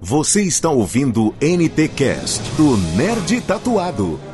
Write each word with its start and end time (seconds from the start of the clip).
Você 0.00 0.42
está 0.42 0.70
ouvindo 0.70 1.34
NT 1.42 1.88
Cast 1.88 2.40
do 2.52 2.76
Nerd 2.96 3.40
Tatuado. 3.40 4.27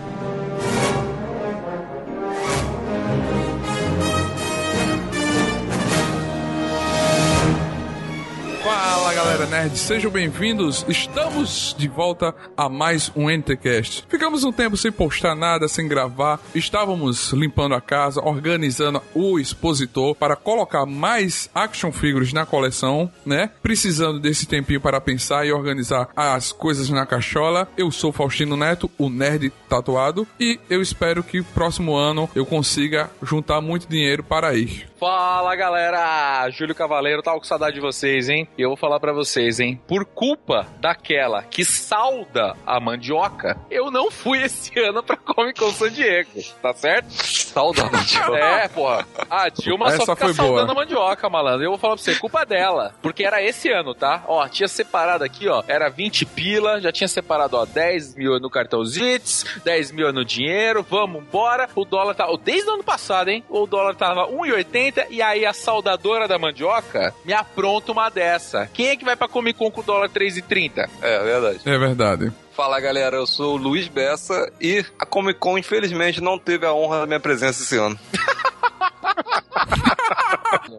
Galera 9.45 9.47
nerd, 9.47 9.79
sejam 9.79 10.11
bem-vindos. 10.11 10.85
Estamos 10.89 11.75
de 11.77 11.89
volta 11.89 12.35
a 12.57 12.69
mais 12.69 13.11
um 13.15 13.29
NTCast. 13.31 14.05
Ficamos 14.09 14.45
um 14.45 14.53
tempo 14.53 14.77
sem 14.77 14.91
postar 14.91 15.35
nada, 15.35 15.69
sem 15.69 15.87
gravar. 15.89 16.41
Estávamos 16.55 17.33
limpando 17.33 17.75
a 17.75 17.81
casa, 17.81 18.21
organizando 18.21 19.03
o 19.15 19.39
expositor 19.39 20.15
para 20.15 20.37
colocar 20.37 20.87
mais 20.87 21.51
action 21.55 21.93
figures 21.93 22.33
na 22.33 22.47
coleção, 22.47 23.11
né? 23.25 23.51
Precisando 23.63 24.21
desse 24.21 24.47
tempinho 24.47 24.81
para 24.81 25.01
pensar 25.01 25.47
e 25.47 25.53
organizar 25.53 26.09
as 26.17 26.53
coisas 26.53 26.89
na 26.91 27.07
cachola. 27.07 27.69
Eu 27.77 27.91
sou 27.91 28.13
Faustino 28.13 28.57
Neto, 28.57 28.91
o 28.99 29.09
nerd 29.09 29.53
tatuado, 29.69 30.27
e 30.39 30.59
eu 30.71 30.81
espero 30.81 31.23
que 31.23 31.43
próximo 31.43 31.95
ano 31.95 32.29
eu 32.35 32.47
consiga 32.47 33.11
juntar 33.23 33.61
muito 33.61 33.89
dinheiro 33.89 34.23
para 34.23 34.55
ir. 34.55 34.87
Fala 35.07 35.55
galera, 35.55 36.49
Júlio 36.49 36.75
Cavaleiro, 36.75 37.23
tava 37.23 37.37
com 37.37 37.45
saudade 37.45 37.75
de 37.75 37.81
vocês, 37.83 38.31
hein? 38.31 38.49
E 38.57 38.63
eu 38.63 38.71
vou 38.71 38.77
falar 38.77 38.99
pra 38.99 39.13
vocês, 39.13 39.61
hein? 39.61 39.79
Por 39.87 40.07
culpa 40.07 40.67
daquela 40.81 41.43
que 41.43 41.63
salda 41.63 42.57
a 42.65 42.81
mandioca, 42.81 43.55
eu 43.71 43.91
não 43.91 44.11
fui 44.11 44.43
esse 44.43 44.73
ano 44.81 45.03
pra 45.03 45.19
Comic 45.19 45.61
Con 45.61 45.71
San 45.73 45.91
Diego, 45.91 46.31
tá 46.63 46.73
certo? 46.73 47.11
Salda 47.11 47.83
a 47.83 47.91
mandioca. 47.91 48.39
É, 48.39 48.67
porra. 48.69 49.07
A 49.29 49.51
Dilma 49.51 49.89
Essa 49.89 50.07
só 50.07 50.17
fica 50.17 50.29
foi 50.29 50.35
saudando 50.35 50.69
boa. 50.69 50.73
a 50.73 50.75
mandioca, 50.75 51.29
malandro. 51.29 51.65
Eu 51.65 51.71
vou 51.73 51.79
falar 51.79 51.97
pra 51.97 52.03
você, 52.03 52.15
culpa 52.15 52.47
dela. 52.47 52.95
Porque 53.03 53.25
era 53.25 53.43
esse 53.43 53.71
ano, 53.71 53.95
tá? 53.95 54.25
Ó, 54.27 54.49
tinha 54.49 54.69
separado 54.69 55.23
aqui, 55.23 55.47
ó, 55.49 55.63
era 55.69 55.91
20 55.91 56.25
pila, 56.25 56.81
já 56.81 56.91
tinha 56.91 57.09
separado, 57.09 57.59
ó, 57.59 57.67
10 57.67 58.17
mil 58.17 58.41
no 58.41 58.49
cartão 58.49 58.83
Zits, 58.83 59.45
10 59.63 59.93
mil 59.93 60.11
no 60.15 60.25
dinheiro, 60.25 60.83
vamos 60.83 61.21
embora. 61.21 61.69
O 61.75 61.85
dólar 61.85 62.15
tá, 62.15 62.27
desde 62.43 62.71
o 62.71 62.73
ano 62.73 62.85
passado, 62.85 63.29
hein? 63.29 63.45
O 63.51 63.67
dólar 63.67 63.95
tava 63.97 64.27
1,80 64.29 64.94
e 65.11 65.21
aí 65.23 65.45
a 65.47 65.53
saudadora 65.53 66.27
da 66.29 66.39
mandioca 66.39 67.15
me 67.25 67.33
apronta 67.33 67.93
uma 67.93 68.09
dessa. 68.11 68.69
Quem 68.73 68.89
é 68.89 68.97
que 68.97 69.05
vai 69.05 69.17
pra 69.17 69.29
Comic 69.29 69.59
Con 69.59 69.71
com 69.71 69.81
o 69.81 69.85
dólar 69.85 70.09
3,30? 70.09 70.89
É, 71.03 71.19
verdade. 71.23 71.61
É 71.65 71.79
verdade. 71.79 72.33
Fala 72.53 72.79
galera, 72.79 73.17
eu 73.17 73.27
sou 73.27 73.55
o 73.55 73.57
Luiz 73.57 73.89
Bessa 73.89 74.51
e 74.61 74.85
a 74.99 75.05
Comic 75.05 75.41
Con 75.41 75.59
infelizmente 75.59 76.21
não 76.21 76.39
teve 76.39 76.65
a 76.65 76.73
honra 76.73 77.01
da 77.01 77.07
minha 77.07 77.21
presença 77.21 77.63
esse 77.63 77.77
ano. 77.77 77.99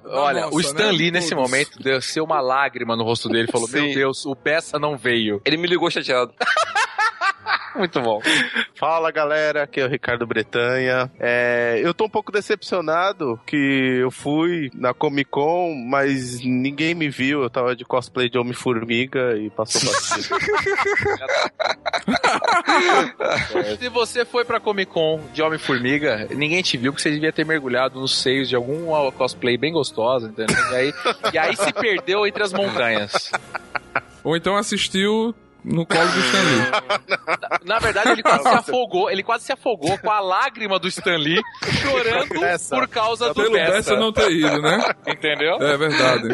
Olha, 0.06 0.42
Nossa, 0.42 0.56
o 0.56 0.62
Stan 0.62 0.86
né? 0.86 0.92
Lee 0.92 1.12
nesse 1.12 1.30
Todos. 1.32 1.50
momento 1.50 1.80
desceu 1.80 2.24
uma 2.24 2.40
lágrima 2.40 2.96
no 2.96 3.04
rosto 3.04 3.28
dele 3.28 3.48
e 3.50 3.52
falou: 3.52 3.68
Sim. 3.70 3.82
Meu 3.82 3.94
Deus, 3.94 4.26
o 4.26 4.34
Bessa 4.36 4.80
não 4.80 4.98
veio. 4.98 5.42
Ele 5.44 5.58
me 5.58 5.68
ligou 5.68 5.90
chateado. 5.92 6.34
Muito 7.76 8.02
bom. 8.02 8.22
Fala 8.76 9.12
galera, 9.12 9.64
aqui 9.64 9.80
é 9.80 9.86
o 9.86 9.90
Ricardo 9.90 10.26
Bretanha. 10.26 11.12
É, 11.20 11.80
eu 11.84 11.94
tô 11.94 12.06
um 12.06 12.10
pouco 12.10 12.32
decepcionado 12.32 13.40
que 13.46 14.00
eu 14.02 14.10
fui 14.12 14.72
na 14.74 14.94
Comic 14.94 15.30
Con, 15.30 15.76
mas 15.88 16.40
ninguém 16.42 16.96
me 16.96 17.10
viu. 17.10 17.44
Eu 17.44 17.50
tava 17.50 17.76
de 17.76 17.84
cosplay 17.84 18.30
de 18.30 18.38
Homem-Formiga 18.38 19.38
e 19.38 19.50
passou 19.50 19.82
batido. 19.82 20.36
Se 23.80 23.90
você 23.90 24.26
foi 24.26 24.46
pra 24.46 24.60
Comic 24.60 24.92
Con 24.92 25.22
de 25.34 25.42
Homem-Formiga, 25.42 26.28
ninguém 26.32 26.62
te 26.62 26.78
viu 26.78 26.92
porque 26.92 27.04
você 27.04 27.12
devia 27.12 27.32
ter 27.32 27.46
mergulhado 27.46 28.00
nos 28.00 28.22
seios 28.22 28.48
de 28.50 28.56
algum 28.56 28.86
cosplay 29.12 29.58
bem 29.58 29.74
gostosa, 29.74 30.28
entendeu? 30.28 30.56
E 30.72 30.76
aí, 30.76 30.94
e 31.34 31.38
aí 31.38 31.56
se 31.56 31.74
perdeu 31.74 32.26
entre 32.26 32.44
as 32.44 32.54
montanhas. 32.54 33.32
Ou 34.24 34.36
então 34.36 34.56
assistiu 34.58 35.36
no 35.66 35.86
colo 35.86 36.08
do 36.08 36.20
Stan 36.20 36.42
Lee. 36.42 36.62
Na 37.66 37.80
verdade, 37.80 38.10
ele 38.12 38.22
quase 38.22 38.44
se 38.44 38.50
afogou, 38.50 39.10
ele 39.10 39.24
quase 39.24 39.46
se 39.46 39.52
afogou 39.52 39.98
com 39.98 40.12
a 40.12 40.20
lágrima 40.20 40.78
do 40.78 40.88
Stan 40.88 41.18
Lee 41.18 41.42
chorando 41.82 42.44
Essa. 42.44 42.76
por 42.76 42.88
causa 42.88 43.30
do 43.30 43.34
Pelo 43.34 43.54
Bessa. 43.54 43.72
Bessa 43.72 43.96
não 43.96 44.14
ter 44.14 44.32
ido, 44.32 44.62
né? 44.62 44.94
Entendeu? 45.08 45.56
É 45.56 45.76
verdade. 45.78 46.28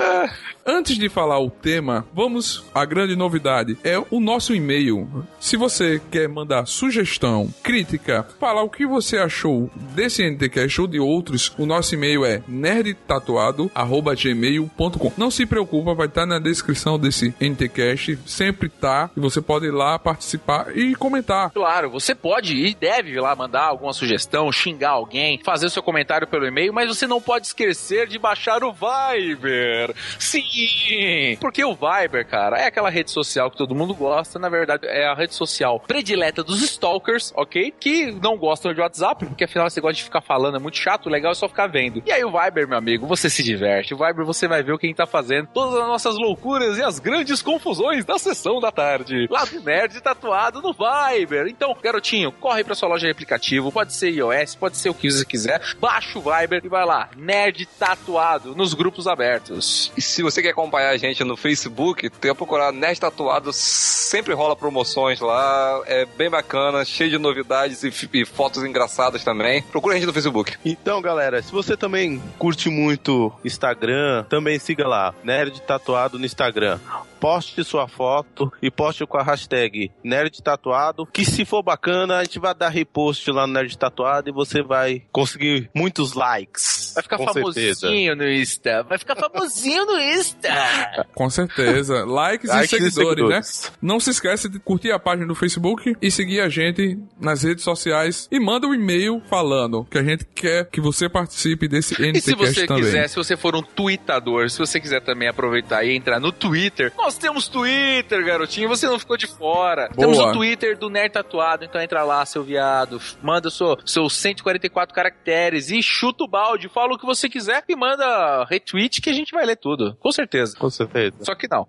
Antes 0.66 0.98
de 0.98 1.08
falar 1.10 1.40
o 1.40 1.50
tema, 1.50 2.06
vamos 2.14 2.66
à 2.74 2.84
grande 2.86 3.16
novidade. 3.16 3.78
É 3.84 3.98
o 4.12 4.20
nosso 4.20 4.54
e-mail. 4.54 5.26
Se 5.40 5.56
você 5.56 6.02
quer 6.12 6.28
mandar 6.28 6.66
sugestão, 6.68 7.50
crítica, 7.64 8.28
falar 8.40 8.64
o 8.64 8.70
que 8.70 8.86
você 8.86 9.18
achou 9.18 9.72
desse 9.96 10.22
NTCast 10.24 10.82
ou 10.82 10.88
de 10.88 11.00
outros, 11.00 11.54
o 11.58 11.66
nosso 11.66 11.96
e-mail 11.96 12.26
é 12.26 12.44
nerdtatuado@gmail.com. 12.48 15.14
Não 15.18 15.32
se 15.32 15.46
preocupa, 15.46 15.94
vai 15.94 16.08
estar 16.08 16.26
na 16.26 16.40
descrição 16.40 16.98
desse 17.00 17.34
NTCast, 17.40 18.20
sempre 18.26 18.68
tá, 18.70 19.10
você 19.30 19.42
pode 19.42 19.66
ir 19.66 19.72
lá 19.72 19.98
participar 19.98 20.76
e 20.76 20.96
comentar. 20.96 21.50
Claro, 21.52 21.90
você 21.90 22.14
pode 22.14 22.56
e 22.56 22.74
deve 22.74 23.12
ir 23.12 23.20
lá 23.20 23.36
mandar 23.36 23.64
alguma 23.64 23.94
sugestão, 23.94 24.52
xingar 24.52 24.92
alguém, 24.92 25.40
fazer 25.44 25.70
seu 25.70 25.84
comentário 25.84 26.28
pelo 26.28 26.46
e-mail, 26.46 26.74
mas 26.74 26.88
você 26.88 27.08
não 27.08 27.22
pode 27.22 27.48
esquecer 27.48 28.08
de 28.08 28.18
baixar 28.18 28.64
o 28.64 28.74
Viber. 28.74 29.94
Sim! 30.20 31.38
Porque 31.40 31.64
o 31.64 31.74
Viber, 31.74 32.26
cara, 32.28 32.58
é 32.58 32.66
aquela 32.66 32.90
rede 32.90 33.12
social 33.12 33.50
que 33.50 33.58
todo 33.58 33.76
mundo 33.76 33.94
gosta, 33.94 34.40
na 34.40 34.50
verdade, 34.50 34.86
é 34.88 35.06
a 35.06 35.14
rede 35.14 35.34
social 35.34 35.80
predileta 35.80 36.44
dos 36.44 36.62
stalkers, 36.62 37.34
ok? 37.36 37.74
Que 37.80 38.12
não 38.12 38.38
gostam 38.38 38.74
de 38.74 38.82
WhatsApp, 38.82 39.26
porque 39.26 39.44
afinal 39.44 39.70
você 39.70 39.82
gosta 39.82 39.96
de 39.96 40.04
ficar 40.04 40.22
falando, 40.22 40.58
é 40.58 40.60
muito 40.60 40.78
chato, 40.78 41.08
o 41.08 41.10
legal 41.10 41.32
é 41.32 41.36
só 41.36 41.48
ficar 41.48 41.68
vendo. 41.68 42.02
E 42.06 42.12
aí 42.12 42.24
o 42.24 42.32
Viber, 42.32 42.68
meu 42.68 42.78
amigo, 42.78 43.08
você 43.08 43.30
se 43.30 43.44
diverte. 43.44 43.94
O 43.94 43.98
Viber 43.98 44.26
você 44.26 44.48
vai 44.48 44.64
ver 44.64 44.74
o 44.74 44.78
que 44.78 44.86
a 44.86 44.90
gente 44.90 44.98
tá 44.98 45.06
fazendo, 45.06 45.48
todas 45.54 45.76
as 45.76 45.88
nossas 45.88 46.16
loucuras 46.18 46.78
e 46.78 46.84
as 46.84 47.00
grandes 47.00 47.42
confusões 47.42 48.06
da 48.06 48.18
sessão 48.18 48.60
da 48.60 48.72
tarde. 48.72 49.11
Lá 49.30 49.46
do 49.46 49.62
Nerd 49.62 50.00
tatuado 50.02 50.62
no 50.62 50.74
Viber. 50.74 51.48
Então, 51.48 51.76
garotinho, 51.82 52.32
corre 52.32 52.64
pra 52.64 52.76
sua 52.76 52.90
loja 52.90 53.06
de 53.06 53.12
aplicativo, 53.12 53.72
pode 53.72 53.94
ser 53.94 54.10
iOS, 54.12 54.56
pode 54.56 54.78
ser 54.78 54.90
o 54.90 54.94
que 54.94 55.10
você 55.10 55.26
quiser, 55.26 55.62
baixa 55.80 56.18
o 56.18 56.22
Viber 56.22 56.62
e 56.64 56.70
vai 56.70 56.86
lá, 56.86 57.10
Nerd 57.16 57.66
tatuado 57.78 58.56
nos 58.56 58.74
grupos 58.74 59.08
abertos. 59.08 59.92
E 59.98 60.02
se 60.02 60.22
você 60.22 60.42
quer 60.42 60.50
acompanhar 60.50 60.90
a 60.90 60.98
gente 60.98 61.24
no 61.24 61.38
Facebook, 61.38 62.10
tem 62.10 62.32
que 62.32 62.38
procurar 62.38 62.72
Nerd 62.72 63.00
Tatuado, 63.00 63.52
sempre 63.54 64.34
rola 64.34 64.56
promoções 64.56 65.20
lá, 65.20 65.82
é 65.86 66.06
bem 66.06 66.30
bacana, 66.30 66.86
cheio 66.86 67.10
de 67.10 67.18
novidades 67.18 67.84
e, 67.84 67.94
e 68.14 68.26
fotos 68.26 68.64
engraçadas 68.64 69.24
também. 69.24 69.62
Procura 69.64 69.96
a 69.96 69.98
gente 69.98 70.08
no 70.08 70.14
Facebook. 70.14 70.58
então, 70.64 71.02
galera, 71.02 71.42
se 71.42 71.52
você 71.52 71.76
também 71.76 72.22
curte 72.38 72.70
muito 72.70 73.32
Instagram, 73.44 74.24
também 74.30 74.60
siga 74.60 74.88
lá, 74.88 75.14
Nerd 75.24 75.62
Tatuado 75.62 76.20
no 76.20 76.26
Instagram. 76.26 76.80
Poste 77.22 77.64
sua 77.64 77.88
foto 77.88 78.52
e 78.64 78.72
poste 78.72 79.06
com 79.06 79.16
a 79.16 79.22
hashtag 79.24 79.92
Nerd 80.04 80.42
Tatuado, 80.42 81.06
que 81.06 81.24
se 81.24 81.46
for 81.46 81.62
bacana, 81.62 82.18
a 82.18 82.24
gente 82.24 82.40
vai 82.40 82.56
dar 82.56 82.70
repost 82.70 83.30
lá 83.32 83.46
no 83.46 83.54
Nerd 83.54 83.78
Tatuado 83.78 84.30
e 84.30 84.34
você 84.34 84.64
vai 84.64 85.04
conseguir 85.12 85.70
muitos 85.76 86.14
likes. 86.14 86.94
Vai 86.96 87.04
ficar 87.04 87.18
com 87.18 87.26
famosinho 87.28 87.76
certeza. 87.76 88.16
no 88.16 88.30
Insta. 88.32 88.84
Vai 88.84 88.98
ficar 88.98 89.16
famosinho 89.16 89.86
no 89.86 90.00
Insta. 90.02 90.50
Com 91.14 91.30
certeza. 91.30 92.04
Likes, 92.06 92.50
Likes 92.50 92.72
e 92.72 92.76
e 92.76 92.80
seguidores, 92.80 93.30
né? 93.30 93.42
seguidores. 93.42 93.72
Não 93.82 94.00
se 94.00 94.10
esquece 94.10 94.50
de 94.50 94.60
curtir 94.60 94.92
a 94.92 95.00
página 95.00 95.28
do 95.28 95.36
Facebook 95.36 95.96
e 96.02 96.12
seguir 96.12 96.42
a 96.42 96.50
gente 96.50 96.98
nas 97.20 97.44
redes 97.44 97.64
sociais 97.64 98.28
e 98.32 98.40
manda 98.40 98.68
um 98.68 98.74
e-mail 98.74 99.22
falando 99.30 99.86
que 99.86 99.98
a 99.98 100.04
gente 100.04 100.26
quer 100.26 100.68
que 100.70 100.82
você 100.82 101.08
participe 101.08 101.68
desse 101.68 101.94
E 101.94 101.98
se 101.98 102.32
NTCast 102.32 102.36
você 102.36 102.68
também. 102.68 102.84
quiser, 102.84 103.08
se 103.08 103.16
você 103.16 103.38
for 103.38 103.56
um 103.56 103.62
tweetador, 103.62 104.50
se 104.50 104.58
você 104.58 104.80
quiser 104.80 105.02
também 105.02 105.28
aproveitar 105.28 105.86
e 105.86 105.96
entrar 105.96 106.20
no 106.20 106.32
Twitter, 106.32 106.92
nós 106.98 107.11
temos 107.18 107.48
Twitter, 107.48 108.26
garotinho, 108.26 108.70
você 108.70 108.88
não 108.88 109.00
ficou 109.00 109.18
de 109.18 109.28
fora. 109.28 109.90
Boa. 109.90 109.98
Temos 109.98 110.20
o 110.20 110.32
Twitter 110.32 110.78
do 110.78 110.90
Nerd 110.90 111.14
Tatuado, 111.14 111.66
então 111.66 111.82
entra 111.82 112.04
lá, 112.04 112.26
seu 112.26 112.44
viado, 112.44 113.00
manda 113.22 113.50
seu, 113.50 113.78
seus 113.86 114.16
144 114.16 114.94
caracteres 114.94 115.70
e 115.70 115.82
chuta 115.82 116.24
o 116.24 116.28
balde, 116.28 116.70
fala 116.70 116.94
o 116.94 116.98
que 116.98 117.06
você 117.06 117.30
quiser 117.30 117.64
e 117.68 117.76
manda 117.76 118.46
retweet 118.46 119.02
que 119.02 119.10
a 119.10 119.14
gente 119.14 119.32
vai 119.32 119.46
ler 119.46 119.58
tudo, 119.58 119.96
com 120.00 120.12
certeza. 120.12 120.58
Com 120.58 120.70
certeza. 120.70 121.16
Só 121.22 121.36
que 121.36 121.48
não. 121.50 121.68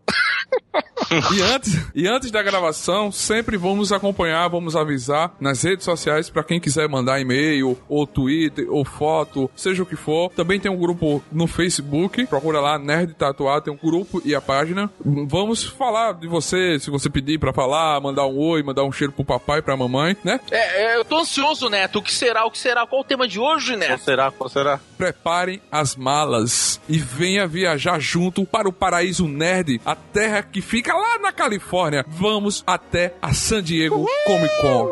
E 1.35 1.43
antes, 1.43 1.91
e 1.95 2.09
antes 2.09 2.31
da 2.31 2.43
gravação, 2.43 3.13
sempre 3.13 3.57
vamos 3.57 3.93
acompanhar, 3.93 4.49
vamos 4.49 4.75
avisar 4.75 5.35
nas 5.41 5.63
redes 5.63 5.85
sociais 5.85 6.31
para 6.31 6.43
quem 6.43 6.59
quiser 6.61 6.89
mandar 6.89 7.21
e-mail, 7.21 7.79
ou 7.89 8.07
Twitter, 8.07 8.67
ou 8.71 8.85
foto, 8.85 9.51
seja 9.55 9.83
o 9.83 9.87
que 9.87 9.97
for. 9.97 10.31
Também 10.31 10.59
tem 10.59 10.71
um 10.71 10.79
grupo 10.79 11.23
no 11.31 11.47
Facebook, 11.47 12.27
procura 12.27 12.61
lá 12.61 12.79
Nerd 12.79 13.15
Tatuado, 13.15 13.65
tem 13.65 13.75
um 13.75 13.77
grupo 13.77 14.23
e 14.25 14.35
a 14.35 14.41
página. 14.41 14.91
Vamos 15.33 15.65
falar 15.65 16.13
de 16.13 16.29
você, 16.29 16.79
se 16.79 16.91
você 16.91 17.09
pedir 17.09 17.39
para 17.39 17.55
falar, 17.55 17.99
mandar 18.03 18.27
um 18.27 18.39
oi, 18.39 18.63
mandar 18.63 18.85
um 18.85 18.93
cheiro 18.93 19.15
pro 19.15 19.25
papai, 19.25 19.63
pra 19.63 19.75
mamãe, 19.75 20.15
né? 20.23 20.39
É, 20.51 20.93
é, 20.93 20.97
eu 20.99 21.07
tô 21.07 21.21
ansioso, 21.21 21.71
Neto. 21.71 22.01
O 22.01 22.03
que 22.03 22.13
será? 22.13 22.45
O 22.45 22.51
que 22.51 22.59
será? 22.59 22.87
Qual 22.87 23.01
o 23.01 23.05
tema 23.05 23.27
de 23.27 23.41
hoje, 23.41 23.69
Qual 23.69 23.79
Neto? 23.79 24.05
será? 24.05 24.31
Qual 24.31 24.51
será? 24.51 24.79
Preparem 24.99 25.63
as 25.73 25.97
malas 25.97 26.79
e 26.87 26.99
venha 26.99 27.47
viajar 27.47 27.99
junto 27.99 28.45
para 28.45 28.69
o 28.69 28.73
paraíso 28.75 29.27
nerd, 29.27 29.81
a 29.87 29.97
terra 29.97 30.43
que 30.43 30.61
fica 30.61 30.93
lá 30.93 31.19
na 31.19 31.33
Califórnia. 31.33 32.05
Vamos 32.07 32.63
até 32.67 33.15
a 33.23 33.33
San 33.33 33.63
Diego 33.63 34.07
Comic 34.27 34.55
Con. 34.61 34.91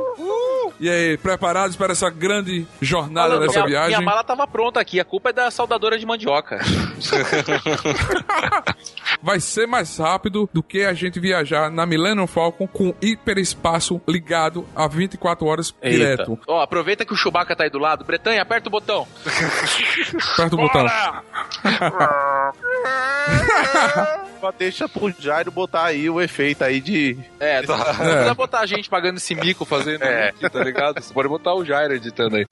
E 0.81 0.89
aí, 0.89 1.19
preparados 1.19 1.77
para 1.77 1.93
essa 1.93 2.09
grande 2.09 2.67
jornada 2.81 3.35
Falando, 3.35 3.47
dessa 3.47 3.59
minha, 3.59 3.69
viagem? 3.69 3.99
minha 3.99 4.01
mala 4.01 4.25
tava 4.25 4.47
pronta 4.47 4.81
aqui. 4.81 4.99
A 4.99 5.05
culpa 5.05 5.29
é 5.29 5.33
da 5.35 5.51
saudadora 5.51 5.99
de 5.99 6.07
mandioca. 6.07 6.59
vai 9.23 9.39
ser 9.41 9.67
mais 9.67 9.97
rápido 9.99 10.49
do 10.53 10.63
que 10.63 10.85
a 10.85 10.93
gente 10.95 11.19
viajar 11.21 11.71
na 11.71 11.85
Millennium 11.87 12.27
Falcon 12.27 12.67
com 12.67 12.95
hiperespaço 13.03 14.01
ligado 14.09 14.67
a 14.75 14.87
24 14.89 15.47
horas 15.47 15.75
Eita. 15.83 15.99
direto. 15.99 16.39
Ó, 16.47 16.61
aproveita 16.63 17.05
que 17.05 17.13
o 17.13 17.17
Chewbacca 17.17 17.55
tá 17.57 17.65
aí 17.65 17.71
do 17.71 17.79
lado. 17.79 18.05
Bretanha, 18.05 18.43
aperta 18.43 18.69
o 18.69 18.73
botão. 18.73 19.07
Aperta 20.35 20.55
o 20.55 20.59
botão. 20.59 20.87
Só 24.41 24.51
deixa 24.53 24.89
pro 24.89 25.13
Jairo 25.19 25.51
botar 25.51 25.85
aí 25.85 26.09
o 26.09 26.21
efeito 26.21 26.65
aí 26.65 26.81
de. 26.81 27.19
É, 27.39 27.63
não 27.67 27.77
não 27.77 27.85
precisa 27.85 28.35
botar 28.35 28.61
a 28.61 28.67
gente 28.67 28.89
pagando 28.89 29.19
esse 29.19 29.35
mico 29.35 29.65
fazendo 29.65 30.03
É. 30.03 30.29
aqui, 30.31 30.49
tá 30.49 30.65
ligado? 30.65 31.01
Você 31.01 31.13
pode 31.13 31.29
botar 31.29 31.55
o 31.55 31.65
Jairo 31.65 31.95
editando 31.95 32.37
aí. 32.37 32.47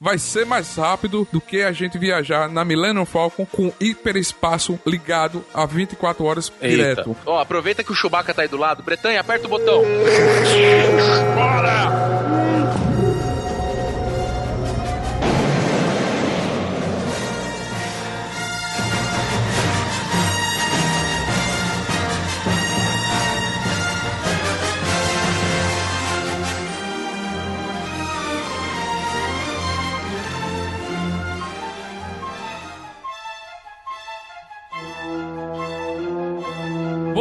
Vai 0.00 0.18
ser 0.18 0.44
mais 0.44 0.76
rápido 0.76 1.26
do 1.32 1.40
que 1.40 1.62
a 1.62 1.72
gente 1.72 1.98
viajar 1.98 2.48
na 2.48 2.64
Millennium 2.64 3.06
Falcon 3.06 3.46
com 3.46 3.72
hiperespaço 3.80 4.78
ligado 4.86 5.44
a 5.54 5.64
24 5.66 6.24
horas 6.24 6.52
Eita. 6.60 6.76
direto. 6.76 7.16
Ó, 7.24 7.40
aproveita 7.40 7.82
que 7.82 7.92
o 7.92 7.94
Chewbacca 7.94 8.34
tá 8.34 8.42
aí 8.42 8.48
do 8.48 8.56
lado. 8.56 8.82
Bretanha, 8.82 9.20
aperta 9.20 9.46
o 9.46 9.50
botão. 9.50 9.82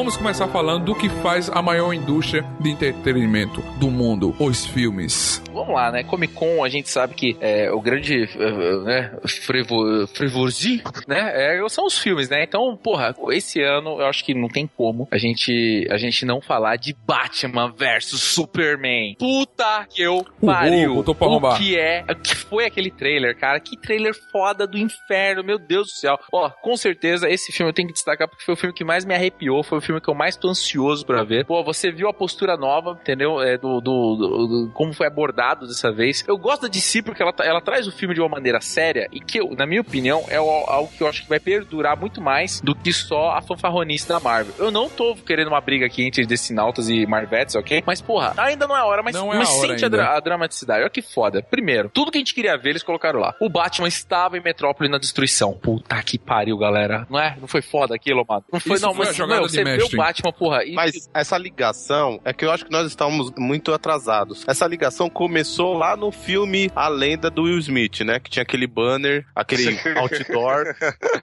Vamos 0.05 0.17
começar 0.17 0.47
falando 0.49 0.85
do 0.85 0.93
que 0.93 1.09
faz 1.09 1.49
a 1.49 1.63
maior 1.63 1.91
indústria 1.91 2.45
de 2.59 2.69
entretenimento 2.69 3.59
do 3.79 3.89
mundo, 3.89 4.35
os 4.37 4.63
filmes. 4.63 5.41
Vamos 5.51 5.73
lá, 5.73 5.91
né? 5.91 6.03
Comic 6.03 6.31
Con, 6.35 6.63
a 6.63 6.69
gente 6.69 6.89
sabe 6.89 7.15
que 7.15 7.35
é, 7.41 7.71
o 7.71 7.81
grande 7.81 8.21
eh, 8.23 8.77
né, 8.83 9.17
frevo, 9.25 10.05
frevorzi, 10.13 10.83
né? 11.07 11.57
é, 11.57 11.69
são 11.69 11.87
os 11.87 11.97
filmes, 11.97 12.29
né? 12.29 12.43
Então, 12.43 12.77
porra, 12.77 13.15
esse 13.31 13.59
ano 13.63 13.99
eu 13.99 14.05
acho 14.05 14.23
que 14.23 14.35
não 14.35 14.47
tem 14.47 14.67
como 14.67 15.07
a 15.09 15.17
gente, 15.17 15.87
a 15.89 15.97
gente 15.97 16.23
não 16.23 16.39
falar 16.39 16.75
de 16.75 16.93
Batman 16.93 17.73
versus 17.75 18.21
Superman. 18.21 19.15
Puta 19.17 19.87
que 19.89 20.03
eu 20.03 20.23
pariu. 20.45 20.93
botou 20.93 21.15
pra 21.15 21.27
o 21.27 21.57
que 21.57 21.79
é, 21.79 22.05
o 22.07 22.15
que 22.15 22.35
foi 22.35 22.65
aquele 22.65 22.91
trailer, 22.91 23.35
cara? 23.35 23.59
Que 23.59 23.75
trailer 23.75 24.13
foda 24.31 24.67
do 24.67 24.77
inferno, 24.77 25.43
meu 25.43 25.57
Deus 25.57 25.87
do 25.87 25.93
céu. 25.93 26.19
Ó, 26.31 26.47
com 26.47 26.77
certeza 26.77 27.27
esse 27.27 27.51
filme 27.51 27.71
eu 27.71 27.73
tenho 27.73 27.87
que 27.87 27.95
destacar 27.95 28.27
porque 28.27 28.45
foi 28.45 28.53
o 28.53 28.57
filme 28.57 28.75
que 28.75 28.83
mais 28.83 29.03
me 29.03 29.15
arrepiou, 29.15 29.63
foi 29.63 29.79
o 29.79 29.81
filme 29.81 29.94
que 30.01 30.09
eu 30.09 30.13
mais 30.13 30.35
tô 30.35 30.49
ansioso 30.49 31.05
pra 31.05 31.23
ver. 31.23 31.45
Pô, 31.45 31.63
você 31.63 31.91
viu 31.91 32.07
a 32.09 32.13
postura 32.13 32.55
nova, 32.57 32.97
entendeu? 33.01 33.41
É, 33.41 33.57
do, 33.57 33.79
do, 33.81 34.15
do- 34.15 34.47
do- 34.47 34.71
como 34.73 34.93
foi 34.93 35.07
abordado 35.07 35.67
dessa 35.67 35.91
vez. 35.91 36.23
Eu 36.27 36.37
gosto 36.37 36.63
da 36.63 36.67
DC 36.67 37.01
porque 37.03 37.21
ela, 37.21 37.33
ela 37.41 37.61
traz 37.61 37.87
o 37.87 37.91
filme 37.91 38.13
de 38.13 38.21
uma 38.21 38.29
maneira 38.29 38.59
séria 38.61 39.07
e 39.11 39.19
que, 39.19 39.39
eu, 39.39 39.51
na 39.57 39.65
minha 39.65 39.81
opinião, 39.81 40.23
é 40.27 40.37
al- 40.37 40.69
algo 40.69 40.91
que 40.97 41.01
eu 41.03 41.07
acho 41.07 41.23
que 41.23 41.29
vai 41.29 41.39
perdurar 41.39 41.97
muito 41.99 42.21
mais 42.21 42.61
do 42.61 42.73
que 42.75 42.91
só 42.93 43.31
a 43.31 43.41
fanfarronice 43.41 44.07
da 44.07 44.19
Marvel. 44.19 44.53
Eu 44.57 44.71
não 44.71 44.89
tô 44.89 45.15
querendo 45.15 45.47
uma 45.47 45.61
briga 45.61 45.85
aqui 45.85 46.03
entre 46.05 46.25
Decinautas 46.25 46.89
e 46.89 47.05
Marvettes, 47.05 47.55
ok? 47.55 47.83
Mas, 47.85 48.01
porra, 48.01 48.33
ainda 48.37 48.67
não 48.67 48.75
é 48.75 48.79
a 48.79 48.85
hora, 48.85 49.01
mas, 49.03 49.15
Não 49.15 49.33
é 49.33 49.37
mas 49.37 49.49
a 49.49 49.53
hora 49.53 49.67
sente 49.69 49.85
a, 49.85 49.89
dra- 49.89 50.15
a 50.15 50.19
dramaticidade. 50.19 50.81
Olha 50.81 50.89
que 50.89 51.01
foda. 51.01 51.41
Primeiro, 51.41 51.89
tudo 51.89 52.11
que 52.11 52.17
a 52.17 52.21
gente 52.21 52.33
queria 52.33 52.57
ver, 52.57 52.71
eles 52.71 52.83
colocaram 52.83 53.19
lá. 53.19 53.33
O 53.39 53.49
Batman 53.49 53.87
estava 53.87 54.37
em 54.37 54.41
Metrópole 54.41 54.89
na 54.89 54.97
destruição. 54.97 55.53
Puta 55.53 56.01
que 56.03 56.17
pariu, 56.17 56.57
galera. 56.57 57.05
Não 57.09 57.19
é? 57.19 57.35
Não 57.39 57.47
foi 57.47 57.61
foda 57.61 57.95
aquilo, 57.95 58.25
mano? 58.27 58.43
Não 58.51 58.59
foi, 58.59 58.75
Isso 58.77 58.85
não, 58.85 58.93
foi 58.93 59.05
mas 59.05 59.15
de 59.15 59.21
você 59.21 59.63
vê 59.63 59.77
o 59.87 59.97
mestre. 59.97 59.97
Batman, 60.23 60.31
porra. 60.33 60.63
E, 60.63 60.73
Mas 60.73 61.09
essa 61.13 61.37
ligação 61.37 62.19
é 62.23 62.33
que 62.33 62.45
eu 62.45 62.51
acho 62.51 62.65
que 62.65 62.71
nós 62.71 62.87
estamos 62.87 63.31
muito 63.37 63.73
atrasados. 63.73 64.43
Essa 64.47 64.67
ligação 64.67 65.09
começou 65.09 65.73
lá 65.77 65.95
no 65.95 66.11
filme 66.11 66.69
A 66.75 66.87
Lenda 66.87 67.29
do 67.29 67.43
Will 67.43 67.57
Smith, 67.59 68.01
né? 68.01 68.19
Que 68.19 68.29
tinha 68.29 68.43
aquele 68.43 68.67
banner, 68.67 69.25
aquele 69.35 69.77
outdoor, 69.97 70.75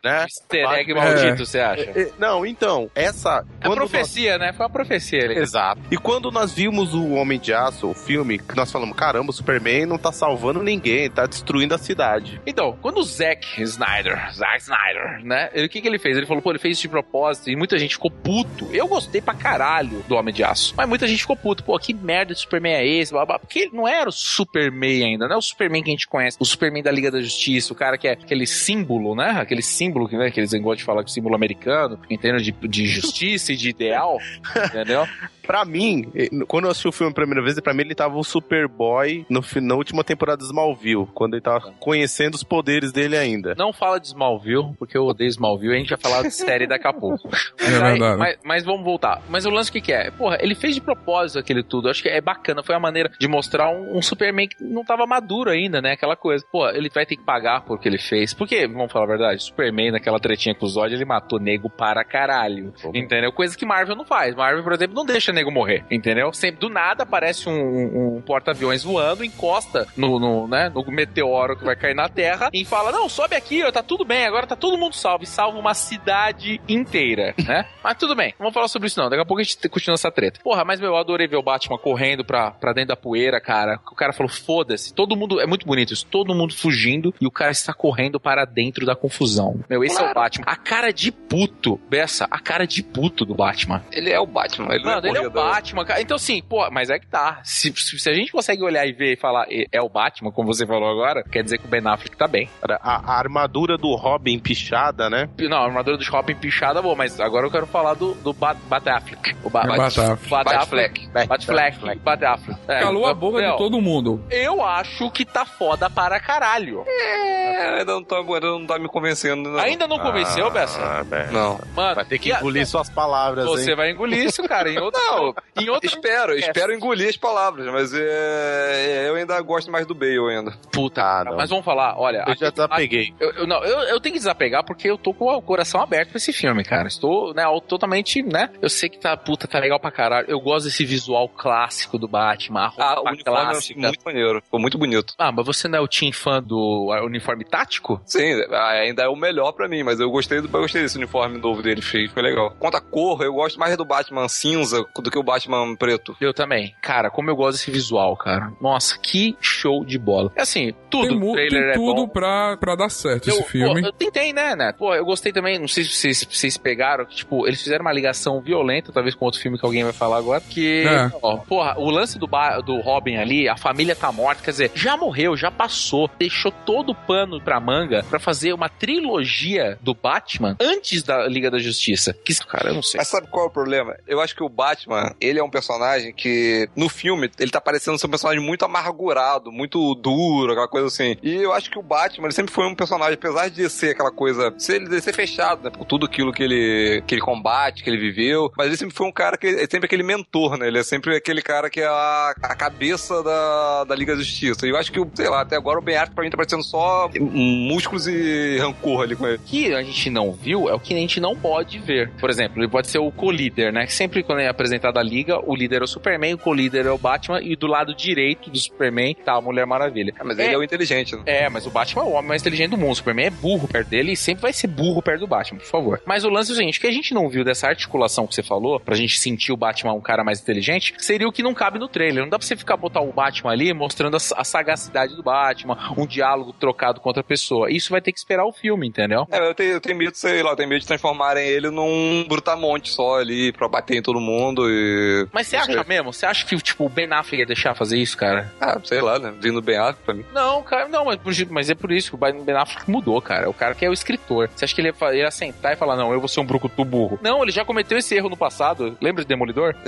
né? 0.04 0.22
Easter 0.22 0.68
egg 0.72 0.92
É. 0.92 0.94
maldito, 0.94 1.46
você 1.46 1.60
acha? 1.60 1.82
É, 1.82 2.02
é, 2.02 2.12
Não, 2.18 2.44
então, 2.46 2.90
essa. 2.94 3.44
É 3.60 3.66
quando 3.66 3.80
nós- 3.80 3.90
profecia, 3.90 4.38
né? 4.38 4.52
Foi 4.52 4.66
uma 4.66 4.72
profecia 4.72 5.24
ali. 5.24 5.38
Exato. 5.38 5.80
E 5.90 5.96
quando 5.96 6.30
nós 6.30 6.52
vimos 6.52 6.94
o 6.94 7.10
Homem 7.12 7.38
de 7.38 7.52
Aço, 7.52 7.88
o 7.88 7.94
filme, 7.94 8.38
que 8.38 8.56
nós 8.56 8.70
falamos, 8.70 8.96
caramba, 8.96 9.30
o 9.30 9.32
Superman 9.32 9.86
não 9.86 9.98
tá 9.98 10.12
salvando 10.12 10.62
ninguém, 10.62 11.10
tá 11.10 11.26
destruindo 11.26 11.74
a 11.74 11.78
cidade. 11.78 12.40
Então, 12.46 12.76
quando 12.80 12.98
o 12.98 13.02
Zack 13.02 13.62
Snyder, 13.62 14.32
Zack 14.34 14.60
Snyder, 14.62 15.24
né? 15.24 15.50
Ele, 15.52 15.66
o 15.66 15.68
que, 15.68 15.80
que 15.80 15.88
ele 15.88 15.98
fez? 15.98 16.16
Ele 16.16 16.26
falou, 16.26 16.42
pô, 16.42 16.50
ele 16.50 16.58
fez 16.58 16.72
isso 16.76 16.82
de 16.82 16.88
propósito 16.88 17.50
e 17.50 17.56
muita 17.56 17.78
gente 17.78 17.94
ficou 17.94 18.10
puto. 18.52 18.68
Eu 18.72 18.86
gostei 18.86 19.20
pra 19.20 19.34
caralho 19.34 20.04
do 20.08 20.14
Homem 20.14 20.32
de 20.32 20.44
Aço. 20.44 20.74
Mas 20.76 20.88
muita 20.88 21.06
gente 21.06 21.20
ficou 21.20 21.36
puto. 21.36 21.64
Pô, 21.64 21.78
que 21.78 21.94
merda 21.94 22.34
de 22.34 22.40
Superman 22.40 22.74
é 22.74 22.86
esse? 22.86 23.12
Blá, 23.12 23.24
blá. 23.24 23.38
Porque 23.38 23.60
ele 23.60 23.70
não 23.72 23.88
era 23.88 24.08
o 24.08 24.12
Superman 24.12 25.04
ainda, 25.04 25.26
não 25.26 25.36
é 25.36 25.38
o 25.38 25.42
Superman 25.42 25.82
que 25.82 25.90
a 25.90 25.92
gente 25.92 26.06
conhece. 26.06 26.36
O 26.40 26.44
Superman 26.44 26.82
da 26.82 26.90
Liga 26.90 27.10
da 27.10 27.20
Justiça, 27.20 27.72
o 27.72 27.76
cara 27.76 27.96
que 27.98 28.06
é 28.06 28.12
aquele 28.12 28.46
símbolo, 28.46 29.14
né? 29.14 29.30
Aquele 29.38 29.62
símbolo 29.62 30.08
que, 30.08 30.16
né, 30.16 30.30
que 30.30 30.40
eles 30.40 30.52
gostam 30.52 30.76
de 30.76 30.84
falar 30.84 31.02
que 31.02 31.08
é 31.08 31.10
o 31.10 31.14
símbolo 31.14 31.34
americano, 31.34 31.98
entendeu? 32.10 32.38
De, 32.38 32.52
de 32.52 32.86
justiça 32.86 33.52
e 33.52 33.56
de 33.56 33.70
ideal, 33.70 34.18
entendeu? 34.66 35.06
Pra 35.52 35.66
mim, 35.66 36.10
quando 36.48 36.64
eu 36.64 36.70
assisti 36.70 36.88
o 36.88 36.92
filme 36.92 37.10
a 37.10 37.14
primeira 37.14 37.42
vez, 37.42 37.60
pra 37.60 37.74
mim 37.74 37.82
ele 37.82 37.94
tava 37.94 38.16
o 38.16 38.24
Superboy 38.24 39.26
no, 39.28 39.42
na 39.60 39.74
última 39.74 40.02
temporada 40.02 40.38
de 40.38 40.44
Smallville, 40.44 41.06
quando 41.12 41.34
ele 41.34 41.42
tava 41.42 41.72
conhecendo 41.78 42.36
os 42.36 42.42
poderes 42.42 42.90
dele 42.90 43.18
ainda. 43.18 43.54
Não 43.58 43.70
fala 43.70 44.00
de 44.00 44.06
Smallville, 44.06 44.72
porque 44.78 44.96
eu 44.96 45.04
odeio 45.04 45.28
Smallville, 45.28 45.74
a 45.74 45.78
gente 45.78 45.90
vai 45.90 45.98
falar 45.98 46.22
de 46.22 46.30
série 46.30 46.66
daqui 46.66 46.86
a 46.88 46.92
pouco. 46.94 47.28
Mas, 47.60 47.70
É 47.70 47.76
aí- 47.84 47.90
verdade. 47.98 48.18
mas, 48.18 48.38
mas 48.42 48.64
vamos 48.64 48.82
voltar. 48.82 49.20
Mas 49.28 49.44
o 49.44 49.50
lance 49.50 49.68
o 49.68 49.72
que, 49.74 49.82
que 49.82 49.92
é? 49.92 50.10
Porra, 50.10 50.38
ele 50.40 50.54
fez 50.54 50.74
de 50.74 50.80
propósito 50.80 51.38
aquele 51.38 51.62
tudo. 51.62 51.90
Acho 51.90 52.02
que 52.02 52.08
é 52.08 52.20
bacana. 52.20 52.62
Foi 52.62 52.74
a 52.74 52.80
maneira 52.80 53.10
de 53.18 53.28
mostrar 53.28 53.68
um, 53.70 53.98
um 53.98 54.00
Superman 54.00 54.48
que 54.48 54.56
não 54.64 54.84
tava 54.84 55.06
maduro 55.06 55.50
ainda, 55.50 55.82
né? 55.82 55.92
Aquela 55.92 56.16
coisa. 56.16 56.42
Pô, 56.50 56.66
ele 56.70 56.88
vai 56.88 57.04
ter 57.04 57.16
que 57.16 57.24
pagar 57.24 57.60
por 57.62 57.76
o 57.76 57.78
que 57.78 57.88
ele 57.88 57.98
fez. 57.98 58.32
Porque, 58.32 58.66
vamos 58.66 58.90
falar 58.90 59.04
a 59.04 59.08
verdade, 59.08 59.42
Superman, 59.42 59.90
naquela 59.92 60.18
tretinha 60.18 60.54
com 60.54 60.64
o 60.64 60.68
Zod, 60.68 60.94
ele 60.94 61.04
matou 61.04 61.38
nego 61.38 61.68
para 61.68 62.02
caralho. 62.04 62.72
Entendeu? 62.94 63.32
Coisa 63.32 63.56
que 63.56 63.66
Marvel 63.66 63.96
não 63.96 64.04
faz. 64.06 64.34
Marvel, 64.34 64.62
por 64.62 64.72
exemplo, 64.72 64.94
não 64.96 65.04
deixa 65.04 65.32
nego 65.32 65.41
morrer. 65.50 65.84
Entendeu? 65.90 66.32
Sempre 66.32 66.60
do 66.60 66.68
nada 66.68 67.02
aparece 67.02 67.48
um, 67.48 67.52
um- 67.52 68.16
um 68.16 68.20
porta-aviões 68.22 68.82
voando, 68.84 69.24
encosta 69.24 69.86
no, 69.96 70.18
no, 70.18 70.46
né, 70.46 70.70
no 70.74 70.84
meteoro 70.90 71.56
que 71.56 71.64
vai 71.64 71.76
cair 71.76 71.94
na 71.94 72.08
Terra 72.08 72.48
e 72.52 72.64
fala: 72.64 72.92
Não, 72.92 73.08
sobe 73.08 73.34
aqui, 73.36 73.62
ó, 73.64 73.70
tá 73.72 73.82
tudo 73.82 74.04
bem, 74.04 74.26
agora 74.26 74.46
tá 74.46 74.56
todo 74.56 74.78
mundo 74.78 74.94
salvo. 74.94 75.24
E 75.24 75.26
salva 75.26 75.58
uma 75.58 75.74
cidade 75.74 76.60
inteira, 76.68 77.34
né? 77.46 77.66
Mas 77.82 77.96
tudo 77.96 78.14
bem, 78.14 78.30
não 78.38 78.44
vamos 78.44 78.54
falar 78.54 78.68
sobre 78.68 78.88
isso 78.88 79.00
não. 79.00 79.08
Daqui 79.08 79.22
a 79.22 79.26
pouco 79.26 79.40
a 79.40 79.44
gente 79.44 79.68
continua 79.68 79.94
essa 79.94 80.10
treta. 80.10 80.40
Porra, 80.42 80.64
mas 80.64 80.80
meu, 80.80 80.90
eu 80.90 80.96
adorei 80.96 81.26
ver 81.26 81.36
o 81.36 81.42
Batman 81.42 81.78
correndo 81.78 82.24
pra, 82.24 82.50
pra 82.52 82.72
dentro 82.72 82.88
da 82.88 82.96
poeira, 82.96 83.40
cara. 83.40 83.78
O 83.90 83.94
cara 83.94 84.12
falou: 84.12 84.28
Foda-se, 84.30 84.92
todo 84.94 85.16
mundo. 85.16 85.40
É 85.40 85.46
muito 85.46 85.66
bonito 85.66 85.92
isso, 85.92 86.06
todo 86.06 86.34
mundo 86.34 86.54
fugindo 86.54 87.14
e 87.20 87.26
o 87.26 87.30
cara 87.30 87.50
está 87.50 87.72
correndo 87.72 88.18
para 88.20 88.44
dentro 88.44 88.84
da 88.86 88.94
confusão. 88.94 89.60
Meu, 89.68 89.82
esse 89.84 90.00
é 90.00 90.10
o 90.10 90.14
Batman. 90.14 90.44
A 90.46 90.56
cara 90.56 90.92
de 90.92 91.10
puto, 91.12 91.80
Bessa, 91.88 92.26
a 92.30 92.38
cara 92.38 92.66
de 92.66 92.82
puto 92.82 93.24
do 93.24 93.34
Batman. 93.34 93.82
Ele 93.92 94.10
é 94.10 94.18
o 94.20 94.26
Batman. 94.26 94.74
Ele 94.74 94.84
Mano, 94.84 95.06
é 95.06 95.10
ele 95.10 95.18
é 95.18 95.21
o. 95.28 95.30
Batman, 95.30 95.84
cara. 95.84 96.00
Então, 96.02 96.16
assim, 96.16 96.42
pô, 96.42 96.68
mas 96.70 96.90
é 96.90 96.98
que 96.98 97.06
tá. 97.06 97.40
Se, 97.44 97.72
se, 97.76 97.98
se 97.98 98.10
a 98.10 98.14
gente 98.14 98.32
consegue 98.32 98.62
olhar 98.62 98.86
e 98.86 98.92
ver 98.92 99.14
e 99.14 99.16
falar 99.16 99.46
"É- 99.50 99.80
o 99.82 99.88
Batman, 99.88 100.30
como 100.32 100.52
você 100.52 100.66
falou 100.66 100.88
agora, 100.90 101.22
quer 101.24 101.42
dizer 101.42 101.58
que 101.58 101.64
o 101.66 101.68
Ben 101.68 101.82
Affleck 101.86 102.16
tá 102.16 102.26
bem. 102.28 102.48
A, 102.62 103.12
a 103.14 103.18
armadura 103.18 103.76
do 103.76 103.94
Robin 103.94 104.38
pichada, 104.38 105.08
né? 105.10 105.28
Não, 105.38 105.58
a 105.58 105.64
armadura 105.64 105.96
do 105.96 106.04
shopping 106.04 106.34
pichada, 106.36 106.80
boa, 106.82 106.94
mas 106.94 107.18
agora 107.20 107.46
eu 107.46 107.50
quero 107.50 107.66
falar 107.66 107.94
do, 107.94 108.14
do 108.14 108.32
Bat, 108.32 108.58
Bat 108.68 108.88
Affleck. 108.88 109.36
O 109.44 109.50
ba 109.50 109.62
É 109.64 109.66
Bat 109.76 109.80
Affleck. 110.00 110.28
Bat 110.28 110.44
Bat 110.44 110.56
Affleck. 110.56 111.08
Bat 111.26 111.46
Fleck. 111.46 111.98
Bat 112.00 112.24
Affleck. 112.24 112.60
É, 112.68 112.80
Calou 112.80 113.06
a 113.06 113.14
boca 113.14 113.40
de 113.42 113.56
todo 113.56 113.80
mundo. 113.80 114.24
Eu 114.30 114.62
acho 114.64 115.10
que 115.10 115.24
tá 115.24 115.44
foda 115.44 115.88
para 115.90 116.18
caralho. 116.20 116.84
É, 116.86 117.78
ainda 117.80 117.92
não 117.92 118.04
tá, 118.04 118.16
ainda 118.18 118.40
não 118.40 118.66
tá 118.66 118.78
me 118.78 118.88
convencendo. 118.88 119.50
Não. 119.50 119.58
Ainda 119.58 119.86
não 119.86 119.98
convenceu, 119.98 120.50
Bessa? 120.50 120.80
Ah, 120.80 121.02
velho. 121.02 121.32
Não. 121.32 121.60
Mano, 121.74 121.94
Vai 121.96 122.04
ter 122.04 122.18
que 122.18 122.28
e 122.28 122.32
a- 122.32 122.38
engolir 122.38 122.66
suas 122.66 122.88
palavras, 122.90 123.44
Você 123.46 123.70
hein? 123.70 123.76
vai 123.76 123.90
engolir 123.90 124.24
isso, 124.24 124.42
cara. 124.44 124.70
Em 124.70 124.78
outro, 124.78 125.00
Não, 125.16 125.34
em 125.62 125.68
outro 125.68 125.86
Espero, 125.88 126.34
espero 126.38 126.72
engolir 126.74 127.08
as 127.08 127.16
palavras, 127.16 127.66
mas 127.72 127.92
é, 127.94 129.06
eu 129.08 129.14
ainda 129.14 129.40
gosto 129.40 129.70
mais 129.70 129.86
do 129.86 129.94
Bale 129.94 130.18
ainda. 130.30 130.52
Puta, 130.72 131.02
Ah, 131.02 131.24
não. 131.24 131.36
mas 131.36 131.50
vamos 131.50 131.64
falar, 131.64 131.98
olha. 131.98 132.24
Eu 132.26 132.34
já 132.36 132.50
desapeguei. 132.50 133.12
Eu, 133.20 133.30
eu- 133.32 133.46
não, 133.46 133.62
eu, 133.64 133.78
eu 133.88 134.00
tenho 134.00 134.14
que 134.14 134.18
desapegar 134.18 134.64
porque 134.64 134.88
eu 134.88 134.96
tô 134.98 135.12
com 135.12 135.26
o 135.26 135.42
coração 135.42 135.80
aberto 135.80 136.10
pra 136.10 136.16
esse 136.18 136.32
filme, 136.32 136.64
cara. 136.64 136.88
Estou, 136.88 137.34
né, 137.34 137.44
totalmente, 137.68 138.22
né? 138.22 138.50
Eu 138.60 138.68
sei 138.68 138.88
que 138.88 138.98
tá, 138.98 139.16
puta, 139.16 139.46
tá 139.46 139.58
legal 139.58 139.78
pra 139.80 139.90
caralho. 139.90 140.26
Eu 140.28 140.40
gosto 140.40 140.66
desse 140.66 140.84
visual 140.84 141.28
clássico 141.28 141.98
do 141.98 142.08
Batman, 142.08 142.60
a 142.62 142.68
roupa 142.68 143.10
Ah, 143.10 143.24
clássica. 143.24 143.80
muito 143.80 144.00
maneiro. 144.04 144.40
Ficou 144.42 144.60
muito 144.60 144.78
bonito. 144.78 145.14
Ah, 145.18 145.30
mas 145.32 145.44
você 145.46 145.68
não 145.68 145.78
é 145.78 145.80
o 145.82 145.88
team 145.88 146.12
fã 146.12 146.42
do 146.42 146.90
ah, 146.92 147.04
uniforme 147.04 147.44
tático? 147.44 148.00
Sim, 148.06 148.40
ainda 148.52 149.02
é 149.04 149.08
o 149.08 149.16
melhor 149.16 149.52
pra 149.52 149.68
mim, 149.68 149.82
mas 149.82 150.00
eu 150.00 150.10
gostei, 150.10 150.40
do, 150.40 150.46
eu 150.46 150.60
gostei 150.62 150.82
desse 150.82 150.96
uniforme 150.96 151.38
novo 151.38 151.62
dele, 151.62 151.82
feio, 151.82 152.10
foi 152.10 152.22
legal. 152.22 152.54
Quanto 152.58 152.76
à 152.76 152.80
cor, 152.80 153.22
eu 153.22 153.32
gosto 153.32 153.58
mais 153.58 153.76
do 153.76 153.84
Batman 153.84 154.28
cinza, 154.28 154.84
do 155.02 155.10
que 155.10 155.18
o 155.18 155.22
Batman 155.22 155.74
preto. 155.76 156.16
Eu 156.20 156.32
também. 156.32 156.74
Cara, 156.80 157.10
como 157.10 157.28
eu 157.30 157.36
gosto 157.36 157.58
desse 157.58 157.70
visual, 157.70 158.16
cara. 158.16 158.52
Nossa, 158.60 158.98
que 158.98 159.36
show 159.40 159.84
de 159.84 159.98
bola. 159.98 160.30
É 160.36 160.42
assim, 160.42 160.72
tudo 160.90 161.08
Tem, 161.08 161.18
mu- 161.18 161.32
trailer 161.32 161.60
tem 161.62 161.70
é 161.70 161.74
tudo 161.74 162.06
bom. 162.06 162.08
pra, 162.08 162.56
pra 162.56 162.74
dar 162.76 162.88
certo 162.88 163.28
Eu, 163.28 163.34
esse 163.40 163.48
filme. 163.50 163.80
pô, 163.82 163.86
eu 163.88 163.92
tentei, 163.92 164.32
né, 164.32 164.54
Neto? 164.56 164.76
Pô, 164.78 164.94
eu 164.94 165.04
gostei 165.04 165.32
também, 165.32 165.58
não 165.58 165.68
sei 165.68 165.84
se 165.84 165.90
vocês, 165.90 166.18
se 166.18 166.26
vocês 166.30 166.56
pegaram, 166.56 167.04
que, 167.04 167.16
tipo, 167.16 167.46
eles 167.46 167.62
fizeram 167.62 167.82
uma 167.84 167.92
ligação 167.92 168.40
violenta, 168.40 168.92
talvez 168.92 169.14
com 169.14 169.24
outro 169.24 169.40
filme 169.40 169.58
que 169.58 169.64
alguém 169.64 169.84
vai 169.84 169.92
falar 169.92 170.18
agora, 170.18 170.40
que, 170.40 170.84
É. 170.86 171.10
ó, 171.22 171.36
porra, 171.38 171.74
o 171.78 171.90
lance 171.90 172.18
do, 172.18 172.28
do 172.64 172.80
Robin 172.80 173.16
ali, 173.16 173.48
a 173.48 173.56
família 173.56 173.94
tá 173.96 174.10
morta, 174.12 174.42
quer 174.42 174.50
dizer, 174.50 174.70
já 174.74 174.96
morreu, 174.96 175.36
já 175.36 175.50
passou, 175.50 176.08
deixou 176.18 176.52
todo 176.64 176.90
o 176.90 176.94
pano 176.94 177.40
pra 177.40 177.58
manga 177.60 178.04
pra 178.08 178.18
fazer 178.18 178.52
uma 178.52 178.68
trilogia 178.68 179.78
do 179.80 179.94
Batman 179.94 180.56
antes 180.60 181.02
da 181.02 181.26
Liga 181.26 181.50
da 181.50 181.58
Justiça. 181.58 182.12
Que, 182.24 182.34
cara, 182.46 182.68
eu 182.70 182.74
não 182.74 182.82
sei. 182.82 182.98
Mas 182.98 183.08
sabe 183.08 183.26
qual 183.28 183.46
é 183.46 183.48
o 183.48 183.52
problema? 183.52 183.96
Eu 184.06 184.20
acho 184.20 184.34
que 184.34 184.42
o 184.42 184.48
Batman, 184.48 184.91
ele 185.20 185.38
é 185.38 185.44
um 185.44 185.50
personagem 185.50 186.12
que, 186.12 186.68
no 186.76 186.88
filme, 186.88 187.30
ele 187.38 187.50
tá 187.50 187.60
parecendo 187.60 187.98
ser 187.98 188.06
um 188.06 188.10
personagem 188.10 188.42
muito 188.42 188.64
amargurado, 188.64 189.50
muito 189.50 189.94
duro, 189.94 190.52
aquela 190.52 190.68
coisa 190.68 190.86
assim. 190.86 191.16
E 191.22 191.34
eu 191.34 191.52
acho 191.52 191.70
que 191.70 191.78
o 191.78 191.82
Batman, 191.82 192.26
ele 192.26 192.34
sempre 192.34 192.52
foi 192.52 192.66
um 192.66 192.74
personagem, 192.74 193.14
apesar 193.14 193.48
de 193.48 193.68
ser 193.68 193.90
aquela 193.90 194.10
coisa, 194.10 194.54
ser, 194.58 194.88
de 194.88 195.00
ser 195.00 195.12
fechado, 195.12 195.64
né, 195.64 195.70
por 195.70 195.84
tudo 195.84 196.06
aquilo 196.06 196.32
que 196.32 196.42
ele, 196.42 197.02
que 197.06 197.14
ele 197.14 197.22
combate, 197.22 197.82
que 197.82 197.90
ele 197.90 197.98
viveu, 197.98 198.50
mas 198.56 198.66
ele 198.66 198.76
sempre 198.76 198.94
foi 198.94 199.06
um 199.06 199.12
cara 199.12 199.36
que 199.36 199.46
é 199.46 199.66
sempre 199.68 199.86
aquele 199.86 200.02
mentor, 200.02 200.56
né? 200.56 200.68
Ele 200.68 200.78
é 200.78 200.82
sempre 200.82 201.16
aquele 201.16 201.42
cara 201.42 201.68
que 201.68 201.80
é 201.80 201.86
a, 201.86 202.34
a 202.42 202.54
cabeça 202.54 203.22
da, 203.22 203.84
da 203.84 203.94
Liga 203.94 204.14
da 204.14 204.22
Justiça. 204.22 204.66
E 204.66 204.70
eu 204.70 204.76
acho 204.76 204.92
que, 204.92 205.00
sei 205.14 205.28
lá, 205.28 205.42
até 205.42 205.56
agora 205.56 205.78
o 205.78 205.82
Ben 205.82 205.96
Affleck 205.96 206.14
pra 206.14 206.24
mim 206.24 206.30
tá 206.30 206.36
parecendo 206.36 206.62
só 206.62 207.08
músculos 207.18 208.06
e 208.06 208.58
rancor 208.58 209.02
ali 209.02 209.16
com 209.16 209.26
ele. 209.26 209.36
O 209.36 209.40
que 209.40 209.74
a 209.74 209.82
gente 209.82 210.10
não 210.10 210.32
viu 210.32 210.68
é 210.68 210.74
o 210.74 210.80
que 210.80 210.94
a 210.94 210.96
gente 210.96 211.20
não 211.20 211.36
pode 211.36 211.78
ver. 211.78 212.10
Por 212.20 212.30
exemplo, 212.30 212.60
ele 212.60 212.68
pode 212.68 212.88
ser 212.88 212.98
o 212.98 213.10
co-líder, 213.10 213.72
né? 213.72 213.86
Que 213.86 213.92
sempre 213.92 214.22
quando 214.22 214.40
é 214.40 214.48
apresentado 214.82 214.98
a 214.98 215.02
liga, 215.02 215.38
o 215.44 215.54
líder 215.54 215.80
é 215.80 215.84
o 215.84 215.86
Superman, 215.86 216.34
o 216.34 216.38
co-líder 216.38 216.86
é 216.86 216.90
o 216.90 216.98
Batman, 216.98 217.40
e 217.40 217.54
do 217.54 217.66
lado 217.66 217.94
direito 217.94 218.50
do 218.50 218.58
Superman 218.58 219.14
tá 219.14 219.34
a 219.34 219.40
Mulher 219.40 219.64
Maravilha. 219.66 220.12
Ah, 220.18 220.24
mas 220.24 220.38
ele 220.38 220.54
é 220.54 220.58
o 220.58 220.62
inteligente, 220.62 221.14
né? 221.14 221.22
É, 221.26 221.48
mas 221.48 221.66
o 221.66 221.70
Batman 221.70 222.02
é 222.02 222.06
o 222.06 222.10
homem 222.10 222.28
mais 222.28 222.42
inteligente 222.42 222.70
do 222.70 222.78
mundo. 222.78 222.92
O 222.92 222.96
Superman 222.96 223.26
é 223.26 223.30
burro 223.30 223.68
perto 223.68 223.88
dele 223.88 224.12
e 224.12 224.16
sempre 224.16 224.42
vai 224.42 224.52
ser 224.52 224.66
burro 224.66 225.00
perto 225.00 225.20
do 225.20 225.26
Batman, 225.26 225.58
por 225.58 225.66
favor. 225.66 226.02
Mas 226.04 226.24
o 226.24 226.28
lance 226.28 226.50
é 226.50 226.54
o 226.54 226.56
seguinte: 226.56 226.78
o 226.78 226.80
que 226.80 226.86
a 226.86 226.92
gente 226.92 227.14
não 227.14 227.28
viu 227.28 227.44
dessa 227.44 227.68
articulação 227.68 228.26
que 228.26 228.34
você 228.34 228.42
falou, 228.42 228.80
pra 228.80 228.96
gente 228.96 229.18
sentir 229.18 229.52
o 229.52 229.56
Batman 229.56 229.92
um 229.92 230.00
cara 230.00 230.24
mais 230.24 230.40
inteligente, 230.40 230.94
seria 230.98 231.28
o 231.28 231.32
que 231.32 231.42
não 231.42 231.54
cabe 231.54 231.78
no 231.78 231.88
trailer. 231.88 232.22
Não 232.22 232.30
dá 232.30 232.38
pra 232.38 232.46
você 232.46 232.56
ficar 232.56 232.76
botar 232.76 233.00
o 233.00 233.12
Batman 233.12 233.52
ali 233.52 233.72
mostrando 233.72 234.16
a, 234.16 234.20
a 234.36 234.44
sagacidade 234.44 235.14
do 235.14 235.22
Batman, 235.22 235.78
um 235.96 236.06
diálogo 236.06 236.52
trocado 236.52 237.00
com 237.00 237.08
outra 237.08 237.22
pessoa. 237.22 237.70
Isso 237.70 237.90
vai 237.90 238.00
ter 238.00 238.12
que 238.12 238.18
esperar 238.18 238.44
o 238.44 238.52
filme, 238.52 238.88
entendeu? 238.88 239.26
É, 239.30 239.48
eu 239.48 239.54
tenho, 239.54 239.72
eu 239.72 239.80
tenho 239.80 239.96
medo, 239.96 240.16
sei 240.16 240.42
lá, 240.42 240.50
eu 240.50 240.56
tenho 240.56 240.68
medo 240.68 240.80
de 240.80 240.86
transformarem 240.86 241.46
ele 241.46 241.70
num 241.70 242.24
brutamonte 242.28 242.90
só 242.90 243.18
ali 243.18 243.52
pra 243.52 243.68
bater 243.68 243.96
em 243.96 244.02
todo 244.02 244.20
mundo 244.20 244.68
e. 244.72 245.26
Mas 245.32 245.46
você 245.46 245.56
acha 245.56 245.72
sei. 245.72 245.84
mesmo? 245.86 246.12
Você 246.12 246.26
acha 246.26 246.44
que, 246.44 246.56
tipo, 246.58 246.86
o 246.86 246.88
Ben 246.88 247.12
Affleck 247.12 247.40
ia 247.40 247.46
deixar 247.46 247.74
fazer 247.74 247.98
isso, 247.98 248.16
cara? 248.16 248.52
Ah, 248.60 248.78
sei 248.82 249.00
lá, 249.00 249.18
né? 249.18 249.32
Vindo 249.40 249.60
bem 249.60 249.76
alto 249.76 249.98
pra 250.04 250.14
mim. 250.14 250.24
Não, 250.32 250.62
cara, 250.62 250.88
não, 250.88 251.04
mas, 251.04 251.18
mas 251.50 251.70
é 251.70 251.74
por 251.74 251.92
isso 251.92 252.10
que 252.10 252.14
o 252.14 252.18
Ben 252.18 252.56
Affleck 252.56 252.90
mudou, 252.90 253.20
cara. 253.20 253.48
O 253.48 253.54
cara 253.54 253.74
que 253.74 253.84
é 253.84 253.90
o 253.90 253.92
escritor. 253.92 254.48
Você 254.54 254.64
acha 254.64 254.74
que 254.74 254.80
ele 254.80 254.92
ia, 255.00 255.14
ia 255.14 255.30
sentar 255.30 255.72
e 255.72 255.76
falar, 255.76 255.96
não, 255.96 256.12
eu 256.12 256.20
vou 256.20 256.28
ser 256.28 256.40
um 256.40 256.46
brucutu 256.46 256.84
burro? 256.84 257.18
Não, 257.22 257.42
ele 257.42 257.52
já 257.52 257.64
cometeu 257.64 257.98
esse 257.98 258.14
erro 258.14 258.28
no 258.28 258.36
passado. 258.36 258.96
Lembra 259.00 259.22
de 259.22 259.28
Demolidor? 259.28 259.74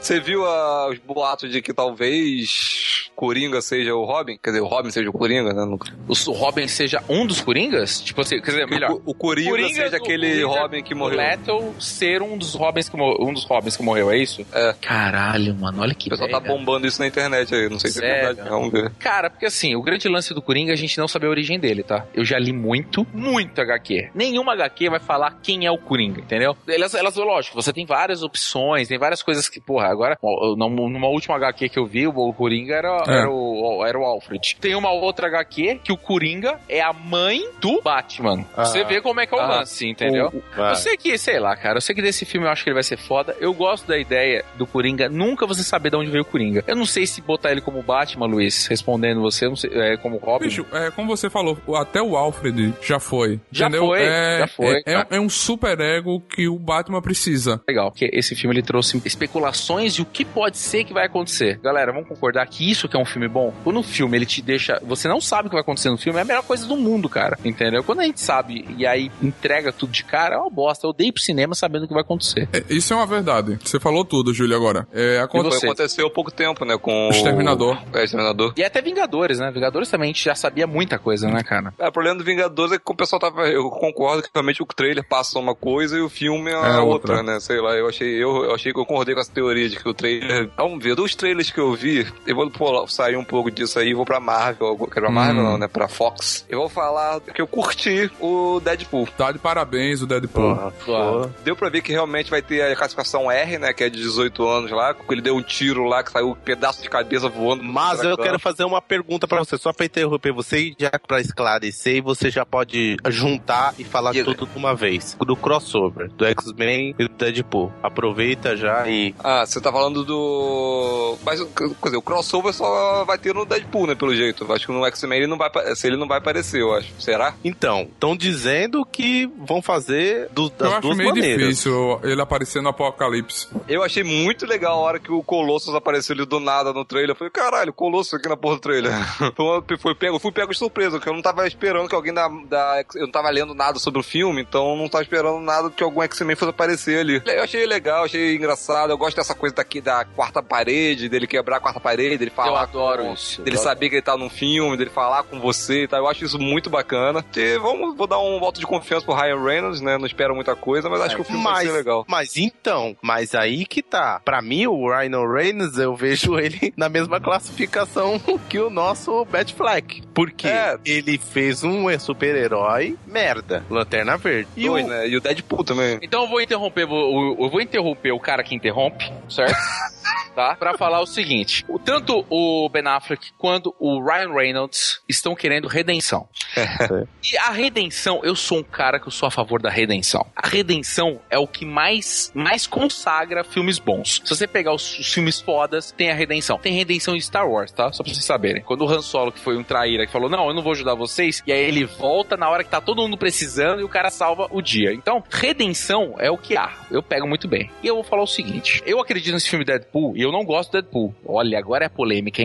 Você 0.00 0.18
viu 0.18 0.44
ah, 0.46 0.88
os 0.88 0.98
boatos 0.98 1.50
de 1.50 1.62
que 1.62 1.72
talvez 1.72 2.99
Coringa 3.20 3.60
seja 3.60 3.94
o 3.94 4.02
Robin? 4.06 4.38
Quer 4.42 4.48
dizer, 4.48 4.62
o 4.62 4.66
Robin 4.66 4.90
seja 4.90 5.10
o 5.10 5.12
Coringa, 5.12 5.52
né? 5.52 5.76
O 6.08 6.32
Robin 6.32 6.66
seja 6.66 7.04
um 7.06 7.26
dos 7.26 7.42
Coringas? 7.42 8.00
Tipo 8.00 8.22
assim, 8.22 8.40
quer 8.40 8.52
dizer, 8.52 8.66
melhor. 8.66 8.92
O, 8.92 9.10
o 9.10 9.14
Coringa, 9.14 9.50
Coringa 9.50 9.74
seja 9.74 9.96
aquele 9.98 10.42
o 10.42 10.48
Robin 10.48 10.82
que 10.82 10.94
O 10.94 10.96
morreu. 10.96 11.18
Leto 11.18 11.74
ser 11.78 12.22
um 12.22 12.38
dos 12.38 12.54
Robins 12.54 12.88
que, 12.88 12.96
um 12.96 13.34
dos 13.34 13.44
Robins 13.44 13.76
que 13.76 13.82
morreu, 13.82 14.10
é 14.10 14.16
isso? 14.16 14.46
É. 14.54 14.74
Caralho, 14.80 15.54
mano, 15.54 15.82
olha 15.82 15.94
que 15.94 16.08
O 16.08 16.10
pessoal 16.12 16.30
tá 16.30 16.40
bombando 16.40 16.86
isso 16.86 16.98
na 16.98 17.06
internet 17.06 17.54
aí. 17.54 17.68
Não 17.68 17.78
sei 17.78 17.90
se 17.90 18.02
é 18.02 18.22
verdade. 18.22 18.48
Vamos 18.48 18.72
ver. 18.72 18.90
Cara, 18.98 19.28
porque 19.28 19.44
assim, 19.44 19.76
o 19.76 19.82
grande 19.82 20.08
lance 20.08 20.32
do 20.32 20.40
Coringa 20.40 20.70
é 20.70 20.72
a 20.72 20.78
gente 20.78 20.96
não 20.96 21.06
saber 21.06 21.26
a 21.26 21.30
origem 21.30 21.60
dele, 21.60 21.82
tá? 21.82 22.06
Eu 22.14 22.24
já 22.24 22.38
li 22.38 22.54
muito, 22.54 23.06
muito 23.12 23.60
HQ. 23.60 24.12
Nenhuma 24.14 24.54
HQ 24.54 24.88
vai 24.88 25.00
falar 25.00 25.40
quem 25.42 25.66
é 25.66 25.70
o 25.70 25.76
Coringa, 25.76 26.20
entendeu? 26.20 26.56
Elas, 26.66 26.94
elas 26.94 27.16
lógico, 27.16 27.60
você 27.60 27.70
tem 27.70 27.84
várias 27.84 28.22
opções, 28.22 28.88
tem 28.88 28.98
várias 28.98 29.22
coisas 29.22 29.46
que, 29.46 29.60
porra, 29.60 29.88
agora, 29.88 30.16
numa 30.56 31.08
última 31.08 31.36
HQ 31.36 31.68
que 31.68 31.78
eu 31.78 31.84
vi, 31.84 32.06
o 32.06 32.32
Coringa 32.32 32.74
era, 32.74 33.09
É. 33.10 33.18
era, 33.20 33.30
o, 33.30 33.84
era 33.86 33.98
o 33.98 34.04
Alfred. 34.04 34.56
Tem 34.60 34.74
uma 34.74 34.90
outra 34.92 35.26
HQ 35.28 35.80
que 35.84 35.92
o 35.92 35.96
Coringa 35.96 36.58
é 36.68 36.80
a 36.80 36.92
mãe 36.92 37.42
do 37.60 37.80
Batman. 37.82 38.44
Ah. 38.56 38.64
Você 38.64 38.84
vê 38.84 39.00
como 39.00 39.20
é 39.20 39.26
que 39.26 39.34
é 39.34 39.38
o 39.38 39.40
Ah. 39.40 39.46
lance, 39.58 39.86
entendeu? 39.88 40.32
Eu 40.56 40.74
sei 40.76 40.96
que, 40.96 41.16
sei 41.18 41.38
lá, 41.40 41.56
cara, 41.56 41.78
eu 41.78 41.80
sei 41.80 41.94
que 41.94 42.02
desse 42.02 42.24
filme 42.24 42.46
eu 42.46 42.50
acho 42.50 42.62
que 42.62 42.70
ele 42.70 42.74
vai 42.74 42.82
ser 42.82 42.96
foda. 42.98 43.36
Eu 43.40 43.52
gosto 43.54 43.86
da 43.86 43.98
ideia 43.98 44.44
do 44.56 44.66
Coringa, 44.66 45.08
nunca 45.08 45.46
você 45.46 45.62
saber 45.62 45.90
de 45.90 45.96
onde 45.96 46.10
veio 46.10 46.22
o 46.22 46.26
Coringa. 46.26 46.64
Eu 46.66 46.76
não 46.76 46.86
sei 46.86 47.06
se 47.06 47.20
botar 47.20 47.50
ele 47.52 47.60
como 47.60 47.82
Batman, 47.82 48.26
Luiz, 48.26 48.66
respondendo 48.66 49.20
você, 49.20 49.48
não 49.48 49.56
sei, 49.56 49.70
é, 49.74 49.96
como 49.96 50.16
Robin. 50.18 50.44
Bicho, 50.46 50.66
é, 50.72 50.90
como 50.90 51.08
você 51.08 51.28
falou, 51.30 51.58
até 51.76 52.00
o 52.02 52.16
Alfred 52.16 52.74
já 52.82 52.98
foi. 53.00 53.40
Já 53.50 53.66
entendeu? 53.66 53.86
foi, 53.86 54.02
é, 54.02 54.38
já 54.40 54.46
foi, 54.48 54.82
É, 54.86 54.92
é- 54.94 55.06
é 55.10 55.20
um 55.20 55.28
super 55.28 55.78
ego 55.80 56.20
que 56.20 56.48
o 56.48 56.58
Batman 56.58 57.00
precisa. 57.02 57.60
Legal, 57.68 57.90
porque 57.90 58.10
esse 58.12 58.34
filme 58.34 58.54
ele 58.54 58.62
trouxe 58.62 59.00
especulações 59.04 59.94
de 59.94 60.02
o 60.02 60.04
que 60.04 60.24
pode 60.24 60.58
ser 60.58 60.84
que 60.84 60.92
vai 60.92 61.06
acontecer. 61.06 61.58
Galera, 61.62 61.92
vamos 61.92 62.08
concordar 62.08 62.46
que 62.46 62.68
isso 62.70 62.88
que 62.88 62.96
é 62.96 62.99
um 63.02 63.06
filme 63.06 63.28
bom? 63.28 63.52
Quando 63.64 63.78
o 63.80 63.82
filme 63.82 64.16
ele 64.16 64.26
te 64.26 64.42
deixa. 64.42 64.80
Você 64.84 65.08
não 65.08 65.20
sabe 65.20 65.46
o 65.46 65.50
que 65.50 65.54
vai 65.54 65.62
acontecer 65.62 65.90
no 65.90 65.98
filme, 65.98 66.18
é 66.18 66.22
a 66.22 66.24
melhor 66.24 66.42
coisa 66.42 66.66
do 66.66 66.76
mundo, 66.76 67.08
cara. 67.08 67.38
Entendeu? 67.44 67.82
Quando 67.84 68.00
a 68.00 68.04
gente 68.04 68.20
sabe 68.20 68.64
e 68.76 68.86
aí 68.86 69.10
entrega 69.22 69.72
tudo 69.72 69.90
de 69.92 70.04
cara, 70.04 70.36
é 70.36 70.38
uma 70.38 70.50
bosta. 70.50 70.86
Eu 70.86 70.92
dei 70.92 71.12
pro 71.12 71.22
cinema 71.22 71.54
sabendo 71.54 71.84
o 71.84 71.88
que 71.88 71.94
vai 71.94 72.02
acontecer. 72.02 72.48
É, 72.52 72.62
isso 72.68 72.92
é 72.92 72.96
uma 72.96 73.06
verdade. 73.06 73.58
Você 73.64 73.78
falou 73.80 74.04
tudo, 74.04 74.32
Júlio, 74.34 74.56
agora. 74.56 74.86
É, 74.92 75.18
aconte- 75.20 75.48
Foi, 75.50 75.58
você? 75.58 75.66
aconteceu 75.66 76.06
há 76.06 76.10
pouco 76.10 76.30
tempo, 76.30 76.64
né? 76.64 76.76
Com 76.78 77.08
O 77.08 77.10
Exterminador. 77.10 77.78
O... 77.92 77.98
É, 77.98 78.04
Exterminador. 78.04 78.52
E 78.56 78.64
até 78.64 78.80
Vingadores, 78.82 79.38
né? 79.38 79.50
Vingadores 79.50 79.88
também 79.88 80.10
a 80.10 80.12
gente 80.12 80.24
já 80.24 80.34
sabia 80.34 80.66
muita 80.66 80.98
coisa, 80.98 81.28
né, 81.28 81.42
cara? 81.42 81.72
É, 81.78 81.88
o 81.88 81.92
problema 81.92 82.16
do 82.18 82.24
Vingadores 82.24 82.72
é 82.72 82.78
que 82.78 82.90
o 82.90 82.94
pessoal 82.94 83.20
tava. 83.20 83.48
Eu 83.48 83.68
concordo 83.70 84.22
que 84.22 84.28
realmente 84.34 84.62
o 84.62 84.66
trailer 84.66 85.06
passa 85.06 85.38
uma 85.38 85.54
coisa 85.54 85.96
e 85.96 86.00
o 86.00 86.08
filme 86.08 86.50
é, 86.50 86.54
É 86.54 86.78
outra, 86.78 87.14
outra. 87.14 87.22
né? 87.22 87.40
Sei 87.40 87.60
lá, 87.60 87.74
eu 87.74 87.88
achei, 87.88 88.08
eu, 88.22 88.44
eu 88.44 88.54
achei 88.54 88.72
que 88.72 88.78
eu 88.78 88.84
concordei 88.86 89.14
com 89.14 89.20
essa 89.20 89.32
teoria 89.32 89.68
de 89.68 89.76
que 89.76 89.88
o 89.88 89.94
trailer. 89.94 90.50
Vamos 90.56 90.82
ver, 90.82 90.94
dos 90.94 91.14
trailers 91.14 91.50
que 91.50 91.58
eu 91.60 91.72
vi, 91.74 92.06
eu 92.26 92.34
vou 92.34 92.44
sair 92.88 93.16
um 93.16 93.24
pouco 93.24 93.50
disso 93.50 93.78
aí 93.78 93.88
e 93.90 93.94
vou 93.94 94.04
pra 94.04 94.20
Marvel. 94.20 94.68
Eu 94.68 94.76
Quero 94.86 95.06
pra 95.06 95.10
Marvel, 95.10 95.42
Hum. 95.42 95.50
não, 95.52 95.58
né? 95.58 95.68
Pra 95.68 95.88
Fox. 95.88 96.44
Eu 96.48 96.58
vou 96.60 96.68
falar 96.68 97.20
que 97.20 97.40
eu 97.40 97.46
curti 97.46 98.10
o 98.20 98.60
Deadpool. 98.60 99.06
Tá 99.16 99.32
de 99.32 99.38
parabéns 99.38 100.02
o 100.02 100.06
Deadpool. 100.06 100.56
Porra. 100.84 101.34
Deu 101.44 101.54
pra 101.56 101.68
ver 101.68 101.82
que 101.82 101.92
realmente 101.92 102.30
vai 102.30 102.42
ter 102.42 102.62
a 102.62 102.76
classificação 102.76 103.30
R, 103.30 103.58
né? 103.58 103.72
Que 103.72 103.84
é 103.84 103.88
de 103.90 103.98
18 103.98 104.46
anos 104.46 104.70
lá. 104.70 104.94
Ele 105.10 105.20
deu 105.20 105.34
um 105.36 105.42
tiro 105.42 105.84
lá 105.84 106.02
que 106.02 106.10
saiu 106.12 106.30
um 106.30 106.34
pedaço 106.34 106.82
de 106.82 106.88
cabeça 106.88 107.28
voando. 107.28 107.62
Mas 107.62 108.02
eu 108.02 108.16
quero 108.16 108.38
fazer 108.38 108.64
uma 108.64 108.80
pergunta 108.82 109.26
pra 109.28 109.38
você, 109.38 109.56
só 109.58 109.72
pra 109.72 109.86
interromper 109.86 110.32
você 110.32 110.58
e 110.58 110.76
já 110.78 110.90
pra 111.06 111.20
esclarecer, 111.20 111.96
e 111.96 112.00
você 112.00 112.30
já 112.30 112.44
pode 112.46 112.96
juntar 113.08 113.74
e 113.78 113.84
falar 113.84 114.12
Diga. 114.12 114.24
tudo 114.34 114.46
de 114.50 114.58
uma 114.58 114.74
vez. 114.74 115.16
Do 115.20 115.36
crossover, 115.36 116.10
do 116.10 116.24
X-Men 116.24 116.94
e 116.98 117.04
do 117.08 117.14
Deadpool. 117.14 117.72
Aproveita 117.82 118.56
já 118.56 118.86
e. 118.88 119.14
Ah, 119.22 119.44
você 119.46 119.60
tá 119.60 119.70
falando 119.72 120.04
do. 120.04 121.16
Mas, 121.24 121.40
quer 121.56 121.68
dizer, 121.84 121.96
o 121.96 122.02
crossover 122.02 122.52
só 122.52 122.69
vai 123.06 123.18
ter 123.18 123.34
no 123.34 123.44
Deadpool, 123.44 123.86
né? 123.86 123.94
Pelo 123.94 124.14
jeito. 124.14 124.44
Eu 124.44 124.52
Acho 124.54 124.66
que 124.66 124.72
no 124.72 124.84
X-Men 124.86 125.18
ele 125.18 125.26
não 125.26 125.36
vai. 125.38 125.50
Se 125.74 125.86
ele 125.86 125.96
não 125.96 126.06
vai 126.08 126.18
aparecer, 126.18 126.60
eu 126.60 126.74
acho. 126.74 126.92
Será? 126.98 127.34
Então, 127.44 127.82
estão 127.82 128.16
dizendo 128.16 128.84
que 128.84 129.26
vão 129.38 129.62
fazer 129.62 130.28
do- 130.30 130.44
Eu 130.44 130.50
das 130.50 130.72
acho 130.72 130.80
duas 130.82 130.96
meio 130.96 131.08
maneiras. 131.10 131.40
difícil 131.48 132.00
ele 132.02 132.20
aparecer 132.20 132.60
no 132.62 132.68
Apocalipse. 132.70 133.48
Eu 133.68 133.82
achei 133.82 134.02
muito 134.02 134.46
legal 134.46 134.76
a 134.78 134.80
hora 134.80 134.98
que 134.98 135.10
o 135.12 135.22
Colossus 135.22 135.74
apareceu 135.74 136.14
ali 136.14 136.24
do 136.26 136.40
nada 136.40 136.72
no 136.72 136.84
trailer. 136.84 137.10
Eu 137.10 137.16
falei, 137.16 137.30
caralho, 137.30 137.72
Colossus 137.72 138.14
aqui 138.14 138.28
na 138.28 138.36
porra 138.36 138.56
do 138.56 138.60
trailer. 138.60 138.90
Foi 139.36 139.76
foi 139.78 139.94
pego, 139.94 140.16
eu 140.16 140.20
fui 140.20 140.32
pego 140.32 140.52
de 140.52 140.58
surpresa, 140.58 140.92
porque 140.98 141.08
eu 141.08 141.14
não 141.14 141.22
tava 141.22 141.46
esperando 141.46 141.88
que 141.88 141.94
alguém 141.94 142.12
da, 142.12 142.28
da. 142.48 142.84
Eu 142.94 143.02
não 143.06 143.10
tava 143.10 143.30
lendo 143.30 143.54
nada 143.54 143.78
sobre 143.78 144.00
o 144.00 144.02
filme, 144.02 144.42
então 144.42 144.70
eu 144.70 144.76
não 144.76 144.88
tava 144.88 145.02
esperando 145.02 145.38
nada 145.40 145.70
que 145.70 145.82
algum 145.82 146.02
X-Men 146.02 146.36
fosse 146.36 146.50
aparecer 146.50 147.00
ali. 147.00 147.22
Eu 147.24 147.42
achei 147.42 147.64
legal, 147.66 148.04
achei 148.04 148.36
engraçado. 148.36 148.90
Eu 148.90 148.98
gosto 148.98 149.16
dessa 149.16 149.34
coisa 149.34 149.54
daqui 149.54 149.80
da 149.80 150.04
quarta 150.04 150.42
parede, 150.42 151.08
dele 151.08 151.26
quebrar 151.26 151.56
a 151.56 151.60
quarta 151.60 151.80
parede, 151.80 152.18
dele 152.18 152.30
falar. 152.30 152.50
eu 152.50 152.56
adoro 152.62 153.04
com- 153.04 153.14
isso. 153.14 153.42
Dele 153.42 153.56
saber 153.58 153.88
que 153.88 153.96
ele 153.96 154.02
tá 154.02 154.16
num 154.16 154.28
filme, 154.30 154.76
dele 154.76 154.90
falar 154.90 155.22
com 155.24 155.38
você 155.40 155.84
e 155.84 155.88
tal. 155.88 156.00
Eu 156.00 156.08
acho 156.08 156.24
isso 156.24 156.38
muito 156.38 156.68
bacana. 156.70 157.24
E 157.36 157.58
vamos, 157.58 157.96
vou 157.96 158.06
dar 158.06 158.18
um 158.18 158.38
voto 158.38 158.60
de 158.60 158.66
confiança 158.66 159.04
pro 159.04 159.14
Ryan 159.14 159.42
Reynolds, 159.42 159.80
né? 159.80 159.96
Não 159.98 160.06
espero 160.06 160.34
muita 160.34 160.54
coisa, 160.56 160.88
mas 160.88 161.00
acho 161.00 161.16
que 161.16 161.22
o 161.22 161.24
filme 161.24 161.42
vai 161.42 161.52
Mas, 161.54 161.66
ser 161.68 161.72
legal. 161.72 162.04
mas 162.08 162.36
então, 162.36 162.96
mas 163.02 163.34
aí 163.34 163.64
que 163.64 163.82
tá. 163.82 164.20
Pra 164.24 164.40
mim, 164.42 164.66
o 164.66 164.88
Ryan 164.88 165.26
Reynolds, 165.32 165.78
eu 165.78 165.94
vejo 165.94 166.38
ele 166.38 166.72
na 166.76 166.88
mesma 166.88 167.20
classificação 167.20 168.18
que 168.48 168.58
o 168.58 168.70
nosso 168.70 169.24
Batfleck. 169.26 170.02
Porque 170.14 170.48
É. 170.48 170.76
ele 170.84 171.18
fez 171.18 171.62
um 171.64 171.86
super-herói 171.98 172.96
merda, 173.06 173.64
Lanterna 173.70 174.16
Verde. 174.16 174.48
E 174.56 174.66
Dois, 174.66 174.84
o, 174.84 174.88
né? 174.88 175.08
E 175.08 175.16
o 175.16 175.20
Deadpool 175.20 175.64
também. 175.64 175.98
Então 176.02 176.22
eu 176.22 176.28
vou 176.28 176.40
interromper, 176.40 176.86
vou- 176.86 177.36
eu 177.40 177.50
vou 177.50 177.60
interromper 177.60 178.12
o 178.12 178.20
cara 178.20 178.42
que 178.42 178.54
interrompe, 178.54 179.10
certo? 179.28 179.54
tá? 180.34 180.54
Pra 180.56 180.76
falar 180.76 181.00
o 181.00 181.06
seguinte: 181.06 181.64
o, 181.68 181.78
tanto 181.78 182.24
o 182.28 182.49
Ben 182.68 182.86
Affleck 182.86 183.32
quanto 183.38 183.74
o 183.78 184.02
Ryan 184.02 184.32
Reynolds 184.32 185.00
estão 185.08 185.34
querendo 185.34 185.68
redenção. 185.68 186.28
e 187.32 187.36
a 187.38 187.50
redenção, 187.50 188.20
eu 188.22 188.34
sou 188.34 188.58
um 188.58 188.62
cara 188.62 188.98
que 188.98 189.08
eu 189.08 189.12
sou 189.12 189.26
a 189.26 189.30
favor 189.30 189.60
da 189.60 189.70
redenção. 189.70 190.26
A 190.34 190.48
redenção 190.48 191.20
é 191.30 191.38
o 191.38 191.46
que 191.46 191.64
mais, 191.64 192.30
mais 192.34 192.66
consagra 192.66 193.44
filmes 193.44 193.78
bons. 193.78 194.20
Se 194.24 194.30
você 194.30 194.46
pegar 194.46 194.74
os, 194.74 194.98
os 194.98 195.12
filmes 195.12 195.40
fodas, 195.40 195.92
tem 195.92 196.10
a 196.10 196.14
redenção. 196.14 196.58
Tem 196.58 196.72
redenção 196.72 197.14
em 197.14 197.20
Star 197.20 197.48
Wars, 197.48 197.72
tá? 197.72 197.92
Só 197.92 198.02
pra 198.02 198.12
vocês 198.12 198.24
saberem. 198.24 198.62
Quando 198.62 198.84
o 198.84 198.88
Han 198.88 199.02
Solo, 199.02 199.32
que 199.32 199.40
foi 199.40 199.56
um 199.56 199.62
traíra, 199.62 200.06
que 200.06 200.12
falou, 200.12 200.28
não, 200.28 200.48
eu 200.48 200.54
não 200.54 200.62
vou 200.62 200.72
ajudar 200.72 200.94
vocês, 200.94 201.42
e 201.46 201.52
aí 201.52 201.62
ele 201.62 201.84
volta 201.84 202.36
na 202.36 202.48
hora 202.48 202.64
que 202.64 202.70
tá 202.70 202.80
todo 202.80 203.02
mundo 203.02 203.16
precisando 203.16 203.80
e 203.80 203.84
o 203.84 203.88
cara 203.88 204.10
salva 204.10 204.48
o 204.50 204.60
dia. 204.60 204.92
Então, 204.92 205.22
redenção 205.30 206.14
é 206.18 206.30
o 206.30 206.38
que 206.38 206.56
há. 206.56 206.72
Eu 206.90 207.02
pego 207.02 207.26
muito 207.26 207.46
bem. 207.48 207.70
E 207.82 207.86
eu 207.86 207.94
vou 207.94 208.04
falar 208.04 208.22
o 208.22 208.26
seguinte: 208.26 208.82
eu 208.86 209.00
acredito 209.00 209.34
nesse 209.34 209.48
filme 209.48 209.64
Deadpool 209.64 210.16
e 210.16 210.22
eu 210.22 210.32
não 210.32 210.44
gosto 210.44 210.70
do 210.70 210.80
Deadpool. 210.80 211.14
Olha, 211.26 211.58
agora 211.58 211.84
é 211.84 211.88
polêmica? 211.88 212.39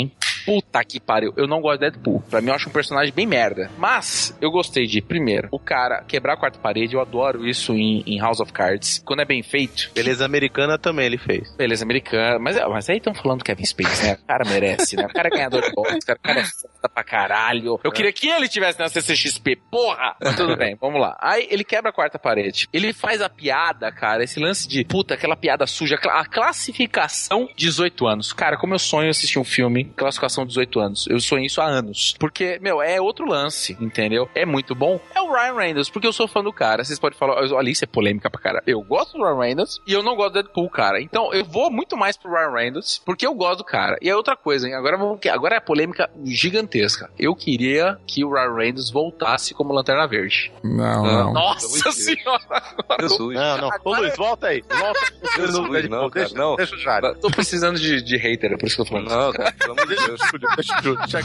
Puta 0.45 0.83
que 0.83 0.99
pariu. 0.99 1.33
Eu 1.35 1.47
não 1.47 1.61
gosto 1.61 1.79
de 1.79 1.89
Deadpool. 1.89 2.21
Pra 2.29 2.41
mim, 2.41 2.49
eu 2.49 2.55
acho 2.55 2.69
um 2.69 2.71
personagem 2.71 3.13
bem 3.13 3.25
merda. 3.25 3.69
Mas, 3.77 4.37
eu 4.41 4.51
gostei 4.51 4.85
de, 4.85 5.01
primeiro, 5.01 5.47
o 5.51 5.59
cara 5.59 6.03
quebrar 6.07 6.33
a 6.33 6.37
quarta 6.37 6.59
parede. 6.59 6.95
Eu 6.95 7.01
adoro 7.01 7.47
isso 7.47 7.73
em, 7.73 8.03
em 8.05 8.19
House 8.19 8.39
of 8.39 8.51
Cards. 8.53 9.01
Quando 9.05 9.21
é 9.21 9.25
bem 9.25 9.41
feito. 9.41 9.91
Beleza 9.93 10.25
americana 10.25 10.77
também 10.77 11.05
ele 11.05 11.17
fez. 11.17 11.55
Beleza 11.55 11.83
americana. 11.83 12.39
Mas, 12.39 12.57
mas 12.57 12.89
aí 12.89 12.97
estão 12.97 13.13
falando 13.13 13.43
Kevin 13.43 13.65
Space, 13.65 14.05
né? 14.05 14.17
O 14.21 14.25
cara 14.25 14.45
merece, 14.47 14.95
né? 14.95 15.05
O 15.05 15.13
cara 15.13 15.27
é 15.27 15.31
ganhador 15.31 15.61
de 15.61 15.71
Oscar. 15.75 16.15
O 16.15 16.19
cara 16.19 16.39
é 16.39 16.43
foda 16.43 16.89
pra 16.93 17.03
caralho. 17.03 17.79
Eu 17.83 17.91
queria 17.91 18.13
que 18.13 18.27
ele 18.27 18.47
tivesse 18.47 18.79
na 18.79 18.87
CCXP. 18.87 19.57
Porra! 19.71 20.15
Mas 20.21 20.35
tudo 20.35 20.55
bem, 20.55 20.75
vamos 20.79 21.01
lá. 21.01 21.17
Aí, 21.19 21.47
ele 21.49 21.63
quebra 21.63 21.89
a 21.89 21.93
quarta 21.93 22.19
parede. 22.19 22.67
Ele 22.71 22.93
faz 22.93 23.21
a 23.21 23.29
piada, 23.29 23.91
cara. 23.91 24.23
Esse 24.23 24.39
lance 24.39 24.67
de, 24.67 24.83
puta, 24.83 25.13
aquela 25.13 25.35
piada 25.35 25.65
suja. 25.65 25.97
A 26.09 26.25
classificação 26.25 27.47
18 27.55 28.07
anos. 28.07 28.33
Cara, 28.33 28.57
como 28.57 28.73
eu 28.73 28.79
sonho 28.79 29.09
assistir 29.09 29.39
um 29.39 29.43
filme, 29.43 29.85
classificação 29.95 30.34
18 30.43 30.79
anos. 30.79 31.07
Eu 31.07 31.19
sonho 31.19 31.45
isso 31.45 31.61
há 31.61 31.65
anos. 31.65 32.15
Porque, 32.19 32.57
meu, 32.59 32.81
é 32.81 32.99
outro 32.99 33.27
lance, 33.27 33.77
entendeu? 33.79 34.27
É 34.33 34.45
muito 34.45 34.73
bom. 34.73 34.99
É 35.13 35.21
o 35.21 35.31
Ryan 35.31 35.53
Reynolds, 35.53 35.89
porque 35.91 36.07
eu 36.07 36.13
sou 36.13 36.27
fã 36.27 36.43
do 36.43 36.51
cara. 36.51 36.83
Vocês 36.83 36.97
podem 36.97 37.17
falar, 37.17 37.35
olha, 37.53 37.69
isso 37.69 37.83
é 37.83 37.87
polêmica 37.87 38.27
pra 38.29 38.41
cara. 38.41 38.63
Eu 38.65 38.81
gosto 38.81 39.17
do 39.17 39.23
Ryan 39.23 39.39
Reynolds 39.39 39.79
e 39.85 39.93
eu 39.93 40.01
não 40.01 40.15
gosto 40.15 40.31
do 40.31 40.41
Deadpool, 40.41 40.69
cara. 40.69 40.99
Então, 40.99 41.31
eu 41.31 41.45
vou 41.45 41.69
muito 41.69 41.95
mais 41.95 42.17
pro 42.17 42.31
Ryan 42.31 42.51
Reynolds, 42.51 43.01
porque 43.05 43.27
eu 43.27 43.35
gosto 43.35 43.59
do 43.59 43.63
cara. 43.63 43.97
E 44.01 44.09
é 44.09 44.15
outra 44.15 44.35
coisa, 44.35 44.67
hein? 44.67 44.73
Agora, 44.73 44.97
vamos, 44.97 45.19
agora 45.27 45.55
é 45.55 45.57
a 45.57 45.61
polêmica 45.61 46.09
gigantesca. 46.23 47.09
Eu 47.19 47.35
queria 47.35 47.99
que 48.07 48.23
o 48.23 48.33
Ryan 48.33 48.55
Reynolds 48.55 48.89
voltasse 48.89 49.53
como 49.53 49.73
Lanterna 49.73 50.07
Verde. 50.07 50.51
Não, 50.63 51.03
não. 51.03 51.33
Nossa 51.33 51.91
senhora! 51.91 52.63
Jesus. 52.99 53.35
Não, 53.35 53.57
não. 53.57 53.69
Ô 53.83 53.95
Luiz, 53.95 54.15
volta 54.15 54.47
aí. 54.47 54.63
Volta. 54.67 54.99
Jesus, 55.35 55.89
não, 55.89 56.09
cara, 56.09 56.25
deixa, 56.25 56.35
não. 56.35 56.55
deixa 56.55 56.75
o 56.75 56.79
Jário. 56.79 57.15
Tô 57.15 57.29
precisando 57.29 57.79
de, 57.79 58.01
de 58.01 58.17
hater, 58.17 58.53
é 58.53 58.57
por 58.57 58.67
isso 58.67 58.75
que 58.75 58.81
eu 58.81 58.85
tô 58.85 58.91
falando. 58.91 59.09
Não, 59.09 59.31
cara, 59.33 59.51
pelo 59.51 59.73
amor 59.73 59.87
de 59.87 59.95
Deus. 60.05 60.21
Deixa 60.55 60.79
o 60.79 60.83
Júlio, 60.83 60.99
deixa 60.99 61.19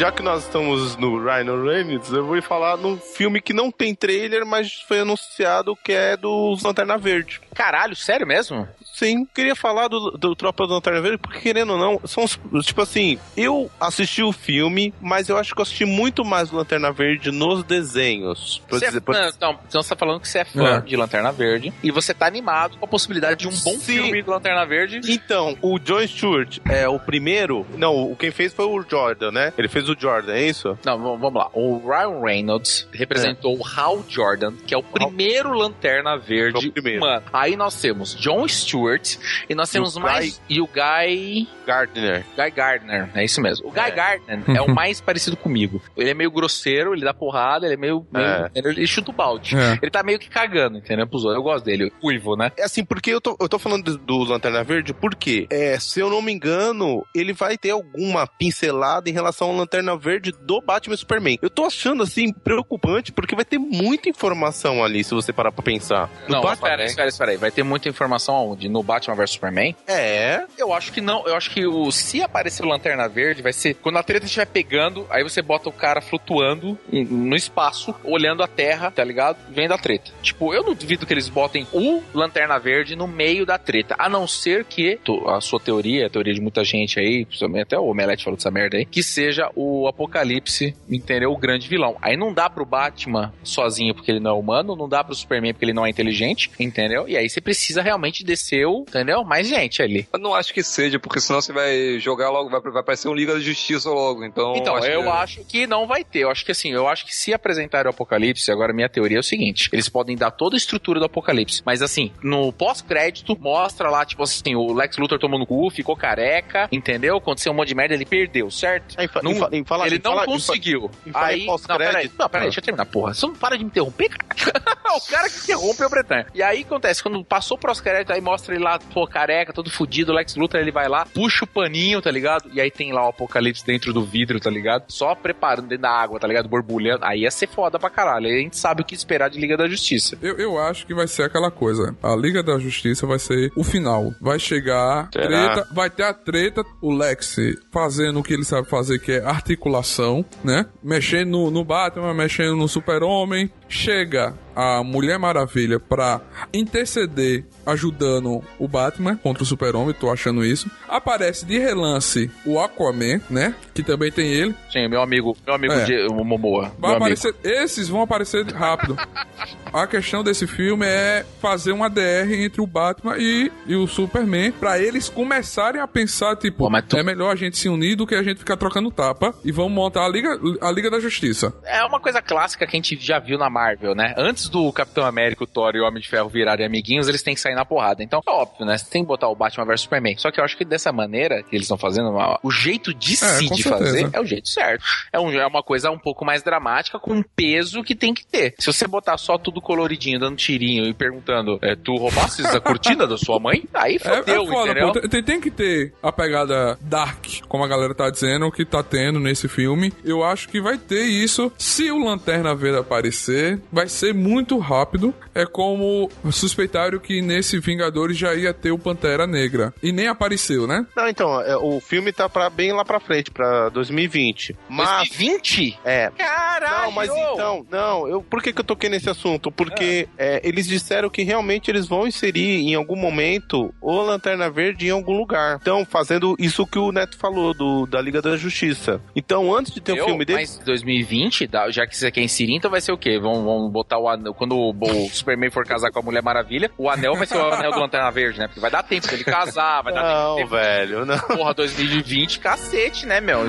Já 0.00 0.10
que 0.10 0.22
nós 0.22 0.44
estamos 0.44 0.96
no 0.96 1.22
Ryan 1.22 1.62
Reynolds, 1.62 2.10
eu 2.10 2.24
vou 2.24 2.40
falar 2.40 2.78
num 2.78 2.96
filme 2.96 3.38
que 3.38 3.52
não 3.52 3.70
tem 3.70 3.94
trailer, 3.94 4.46
mas 4.46 4.80
foi 4.88 5.00
anunciado 5.00 5.76
que 5.76 5.92
é 5.92 6.16
do 6.16 6.56
Lanterna 6.64 6.96
Verde. 6.96 7.38
Caralho, 7.54 7.94
sério 7.94 8.26
mesmo? 8.26 8.66
Sim, 8.94 9.26
queria 9.34 9.54
falar 9.54 9.88
do, 9.88 10.12
do 10.12 10.34
Tropa 10.34 10.66
do 10.66 10.72
Lanterna 10.72 11.02
Verde, 11.02 11.18
porque 11.18 11.40
querendo 11.40 11.74
ou 11.74 11.78
não, 11.78 12.00
são 12.06 12.24
os, 12.24 12.38
tipo 12.64 12.80
assim, 12.80 13.18
eu 13.36 13.70
assisti 13.78 14.22
o 14.22 14.32
filme, 14.32 14.94
mas 15.02 15.28
eu 15.28 15.36
acho 15.36 15.54
que 15.54 15.60
eu 15.60 15.64
assisti 15.64 15.84
muito 15.84 16.24
mais 16.24 16.48
do 16.48 16.56
Lanterna 16.56 16.90
Verde 16.90 17.30
nos 17.30 17.62
desenhos. 17.62 18.62
Você 18.70 18.86
é 18.86 18.88
dizer- 18.88 19.00
por- 19.02 19.14
fã, 19.14 19.28
então, 19.34 19.58
então 19.68 19.82
você 19.82 19.88
tá 19.90 19.96
falando 19.96 20.20
que 20.20 20.28
você 20.28 20.38
é 20.38 20.44
fã 20.46 20.76
É. 20.76 20.80
de 20.80 20.96
Lanterna 20.96 21.30
Verde 21.30 21.72
e 21.82 21.90
você 21.90 22.14
tá 22.14 22.26
animado 22.26 22.78
com 22.78 22.84
a 22.86 22.88
possibilidade 22.88 23.40
de 23.40 23.48
um 23.48 23.50
bom 23.50 23.78
Sim. 23.78 23.80
filme 23.80 24.22
do 24.22 24.30
Lanterna 24.30 24.64
Verde. 24.64 25.00
Então, 25.12 25.56
o 25.60 25.78
John 25.78 26.06
Stewart 26.06 26.58
é 26.70 26.88
o 26.88 26.98
primeiro. 26.98 27.66
Não, 27.76 28.10
o 28.10 28.16
quem 28.16 28.30
fez 28.30 28.52
foi 28.54 28.64
o 28.64 28.82
Jordan, 28.82 29.30
né? 29.30 29.52
Ele 29.58 29.68
fez 29.68 29.88
o 29.88 29.89
Jordan, 29.98 30.32
é 30.34 30.42
isso? 30.46 30.78
Não, 30.84 30.98
vamos 31.18 31.34
lá. 31.34 31.48
O 31.52 31.78
Ryan 31.78 32.20
Reynolds 32.20 32.88
representou 32.92 33.56
o 33.58 33.62
Hal 33.66 34.02
Jordan, 34.08 34.54
que 34.66 34.74
é 34.74 34.78
o 34.78 34.82
primeiro 34.82 35.52
Lanterna 35.52 36.16
Verde. 36.16 36.66
É 36.66 36.68
o 36.68 36.72
primeiro. 36.72 37.00
Mano, 37.00 37.22
aí 37.32 37.56
nós 37.56 37.80
temos 37.80 38.14
John 38.16 38.46
Stewart 38.48 39.16
e 39.48 39.54
nós 39.54 39.70
temos 39.70 39.96
o 39.96 40.00
mais. 40.00 40.40
E 40.48 40.60
o 40.60 40.66
Guy. 40.66 41.48
Gardner. 41.66 42.24
Guy 42.36 42.50
Gardner, 42.50 43.08
é 43.14 43.24
isso 43.24 43.40
mesmo. 43.40 43.68
O 43.68 43.70
Guy 43.70 43.80
É. 43.82 43.90
Gardner 43.90 44.42
é 44.56 44.60
o 44.60 44.68
mais 44.74 45.00
parecido 45.00 45.36
comigo. 45.36 45.80
Ele 45.96 46.10
é 46.10 46.14
meio 46.14 46.30
grosseiro, 46.30 46.94
ele 46.94 47.04
dá 47.04 47.14
porrada, 47.14 47.66
ele 47.66 47.74
é 47.74 47.78
meio. 47.78 48.06
meio- 48.12 48.26
É. 48.26 48.50
Ele 48.54 48.86
chuta 48.86 49.10
o 49.10 49.14
balde. 49.14 49.56
É. 49.56 49.78
Ele 49.82 49.90
tá 49.90 50.02
meio 50.02 50.18
que 50.18 50.28
cagando, 50.28 50.78
entendeu? 50.78 51.06
Pros 51.06 51.24
outros. 51.24 51.36
Eu 51.38 51.42
gosto 51.42 51.64
dele. 51.64 51.92
Uivo, 52.02 52.36
né? 52.36 52.50
É 52.56 52.64
assim, 52.64 52.84
porque 52.84 53.10
eu 53.10 53.20
tô, 53.20 53.36
eu 53.40 53.48
tô 53.48 53.58
falando 53.58 53.96
do, 53.96 53.98
do 53.98 54.24
Lanterna 54.24 54.62
Verde, 54.64 54.92
porque, 54.92 55.46
é, 55.50 55.78
se 55.78 56.00
eu 56.00 56.10
não 56.10 56.20
me 56.22 56.32
engano, 56.32 57.04
ele 57.14 57.32
vai 57.32 57.56
ter 57.56 57.70
alguma 57.70 58.26
pincelada 58.26 59.08
em 59.08 59.12
relação 59.12 59.48
ao 59.48 59.54
Lanterna 59.70 59.96
Verde 59.96 60.32
do 60.32 60.60
Batman 60.60 60.94
e 60.96 60.98
Superman. 60.98 61.38
Eu 61.40 61.48
tô 61.48 61.64
achando, 61.64 62.02
assim, 62.02 62.32
preocupante, 62.32 63.12
porque 63.12 63.36
vai 63.36 63.44
ter 63.44 63.56
muita 63.58 64.08
informação 64.08 64.82
ali, 64.82 65.04
se 65.04 65.14
você 65.14 65.32
parar 65.32 65.52
pra 65.52 65.62
pensar. 65.62 66.10
No 66.26 66.34
Não, 66.36 66.40
Batman- 66.42 66.54
espera, 66.68 66.84
espera, 66.84 67.08
espera 67.08 67.30
aí. 67.30 67.36
Vai 67.36 67.52
ter 67.52 67.62
muita 67.62 67.88
informação 67.88 68.34
aonde? 68.34 68.68
No 68.68 68.82
Batman 68.82 69.14
vs 69.14 69.30
Superman? 69.30 69.76
É, 69.86 70.44
Eu 70.58 70.72
acho 70.72 70.92
que 70.92 71.00
não. 71.00 71.24
Eu 71.26 71.36
acho 71.36 71.50
que 71.52 71.64
o, 71.66 71.92
se 71.92 72.20
aparecer 72.20 72.64
o 72.64 72.68
Lanterna 72.68 73.08
Verde, 73.08 73.42
vai 73.42 73.52
ser 73.52 73.74
quando 73.74 73.98
a 73.98 74.02
treta 74.02 74.26
estiver 74.26 74.46
pegando, 74.46 75.06
aí 75.08 75.22
você 75.22 75.40
bota 75.40 75.68
o 75.68 75.72
cara 75.72 76.00
flutuando 76.00 76.76
no 76.92 77.36
espaço, 77.36 77.94
olhando 78.02 78.42
a 78.42 78.48
Terra, 78.48 78.90
tá 78.90 79.04
ligado? 79.04 79.38
Vendo 79.50 79.72
a 79.72 79.78
treta. 79.78 80.10
Tipo, 80.20 80.52
eu 80.52 80.64
não 80.64 80.74
duvido 80.74 81.06
que 81.06 81.14
eles 81.14 81.28
botem 81.28 81.64
o 81.72 82.02
Lanterna 82.12 82.58
Verde 82.58 82.96
no 82.96 83.06
meio 83.06 83.46
da 83.46 83.56
treta. 83.56 83.94
A 83.98 84.08
não 84.08 84.26
ser 84.26 84.64
que, 84.64 84.98
a 85.28 85.40
sua 85.40 85.60
teoria, 85.60 86.06
a 86.06 86.10
teoria 86.10 86.34
de 86.34 86.40
muita 86.40 86.64
gente 86.64 86.98
aí, 86.98 87.24
principalmente 87.24 87.62
até 87.62 87.78
o 87.78 87.84
Omelete 87.86 88.24
falou 88.24 88.36
dessa 88.36 88.50
merda 88.50 88.76
aí, 88.76 88.84
que 88.84 89.02
seja 89.02 89.48
o 89.60 89.86
Apocalipse, 89.88 90.74
entendeu? 90.88 91.32
O 91.32 91.36
grande 91.36 91.68
vilão. 91.68 91.96
Aí 92.00 92.16
não 92.16 92.32
dá 92.32 92.48
pro 92.48 92.64
Batman 92.64 93.32
sozinho 93.42 93.94
porque 93.94 94.10
ele 94.10 94.20
não 94.20 94.30
é 94.30 94.34
humano, 94.34 94.74
não 94.76 94.88
dá 94.88 95.02
pro 95.04 95.14
Superman 95.14 95.52
porque 95.52 95.64
ele 95.64 95.72
não 95.72 95.84
é 95.86 95.90
inteligente, 95.90 96.50
entendeu? 96.58 97.08
E 97.08 97.16
aí 97.16 97.28
você 97.28 97.40
precisa 97.40 97.82
realmente 97.82 98.24
descer 98.24 98.66
o, 98.66 98.80
entendeu? 98.88 99.24
Mais 99.24 99.46
gente 99.46 99.82
ali. 99.82 100.08
Eu 100.12 100.18
não 100.18 100.34
acho 100.34 100.52
que 100.54 100.62
seja, 100.62 100.98
porque 100.98 101.20
senão 101.20 101.40
você 101.40 101.52
vai 101.52 101.98
jogar 101.98 102.30
logo, 102.30 102.48
vai, 102.50 102.60
vai 102.60 102.80
aparecer 102.80 103.08
um 103.08 103.14
Liga 103.14 103.34
da 103.34 103.40
Justiça 103.40 103.90
logo. 103.90 104.24
Então, 104.24 104.54
Então, 104.56 104.78
eu 104.84 105.02
que- 105.02 105.08
acho 105.08 105.44
que 105.44 105.66
não 105.66 105.86
vai 105.86 106.04
ter. 106.04 106.20
Eu 106.20 106.30
acho 106.30 106.44
que 106.44 106.52
assim, 106.52 106.70
eu 106.72 106.88
acho 106.88 107.04
que 107.06 107.14
se 107.14 107.32
apresentar 107.34 107.86
o 107.86 107.90
Apocalipse, 107.90 108.50
agora 108.50 108.72
minha 108.72 108.88
teoria 108.88 109.18
é 109.18 109.20
o 109.20 109.22
seguinte: 109.22 109.68
eles 109.72 109.88
podem 109.88 110.16
dar 110.16 110.30
toda 110.30 110.56
a 110.56 110.58
estrutura 110.58 110.98
do 110.98 111.06
Apocalipse, 111.06 111.62
mas 111.64 111.82
assim, 111.82 112.12
no 112.22 112.52
pós-crédito, 112.52 113.36
mostra 113.40 113.90
lá, 113.90 114.04
tipo 114.04 114.22
assim, 114.22 114.54
o 114.54 114.72
Lex 114.72 114.96
Luthor 114.98 115.18
tomou 115.18 115.38
no 115.38 115.46
cu, 115.46 115.70
ficou 115.70 115.96
careca, 115.96 116.68
entendeu? 116.70 117.16
Aconteceu 117.16 117.52
um 117.52 117.54
monte 117.56 117.68
de 117.68 117.74
merda, 117.74 117.94
ele 117.94 118.04
perdeu, 118.04 118.50
certo? 118.50 118.94
Fa- 119.10 119.20
Não- 119.22 119.49
em 119.52 119.58
em 119.60 119.64
falar- 119.64 119.86
ele 119.86 119.96
em 119.96 120.00
não 120.02 120.12
falar- 120.12 120.24
em 120.24 120.26
conseguiu. 120.26 120.90
em 121.06 121.12
falar 121.12 121.32
em 121.32 121.40
Aí, 121.40 121.46
pós-crédito- 121.46 121.78
não, 121.84 121.92
peraí, 121.92 122.10
não, 122.18 122.28
peraí, 122.28 122.46
deixa 122.46 122.60
eu 122.60 122.64
terminar, 122.64 122.86
porra. 122.86 123.14
Você 123.14 123.26
não 123.26 123.34
para 123.34 123.56
de 123.56 123.64
me 123.64 123.70
interromper, 123.70 124.08
cara. 124.08 124.26
o 124.96 125.00
cara 125.10 125.28
que 125.30 125.38
interrompe 125.38 125.82
é 125.82 125.86
o 125.86 125.90
Bretanha. 125.90 126.26
E 126.34 126.42
aí 126.42 126.62
acontece, 126.62 127.02
quando 127.02 127.24
passou 127.24 127.56
o 127.56 127.60
pós-crédito, 127.60 128.12
aí 128.12 128.20
mostra 128.20 128.54
ele 128.54 128.64
lá, 128.64 128.78
pô, 128.78 129.06
careca, 129.06 129.52
todo 129.52 129.70
fudido, 129.70 130.12
o 130.12 130.14
Lex 130.14 130.34
Luthor, 130.36 130.60
ele 130.60 130.70
vai 130.72 130.88
lá, 130.88 131.04
puxa 131.06 131.44
o 131.44 131.48
paninho, 131.48 132.00
tá 132.02 132.10
ligado? 132.10 132.50
E 132.52 132.60
aí 132.60 132.70
tem 132.70 132.92
lá 132.92 133.04
o 133.06 133.10
Apocalipse 133.10 133.64
dentro 133.64 133.92
do 133.92 134.04
vidro, 134.04 134.40
tá 134.40 134.50
ligado? 134.50 134.84
Só 134.88 135.14
preparando 135.14 135.68
dentro 135.68 135.82
da 135.82 135.90
água, 135.90 136.18
tá 136.18 136.26
ligado? 136.26 136.48
Borbulhando. 136.48 137.04
Aí 137.04 137.20
ia 137.22 137.30
ser 137.30 137.48
foda 137.48 137.78
pra 137.78 137.90
caralho. 137.90 138.26
Aí 138.26 138.34
a 138.36 138.42
gente 138.42 138.56
sabe 138.56 138.82
o 138.82 138.84
que 138.84 138.94
esperar 138.94 139.28
de 139.30 139.38
Liga 139.38 139.56
da 139.56 139.68
Justiça. 139.68 140.16
Eu, 140.22 140.36
eu 140.38 140.58
acho 140.58 140.86
que 140.86 140.94
vai 140.94 141.06
ser 141.06 141.24
aquela 141.24 141.50
coisa. 141.50 141.94
A 142.02 142.14
Liga 142.16 142.42
da 142.42 142.58
Justiça 142.58 143.06
vai 143.06 143.18
ser 143.18 143.50
o 143.56 143.62
final. 143.64 144.12
Vai 144.20 144.38
chegar 144.38 145.08
Será? 145.12 145.26
treta, 145.54 145.68
vai 145.74 145.90
ter 145.90 146.02
a 146.04 146.14
treta, 146.14 146.64
o 146.80 146.92
Lex 146.92 147.36
fazendo 147.72 148.20
o 148.20 148.22
que 148.22 148.32
ele 148.32 148.44
sabe 148.44 148.68
fazer, 148.68 148.98
que 148.98 149.12
é 149.12 149.24
articulação, 149.40 150.24
né? 150.44 150.66
Mexendo 150.82 151.30
no, 151.30 151.50
no 151.50 151.64
Batman, 151.64 152.12
mexendo 152.14 152.54
no 152.56 152.68
Super-Homem. 152.68 153.50
Chega 153.68 154.34
a 154.54 154.82
Mulher 154.82 155.16
Maravilha 155.18 155.78
pra 155.78 156.20
interceder, 156.52 157.44
ajudando 157.64 158.42
o 158.58 158.66
Batman 158.66 159.16
contra 159.16 159.42
o 159.44 159.46
Super-Homem, 159.46 159.94
tô 159.94 160.10
achando 160.10 160.44
isso. 160.44 160.68
Aparece 160.88 161.46
de 161.46 161.56
relance 161.58 162.28
o 162.44 162.58
Aquaman, 162.58 163.20
né? 163.30 163.54
Que 163.72 163.82
também 163.84 164.10
tem 164.10 164.26
ele. 164.28 164.54
Sim, 164.70 164.88
meu 164.88 165.00
amigo, 165.00 165.36
meu 165.46 165.54
amigo 165.54 165.72
É. 165.72 165.84
de, 165.84 166.06
o 166.10 166.24
Momoa. 166.24 166.72
Vai 166.78 166.90
meu 166.96 167.04
amigo. 167.04 167.18
aparecer, 167.20 167.34
esses 167.44 167.88
vão 167.88 168.02
aparecer 168.02 168.44
rápido. 168.52 168.96
a 169.72 169.86
questão 169.86 170.22
desse 170.22 170.46
filme 170.46 170.84
é 170.86 171.24
fazer 171.40 171.72
uma 171.72 171.88
DR 171.88 172.32
entre 172.32 172.60
o 172.60 172.66
Batman 172.66 173.16
e, 173.18 173.50
e 173.66 173.74
o 173.76 173.86
Superman 173.86 174.52
pra 174.52 174.78
eles 174.78 175.08
começarem 175.08 175.80
a 175.80 175.86
pensar, 175.86 176.36
tipo, 176.36 176.70
Pô, 176.70 176.82
tu- 176.82 176.96
é 176.96 177.02
melhor 177.02 177.30
a 177.32 177.36
gente 177.36 177.56
se 177.56 177.68
unir 177.68 177.96
do 177.96 178.06
que 178.06 178.14
a 178.14 178.22
gente 178.22 178.38
ficar 178.38 178.56
trocando 178.56 178.90
tapa 178.90 179.34
e 179.44 179.52
vamos 179.52 179.72
montar 179.72 180.04
a 180.04 180.08
Liga, 180.08 180.38
a 180.60 180.70
Liga 180.70 180.90
da 180.90 180.98
Justiça. 181.00 181.52
É 181.64 181.84
uma 181.84 182.00
coisa 182.00 182.20
clássica 182.20 182.66
que 182.66 182.76
a 182.76 182.78
gente 182.78 182.98
já 183.00 183.18
viu 183.18 183.38
na 183.38 183.48
Marvel, 183.50 183.94
né? 183.94 184.14
Antes 184.16 184.48
do 184.48 184.72
Capitão 184.72 185.04
América, 185.04 185.44
o 185.44 185.46
Thor 185.46 185.74
e 185.74 185.80
o 185.80 185.84
Homem 185.86 186.00
de 186.02 186.08
Ferro 186.08 186.28
virarem 186.28 186.66
amiguinhos, 186.66 187.08
eles 187.08 187.22
têm 187.22 187.34
que 187.34 187.40
sair 187.40 187.54
na 187.54 187.64
porrada. 187.64 188.02
Então, 188.02 188.20
é 188.26 188.30
óbvio, 188.30 188.64
né? 188.66 188.76
Você 188.76 188.90
tem 188.90 189.02
que 189.02 189.08
botar 189.08 189.28
o 189.28 189.34
Batman 189.36 189.64
vs 189.66 189.82
Superman. 189.82 190.16
Só 190.18 190.30
que 190.30 190.40
eu 190.40 190.44
acho 190.44 190.56
que 190.56 190.64
dessa 190.64 190.92
maneira 190.92 191.42
que 191.42 191.54
eles 191.56 191.64
estão 191.64 191.78
fazendo, 191.78 192.10
o 192.42 192.50
jeito 192.50 192.92
de 192.94 193.16
si 193.16 193.48
com 193.48 193.54
de 193.54 193.62
fazer 193.62 194.08
é 194.12 194.20
o 194.20 194.24
jeito 194.24 194.48
certo. 194.48 194.84
É, 195.12 195.18
um- 195.20 195.30
é 195.32 195.46
uma 195.46 195.62
coisa 195.62 195.90
um 195.90 195.98
pouco 195.98 196.24
mais 196.24 196.42
dramática, 196.42 196.98
com 196.98 197.14
um 197.14 197.22
peso 197.22 197.82
que 197.82 197.94
tem 197.94 198.12
que 198.14 198.26
ter. 198.26 198.54
Se 198.58 198.66
você 198.66 198.86
botar 198.86 199.16
só 199.18 199.38
tudo 199.38 199.59
coloridinho, 199.60 200.18
dando 200.18 200.36
tirinho 200.36 200.84
e 200.86 200.94
perguntando, 200.94 201.58
é, 201.62 201.74
tu 201.76 201.94
roubasses 201.96 202.44
a 202.46 202.60
cortina 202.60 203.06
da 203.06 203.16
sua 203.16 203.38
mãe? 203.38 203.64
Aí 203.74 203.96
É, 203.96 203.98
fodeu, 203.98 204.42
é 204.42 204.46
foda, 204.46 204.70
entendeu? 204.70 204.92
pô. 204.92 205.08
Tem, 205.08 205.22
tem 205.22 205.40
que 205.40 205.50
ter 205.50 205.92
a 206.02 206.12
pegada 206.12 206.78
dark, 206.80 207.24
como 207.48 207.64
a 207.64 207.68
galera 207.68 207.94
tá 207.94 208.08
dizendo, 208.10 208.50
que 208.50 208.64
tá 208.64 208.82
tendo 208.82 209.18
nesse 209.20 209.48
filme. 209.48 209.92
Eu 210.04 210.22
acho 210.24 210.48
que 210.48 210.60
vai 210.60 210.78
ter 210.78 211.04
isso. 211.04 211.52
Se 211.58 211.90
o 211.90 211.98
Lanterna 212.04 212.54
Verde 212.54 212.78
aparecer, 212.78 213.60
vai 213.72 213.88
ser 213.88 214.14
muito 214.14 214.58
rápido. 214.58 215.14
É 215.34 215.44
como 215.46 216.10
suspeitaram 216.30 216.98
que 216.98 217.20
nesse 217.22 217.58
Vingadores 217.60 218.16
já 218.16 218.34
ia 218.34 218.52
ter 218.54 218.70
o 218.72 218.78
Pantera 218.78 219.26
Negra. 219.26 219.72
E 219.82 219.92
nem 219.92 220.08
apareceu, 220.08 220.66
né? 220.66 220.86
Não, 220.96 221.08
então, 221.08 221.40
é, 221.40 221.56
o 221.56 221.80
filme 221.80 222.12
tá 222.12 222.28
pra, 222.28 222.48
bem 222.50 222.72
lá 222.72 222.84
pra 222.84 223.00
frente, 223.00 223.30
pra 223.30 223.68
2020. 223.70 224.56
Mas. 224.68 225.08
2020? 225.08 225.78
É. 225.84 226.10
Caralho! 226.16 226.84
Não, 226.86 226.92
mas 226.92 227.10
então, 227.10 227.66
não, 227.70 228.08
eu, 228.08 228.22
por 228.22 228.42
que, 228.42 228.52
que 228.52 228.60
eu 228.60 228.64
toquei 228.64 228.88
nesse 228.88 229.08
assunto? 229.10 229.49
Porque 229.50 230.08
é, 230.18 230.40
eles 230.44 230.66
disseram 230.66 231.08
que 231.10 231.22
realmente 231.22 231.70
eles 231.70 231.86
vão 231.86 232.06
inserir 232.06 232.60
em 232.68 232.74
algum 232.74 232.96
momento 232.96 233.74
o 233.80 234.00
Lanterna 234.02 234.50
Verde 234.50 234.86
em 234.86 234.90
algum 234.90 235.16
lugar. 235.16 235.58
Então, 235.60 235.84
fazendo 235.84 236.34
isso 236.38 236.66
que 236.66 236.78
o 236.78 236.92
Neto 236.92 237.16
falou, 237.18 237.52
do, 237.54 237.86
da 237.86 238.00
Liga 238.00 238.20
da 238.22 238.36
Justiça. 238.36 239.00
Então, 239.14 239.54
antes 239.54 239.72
de 239.72 239.80
ter 239.80 239.96
Eu? 239.96 240.04
um 240.04 240.08
filme 240.08 240.24
dele. 240.24 240.40
Mas 240.40 240.58
2020, 240.64 241.46
dá- 241.46 241.70
já 241.70 241.86
que 241.86 241.96
você 241.96 242.10
quer 242.10 242.22
inserir, 242.22 242.54
então 242.56 242.70
vai 242.70 242.80
ser 242.80 242.92
o 242.92 242.98
quê? 242.98 243.18
Vão, 243.18 243.44
vão 243.44 243.68
botar 243.70 243.98
o 243.98 244.08
anel. 244.08 244.34
Quando 244.34 244.56
o, 244.56 244.70
o 244.70 245.08
Superman 245.10 245.50
for 245.50 245.64
casar 245.66 245.90
com 245.90 245.98
a 245.98 246.02
Mulher 246.02 246.22
Maravilha, 246.22 246.70
o 246.78 246.88
anel 246.88 247.14
vai 247.16 247.26
ser 247.26 247.36
o 247.38 247.52
anel 247.52 247.72
do 247.72 247.80
Lanterna 247.80 248.10
Verde, 248.10 248.38
né? 248.38 248.46
Porque 248.46 248.60
vai 248.60 248.70
dar 248.70 248.82
tempo 248.82 249.06
dele 249.08 249.24
casar, 249.24 249.82
vai 249.82 249.92
dar 249.92 250.02
Não, 250.02 250.36
tempo. 250.36 250.48
velho, 250.50 251.04
não. 251.06 251.18
Porra, 251.18 251.54
2020, 251.54 252.38
cacete, 252.40 253.06
né, 253.06 253.20
meu? 253.20 253.46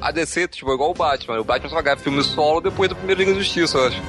A 0.00 0.10
DC, 0.10 0.48
tipo, 0.48 0.70
é 0.70 0.74
igual 0.74 0.90
o 0.90 0.94
Batman. 0.94 1.40
O 1.40 1.44
Batman 1.44 1.68
só 1.68 1.74
vai 1.76 1.84
ganhar 1.84 1.96
filme 1.98 2.22
solo 2.22 2.60
depois 2.60 2.88
do 2.88 2.96
primeiro 2.96 3.20
Liga 3.20 3.32
da 3.34 3.38
Justiça, 3.38 3.78
eu 3.78 3.86
acho. 3.88 4.02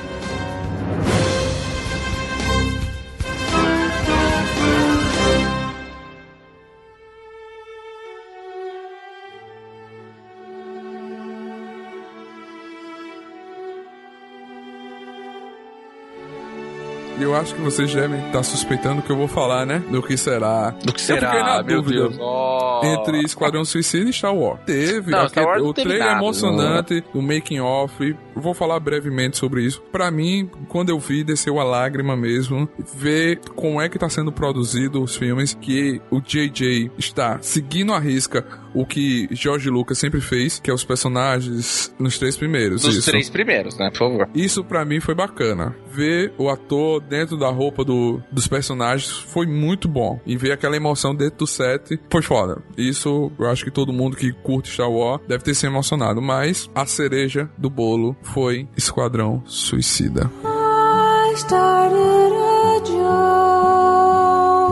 Eu 17.19 17.35
acho 17.35 17.53
que 17.53 17.61
vocês 17.61 17.93
devem 17.93 18.25
estar 18.27 18.41
suspeitando 18.43 19.01
que 19.01 19.11
eu 19.11 19.15
vou 19.15 19.27
falar, 19.27 19.65
né? 19.65 19.79
Do 19.89 20.01
que 20.01 20.17
será. 20.17 20.71
Do 20.83 20.93
que 20.93 21.01
Eu 21.01 21.05
será, 21.05 21.33
na 21.57 21.63
meu 21.63 21.81
dúvida. 21.81 22.03
Deus? 22.09 22.17
Oh. 22.19 22.81
Entre 22.83 23.21
Esquadrão 23.23 23.63
Suicida 23.63 24.09
e 24.09 24.13
Star 24.13 24.33
Wars. 24.35 24.59
Teve 24.65 25.11
Não, 25.11 25.19
aquele- 25.19 25.29
Star 25.29 25.45
Wars 25.45 25.61
o 25.63 25.73
trailer 25.73 26.11
emocionante, 26.17 27.03
o 27.13 27.21
making 27.21 27.59
off. 27.59 28.15
Vou 28.35 28.53
falar 28.53 28.79
brevemente 28.79 29.37
sobre 29.37 29.63
isso. 29.63 29.81
Pra 29.91 30.09
mim, 30.11 30.49
quando 30.67 30.89
eu 30.89 30.99
vi, 30.99 31.23
desceu 31.23 31.59
a 31.59 31.63
lágrima 31.63 32.15
mesmo. 32.15 32.67
Ver 32.95 33.39
como 33.55 33.81
é 33.81 33.89
que 33.89 33.99
tá 33.99 34.09
sendo 34.09 34.31
produzido 34.31 35.01
os 35.01 35.15
filmes, 35.15 35.53
que 35.53 36.01
o 36.09 36.19
JJ 36.19 36.91
está 36.97 37.39
seguindo 37.41 37.93
a 37.93 37.99
risca 37.99 38.45
o 38.73 38.85
que 38.85 39.27
George 39.31 39.69
Lucas 39.69 39.97
sempre 39.97 40.21
fez, 40.21 40.59
que 40.59 40.69
é 40.69 40.73
os 40.73 40.83
personagens 40.83 41.93
nos 41.99 42.17
três 42.17 42.37
primeiros. 42.37 42.83
Isso. 42.83 43.09
três 43.09 43.29
primeiros, 43.29 43.77
né? 43.77 43.89
Por 43.89 43.99
favor. 43.99 44.29
Isso 44.33 44.63
pra 44.63 44.85
mim 44.85 44.99
foi 44.99 45.13
bacana. 45.13 45.75
Ver 45.91 46.33
o 46.37 46.49
ator 46.49 47.01
dentro 47.01 47.37
da 47.37 47.49
roupa 47.49 47.83
do, 47.83 48.21
dos 48.31 48.47
personagens 48.47 49.09
foi 49.09 49.45
muito 49.45 49.87
bom. 49.87 50.19
E 50.25 50.37
ver 50.37 50.51
aquela 50.51 50.75
emoção 50.75 51.13
dentro 51.13 51.39
do 51.39 51.47
set 51.47 51.99
foi 52.09 52.21
foda. 52.21 52.61
Isso 52.77 53.31
eu 53.37 53.47
acho 53.47 53.63
que 53.63 53.71
todo 53.71 53.91
mundo 53.91 54.15
que 54.15 54.31
curte 54.31 54.71
Star 54.71 54.89
Wars 54.89 55.21
deve 55.27 55.43
ter 55.43 55.53
se 55.53 55.65
emocionado. 55.65 56.21
Mas 56.21 56.69
a 56.73 56.85
cereja 56.85 57.49
do 57.57 57.69
bolo 57.69 58.15
foi 58.23 58.67
Esquadrão 58.77 59.41
Suicida. 59.45 60.29
I 60.43 61.33
started 61.37 62.33
a 62.33 62.79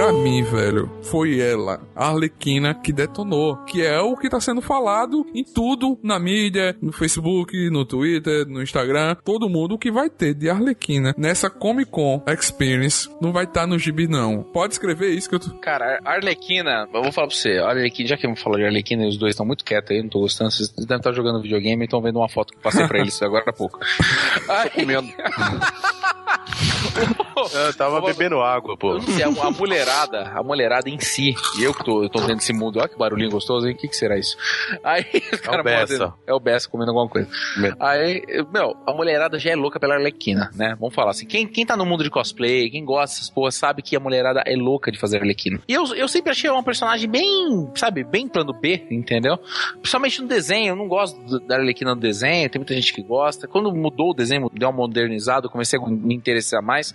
Pra 0.09 0.17
mim, 0.17 0.43
velho, 0.43 0.91
foi 1.03 1.39
ela, 1.39 1.83
a 1.95 2.09
Arlequina, 2.09 2.75
que 2.75 2.95
detonou. 2.95 3.59
Que 3.65 3.85
é 3.85 4.01
o 4.01 4.17
que 4.17 4.31
tá 4.31 4.41
sendo 4.41 4.63
falado 4.63 5.27
em 5.35 5.45
tudo, 5.45 5.99
na 6.03 6.19
mídia, 6.19 6.75
no 6.81 6.93
Facebook, 6.93 7.69
no 7.69 7.85
Twitter, 7.85 8.47
no 8.47 8.63
Instagram. 8.63 9.17
Todo 9.23 9.51
mundo 9.51 9.75
o 9.75 9.79
que 9.79 9.91
vai 9.91 10.09
ter 10.09 10.33
de 10.33 10.49
Arlequina 10.49 11.15
nessa 11.19 11.51
Comic 11.51 11.91
Con 11.91 12.23
Experience 12.27 13.07
não 13.21 13.33
vai 13.33 13.45
estar 13.45 13.67
no 13.67 13.79
gibi, 13.79 14.09
não. 14.09 14.43
Pode 14.43 14.73
escrever 14.73 15.11
isso 15.11 15.29
que 15.29 15.35
eu 15.35 15.41
tô... 15.41 15.51
Cara, 15.59 16.01
Arlequina, 16.03 16.89
eu 16.95 17.03
vou 17.03 17.13
falar 17.13 17.27
pra 17.27 17.37
você, 17.37 17.59
Arlequina, 17.59 18.09
já 18.09 18.17
que 18.17 18.27
eu 18.27 18.35
falou 18.35 18.59
de 18.59 18.65
Arlequina 18.65 19.05
e 19.05 19.09
os 19.09 19.19
dois 19.19 19.33
estão 19.33 19.45
muito 19.45 19.63
quietos 19.63 19.91
aí, 19.91 20.01
não 20.03 20.09
tô 20.09 20.21
gostando, 20.21 20.51
vocês 20.51 20.71
devem 20.71 20.97
estar 20.97 21.13
jogando 21.13 21.43
videogame 21.43 21.83
e 21.83 21.85
estão 21.85 22.01
vendo 22.01 22.19
uma 22.19 22.31
foto 22.31 22.55
que 22.55 22.59
eu 22.59 22.63
passei 22.63 22.87
pra 22.89 22.99
eles 22.99 23.21
agora 23.21 23.45
há 23.47 23.53
pouco. 23.53 23.79
Aí, 24.49 24.71
Comendo. 24.71 25.09
Eu 27.55 27.73
tava 27.75 28.01
bebendo 28.01 28.41
água, 28.41 28.77
pô. 28.77 28.95
Eu 28.95 28.95
não 28.95 29.03
sei, 29.03 29.23
a, 29.23 29.29
a 29.29 29.51
mulherada, 29.51 30.23
a 30.35 30.43
mulherada 30.43 30.91
em 30.91 30.99
si, 30.99 31.35
e 31.59 31.63
eu 31.63 31.73
que 31.73 31.85
tô, 31.85 32.03
eu 32.03 32.09
tô 32.09 32.19
vendo 32.21 32.39
esse 32.41 32.53
mundo, 32.53 32.81
olha 32.81 32.89
que 32.89 32.99
barulhinho 32.99 33.31
gostoso, 33.31 33.67
hein? 33.69 33.75
O 33.75 33.77
que 33.77 33.87
que 33.87 33.97
será 33.97 34.19
isso? 34.19 34.37
Aí, 34.83 35.05
os 35.33 35.41
caras 35.41 35.65
Bessa. 35.65 35.93
mordendo- 35.99 36.15
É 36.27 36.35
o 36.35 36.41
Bessa 36.41 36.69
comendo 36.69 36.91
alguma 36.91 37.09
coisa. 37.09 37.29
Aí, 37.79 38.23
eu- 38.27 38.47
meu, 38.51 38.77
a 38.87 38.93
mulherada 38.93 39.39
já 39.39 39.51
é 39.51 39.55
louca 39.57 39.79
pela 39.79 39.95
Arlequina, 39.95 40.51
né? 40.57 40.77
Vamos 40.81 40.95
falar 40.95 41.13
assim, 41.13 41.27
quem, 41.27 41.47
quem 41.47 41.65
tá 41.65 41.77
no 41.77 41.87
mundo 41.87 42.03
de 42.03 42.11
cosplay, 42.11 42.69
quem 42.71 42.85
gosta 42.85 43.15
dessas 43.15 43.31
porras, 43.31 43.55
sabe 43.55 43.83
que 43.83 43.95
a 43.95 44.01
mulherada 44.01 44.43
é 44.45 44.57
louca 44.57 44.91
de 44.91 44.99
fazer 44.99 45.19
Arlequina. 45.19 45.61
E 45.69 45.73
eu, 45.75 45.85
eu 45.95 46.09
sempre 46.09 46.33
achei 46.33 46.51
uma 46.51 46.63
personagem 46.65 47.09
bem, 47.09 47.71
sabe, 47.77 48.03
bem 48.03 48.27
plano 48.27 48.53
B, 48.53 48.85
entendeu? 48.91 49.39
Principalmente 49.81 50.21
no 50.21 50.27
desenho, 50.29 50.73
eu 50.73 50.77
não 50.77 50.89
gosto 50.89 51.39
da 51.47 51.55
Arlequina 51.57 51.95
no 51.95 52.01
desenho, 52.01 52.51
tem 52.51 52.59
muita 52.59 52.75
gente 52.75 52.93
que 52.93 53.03
gosta. 53.03 53.47
Quando 53.47 53.73
mudou 53.73 54.11
o 54.11 54.15
desenho, 54.15 54.51
deu 54.53 54.69
uma 54.69 54.77
modernizada, 54.77 55.47
eu 55.47 55.51
comecei 55.51 55.79
a 55.79 55.87
me 55.87 56.15
interessar 56.17 56.61
mais. 56.61 56.88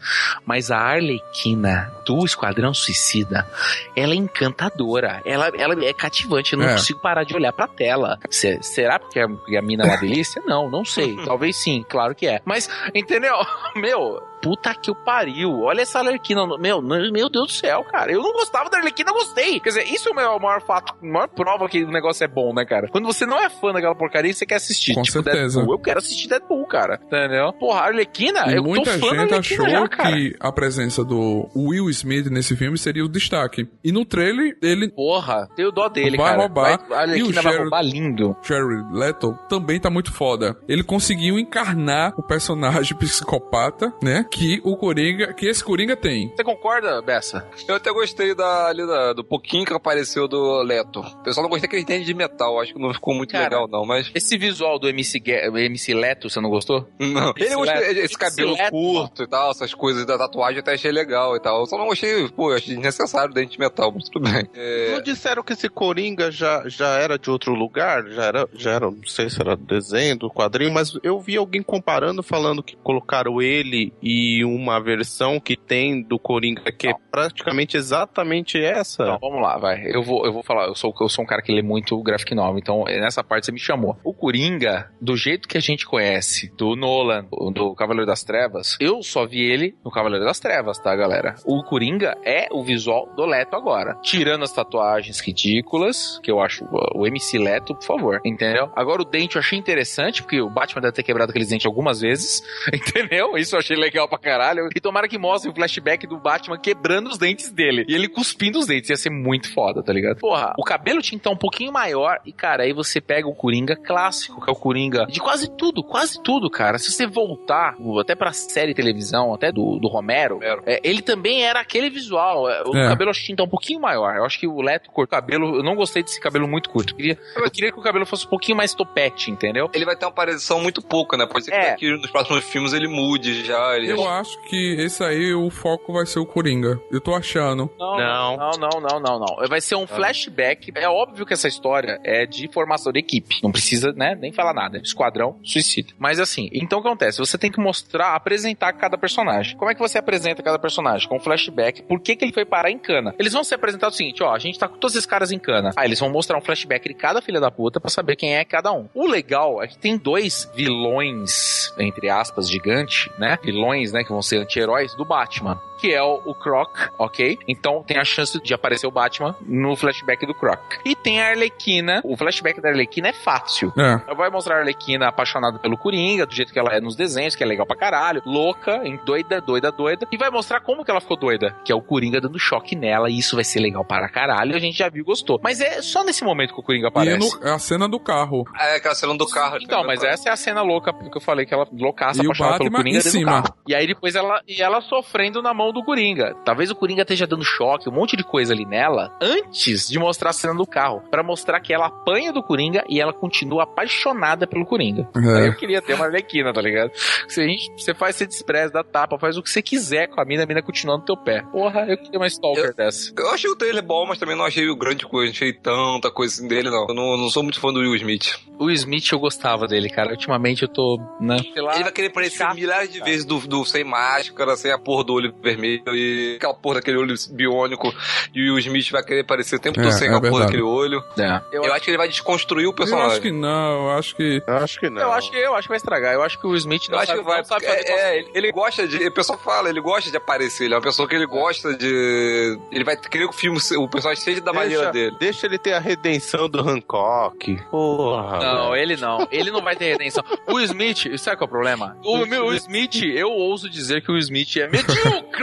Mas 0.46 0.72
a 0.72 0.78
Arlequina 0.78 1.92
do 2.06 2.26
Esquadrão 2.26 2.74
Suicida, 2.74 3.48
ela 3.96 4.14
é 4.14 4.16
encantadora. 4.16 5.22
Ela, 5.26 5.52
ela 5.58 5.86
é 5.86 5.94
cativante. 5.94 6.54
Eu 6.54 6.60
não 6.60 6.68
É. 6.68 6.74
consigo 6.74 7.00
parar 7.00 7.24
de 7.24 7.36
olhar 7.36 7.54
pra 7.54 7.68
tela. 7.68 8.20
Se- 8.30 8.62
será 8.62 9.00
porque 9.00 9.20
a, 9.20 9.26
a 9.26 9.62
mina 9.62 9.84
é 9.84 9.88
uma 9.88 9.98
delícia? 10.02 10.42
Não, 10.46 10.70
não 10.70 10.84
sei. 10.86 11.16
Talvez 11.26 11.56
sim, 11.58 11.86
claro 11.88 12.14
que 12.16 12.28
é. 12.28 12.42
Mas, 12.46 12.70
entendeu? 12.94 13.36
Meu, 13.76 14.22
puta 14.44 14.76
que 14.76 14.92
o 14.92 14.96
pariu. 14.96 15.62
Olha 15.62 15.82
essa 15.82 16.00
Arlequina. 16.00 16.46
Meu, 16.60 16.82
meu 16.82 17.30
Deus 17.30 17.48
do 17.48 17.52
céu, 17.54 17.84
cara. 17.86 18.12
Eu 18.12 18.22
não 18.22 18.34
gostava 18.34 18.70
da 18.70 18.78
Arlequina, 18.78 19.10
eu 19.10 19.14
gostei. 19.16 19.60
Quer 19.60 19.70
dizer, 19.70 19.84
isso 19.86 20.10
é 20.10 20.12
o 20.12 20.16
maior, 20.16 20.40
maior 20.40 20.62
fato, 20.62 20.94
a 21.02 21.06
maior 21.06 21.28
prova 21.30 21.68
que 21.70 21.84
o 21.84 21.90
negócio 21.92 22.24
é 22.24 22.28
bom, 22.28 22.54
né, 22.54 22.66
cara? 22.66 22.88
Quando 22.90 23.06
você 23.06 23.26
não 23.26 23.40
é 23.40 23.50
fã 23.50 23.72
daquela 23.72 23.96
porcaria, 23.96 24.34
você 24.34 24.46
quer 24.46 24.56
assistir. 24.56 24.94
Com 24.94 25.02
tipo, 25.02 25.14
certeza. 25.24 25.56
Deadpool. 25.58 25.74
Eu 25.76 25.80
quero 25.80 26.00
assistir 26.00 26.28
Deadpool, 26.28 26.66
cara. 26.68 27.00
Entendeu? 27.04 27.54
Porra, 27.54 27.80
a 27.82 27.86
Arlequina, 27.86 28.52
E 28.52 28.56
eu 28.58 28.64
muita 28.64 29.00
tô 29.00 29.08
fã 29.08 29.16
gente 29.28 29.34
achou 29.34 29.70
já, 29.70 29.88
que 29.88 30.36
a 30.40 30.52
presença 30.52 31.04
do 31.06 31.50
Will 31.56 31.90
Smith 31.90 32.28
nesse 32.28 32.56
filme 32.56 32.78
seria 32.78 33.06
o 33.06 33.10
destaque. 33.10 33.68
E 33.84 33.92
no 33.92 34.04
trailer, 34.06 34.58
ele, 34.62 34.92
Porra, 34.92 35.48
tenho 35.56 35.72
dó 35.72 35.88
dele, 35.88 36.18
Vai 36.18 36.26
cara. 36.32 36.38
roubar. 36.42 36.80
Vai, 36.88 36.98
a 36.98 37.02
Arlequina 37.02 37.18
E 37.28 37.30
o 37.30 37.34
vai 37.34 37.44
Jared- 37.44 37.62
roubar 37.62 37.82
lindo. 37.82 38.36
Jared 38.44 38.84
Leto, 38.92 39.38
também 39.48 39.80
tá 39.80 39.90
muito 39.90 40.12
foda. 40.12 40.56
Ele 40.68 40.84
conseguiu 40.84 41.40
encarnar 41.40 42.14
o 42.18 42.24
personagem 42.24 42.96
psicopata, 42.98 43.94
né? 44.02 44.26
Que 44.36 44.60
o 44.64 44.76
Coringa, 44.76 45.32
que 45.34 45.46
esse 45.46 45.64
Coringa 45.64 45.96
tem. 45.96 46.28
Você 46.36 46.44
concorda, 46.44 47.00
Bessa? 47.04 47.48
Eu 47.68 47.76
até 47.76 47.92
gostei 47.92 48.34
da, 48.34 48.66
ali 48.68 48.86
da- 48.86 49.14
do 49.14 49.24
pouquinho 49.24 49.64
que 49.64 49.72
apareceu 49.74 50.28
do 50.28 50.62
Leto. 50.64 51.04
Eu 51.24 51.34
só 51.34 51.42
não 51.44 51.50
gostei 51.50 51.70
que 51.70 51.76
ele 51.76 51.84
entende 51.84 52.04
de 52.06 52.16
metal. 52.16 52.60
Acho 52.60 52.74
que 52.74 52.80
não 52.80 52.92
ficou 52.94 53.14
muito 53.14 53.32
Cara, 53.32 53.44
legal, 53.44 53.68
não. 53.68 53.86
Mas. 53.86 54.10
Esse 54.16 54.36
visual 54.36 54.80
do 54.80 54.90
MC, 54.90 55.22
MC 55.24 55.94
Leto, 55.94 56.30
você 56.32 56.42
não 56.42 56.50
gostou? 56.50 56.88
Não. 57.00 57.32
Ele 57.38 57.46
Esse 57.46 57.56
gostei, 57.56 57.80
Leto- 57.80 58.00
esse 58.00 58.18
cabelo 58.18 58.54
Leto, 58.56 58.72
curto 58.72 59.24
e 59.24 59.28
tal, 59.28 59.52
essas 59.52 59.74
coisas 59.74 60.04
da 60.04 60.18
tatuagem, 60.18 60.56
eu 60.58 60.62
até 60.62 60.74
achei 60.74 60.92
legal 60.92 61.36
e 61.36 61.40
tal. 61.40 61.60
Eu 61.60 61.66
só 61.68 61.78
não 61.78 61.92
achei, 61.92 62.28
pô, 62.30 62.50
eu 62.52 62.58
achei 62.58 62.74
desnecessário 62.74 63.30
o 63.30 63.34
dente 63.36 63.52
de 63.52 63.60
metal, 63.60 63.92
mas 63.94 64.10
tudo 64.10 64.30
bem. 64.32 64.50
É, 64.56 64.94
Não 64.94 65.02
disseram 65.04 65.44
que 65.44 65.54
esse 65.54 65.70
Coringa 65.70 66.32
já, 66.32 66.64
já 66.68 66.98
era 66.98 67.20
de 67.20 67.30
outro 67.30 67.54
lugar? 67.54 68.04
Já 68.10 68.24
era, 68.26 68.50
já 68.56 68.72
era, 68.72 68.90
não 68.90 69.06
sei 69.06 69.30
se 69.30 69.40
era 69.40 69.56
desenho 69.56 70.18
do 70.18 70.30
quadrinho, 70.32 70.74
mas 70.74 70.98
eu 71.04 71.20
vi 71.20 71.38
alguém 71.38 71.62
comparando, 71.62 72.24
falando 72.24 72.64
que 72.64 72.76
colocaram 72.78 73.40
ele 73.40 73.94
e 74.02 74.23
uma 74.44 74.80
versão 74.80 75.40
que 75.40 75.56
tem 75.56 76.02
do 76.02 76.20
Coringa 76.20 76.72
que 76.72 76.88
é 76.88 76.94
praticamente 77.12 77.78
exatamente 77.78 78.62
essa. 78.62 79.04
Então, 79.04 79.20
vamos 79.22 79.42
lá, 79.42 79.58
vai. 79.58 79.84
Eu 79.86 80.04
vou, 80.04 80.26
eu 80.26 80.34
vou 80.34 80.44
falar. 80.44 80.68
Eu 80.68 80.76
sou, 80.76 80.94
eu 81.00 81.10
sou 81.10 81.24
um 81.24 81.28
cara 81.28 81.42
que 81.42 81.52
lê 81.52 81.62
muito 81.62 82.02
graphic 82.02 82.34
novel, 82.36 82.60
então 82.60 82.84
nessa 82.86 83.24
parte 83.24 83.46
você 83.46 83.52
me 83.52 83.60
chamou. 83.60 83.98
O 84.04 84.14
Coringa, 84.14 84.90
do 85.02 85.16
jeito 85.16 85.48
que 85.48 85.58
a 85.58 85.62
gente 85.62 85.86
conhece, 85.86 86.52
do 86.58 86.76
Nolan, 86.76 87.26
do 87.54 87.76
Cavaleiro 87.76 88.06
das 88.06 88.24
Trevas, 88.24 88.78
eu 88.80 89.02
só 89.02 89.26
vi 89.26 89.42
ele 89.42 89.76
no 89.84 89.92
Cavaleiro 89.92 90.26
das 90.26 90.40
Trevas, 90.40 90.80
tá, 90.80 90.96
galera? 90.96 91.36
O 91.46 91.64
Coringa 91.64 92.16
é 92.24 92.48
o 92.52 92.64
visual 92.64 93.10
do 93.16 93.26
Leto 93.26 93.56
agora. 93.56 93.96
Tirando 94.02 94.44
as 94.44 94.52
tatuagens 94.52 95.20
ridículas, 95.20 96.20
que 96.24 96.32
eu 96.32 96.40
acho 96.40 96.66
o 96.96 97.06
MC 97.06 97.38
Leto, 97.38 97.76
por 97.76 97.84
favor, 97.84 98.22
entendeu? 98.26 98.72
Agora 98.76 99.02
o 99.02 99.06
dente 99.06 99.36
eu 99.36 99.40
achei 99.40 99.58
interessante, 99.58 100.22
porque 100.22 100.42
o 100.42 100.50
Batman 100.50 100.82
deve 100.82 100.94
ter 100.94 101.04
quebrado 101.04 101.30
aqueles 101.30 101.50
dentes 101.50 101.66
algumas 101.66 102.02
vezes, 102.02 102.42
entendeu? 102.74 103.38
Isso 103.38 103.56
eu 103.56 103.60
achei 103.60 103.76
legal 103.76 104.08
pra 104.18 104.32
caralho. 104.32 104.70
E 104.76 104.80
tomara 104.80 105.08
que 105.08 105.18
mostre 105.18 105.50
o 105.50 105.54
flashback 105.54 106.08
do 106.08 106.18
Batman 106.18 106.58
quebrando 106.58 107.08
os 107.10 107.18
dentes 107.18 107.52
dele. 107.52 107.86
E 107.88 107.94
ele 107.96 108.08
cuspindo 108.08 108.60
os 108.60 108.68
dentes. 108.68 108.90
Ia 108.90 108.98
ser 108.98 109.10
muito 109.10 109.52
foda, 109.54 109.82
tá 109.84 109.92
ligado? 109.94 110.18
Porra, 110.20 110.54
o 110.58 110.64
cabelo 110.64 111.02
tinha 111.02 111.18
que 111.18 111.22
estar 111.22 111.30
um 111.32 111.38
pouquinho 111.38 111.72
maior. 111.72 112.20
E, 112.26 112.32
cara, 112.32 112.64
aí 112.64 112.74
você 112.74 113.00
pega 113.02 113.28
o 113.28 113.36
Coringa 113.36 113.76
clássico, 113.76 114.42
que 114.44 114.50
é 114.50 114.54
o 114.54 114.56
Coringa 114.56 115.06
de 115.08 115.20
quase 115.20 115.50
tudo, 115.58 115.84
quase 115.84 116.22
tudo, 116.24 116.50
cara. 116.50 116.78
Se 116.78 116.92
você 116.92 117.06
voltar 117.08 117.76
até 118.00 118.16
pra 118.16 118.32
série 118.34 118.70
de 118.70 118.76
televisão, 118.76 119.34
até 119.34 119.52
do, 119.52 119.78
do 119.80 119.88
Romero, 119.88 120.40
é, 120.66 120.80
ele 120.84 121.02
também 121.02 121.44
era 121.44 121.60
aquele 121.60 121.90
visual. 121.90 122.50
É, 122.50 122.64
O 122.66 122.76
É. 122.76 122.88
cabelo 122.90 123.10
acho 123.10 123.20
que 123.20 123.26
tinha 123.28 123.36
que 123.36 123.42
estar 123.42 123.48
um 123.48 123.50
pouquinho 123.52 123.80
maior. 123.80 124.16
Eu 124.16 124.26
acho 124.26 124.40
que 124.40 124.48
o 124.48 124.62
Leto 124.62 124.90
cortou 124.92 125.04
o 125.04 125.22
cabelo. 125.22 125.58
Eu 125.58 125.64
não 125.64 125.76
gostei 125.76 126.02
desse 126.04 126.20
cabelo 126.20 126.48
muito 126.48 126.70
curto. 126.70 126.94
Eu 126.94 126.98
queria, 126.98 127.20
eu 127.36 127.52
queria 127.52 127.72
que 127.72 127.80
o 127.80 127.84
cabelo 127.84 128.06
fosse 128.06 128.26
um 128.26 128.30
pouquinho 128.30 128.58
mais 128.58 128.74
topete, 128.74 129.30
entendeu? 129.32 129.70
ele 129.74 129.86
vai 129.86 129.96
ter 129.96 130.06
uma 130.06 130.12
aparição 130.12 130.62
muito 130.62 130.82
pouca, 130.82 131.18
né? 131.18 131.26
Pode 131.26 131.46
ser 131.46 131.52
que 131.52 131.58
É. 131.58 131.70
daqui 131.72 131.92
nos 131.92 132.10
próximos 132.12 132.44
filmes 132.46 132.74
ele 132.74 132.88
mude 132.88 133.44
já. 133.46 133.76
Ele 133.76 133.88
Eu 134.04 134.12
acho 134.12 134.42
que 134.44 134.76
esse 134.80 135.04
aí, 135.04 135.34
o 135.34 135.50
foco 135.50 135.94
vai 135.94 136.06
ser 136.06 136.20
o 136.20 136.26
Coringa. 136.26 136.80
Eu 136.92 137.00
tô 137.02 137.14
achando. 137.16 137.70
Não, 137.78 137.98
Não. 137.98 138.38
não, 138.38 138.52
não, 138.52 138.82
não, 138.82 139.00
não, 139.00 139.20
não. 139.20 139.48
Vai 139.48 139.62
ser 139.62 139.76
um 139.76 139.88
flashback. 139.88 140.72
É 140.76 140.88
óbvio 140.88 141.26
que 141.26 141.34
essa 141.34 141.48
história 141.48 142.00
é 142.04 142.26
de 142.26 142.48
formação 142.52 142.92
de 142.92 143.00
equipe. 143.00 143.40
Não 143.44 143.52
precisa, 143.52 143.92
né, 143.94 144.16
nem 144.16 144.32
falar 144.32 144.54
nada. 144.54 144.78
Esquadrão, 144.78 145.38
suicida. 145.44 145.94
Mas 145.98 146.20
assim, 146.20 146.50
então 146.54 146.80
o 146.80 146.82
que 146.82 146.88
acontece? 146.88 147.20
Você 147.20 147.38
tem 147.38 147.52
que 147.52 147.60
mostrar, 147.60 148.16
apresentar 148.16 148.74
cada 148.74 148.98
personagem. 148.98 149.58
Como 149.58 149.70
é 149.70 149.74
que 149.74 149.80
você 149.80 149.98
apresenta 149.98 150.42
cada 150.44 150.60
personagem? 150.60 151.08
Com 151.08 151.18
um 151.18 151.20
flashback. 151.20 151.84
Por 151.84 152.00
que, 152.00 152.16
que 152.16 152.26
ele 152.26 152.34
foi 152.34 152.46
parar 152.46 152.72
em 152.72 152.78
cana? 152.80 153.14
Eles 153.20 153.34
vão 153.34 153.44
se 153.44 153.54
apresentar 153.54 153.88
o 153.88 153.92
seguinte, 153.92 154.24
ó, 154.24 154.34
a 154.34 154.40
gente 154.40 154.58
tá 154.60 154.68
com 154.68 154.78
todos 154.78 154.96
esses 154.96 155.06
caras 155.06 155.32
em 155.32 155.40
cana. 155.40 155.72
Aí 155.76 155.88
eles 155.88 156.00
vão 156.00 156.10
mostrar 156.10 156.38
um 156.38 156.42
flashback 156.42 156.88
de 156.88 156.94
cada 156.94 157.22
filha 157.22 157.40
da 157.40 157.52
puta 157.52 157.80
pra 157.80 157.90
saber 157.90 158.16
quem 158.16 158.36
é 158.36 158.44
cada 158.46 158.72
um. 158.72 158.88
O 158.94 159.08
legal 159.08 159.62
é 159.62 159.68
que 159.68 159.78
tem 159.78 159.98
dois 159.98 160.50
vilões, 160.56 161.74
entre 161.78 162.10
aspas, 162.10 162.50
gigante, 162.50 163.12
né? 163.18 163.38
Vilões, 163.44 163.83
né, 163.92 164.04
que 164.04 164.12
vão 164.12 164.22
ser 164.22 164.38
anti-heróis 164.38 164.94
do 164.96 165.04
Batman 165.04 165.60
que 165.80 165.94
é 165.94 166.02
o, 166.02 166.22
o 166.26 166.34
Croc, 166.36 166.70
ok? 166.98 167.38
Então 167.48 167.84
tem 167.84 167.98
a 167.98 168.04
chance 168.04 168.42
de 168.42 168.54
aparecer 168.54 168.88
o 168.88 168.92
Batman 168.92 169.36
no 169.42 169.76
flashback 169.76 170.26
do 170.26 170.34
Croc. 170.34 170.60
E 170.86 170.96
tem 170.96 171.22
a 171.22 171.30
Arlequina. 171.30 172.02
O 172.04 172.16
flashback 172.18 172.62
da 172.62 172.70
Arlequina 172.70 173.10
é 173.10 173.14
fácil. 173.14 173.74
É. 173.78 174.14
Vai 174.14 174.30
mostrar 174.30 174.58
a 174.58 174.60
Arlequina 174.60 175.08
apaixonada 175.08 175.60
pelo 175.60 175.78
Coringa, 175.78 176.26
do 176.26 176.34
jeito 176.34 176.52
que 176.54 176.60
ela 176.60 176.72
é 176.74 176.80
nos 176.80 176.96
desenhos, 176.96 177.36
que 177.36 177.44
é 177.44 177.46
legal 177.48 177.66
pra 177.66 177.76
caralho. 177.76 178.22
Louca, 178.26 178.82
doida, 179.06 179.42
doida, 179.42 179.72
doida. 179.72 180.08
E 180.12 180.18
vai 180.18 180.30
mostrar 180.30 180.60
como 180.62 180.84
que 180.86 180.92
ela 180.92 181.02
ficou 181.02 181.18
doida. 181.18 181.56
Que 181.66 181.72
é 181.72 181.76
o 181.76 181.82
Coringa 181.82 182.20
dando 182.22 182.40
choque 182.40 182.76
nela. 182.76 183.10
E 183.10 183.18
isso 183.18 183.36
vai 183.36 183.44
ser 183.44 183.60
legal 183.60 183.84
para 183.86 184.08
caralho. 184.10 184.56
A 184.56 184.60
gente 184.60 184.78
já 184.78 184.90
viu 184.90 185.02
e 185.02 185.06
gostou. 185.06 185.40
Mas 185.44 185.60
é 185.62 185.82
só 185.82 186.04
nesse 186.04 186.24
momento 186.24 186.54
que 186.54 186.60
o 186.60 186.64
Coringa 186.64 186.88
E 186.88 186.90
aparece. 186.90 187.40
no- 187.42 187.50
a 187.54 187.60
cena 187.60 187.88
do 187.88 188.00
carro. 188.00 188.44
É 188.60 188.76
aquela 188.78 188.96
cena 188.96 189.16
do 189.18 189.28
carro. 189.28 189.58
Então, 189.62 189.84
mas 189.86 190.04
essa 190.04 190.30
é 190.30 190.32
a 190.32 190.36
cena 190.36 190.62
louca 190.62 190.94
que 190.94 191.18
eu 191.18 191.22
falei 191.22 191.46
que 191.46 191.54
ela 191.54 191.68
loucaça 191.72 192.20
E 192.22 192.28
o 192.28 192.32
apaixonada 192.32 192.58
pelo 192.60 192.72
Coringa 192.72 192.90
em 192.90 192.94
dentro 192.94 193.10
do 193.10 193.12
cima. 193.12 193.32
carro. 193.44 193.56
E 193.68 193.76
aí 193.76 193.88
depois 193.88 194.16
ela 194.16 194.42
e 194.48 194.62
ela 194.62 194.82
sofrendo 194.82 195.42
na 195.42 195.54
mão 195.54 195.63
do 195.72 195.84
Coringa. 195.84 196.36
Talvez 196.44 196.70
o 196.72 196.76
Coringa 196.76 197.02
esteja 197.04 197.28
dando 197.28 197.44
choque, 197.44 197.90
um 197.90 197.94
monte 197.94 198.16
de 198.18 198.24
coisa 198.24 198.54
ali 198.54 198.66
nela, 198.66 199.12
antes 199.22 199.88
de 199.88 199.98
mostrar 200.00 200.32
a 200.32 200.34
cena 200.34 200.56
do 200.56 200.66
carro, 200.66 201.02
Pra 201.10 201.24
mostrar 201.24 201.60
que 201.60 201.74
ela 201.74 201.88
apanha 201.88 202.32
do 202.34 202.42
Coringa 202.44 202.84
e 202.90 203.00
ela 203.00 203.14
continua 203.14 203.64
apaixonada 203.64 204.48
pelo 204.48 204.66
Coringa. 204.66 205.08
É. 205.16 205.38
Aí 205.38 205.48
eu 205.48 205.56
queria 205.56 205.82
ter 205.82 205.94
uma 205.94 206.06
Arlequina, 206.06 206.52
tá 206.54 206.62
ligado? 206.62 206.92
Se 207.28 207.42
a 207.42 207.48
gente, 207.48 207.72
você 207.78 207.94
faz, 207.94 208.16
você 208.16 208.26
despreza, 208.26 208.74
dá 208.74 208.84
tapa, 208.84 209.18
faz 209.18 209.38
o 209.38 209.44
que 209.44 209.50
você 209.50 209.62
quiser 209.62 210.08
com 210.08 210.20
a 210.20 210.26
mina, 210.26 210.44
a 210.44 210.46
mina 210.46 210.62
continua 210.62 210.98
no 210.98 211.04
teu 211.04 211.16
pé. 211.16 211.44
Porra, 211.52 211.86
eu 211.88 211.98
queria 211.98 212.20
uma 212.20 212.28
stalker 212.28 212.74
dessa. 212.76 213.14
Eu 213.18 213.30
achei 213.30 213.50
o 213.50 213.56
trailer 213.56 213.84
bom, 213.84 214.06
mas 214.08 214.18
também 214.18 214.36
não 214.36 214.46
achei 214.46 214.68
o 214.70 214.76
grande 214.76 215.06
coisa, 215.06 215.28
não 215.28 215.36
achei 215.36 215.54
tanta 215.54 216.12
coisa 216.12 216.34
assim 216.34 216.48
dele, 216.48 216.70
não. 216.70 216.88
Eu 216.88 216.96
não, 216.96 217.18
não 217.18 217.30
sou 217.30 217.44
muito 217.44 217.60
fã 217.60 217.72
do 217.72 217.80
Will 217.80 217.96
Smith. 217.96 218.40
O 218.60 218.70
Smith 218.72 219.12
eu 219.12 219.20
gostava 219.20 219.68
dele, 219.68 219.90
cara. 219.90 220.12
Ultimamente 220.12 220.64
eu 220.64 220.68
tô, 220.68 221.00
né? 221.20 221.38
Sei 221.40 221.62
lá, 221.62 221.76
Ele 221.76 221.84
vai 221.84 221.92
querer 221.92 222.08
aparecer 222.08 222.54
milhares 222.54 222.92
de 222.92 223.00
cara. 223.00 223.12
vezes 223.12 223.26
do, 223.26 223.40
do 223.40 223.66
sem 223.66 223.84
máscara, 223.84 224.56
sem 224.56 224.72
a 224.72 224.78
porra 224.78 225.04
do 225.04 225.14
olho 225.14 225.34
vermelho 225.56 225.96
e 225.96 226.36
aquela 226.38 226.54
porra 226.54 226.76
daquele 226.76 226.98
olho 226.98 227.14
biônico. 227.32 227.94
E 228.34 228.50
o 228.50 228.58
Smith 228.60 228.90
vai 228.92 229.04
querer 229.04 229.22
aparecer 229.22 229.56
o 229.56 229.60
tempo 229.60 229.80
É, 229.80 229.84
todo 229.84 229.92
sem 229.94 230.08
é 230.08 230.12
aquela 230.16 230.30
porra 230.32 230.46
daquele 230.46 230.62
olho. 230.64 231.04
É. 231.18 231.42
Eu, 231.52 231.74
acho 231.74 231.84
que 231.84 231.90
ele 231.92 231.98
vai 231.98 232.08
desconstruir 232.08 232.66
o 232.66 232.70
Eu 232.70 232.74
personagem. 232.74 233.12
acho 233.12 233.22
que 233.22 233.32
não, 233.32 233.84
eu 233.84 233.92
acho 233.92 234.16
que. 234.16 234.44
Eu 234.46 234.58
acho 234.58 234.80
que 234.80 234.90
não. 234.90 235.02
Eu 235.02 235.12
acho 235.12 235.32
que 235.32 235.38
eu 235.38 235.54
acho 235.56 235.64
que 235.64 235.70
vai 235.70 235.78
estragar. 235.78 236.14
Eu 236.14 236.22
acho 236.24 236.40
que 236.40 236.48
o 236.48 236.56
Smith 236.56 236.88
não 236.90 236.96
Eu 236.96 237.00
acho 237.02 237.08
sabe, 237.08 237.20
que 237.20 237.26
vai. 237.26 237.38
não 237.38 237.46
sabe 237.46 237.66
fazer 237.66 237.78
é, 237.90 237.92
é, 237.92 238.20
ele, 238.20 238.32
ele 238.34 238.52
gosta 238.52 238.88
de. 238.88 239.08
O 239.08 239.12
pessoal 239.12 239.40
fala, 239.40 239.70
ele 239.70 239.82
gosta 239.82 240.10
de 240.10 240.18
aparecer. 240.18 240.66
Ele 240.66 240.74
é 240.74 240.78
uma 240.78 240.84
pessoa 240.84 241.08
que 241.08 241.16
ele 241.16 241.26
gosta 241.26 241.74
de. 241.76 242.58
Ele 242.72 242.84
vai 242.84 242.98
querer 242.98 243.26
que 243.26 243.30
o 243.30 243.38
filme, 243.38 243.60
o 243.78 243.88
personagem 243.90 244.24
seja 244.24 244.42
da 244.42 244.54
maneira 244.54 244.92
dele. 244.92 245.16
deixa 245.20 245.46
ele 245.46 245.58
ter 245.58 245.74
a 245.74 245.80
redenção 245.80 246.50
do 246.50 246.60
Hancock. 246.60 247.58
Porra. 247.70 248.40
Não, 248.40 248.72
velho. 248.72 248.76
ele 248.82 248.96
não. 248.98 249.28
Ele 249.32 249.52
não 249.52 249.62
vai 249.62 249.76
ter 249.76 249.92
redenção. 249.92 250.24
O 250.48 250.60
Smith, 250.60 251.18
sabe 251.18 251.38
qual 251.38 251.46
é 251.46 251.48
o 251.48 251.52
problema? 251.52 251.98
O, 252.04 252.26
meu, 252.26 252.46
o 252.48 252.54
Smith, 252.54 253.02
eu 253.04 253.30
ouso 253.30 253.70
dizer 253.70 254.02
que 254.02 254.12
o 254.12 254.18
Smith 254.18 254.56
é 254.58 254.68
medíocre. 254.68 255.43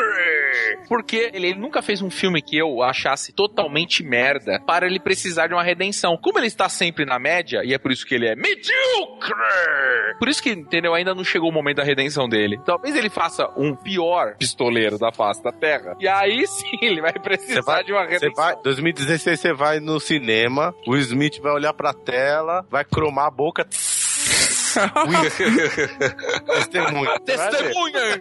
Porque 0.89 1.31
ele, 1.33 1.49
ele 1.49 1.59
nunca 1.59 1.83
fez 1.83 2.03
um 2.03 2.11
filme 2.11 2.43
que 2.43 2.57
eu 2.59 2.83
achasse 2.83 3.33
totalmente 3.33 4.03
merda 4.03 4.61
para 4.67 4.87
ele 4.87 4.99
precisar 4.99 5.47
de 5.47 5.55
uma 5.55 5.63
redenção. 5.63 6.17
Como 6.17 6.39
ele 6.39 6.47
está 6.47 6.69
sempre 6.69 7.05
na 7.05 7.19
média, 7.19 7.63
e 7.65 7.73
é 7.75 7.79
por 7.79 7.93
isso 7.93 8.05
que 8.07 8.15
ele 8.15 8.27
é 8.29 8.35
medíocre. 8.35 9.35
Por 10.19 10.29
isso 10.29 10.43
que, 10.43 10.51
entendeu? 10.51 10.95
Ainda 10.95 11.15
não 11.15 11.25
chegou 11.25 11.49
o 11.49 11.53
momento 11.53 11.77
da 11.79 11.85
redenção 11.85 12.29
dele. 12.29 12.59
Talvez 12.65 12.95
ele 12.97 13.09
faça 13.11 13.49
um 13.57 13.75
pior 13.75 14.37
pistoleiro 14.37 14.99
da 14.99 15.13
face 15.13 15.43
da 15.43 15.53
terra. 15.53 15.97
E 16.01 16.09
aí 16.09 16.47
sim 16.49 16.79
ele 16.83 17.01
vai 17.01 17.13
precisar 17.13 17.61
vai- 17.63 17.85
de 17.85 17.93
uma 17.93 18.05
redenção. 18.05 18.35
vai, 18.35 18.57
2016 18.63 19.41
você 19.41 19.53
vai 19.53 19.81
no 19.81 19.99
cinema, 20.01 20.75
o 20.87 20.97
Smith 20.97 21.39
vai 21.41 21.53
olhar 21.53 21.73
pra 21.73 21.93
tela, 21.95 22.67
vai 22.71 22.85
cromar 22.85 23.27
a 23.27 23.31
boca. 23.31 23.67
Testemunha. 26.47 27.19
Testemunha! 27.21 28.21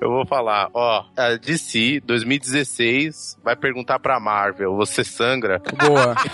Eu 0.00 0.10
vou 0.10 0.26
falar, 0.26 0.68
ó, 0.72 1.04
a 1.16 1.34
DC 1.36 2.00
2016 2.04 3.38
vai 3.42 3.56
perguntar 3.56 3.98
pra 3.98 4.20
Marvel, 4.20 4.76
você 4.76 5.02
sangra? 5.04 5.60
Boa. 5.78 6.14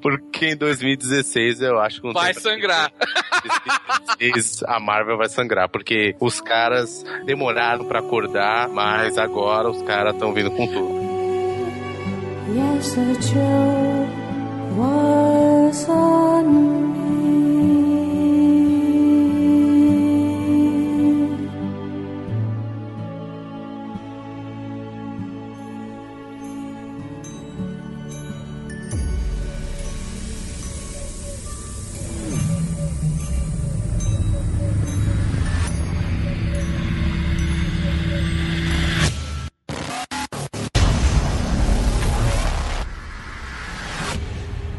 Porque 0.00 0.46
em 0.50 0.56
2016 0.56 1.60
eu 1.62 1.78
acho 1.78 2.00
que 2.00 2.06
não 2.06 2.14
Vai 2.14 2.32
tem- 2.32 2.42
sangrar. 2.42 2.90
2016 4.18 4.62
a 4.64 4.80
Marvel 4.80 5.16
vai 5.16 5.28
sangrar, 5.28 5.68
porque 5.68 6.14
os 6.20 6.40
caras 6.40 7.04
demoraram 7.24 7.84
pra 7.86 8.00
acordar, 8.00 8.68
mas 8.68 9.18
agora 9.18 9.68
os 9.68 9.82
caras 9.82 10.14
estão 10.14 10.32
vindo 10.32 10.50
com 10.50 10.66
tudo. 10.66 11.06
Yes, 12.54 12.94
the 12.94 13.02
was 14.76 15.35
on 15.88 16.92
me. 16.92 16.95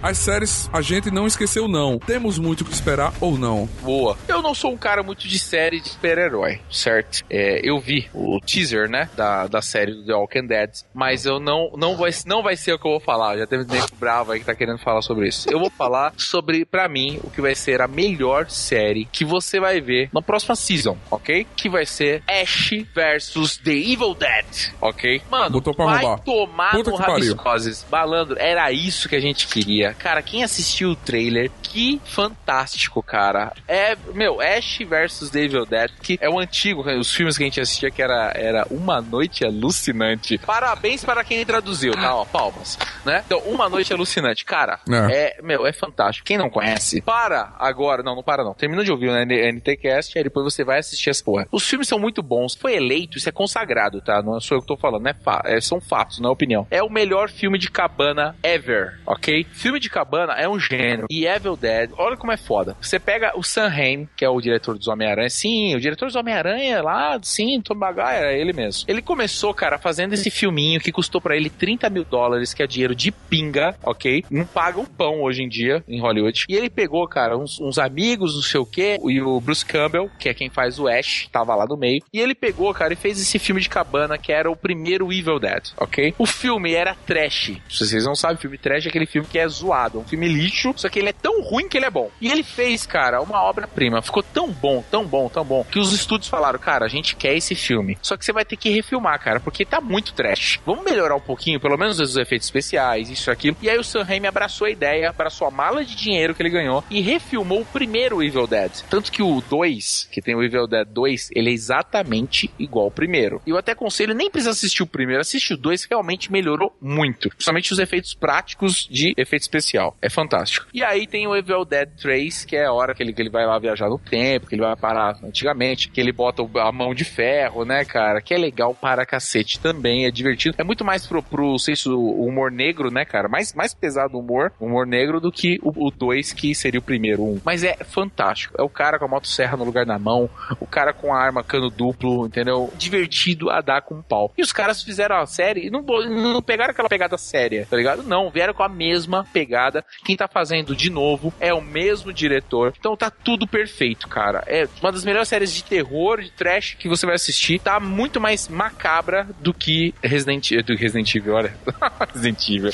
As 0.07 0.17
séries 0.17 0.69
a 0.71 0.81
gente 0.81 1.11
não 1.11 1.27
esqueceu 1.27 1.67
não. 1.67 1.99
Temos 1.99 2.39
muito 2.39 2.61
o 2.61 2.65
que 2.65 2.71
esperar 2.71 3.13
ou 3.19 3.37
não. 3.37 3.67
Boa. 3.81 4.17
Eu 4.27 4.41
não 4.41 4.53
sou 4.53 4.71
um 4.71 4.77
cara 4.77 5.03
muito 5.03 5.27
de 5.27 5.37
série 5.37 5.81
de 5.81 5.89
super-herói, 5.89 6.61
certo? 6.71 7.23
É, 7.29 7.59
eu 7.61 7.77
vi 7.77 8.07
o 8.13 8.39
teaser, 8.39 8.89
né, 8.89 9.09
da, 9.17 9.47
da 9.47 9.61
série 9.61 9.93
do 9.93 10.05
The 10.05 10.13
Walking 10.13 10.47
Dead, 10.47 10.69
mas 10.93 11.25
eu 11.25 11.39
não, 11.39 11.71
não, 11.75 11.97
vai, 11.97 12.11
não 12.25 12.41
vai 12.41 12.55
ser 12.55 12.73
o 12.73 12.79
que 12.79 12.87
eu 12.87 12.91
vou 12.91 12.99
falar. 13.01 13.37
Já 13.37 13.45
teve 13.45 13.65
tempo 13.65 13.91
bravo 13.99 14.31
aí 14.31 14.39
que 14.39 14.45
tá 14.45 14.55
querendo 14.55 14.79
falar 14.79 15.01
sobre 15.01 15.27
isso. 15.27 15.49
Eu 15.49 15.59
vou 15.59 15.69
falar 15.69 16.13
sobre, 16.17 16.63
pra 16.65 16.87
mim, 16.87 17.19
o 17.23 17.29
que 17.29 17.41
vai 17.41 17.53
ser 17.53 17.81
a 17.81 17.87
melhor 17.87 18.49
série 18.49 19.05
que 19.11 19.25
você 19.25 19.59
vai 19.59 19.81
ver 19.81 20.09
na 20.13 20.21
próxima 20.21 20.55
season, 20.55 20.97
ok? 21.11 21.45
Que 21.55 21.67
vai 21.67 21.85
ser 21.85 22.23
Ash 22.29 22.71
versus 22.95 23.57
The 23.57 23.73
Evil 23.73 24.15
Dead, 24.15 24.71
ok? 24.79 25.21
Mano, 25.29 25.51
Botou 25.51 25.73
pra 25.73 25.85
vai 25.85 26.03
roubar. 26.03 26.23
tomar 26.23 26.71
Puta 26.71 26.91
no 26.91 26.97
rabiscoses. 26.97 27.85
Malandro, 27.91 28.37
era 28.39 28.71
isso 28.71 29.09
que 29.09 29.15
a 29.15 29.19
gente 29.21 29.47
queria. 29.47 29.96
Cara, 29.97 30.21
quem 30.21 30.43
assistiu 30.43 30.91
o 30.91 30.95
trailer, 30.95 31.51
que 31.61 32.01
fantástico, 32.05 33.01
cara. 33.03 33.53
É, 33.67 33.95
meu, 34.13 34.39
Ash 34.41 34.79
versus 34.87 35.29
The 35.29 35.41
Evil 35.41 35.65
Dead, 35.65 35.91
que 36.01 36.17
é 36.21 36.29
o 36.29 36.39
antigo, 36.39 36.81
os 36.81 37.13
filmes 37.13 37.37
que 37.37 37.43
a 37.43 37.45
gente 37.45 37.61
assistia 37.61 37.91
que 37.91 38.01
era, 38.01 38.31
era 38.35 38.67
Uma 38.69 39.01
Noite 39.01 39.45
Alucinante. 39.45 40.37
Parabéns 40.39 41.03
para 41.03 41.23
quem 41.23 41.45
traduziu, 41.45 41.93
tá? 41.93 42.15
Ó, 42.15 42.25
palmas, 42.25 42.77
né? 43.05 43.23
Então, 43.25 43.39
Uma 43.39 43.69
Noite 43.69 43.93
Alucinante, 43.93 44.45
cara, 44.45 44.79
é. 44.89 45.37
meu, 45.41 45.65
é 45.65 45.73
fantástico. 45.73 46.25
Quem 46.25 46.37
não 46.37 46.49
conhece, 46.49 47.01
para 47.01 47.53
agora, 47.59 48.03
não, 48.03 48.15
não 48.15 48.23
para 48.23 48.43
não. 48.43 48.53
Termina 48.53 48.83
de 48.83 48.91
ouvir 48.91 49.09
o 49.09 49.15
NTCast, 49.15 50.17
aí 50.17 50.23
depois 50.23 50.43
você 50.43 50.63
vai 50.63 50.79
assistir 50.79 51.09
as 51.09 51.21
porra. 51.21 51.47
Os 51.51 51.67
filmes 51.67 51.87
são 51.87 51.99
muito 51.99 52.21
bons, 52.21 52.55
foi 52.55 52.75
eleito, 52.75 53.17
isso 53.17 53.29
é 53.29 53.31
consagrado, 53.31 54.01
tá? 54.01 54.21
Não 54.21 54.39
sou 54.39 54.57
eu 54.57 54.61
que 54.61 54.67
tô 54.67 54.77
falando, 54.77 55.03
né? 55.03 55.13
Fa 55.23 55.41
é, 55.45 55.59
são 55.59 55.79
fatos, 55.79 56.19
não 56.19 56.29
é 56.29 56.33
opinião. 56.33 56.67
É 56.69 56.81
o 56.81 56.89
melhor 56.89 57.29
filme 57.29 57.57
de 57.57 57.69
cabana 57.69 58.35
ever, 58.43 58.99
ok? 59.05 59.45
Filme 59.51 59.79
de 59.79 59.86
cabana 59.89 60.33
é 60.33 60.47
um 60.47 60.59
gênero. 60.59 61.07
E 61.09 61.25
Evil 61.25 61.55
Dead, 61.55 61.91
olha 61.97 62.17
como 62.17 62.31
é 62.31 62.37
foda. 62.37 62.75
Você 62.81 62.99
pega 62.99 63.33
o 63.35 63.43
Sam 63.43 63.67
Raimi, 63.67 64.09
que 64.15 64.25
é 64.25 64.29
o 64.29 64.41
diretor 64.41 64.77
dos 64.77 64.87
Homem-Aranha. 64.87 65.29
Sim, 65.29 65.75
o 65.75 65.79
diretor 65.79 66.05
dos 66.05 66.15
Homem-Aranha 66.15 66.81
lá, 66.81 67.19
sim, 67.21 67.61
Tom 67.61 67.75
Maguire, 67.75 68.25
é 68.25 68.39
ele 68.39 68.53
mesmo. 68.53 68.85
Ele 68.87 69.01
começou, 69.01 69.53
cara, 69.53 69.77
fazendo 69.77 70.13
esse 70.13 70.29
filminho 70.29 70.79
que 70.79 70.91
custou 70.91 71.21
pra 71.21 71.35
ele 71.35 71.49
30 71.49 71.89
mil 71.89 72.03
dólares, 72.03 72.53
que 72.53 72.63
é 72.63 72.67
dinheiro 72.67 72.95
de 72.95 73.11
pinga, 73.11 73.75
ok? 73.83 74.23
Não 74.29 74.45
paga 74.45 74.79
um 74.79 74.85
pão 74.85 75.21
hoje 75.21 75.43
em 75.43 75.49
dia 75.49 75.83
em 75.87 75.99
Hollywood. 75.99 76.45
E 76.49 76.55
ele 76.55 76.69
pegou, 76.69 77.07
cara, 77.07 77.37
uns, 77.37 77.59
uns 77.59 77.77
amigos, 77.77 78.35
não 78.35 78.41
sei 78.41 78.59
o 78.59 78.65
quê, 78.65 78.97
e 79.03 79.21
o 79.21 79.39
Bruce 79.39 79.65
Campbell, 79.65 80.09
que 80.19 80.29
é 80.29 80.33
quem 80.33 80.49
faz 80.49 80.79
o 80.79 80.87
Ash, 80.87 81.27
tava 81.31 81.55
lá 81.55 81.65
no 81.65 81.77
meio. 81.77 82.01
E 82.13 82.19
ele 82.19 82.35
pegou, 82.35 82.73
cara, 82.73 82.93
e 82.93 82.95
fez 82.95 83.19
esse 83.19 83.39
filme 83.39 83.61
de 83.61 83.69
cabana 83.69 84.17
que 84.17 84.31
era 84.31 84.49
o 84.49 84.55
primeiro 84.55 85.11
Evil 85.11 85.39
Dead, 85.39 85.69
ok? 85.77 86.13
O 86.17 86.25
filme 86.25 86.73
era 86.73 86.95
trash. 87.05 87.53
Se 87.69 87.85
vocês 87.85 88.05
não 88.05 88.15
sabem, 88.15 88.37
filme 88.37 88.57
trash 88.57 88.85
é 88.85 88.89
aquele 88.89 89.05
filme 89.05 89.27
que 89.27 89.39
é 89.39 89.47
zoado, 89.47 89.76
um 89.95 90.03
filme 90.03 90.27
lixo, 90.27 90.73
só 90.75 90.89
que 90.89 90.99
ele 90.99 91.09
é 91.09 91.13
tão 91.13 91.41
ruim 91.41 91.67
que 91.67 91.77
ele 91.77 91.85
é 91.85 91.89
bom. 91.89 92.09
E 92.19 92.31
ele 92.31 92.43
fez, 92.43 92.85
cara, 92.85 93.21
uma 93.21 93.41
obra-prima. 93.43 94.01
Ficou 94.01 94.23
tão 94.23 94.49
bom, 94.51 94.83
tão 94.89 95.05
bom, 95.05 95.29
tão 95.29 95.43
bom, 95.43 95.63
que 95.63 95.79
os 95.79 95.93
estúdios 95.93 96.29
falaram, 96.29 96.59
cara, 96.59 96.85
a 96.85 96.89
gente 96.89 97.15
quer 97.15 97.35
esse 97.35 97.55
filme. 97.55 97.97
Só 98.01 98.17
que 98.17 98.25
você 98.25 98.33
vai 98.33 98.45
ter 98.45 98.57
que 98.57 98.69
refilmar, 98.69 99.19
cara, 99.21 99.39
porque 99.39 99.65
tá 99.65 99.79
muito 99.81 100.13
trash. 100.13 100.59
Vamos 100.65 100.83
melhorar 100.83 101.15
um 101.15 101.21
pouquinho, 101.21 101.59
pelo 101.59 101.77
menos 101.77 101.99
os 101.99 102.17
efeitos 102.17 102.47
especiais, 102.47 103.09
isso 103.09 103.29
aquilo. 103.31 103.57
E 103.61 103.69
aí 103.69 103.77
o 103.77 103.83
Sam 103.83 104.03
Raimi 104.03 104.27
abraçou 104.27 104.67
a 104.67 104.71
ideia, 104.71 105.09
abraçou 105.09 105.47
a 105.47 105.51
mala 105.51 105.83
de 105.83 105.95
dinheiro 105.95 106.33
que 106.33 106.41
ele 106.41 106.49
ganhou 106.49 106.83
e 106.89 107.01
refilmou 107.01 107.61
o 107.61 107.65
primeiro 107.65 108.23
Evil 108.23 108.47
Dead. 108.47 108.71
Tanto 108.89 109.11
que 109.11 109.21
o 109.21 109.41
2, 109.41 110.09
que 110.11 110.21
tem 110.21 110.35
o 110.35 110.43
Evil 110.43 110.67
Dead 110.67 110.87
2, 110.87 111.29
ele 111.33 111.49
é 111.49 111.53
exatamente 111.53 112.49
igual 112.57 112.85
ao 112.85 112.91
primeiro. 112.91 113.41
E 113.45 113.49
eu 113.49 113.57
até 113.57 113.71
aconselho, 113.71 114.13
nem 114.13 114.29
precisa 114.29 114.51
assistir 114.51 114.83
o 114.83 114.87
primeiro, 114.87 115.21
assiste 115.21 115.53
o 115.53 115.57
2, 115.57 115.85
que 115.85 115.93
realmente 115.93 116.31
melhorou 116.31 116.75
muito. 116.81 117.29
Principalmente 117.29 117.73
os 117.73 117.79
efeitos 117.79 118.13
práticos 118.13 118.87
de 118.89 119.13
efeito 119.17 119.43
especial. 119.67 119.95
É 120.01 120.09
fantástico. 120.09 120.67
E 120.73 120.83
aí 120.83 121.05
tem 121.05 121.27
o 121.27 121.35
Evil 121.35 121.65
Dead 121.65 121.89
3, 122.01 122.45
que 122.45 122.55
é 122.55 122.65
a 122.65 122.73
hora 122.73 122.95
que 122.95 123.03
ele, 123.03 123.13
que 123.13 123.21
ele 123.21 123.29
vai 123.29 123.45
lá 123.45 123.59
viajar 123.59 123.89
no 123.89 123.99
tempo, 123.99 124.47
que 124.47 124.55
ele 124.55 124.61
vai 124.61 124.75
parar 124.75 125.17
antigamente, 125.23 125.89
que 125.89 125.99
ele 125.99 126.11
bota 126.11 126.41
a 126.59 126.71
mão 126.71 126.93
de 126.93 127.03
ferro, 127.03 127.65
né, 127.65 127.83
cara? 127.83 128.21
Que 128.21 128.33
é 128.33 128.37
legal 128.37 128.73
para 128.73 129.05
cacete 129.05 129.59
também, 129.59 130.05
é 130.05 130.11
divertido. 130.11 130.55
É 130.57 130.63
muito 130.63 130.85
mais 130.85 131.05
pro, 131.05 131.21
pro 131.21 131.57
humor 131.85 132.51
negro, 132.51 132.89
né, 132.89 133.03
cara? 133.03 133.27
Mais, 133.27 133.53
mais 133.53 133.73
pesado 133.73 134.17
o 134.17 134.19
humor, 134.19 134.51
humor 134.59 134.87
negro 134.87 135.19
do 135.19 135.31
que 135.31 135.59
o 135.61 135.91
2, 135.91 136.33
que 136.33 136.55
seria 136.55 136.79
o 136.79 136.83
primeiro, 136.83 137.23
um. 137.23 137.39
Mas 137.43 137.63
é 137.63 137.75
fantástico. 137.83 138.55
É 138.57 138.63
o 138.63 138.69
cara 138.69 138.97
com 138.97 139.05
a 139.05 139.09
motosserra 139.09 139.57
no 139.57 139.63
lugar 139.63 139.85
da 139.85 139.99
mão, 139.99 140.29
o 140.59 140.65
cara 140.65 140.93
com 140.93 141.13
a 141.13 141.19
arma 141.19 141.43
cano 141.43 141.69
duplo, 141.69 142.25
entendeu? 142.25 142.71
Divertido 142.77 143.49
a 143.49 143.61
dar 143.61 143.81
com 143.81 143.95
um 143.95 144.01
pau. 144.01 144.31
E 144.37 144.41
os 144.41 144.51
caras 144.51 144.81
fizeram 144.81 145.17
a 145.17 145.25
série 145.25 145.67
e 145.67 145.69
não, 145.69 145.81
não 145.81 146.41
pegaram 146.41 146.71
aquela 146.71 146.89
pegada 146.89 147.17
séria, 147.17 147.67
tá 147.69 147.75
ligado? 147.75 148.03
Não, 148.03 148.29
vieram 148.29 148.53
com 148.53 148.63
a 148.63 148.69
mesma 148.69 149.25
pegada. 149.33 149.56
Quem 150.03 150.15
tá 150.15 150.27
fazendo 150.27 150.75
de 150.75 150.89
novo 150.89 151.33
é 151.39 151.53
o 151.53 151.61
mesmo 151.61 152.13
diretor. 152.13 152.73
Então 152.79 152.95
tá 152.95 153.09
tudo 153.09 153.47
perfeito, 153.47 154.07
cara. 154.07 154.43
É 154.47 154.67
uma 154.81 154.91
das 154.91 155.03
melhores 155.03 155.27
séries 155.29 155.53
de 155.53 155.63
terror, 155.63 156.21
de 156.21 156.31
trash 156.31 156.75
que 156.79 156.87
você 156.87 157.05
vai 157.05 157.15
assistir. 157.15 157.59
Tá 157.59 157.79
muito 157.79 158.19
mais 158.21 158.47
macabra 158.47 159.27
do 159.39 159.53
que 159.53 159.93
Resident, 160.03 160.51
do 160.63 160.75
Resident 160.75 161.13
Evil, 161.15 161.33
olha. 161.33 161.55
Resident 162.13 162.49
Evil. 162.49 162.71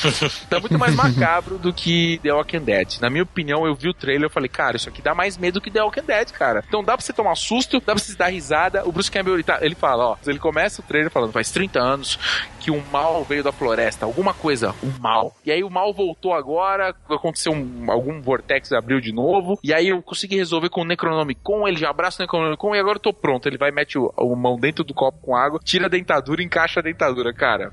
tá 0.50 0.60
muito 0.60 0.78
mais 0.78 0.96
macabro 0.96 1.58
do 1.58 1.74
que 1.74 2.20
The 2.24 2.34
Walking 2.34 2.60
Dead. 2.64 3.00
Na 3.02 3.10
minha 3.10 3.24
opinião, 3.24 3.66
eu 3.66 3.76
vi 3.76 3.90
o 3.90 3.94
trailer 3.94 4.30
e 4.30 4.34
falei, 4.34 4.50
cara, 4.50 4.78
isso 4.78 4.90
aqui 4.90 5.02
dá 5.02 5.14
mais 5.16 5.38
medo 5.38 5.62
que 5.62 5.72
The 5.72 5.82
Walking 5.82 6.04
Dead, 6.06 6.32
cara. 6.32 6.64
Então 6.68 6.84
dá 6.84 6.96
pra 6.98 7.06
você 7.06 7.14
tomar 7.14 7.36
susto, 7.36 7.80
dá 7.80 7.94
pra 7.94 7.98
você 7.98 8.16
dar 8.16 8.28
risada. 8.28 8.88
O 8.88 8.92
Bruce 8.92 9.10
Campbell, 9.12 9.36
ele, 9.36 9.44
tá- 9.44 9.60
ele 9.62 9.76
fala, 9.76 10.06
ó, 10.10 10.18
ele 10.26 10.40
começa 10.40 10.82
o 10.82 10.84
trailer 10.84 11.10
falando, 11.12 11.32
faz 11.32 11.52
30 11.52 11.80
anos 11.80 12.20
que 12.60 12.72
um 12.72 12.82
mal 12.92 13.24
veio 13.24 13.44
da 13.44 13.52
floresta, 13.52 14.06
alguma 14.06 14.34
coisa, 14.34 14.74
um 14.84 14.92
mal. 15.00 15.36
E 15.46 15.52
aí 15.52 15.64
o 15.64 15.70
mal 15.70 15.94
voltou 15.94 16.34
agora, 16.34 16.63
aconteceu 17.10 17.52
um- 17.54 17.86
algum 17.92 18.22
vortex 18.22 18.72
abriu 18.72 19.00
de 19.00 19.12
novo, 19.14 19.60
e 19.64 19.74
aí 19.74 19.90
eu 19.90 20.02
consegui 20.02 20.36
resolver 20.36 20.70
com 20.70 20.82
o 20.82 20.86
Necronomicon, 20.86 21.68
ele 21.68 21.78
já 21.78 21.90
abraça 21.90 22.22
o 22.22 22.24
Necronomicon 22.24 22.76
e 22.76 22.80
agora 22.80 22.98
eu 22.98 23.02
tô 23.02 23.14
pronto. 23.14 23.48
Ele 23.48 23.58
vai 23.58 23.72
mete 23.72 23.98
o, 23.98 24.12
o 24.18 24.36
mão 24.36 24.58
dentro 24.60 24.84
do 24.84 24.94
copo 24.94 25.18
com 25.22 25.36
água, 25.36 25.60
tira 25.64 25.86
a 25.86 25.90
dentadura 25.90 26.42
encaixa 26.44 26.80
a 26.80 26.84
dentadura, 26.84 27.34
cara. 27.34 27.72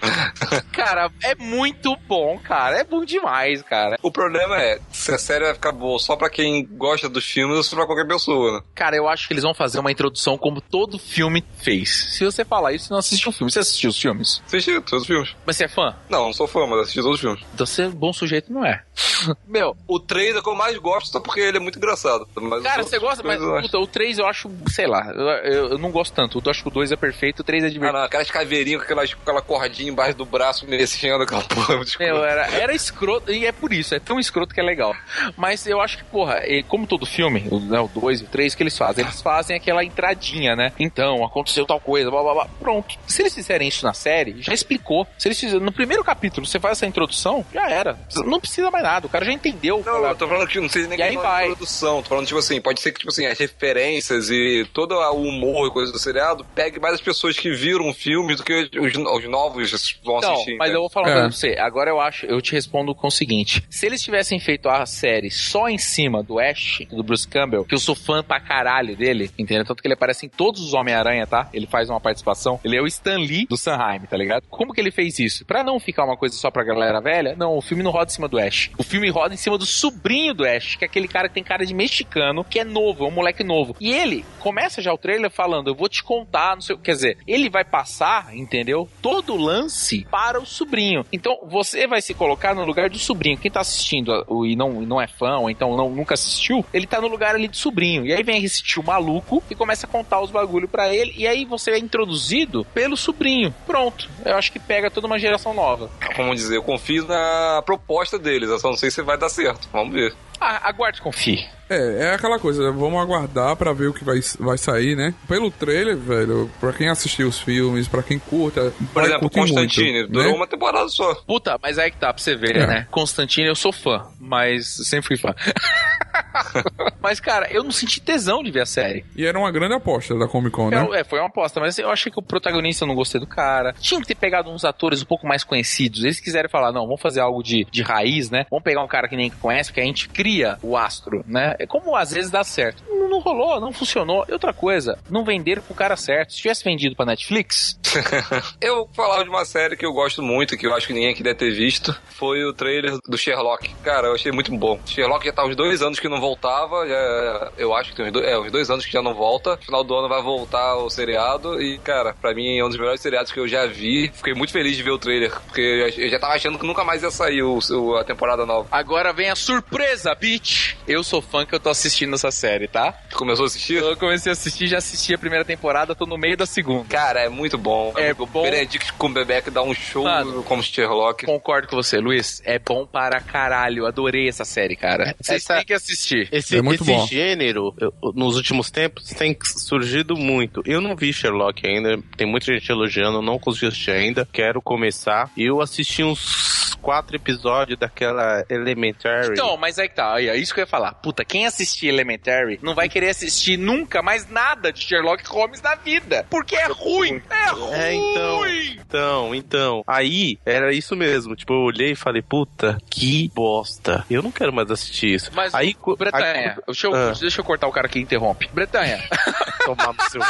Cara, 0.72 1.10
é 1.24 1.34
muito 1.34 1.96
bom, 2.06 2.38
cara. 2.38 2.78
É 2.78 2.84
bom 2.84 3.04
demais, 3.04 3.62
cara. 3.62 3.98
O 4.02 4.10
problema 4.10 4.56
é, 4.60 4.78
se 4.92 5.12
a 5.12 5.18
série 5.18 5.44
vai 5.44 5.54
ficar 5.54 5.72
boa 5.72 5.98
só 5.98 6.16
pra 6.16 6.30
quem 6.30 6.64
gosta 6.64 7.08
dos 7.08 7.24
filmes 7.24 7.56
ou 7.56 7.62
se 7.62 7.74
pra 7.74 7.86
qualquer 7.86 8.06
pessoa, 8.06 8.52
né? 8.58 8.60
Cara, 8.74 8.96
eu 8.96 9.08
acho 9.08 9.26
que 9.26 9.32
eles 9.34 9.42
vão 9.42 9.54
fazer 9.54 9.78
uma 9.80 9.90
introdução 9.90 10.38
como 10.38 10.60
todo 10.60 10.98
filme 10.98 11.44
fez. 11.58 12.14
Se 12.16 12.24
você 12.24 12.44
falar 12.44 12.72
isso, 12.72 12.86
você 12.86 12.92
não 12.92 12.98
assistiu 13.00 13.30
o 13.30 13.32
filme. 13.32 13.50
Você 13.52 13.58
assistiu 13.58 13.90
os 13.90 14.00
filmes? 14.00 14.42
Assisti 14.46 14.80
todos 14.80 15.02
os 15.02 15.06
filmes. 15.06 15.34
Mas 15.44 15.56
você 15.56 15.64
é 15.64 15.68
fã? 15.68 15.94
Não, 16.08 16.26
não 16.26 16.32
sou 16.32 16.46
fã, 16.46 16.66
mas 16.66 16.80
assisti 16.80 17.00
todos 17.00 17.16
os 17.16 17.20
filmes. 17.20 17.40
Então 17.54 17.66
você 17.66 17.82
é 17.82 17.88
bom 17.88 18.12
sujeito, 18.12 18.52
não 18.52 18.64
é? 18.64 18.82
Meu, 19.46 19.76
O 19.86 19.98
3 19.98 20.36
é 20.36 20.38
o 20.38 20.42
que 20.42 20.48
eu 20.48 20.54
mais 20.54 20.76
gosto, 20.78 21.10
só 21.10 21.20
porque 21.20 21.40
ele 21.40 21.56
é 21.56 21.60
muito 21.60 21.76
engraçado. 21.78 22.26
Mas 22.36 22.62
cara, 22.62 22.82
você 22.82 22.98
gosta, 22.98 23.22
mas 23.22 23.38
puta, 23.62 23.78
o 23.78 23.86
3 23.86 24.18
eu 24.18 24.26
acho, 24.26 24.50
sei 24.68 24.86
lá, 24.86 25.10
eu, 25.14 25.28
eu- 25.52 25.68
eu 25.72 25.78
não 25.78 25.90
gosto 25.90 26.14
tanto. 26.14 26.40
Eu 26.44 26.50
acho 26.50 26.62
que 26.62 26.68
o 26.68 26.72
2 26.72 26.92
é 26.92 26.96
perfeito, 26.96 27.40
o 27.40 27.44
3 27.44 27.64
é 27.64 27.66
Ah, 27.66 27.70
divertido. 27.70 27.98
não, 27.98 28.04
aquelas 28.06 28.30
caveirinhas 28.30 28.78
com 28.80 28.84
aquelas, 28.84 29.12
aquela 29.12 29.42
cordinha 29.42 29.87
embaixo 29.88 30.16
do 30.16 30.24
braço 30.24 30.66
mexendo 30.68 31.22
aquela 31.22 31.42
porra. 31.44 31.74
escrota. 31.82 32.12
Meu, 32.12 32.24
era, 32.24 32.46
era 32.52 32.74
escroto, 32.74 33.32
e 33.32 33.46
é 33.46 33.52
por 33.52 33.72
isso, 33.72 33.94
é 33.94 33.98
tão 34.00 34.18
escroto 34.18 34.54
que 34.54 34.60
é 34.60 34.64
legal. 34.64 34.94
Mas 35.36 35.66
eu 35.66 35.80
acho 35.80 35.98
que, 35.98 36.04
porra, 36.04 36.42
como 36.68 36.86
todo 36.86 37.06
filme, 37.06 37.46
o 37.50 37.58
2 37.58 38.20
e 38.20 38.24
o 38.24 38.26
3, 38.26 38.52
o 38.52 38.56
que 38.56 38.62
eles 38.62 38.76
fazem? 38.76 39.04
Eles 39.04 39.20
fazem 39.22 39.56
aquela 39.56 39.84
entradinha, 39.84 40.54
né? 40.56 40.72
Então, 40.78 41.24
aconteceu 41.24 41.64
tal 41.66 41.80
coisa, 41.80 42.10
blá 42.10 42.22
blá 42.22 42.34
blá. 42.34 42.48
Pronto. 42.60 42.94
Se 43.06 43.22
eles 43.22 43.34
fizerem 43.34 43.68
isso 43.68 43.84
na 43.84 43.92
série, 43.92 44.36
já 44.42 44.52
explicou. 44.52 45.06
Se 45.18 45.28
eles 45.28 45.38
fizerem 45.38 45.64
no 45.64 45.72
primeiro 45.72 46.02
capítulo, 46.04 46.46
você 46.46 46.58
faz 46.60 46.78
essa 46.78 46.86
introdução, 46.86 47.44
já 47.52 47.68
era. 47.68 47.98
Não 48.24 48.40
precisa 48.40 48.70
mais 48.70 48.84
nada, 48.84 49.06
o 49.06 49.10
cara 49.10 49.24
já 49.24 49.32
entendeu. 49.32 49.82
Não, 49.84 50.04
eu 50.04 50.14
tô 50.14 50.26
falando 50.28 50.46
que 50.48 50.60
não 50.60 50.68
sei 50.68 50.86
nem 50.86 50.98
E 51.00 51.16
vai. 51.16 51.48
de 51.48 51.54
produção. 51.54 52.02
Tô 52.02 52.08
falando, 52.10 52.26
tipo 52.26 52.38
assim, 52.38 52.60
pode 52.60 52.80
ser 52.80 52.92
que, 52.92 52.98
tipo 53.00 53.10
assim, 53.10 53.26
as 53.26 53.38
referências 53.38 54.30
e 54.30 54.66
todo 54.72 54.94
o 54.94 55.22
humor 55.22 55.68
e 55.68 55.70
coisa 55.70 55.92
do 55.92 55.98
seriado 55.98 56.44
pegue 56.54 56.78
mais 56.80 56.94
as 56.94 57.00
pessoas 57.00 57.38
que 57.38 57.50
viram 57.50 57.88
o 57.88 57.94
filme 57.94 58.34
do 58.34 58.42
que 58.42 58.52
os, 58.78 58.94
os 58.94 59.24
novos 59.28 59.70
vão 60.04 60.20
Não, 60.20 60.32
assistir. 60.34 60.56
mas 60.56 60.70
né? 60.70 60.76
eu 60.76 60.80
vou 60.80 60.90
falar 60.90 61.06
uma 61.06 61.10
É. 61.10 61.14
coisa 61.22 61.28
pra 61.28 61.36
você. 61.36 61.60
Agora 61.60 61.90
eu 61.90 62.00
acho, 62.00 62.26
eu 62.26 62.40
te 62.40 62.52
respondo 62.52 62.94
com 62.94 63.06
o 63.08 63.10
seguinte: 63.10 63.62
se 63.70 63.86
eles 63.86 64.02
tivessem 64.02 64.38
feito 64.38 64.68
a 64.68 64.84
série 64.86 65.30
só 65.30 65.68
em 65.68 65.78
cima 65.78 66.22
do 66.22 66.38
Ash, 66.38 66.80
do 66.90 67.02
Bruce 67.02 67.26
Campbell, 67.26 67.64
que 67.64 67.74
eu 67.74 67.78
sou 67.78 67.94
fã 67.94 68.22
pra 68.22 68.40
caralho 68.40 68.96
dele, 68.96 69.30
entendeu? 69.38 69.64
Tanto 69.64 69.82
que 69.82 69.86
ele 69.88 69.94
aparece 69.94 70.26
em 70.26 70.28
todos 70.28 70.60
os 70.62 70.74
Homem-Aranha, 70.74 71.26
tá? 71.26 71.48
Ele 71.52 71.66
faz 71.66 71.88
uma 71.90 72.00
participação. 72.00 72.60
Ele 72.64 72.76
é 72.76 72.82
o 72.82 72.86
Stan 72.86 73.18
Lee 73.18 73.46
do 73.46 73.56
Sanheim, 73.56 74.00
tá 74.00 74.16
ligado? 74.16 74.44
Como 74.48 74.72
que 74.72 74.80
ele 74.80 74.90
fez 74.90 75.18
isso? 75.18 75.44
Pra 75.44 75.62
não 75.64 75.78
ficar 75.78 76.04
uma 76.04 76.16
coisa 76.16 76.36
só 76.36 76.50
pra 76.50 76.64
galera 76.64 77.00
velha, 77.00 77.34
não, 77.36 77.56
o 77.56 77.60
filme 77.62 77.82
não 77.82 77.90
roda 77.90 78.10
em 78.10 78.14
cima 78.14 78.28
do 78.28 78.38
Ash. 78.38 78.70
O 78.78 78.82
filme 78.82 79.08
roda 79.10 79.34
em 79.34 79.36
cima 79.36 79.56
do 79.58 79.66
sobrinho 79.66 80.34
do 80.34 80.44
Ash, 80.44 80.76
que 80.76 80.84
é 80.84 80.86
aquele 80.88 81.08
cara 81.08 81.28
que 81.28 81.34
tem 81.34 81.44
cara 81.44 81.64
de 81.64 81.74
mexicano, 81.74 82.44
que 82.44 82.58
é 82.58 82.64
novo, 82.64 83.04
é 83.04 83.08
um 83.08 83.12
moleque 83.12 83.44
novo. 83.44 83.76
E 83.80 83.90
ele 83.92 84.24
começa 84.40 84.80
já 84.82 84.92
o 84.92 84.98
trailer 84.98 85.30
falando: 85.30 85.68
Eu 85.68 85.74
vou 85.74 85.88
te 85.88 86.02
contar, 86.02 86.54
não 86.54 86.62
sei 86.62 86.74
o 86.74 86.78
Quer 86.78 86.92
dizer, 86.92 87.18
ele 87.26 87.50
vai 87.50 87.64
passar, 87.64 88.34
entendeu? 88.34 88.88
Todo 89.02 89.34
o 89.34 89.36
lance 89.36 89.67
para 90.10 90.40
o 90.40 90.46
sobrinho. 90.46 91.04
Então 91.12 91.38
você 91.48 91.86
vai 91.86 92.00
se 92.02 92.14
colocar 92.14 92.54
no 92.54 92.64
lugar 92.64 92.88
do 92.88 92.98
sobrinho. 92.98 93.38
Quem 93.38 93.50
tá 93.50 93.60
assistindo 93.60 94.24
e 94.46 94.56
não, 94.56 94.80
não 94.82 95.00
é 95.00 95.06
fã, 95.06 95.38
ou 95.38 95.50
então 95.50 95.76
não, 95.76 95.90
nunca 95.90 96.14
assistiu, 96.14 96.64
ele 96.72 96.86
tá 96.86 97.00
no 97.00 97.08
lugar 97.08 97.34
ali 97.34 97.48
do 97.48 97.56
sobrinho. 97.56 98.06
E 98.06 98.12
aí 98.12 98.22
vem 98.22 98.44
esse 98.44 98.62
tio 98.62 98.82
maluco 98.82 99.42
e 99.50 99.54
começa 99.54 99.86
a 99.86 99.88
contar 99.88 100.20
os 100.20 100.30
bagulho 100.30 100.68
pra 100.68 100.92
ele. 100.92 101.12
E 101.16 101.26
aí 101.26 101.44
você 101.44 101.72
é 101.72 101.78
introduzido 101.78 102.64
pelo 102.74 102.96
sobrinho. 102.96 103.54
Pronto. 103.66 104.08
Eu 104.24 104.36
acho 104.36 104.52
que 104.52 104.58
pega 104.58 104.90
toda 104.90 105.06
uma 105.06 105.18
geração 105.18 105.54
nova. 105.54 105.90
Como 106.16 106.34
dizer, 106.34 106.56
eu 106.56 106.62
confio 106.62 107.06
na 107.06 107.62
proposta 107.64 108.18
deles, 108.18 108.48
eu 108.48 108.58
só 108.58 108.68
não 108.68 108.76
sei 108.76 108.90
se 108.90 109.02
vai 109.02 109.16
dar 109.16 109.28
certo. 109.28 109.68
Vamos 109.72 109.92
ver. 109.92 110.14
Ah, 110.40 110.68
aguarde 110.68 110.98
e 110.98 111.02
confie. 111.02 111.46
É, 111.70 112.04
é 112.06 112.14
aquela 112.14 112.38
coisa, 112.38 112.72
vamos 112.72 112.98
aguardar 112.98 113.54
pra 113.54 113.74
ver 113.74 113.88
o 113.88 113.92
que 113.92 114.02
vai, 114.02 114.18
vai 114.38 114.56
sair, 114.56 114.96
né? 114.96 115.12
Pelo 115.28 115.50
trailer, 115.50 115.96
velho, 115.98 116.50
pra 116.58 116.72
quem 116.72 116.88
assistiu 116.88 117.28
os 117.28 117.38
filmes, 117.38 117.86
pra 117.86 118.02
quem 118.02 118.18
curta, 118.18 118.72
Por 118.94 119.02
vai 119.02 119.04
exemplo, 119.06 119.28
Constantine, 119.28 119.92
muito, 119.98 120.12
durou 120.12 120.30
né? 120.30 120.36
uma 120.36 120.46
temporada 120.46 120.88
só. 120.88 121.14
Puta, 121.26 121.58
mas 121.62 121.78
aí 121.78 121.90
que 121.90 121.98
tá, 121.98 122.10
pra 122.12 122.22
você 122.22 122.34
ver, 122.34 122.56
É. 122.56 122.66
né? 122.66 122.86
Constantine, 122.90 123.48
eu 123.48 123.54
sou 123.54 123.70
fã, 123.70 124.06
mas 124.18 124.66
sempre 124.66 125.08
fui 125.08 125.16
fã. 125.18 125.34
mas, 127.02 127.20
cara, 127.20 127.48
eu 127.50 127.62
não 127.62 127.70
senti 127.70 128.00
tesão 128.00 128.42
de 128.42 128.50
ver 128.50 128.62
a 128.62 128.66
série. 128.66 129.04
E 129.14 129.24
era 129.26 129.38
uma 129.38 129.50
grande 129.50 129.74
aposta 129.74 130.18
da 130.18 130.26
Comic 130.26 130.52
Con, 130.52 130.70
né? 130.70 130.80
Eu- 130.82 130.94
é, 130.94 131.04
foi 131.04 131.18
uma 131.18 131.28
aposta, 131.28 131.60
mas 131.60 131.70
assim, 131.74 131.82
eu 131.82 131.90
achei 131.90 132.10
que 132.10 132.18
o 132.18 132.22
protagonista 132.22 132.84
eu 132.84 132.88
não 132.88 132.94
gostei 132.94 133.20
do 133.20 133.26
cara. 133.26 133.74
Tinha 133.78 134.00
que 134.00 134.06
ter 134.06 134.14
pegado 134.14 134.50
uns 134.50 134.64
atores 134.64 135.02
um 135.02 135.06
pouco 135.06 135.26
mais 135.26 135.44
conhecidos. 135.44 136.02
Eles 136.02 136.18
quiseram 136.20 136.48
falar, 136.48 136.72
não, 136.72 136.86
vamos 136.86 137.00
fazer 137.02 137.20
algo 137.20 137.42
de, 137.42 137.66
de 137.70 137.82
raiz, 137.82 138.30
né? 138.30 138.46
Vamos 138.50 138.64
pegar 138.64 138.82
um 138.82 138.88
cara 138.88 139.06
que 139.08 139.16
nem 139.16 139.28
conhece, 139.30 139.70
porque 139.70 139.80
a 139.80 139.84
gente 139.84 140.08
cria 140.08 140.27
o 140.62 140.76
astro, 140.76 141.24
né? 141.26 141.54
É 141.58 141.66
como 141.66 141.94
às 141.96 142.12
vezes 142.12 142.30
dá 142.30 142.44
certo. 142.44 142.82
Não, 142.88 143.08
não 143.08 143.18
rolou, 143.20 143.60
não 143.60 143.72
funcionou. 143.72 144.24
E 144.28 144.32
outra 144.32 144.52
coisa, 144.52 144.98
não 145.10 145.24
venderam 145.24 145.62
pro 145.62 145.74
cara 145.74 145.96
certo. 145.96 146.32
Se 146.32 146.38
tivesse 146.38 146.64
vendido 146.64 146.94
pra 146.96 147.06
Netflix, 147.06 147.78
Eu 148.60 148.76
vou 148.76 148.90
falar 148.94 149.22
de 149.22 149.28
uma 149.30 149.44
série 149.44 149.76
que 149.76 149.84
eu 149.86 149.92
gosto 149.92 150.22
muito, 150.22 150.56
que 150.56 150.66
eu 150.66 150.74
acho 150.74 150.86
que 150.86 150.92
ninguém 150.92 151.10
aqui 151.10 151.22
deve 151.22 151.36
ter 151.36 151.50
visto, 151.52 151.94
foi 152.10 152.44
o 152.44 152.52
trailer 152.52 152.98
do 153.08 153.16
Sherlock. 153.16 153.74
Cara, 153.82 154.08
eu 154.08 154.14
achei 154.14 154.30
muito 154.32 154.54
bom. 154.56 154.78
Sherlock 154.86 155.24
já 155.24 155.32
tá 155.32 155.44
uns 155.44 155.56
dois 155.56 155.82
anos 155.82 155.98
que 155.98 156.08
não 156.08 156.20
voltava, 156.20 156.86
já- 156.86 157.52
eu 157.56 157.74
acho 157.74 157.90
que 157.90 157.96
tem 157.96 158.06
uns 158.06 158.12
dois, 158.12 158.26
é, 158.26 158.38
uns 158.38 158.50
dois 158.52 158.70
anos 158.70 158.84
que 158.84 158.92
já 158.92 159.02
não 159.02 159.14
volta. 159.14 159.56
Final 159.58 159.82
do 159.84 159.94
ano 159.94 160.08
vai 160.08 160.22
voltar 160.22 160.76
o 160.76 160.90
seriado 160.90 161.60
e, 161.62 161.78
cara, 161.78 162.14
pra 162.20 162.34
mim 162.34 162.58
é 162.58 162.64
um 162.64 162.68
dos 162.68 162.78
melhores 162.78 163.00
seriados 163.00 163.32
que 163.32 163.40
eu 163.40 163.48
já 163.48 163.66
vi. 163.66 164.10
Fiquei 164.14 164.34
muito 164.34 164.52
feliz 164.52 164.76
de 164.76 164.82
ver 164.82 164.90
o 164.90 164.98
trailer, 164.98 165.32
porque 165.46 165.60
eu 165.60 165.90
já- 165.90 166.02
eu 166.02 166.08
já 166.10 166.18
tava 166.18 166.34
achando 166.34 166.58
que 166.58 166.66
nunca 166.66 166.84
mais 166.84 167.02
ia 167.02 167.10
sair 167.10 167.42
o, 167.42 167.58
o- 167.72 167.96
a 167.96 168.04
temporada 168.04 168.44
nova. 168.44 168.68
agora 168.70 169.12
vem 169.12 169.30
a 169.30 169.36
surpresa, 169.36 170.14
bitch! 170.20 170.74
Eu 170.86 171.02
sou 171.04 171.20
fã 171.22 171.44
que 171.46 171.54
eu 171.54 171.60
tô 171.60 171.68
assistindo 171.70 172.14
essa 172.14 172.30
série, 172.30 172.66
tá? 172.68 172.92
Tu 173.10 173.16
começou 173.16 173.44
a 173.44 173.46
assistir? 173.46 173.74
Eu 173.76 173.96
comecei 173.96 174.30
a 174.30 174.32
assistir, 174.32 174.66
já 174.66 174.78
assisti 174.78 175.14
a 175.14 175.18
primeira 175.18 175.44
temporada, 175.44 175.94
tô 175.94 176.06
no 176.06 176.16
meio 176.18 176.36
da 176.36 176.46
segunda. 176.46 176.84
Cara, 176.88 177.20
é 177.20 177.28
muito 177.28 177.56
bom. 177.58 177.92
É 177.96 178.12
o 178.18 178.26
bom. 178.26 178.42
Benedict 178.42 178.92
Cumberbatch 178.94 179.48
dá 179.50 179.62
um 179.62 179.74
show 179.74 180.04
Mano. 180.04 180.42
como 180.42 180.62
Sherlock. 180.62 181.26
Concordo 181.26 181.68
com 181.68 181.76
você, 181.76 181.98
Luiz. 181.98 182.40
É 182.44 182.58
bom 182.58 182.86
para 182.86 183.20
caralho. 183.20 183.86
Adorei 183.86 184.28
essa 184.28 184.44
série, 184.44 184.76
cara. 184.76 185.14
Vocês 185.20 185.42
Essa- 185.42 185.56
têm 185.56 185.64
que 185.64 185.72
assistir. 185.74 186.28
Esse, 186.32 186.56
É 186.58 186.62
muito 186.62 186.82
esse 186.82 186.92
bom. 186.92 187.06
gênero, 187.06 187.74
eu- 187.80 187.92
nos 188.14 188.36
últimos 188.36 188.70
tempos, 188.70 189.04
tem 189.10 189.36
surgido 189.42 190.16
muito. 190.16 190.62
Eu 190.66 190.80
não 190.80 190.94
vi 190.96 191.12
Sherlock 191.12 191.66
ainda, 191.66 191.98
tem 192.16 192.26
muita 192.26 192.52
gente 192.52 192.70
elogiando, 192.70 193.20
não 193.22 193.38
consegui 193.38 193.66
assistir 193.66 193.90
ainda, 193.90 194.28
quero 194.32 194.60
começar. 194.62 195.30
Eu 195.36 195.60
assisti 195.60 196.02
uns 196.02 196.76
quatro 196.80 197.16
episódios 197.16 197.78
daquela 197.78 198.44
Elementary. 198.48 199.32
Então, 199.32 199.56
mas 199.56 199.78
aí 199.78 199.88
que 199.88 199.94
tá, 199.96 200.07
aí, 200.14 200.28
é 200.28 200.36
isso 200.36 200.52
que 200.54 200.60
eu 200.60 200.62
ia 200.62 200.66
falar. 200.66 200.92
Puta, 200.94 201.24
quem 201.24 201.46
assistir 201.46 201.88
Elementary 201.88 202.58
não 202.62 202.74
vai 202.74 202.88
querer 202.88 203.10
assistir 203.10 203.56
nunca 203.56 204.02
mais 204.02 204.28
nada 204.28 204.72
de 204.72 204.80
Sherlock 204.82 205.24
Holmes 205.28 205.60
na 205.62 205.74
vida. 205.74 206.26
Porque 206.30 206.56
é 206.56 206.66
ruim. 206.66 207.22
É 207.30 207.50
ruim. 207.50 207.72
É, 207.74 207.94
então. 207.94 208.46
Então, 208.48 209.34
então. 209.34 209.84
Aí, 209.86 210.38
era 210.44 210.72
isso 210.72 210.94
mesmo. 210.96 211.36
Tipo, 211.36 211.52
eu 211.54 211.60
olhei 211.60 211.92
e 211.92 211.96
falei, 211.96 212.22
puta, 212.22 212.78
que 212.90 213.30
bosta. 213.34 214.04
Eu 214.10 214.22
não 214.22 214.30
quero 214.32 214.52
mais 214.52 214.70
assistir 214.70 215.14
isso. 215.14 215.30
Mas, 215.34 215.54
aí, 215.54 215.76
Bretanha, 215.98 216.54
aí- 216.56 216.62
deixa, 216.66 216.86
eu, 216.86 216.94
Ah. 216.94 217.12
deixa 217.18 217.40
eu 217.40 217.44
cortar 217.44 217.66
o 217.66 217.72
cara 217.72 217.88
que 217.88 217.98
interrompe. 217.98 218.48
Bretanha, 218.52 219.02
tomar 219.64 219.92
no 219.92 220.10
seu. 220.10 220.20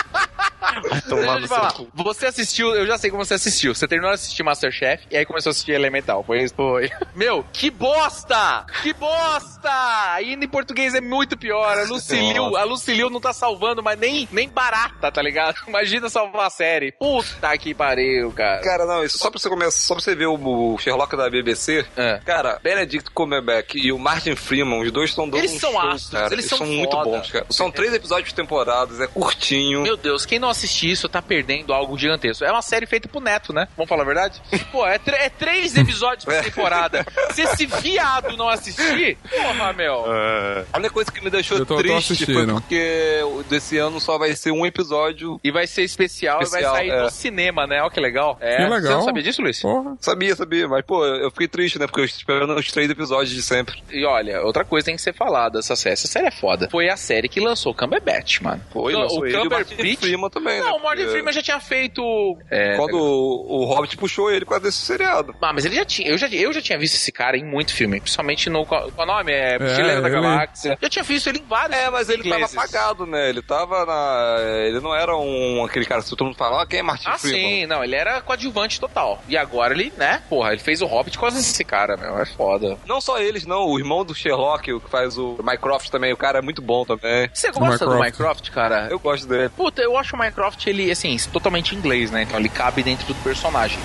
Tomar 1.08 1.40
no 1.40 1.48
falar. 1.48 1.70
seu. 1.70 1.88
Você 1.94 2.26
assistiu, 2.26 2.74
eu 2.74 2.86
já 2.86 2.98
sei 2.98 3.10
como 3.10 3.24
você 3.24 3.34
assistiu. 3.34 3.74
Você 3.74 3.86
terminou 3.86 4.10
de 4.10 4.16
assistir 4.16 4.42
Masterchef 4.42 5.04
e 5.10 5.16
aí 5.16 5.24
começou 5.24 5.50
a 5.50 5.52
assistir 5.52 5.72
Elemental. 5.72 6.22
Foi 6.24 6.42
isso? 6.42 6.54
Foi. 6.54 6.90
Meu, 7.14 7.44
que 7.52 7.70
bosta! 7.70 8.66
Que 8.82 8.92
bosta! 8.92 9.67
Aí 9.70 10.34
em 10.34 10.48
português 10.48 10.94
é 10.94 11.00
muito 11.00 11.36
pior. 11.36 11.78
A 11.78 11.84
Lucilio, 11.84 12.56
a 12.56 12.64
Lucilio 12.64 13.10
não 13.10 13.20
tá 13.20 13.32
salvando, 13.32 13.82
mas 13.82 13.98
nem, 13.98 14.28
nem 14.32 14.48
barata, 14.48 15.10
tá 15.10 15.22
ligado? 15.22 15.56
Imagina 15.66 16.08
salvar 16.08 16.46
a 16.46 16.50
série. 16.50 16.92
Puta 16.92 17.56
que 17.58 17.74
pariu, 17.74 18.32
cara. 18.32 18.60
Cara, 18.62 18.86
não, 18.86 19.04
isso 19.04 19.18
só 19.18 19.30
pra 19.30 19.38
você 19.38 19.48
começar, 19.48 19.78
só 19.78 19.94
pra 19.94 20.02
você 20.02 20.14
ver 20.14 20.26
o, 20.26 20.78
Sherlock 20.78 21.16
da 21.16 21.28
BBC. 21.28 21.86
É. 21.96 22.20
Cara, 22.24 22.58
Benedict 22.62 23.10
Cumberbatch 23.10 23.74
e 23.74 23.92
o 23.92 23.98
Martin 23.98 24.34
Freeman, 24.34 24.80
os 24.80 24.90
dois 24.90 25.10
estão 25.10 25.28
dando 25.28 25.40
Eles 25.40 25.60
são 25.60 25.72
show, 25.72 25.80
astros, 25.80 26.10
cara. 26.10 26.32
eles 26.32 26.44
são 26.46 26.66
muito 26.66 26.90
foda. 26.90 27.10
bons, 27.10 27.30
cara. 27.30 27.46
São 27.50 27.70
três 27.70 27.92
episódios 27.94 28.28
de 28.28 28.34
temporadas, 28.34 29.00
é 29.00 29.06
curtinho. 29.06 29.82
Meu 29.82 29.96
Deus, 29.96 30.24
quem 30.24 30.38
não 30.38 30.48
assistir 30.48 30.90
isso 30.90 31.08
tá 31.08 31.20
perdendo 31.22 31.72
algo 31.72 31.98
gigantesco. 31.98 32.44
É 32.44 32.50
uma 32.50 32.62
série 32.62 32.86
feita 32.86 33.08
pro 33.08 33.20
Neto, 33.20 33.52
né? 33.52 33.68
Vamos 33.76 33.88
falar 33.88 34.02
a 34.02 34.06
verdade? 34.06 34.40
Pô, 34.72 34.86
é, 34.86 35.00
é 35.06 35.28
três 35.28 35.76
episódios 35.76 36.24
por 36.24 36.34
temporada. 36.42 37.06
Se 37.32 37.42
esse 37.42 37.66
viado 37.66 38.36
não 38.36 38.48
assistir, 38.48 39.16
porra, 39.30 39.54
meu. 39.72 40.04
É. 40.12 40.64
A 40.72 40.78
única 40.78 40.92
coisa 40.92 41.10
que 41.12 41.22
me 41.22 41.30
deixou 41.30 41.58
tô- 41.58 41.66
tô 41.66 41.76
triste 41.78 42.24
foi 42.24 42.34
assistindo. 42.34 42.54
porque 42.60 43.20
desse 43.48 43.76
ano 43.78 44.00
só 44.00 44.18
vai 44.18 44.34
ser 44.34 44.50
um 44.50 44.64
episódio. 44.64 45.40
E 45.42 45.50
vai 45.50 45.66
ser 45.66 45.82
especial, 45.82 46.40
Especial, 46.42 46.74
e 46.74 46.76
vai 46.76 46.88
sair 46.88 46.90
é. 46.98 47.02
no 47.02 47.10
cinema, 47.10 47.66
né? 47.66 47.80
Olha 47.82 47.90
que 47.90 48.00
legal. 48.00 48.36
É. 48.40 48.56
Que 48.56 48.62
legal. 48.62 48.80
Você 48.80 48.88
não 48.88 49.02
sabia 49.04 49.22
disso, 49.22 49.42
Luiz? 49.42 49.60
Porra. 49.60 49.96
Sabia, 50.00 50.34
sabia, 50.36 50.68
mas 50.68 50.84
pô, 50.84 51.04
eu 51.04 51.30
fiquei 51.30 51.48
triste, 51.48 51.78
né? 51.78 51.86
Porque 51.86 52.00
eu 52.00 52.04
estou 52.04 52.18
esperando 52.18 52.54
os 52.54 52.70
três 52.70 52.90
episódios 52.90 53.30
de 53.30 53.42
sempre. 53.42 53.82
E 53.90 54.04
olha, 54.04 54.42
outra 54.42 54.64
coisa 54.64 54.86
tem 54.86 54.96
que 54.96 55.02
ser 55.02 55.12
falada 55.14 55.58
dessa 55.58 55.76
série. 55.76 55.94
Essa 55.94 56.06
série 56.08 56.26
é 56.26 56.30
foda. 56.30 56.68
Foi 56.70 56.88
a 56.88 56.96
série 56.96 57.28
que 57.28 57.40
lançou 57.40 57.72
o 57.72 57.74
Cumberbatch, 57.74 58.40
mano. 58.40 58.62
Foi, 58.72 58.92
Não, 58.92 59.00
lançou 59.00 59.20
o 59.20 59.26
ele 59.26 59.34
e 59.36 59.38
o 59.38 59.50
Martin 59.50 59.74
Cumberbatch... 59.76 59.98
Freeman 60.00 60.30
também, 60.30 60.60
né? 60.60 60.64
Não, 60.66 60.76
o 60.76 60.82
Martin 60.82 61.02
Porque 61.02 61.10
Freeman 61.12 61.32
já 61.32 61.42
tinha 61.42 61.60
feito... 61.60 62.02
É, 62.50 62.76
Quando 62.76 62.96
o, 62.98 63.62
o 63.62 63.64
Hobbit 63.64 63.96
puxou 63.96 64.30
ele 64.30 64.44
com 64.44 64.54
a 64.54 64.58
desse 64.58 64.78
seriado. 64.78 65.34
Ah, 65.40 65.52
mas 65.52 65.64
ele 65.64 65.74
já 65.76 65.84
tinha. 65.84 66.08
Eu 66.10 66.18
já, 66.18 66.28
eu 66.28 66.52
já 66.52 66.60
tinha 66.60 66.78
visto 66.78 66.94
esse 66.94 67.10
cara 67.10 67.36
em 67.36 67.44
muito 67.44 67.72
filme. 67.74 68.00
Principalmente 68.00 68.48
no. 68.50 68.64
Qual 68.66 68.90
qual 68.92 69.06
o 69.08 69.10
nome? 69.10 69.32
É, 69.32 69.37
É, 69.38 69.58
Mochileiro 69.58 70.02
da 70.02 70.08
ele- 70.08 70.20
Galáxia. 70.20 70.78
Já 70.80 70.88
tinha 70.88 71.02
visto 71.04 71.28
ele 71.28 71.38
em 71.38 71.44
vários 71.46 71.78
É, 71.78 71.90
mas 71.90 72.08
ele 72.08 72.20
ingleses. 72.26 72.52
tava 72.52 72.66
apagado, 72.66 73.06
né? 73.06 73.28
Ele 73.28 73.42
tava 73.42 73.84
na. 73.86 74.36
Ele 74.66 74.80
não 74.80 74.94
era 74.94 75.16
um 75.16 75.64
aquele 75.64 75.84
cara, 75.86 76.02
se 76.02 76.10
todo 76.10 76.24
mundo 76.24 76.36
fala, 76.36 76.62
ah, 76.62 76.66
quem 76.66 76.80
é 76.80 76.82
Martin 76.82 77.08
Ah, 77.08 77.18
Freeman? 77.18 77.60
sim, 77.60 77.66
não, 77.66 77.82
ele 77.84 77.94
era 77.94 78.20
coadjuvante 78.20 78.80
total. 78.80 79.22
E 79.28 79.36
agora 79.36 79.74
ele, 79.74 79.92
né, 79.96 80.22
porra, 80.28 80.50
ele 80.52 80.60
fez 80.60 80.82
o 80.82 80.86
Hobbit 80.86 81.18
com 81.18 81.26
esse 81.28 81.64
cara, 81.64 81.96
meu, 81.96 82.18
é 82.18 82.26
foda. 82.26 82.76
Não 82.86 83.00
só 83.00 83.18
eles, 83.18 83.46
não. 83.46 83.66
O 83.66 83.78
irmão 83.78 84.04
do 84.04 84.14
Sherlock, 84.14 84.72
o 84.72 84.80
que 84.80 84.90
faz 84.90 85.16
o 85.18 85.38
Mycroft 85.42 85.88
também, 85.90 86.12
o 86.12 86.16
cara 86.16 86.38
é 86.38 86.42
muito 86.42 86.60
bom 86.62 86.84
também. 86.84 87.28
Você 87.32 87.50
gosta 87.50 87.84
do 87.84 87.92
Mycroft. 87.92 87.98
Minecraft, 88.18 88.50
cara? 88.50 88.88
Eu 88.90 88.98
gosto 88.98 89.26
dele. 89.26 89.48
Puta, 89.50 89.82
eu 89.82 89.96
acho 89.96 90.14
o 90.14 90.18
Minecraft, 90.18 90.68
ele, 90.68 90.90
assim, 90.90 91.16
totalmente 91.32 91.74
inglês, 91.74 92.10
né? 92.10 92.22
Então 92.22 92.38
ele 92.38 92.48
cabe 92.48 92.82
dentro 92.82 93.06
do 93.06 93.14
personagem. 93.16 93.78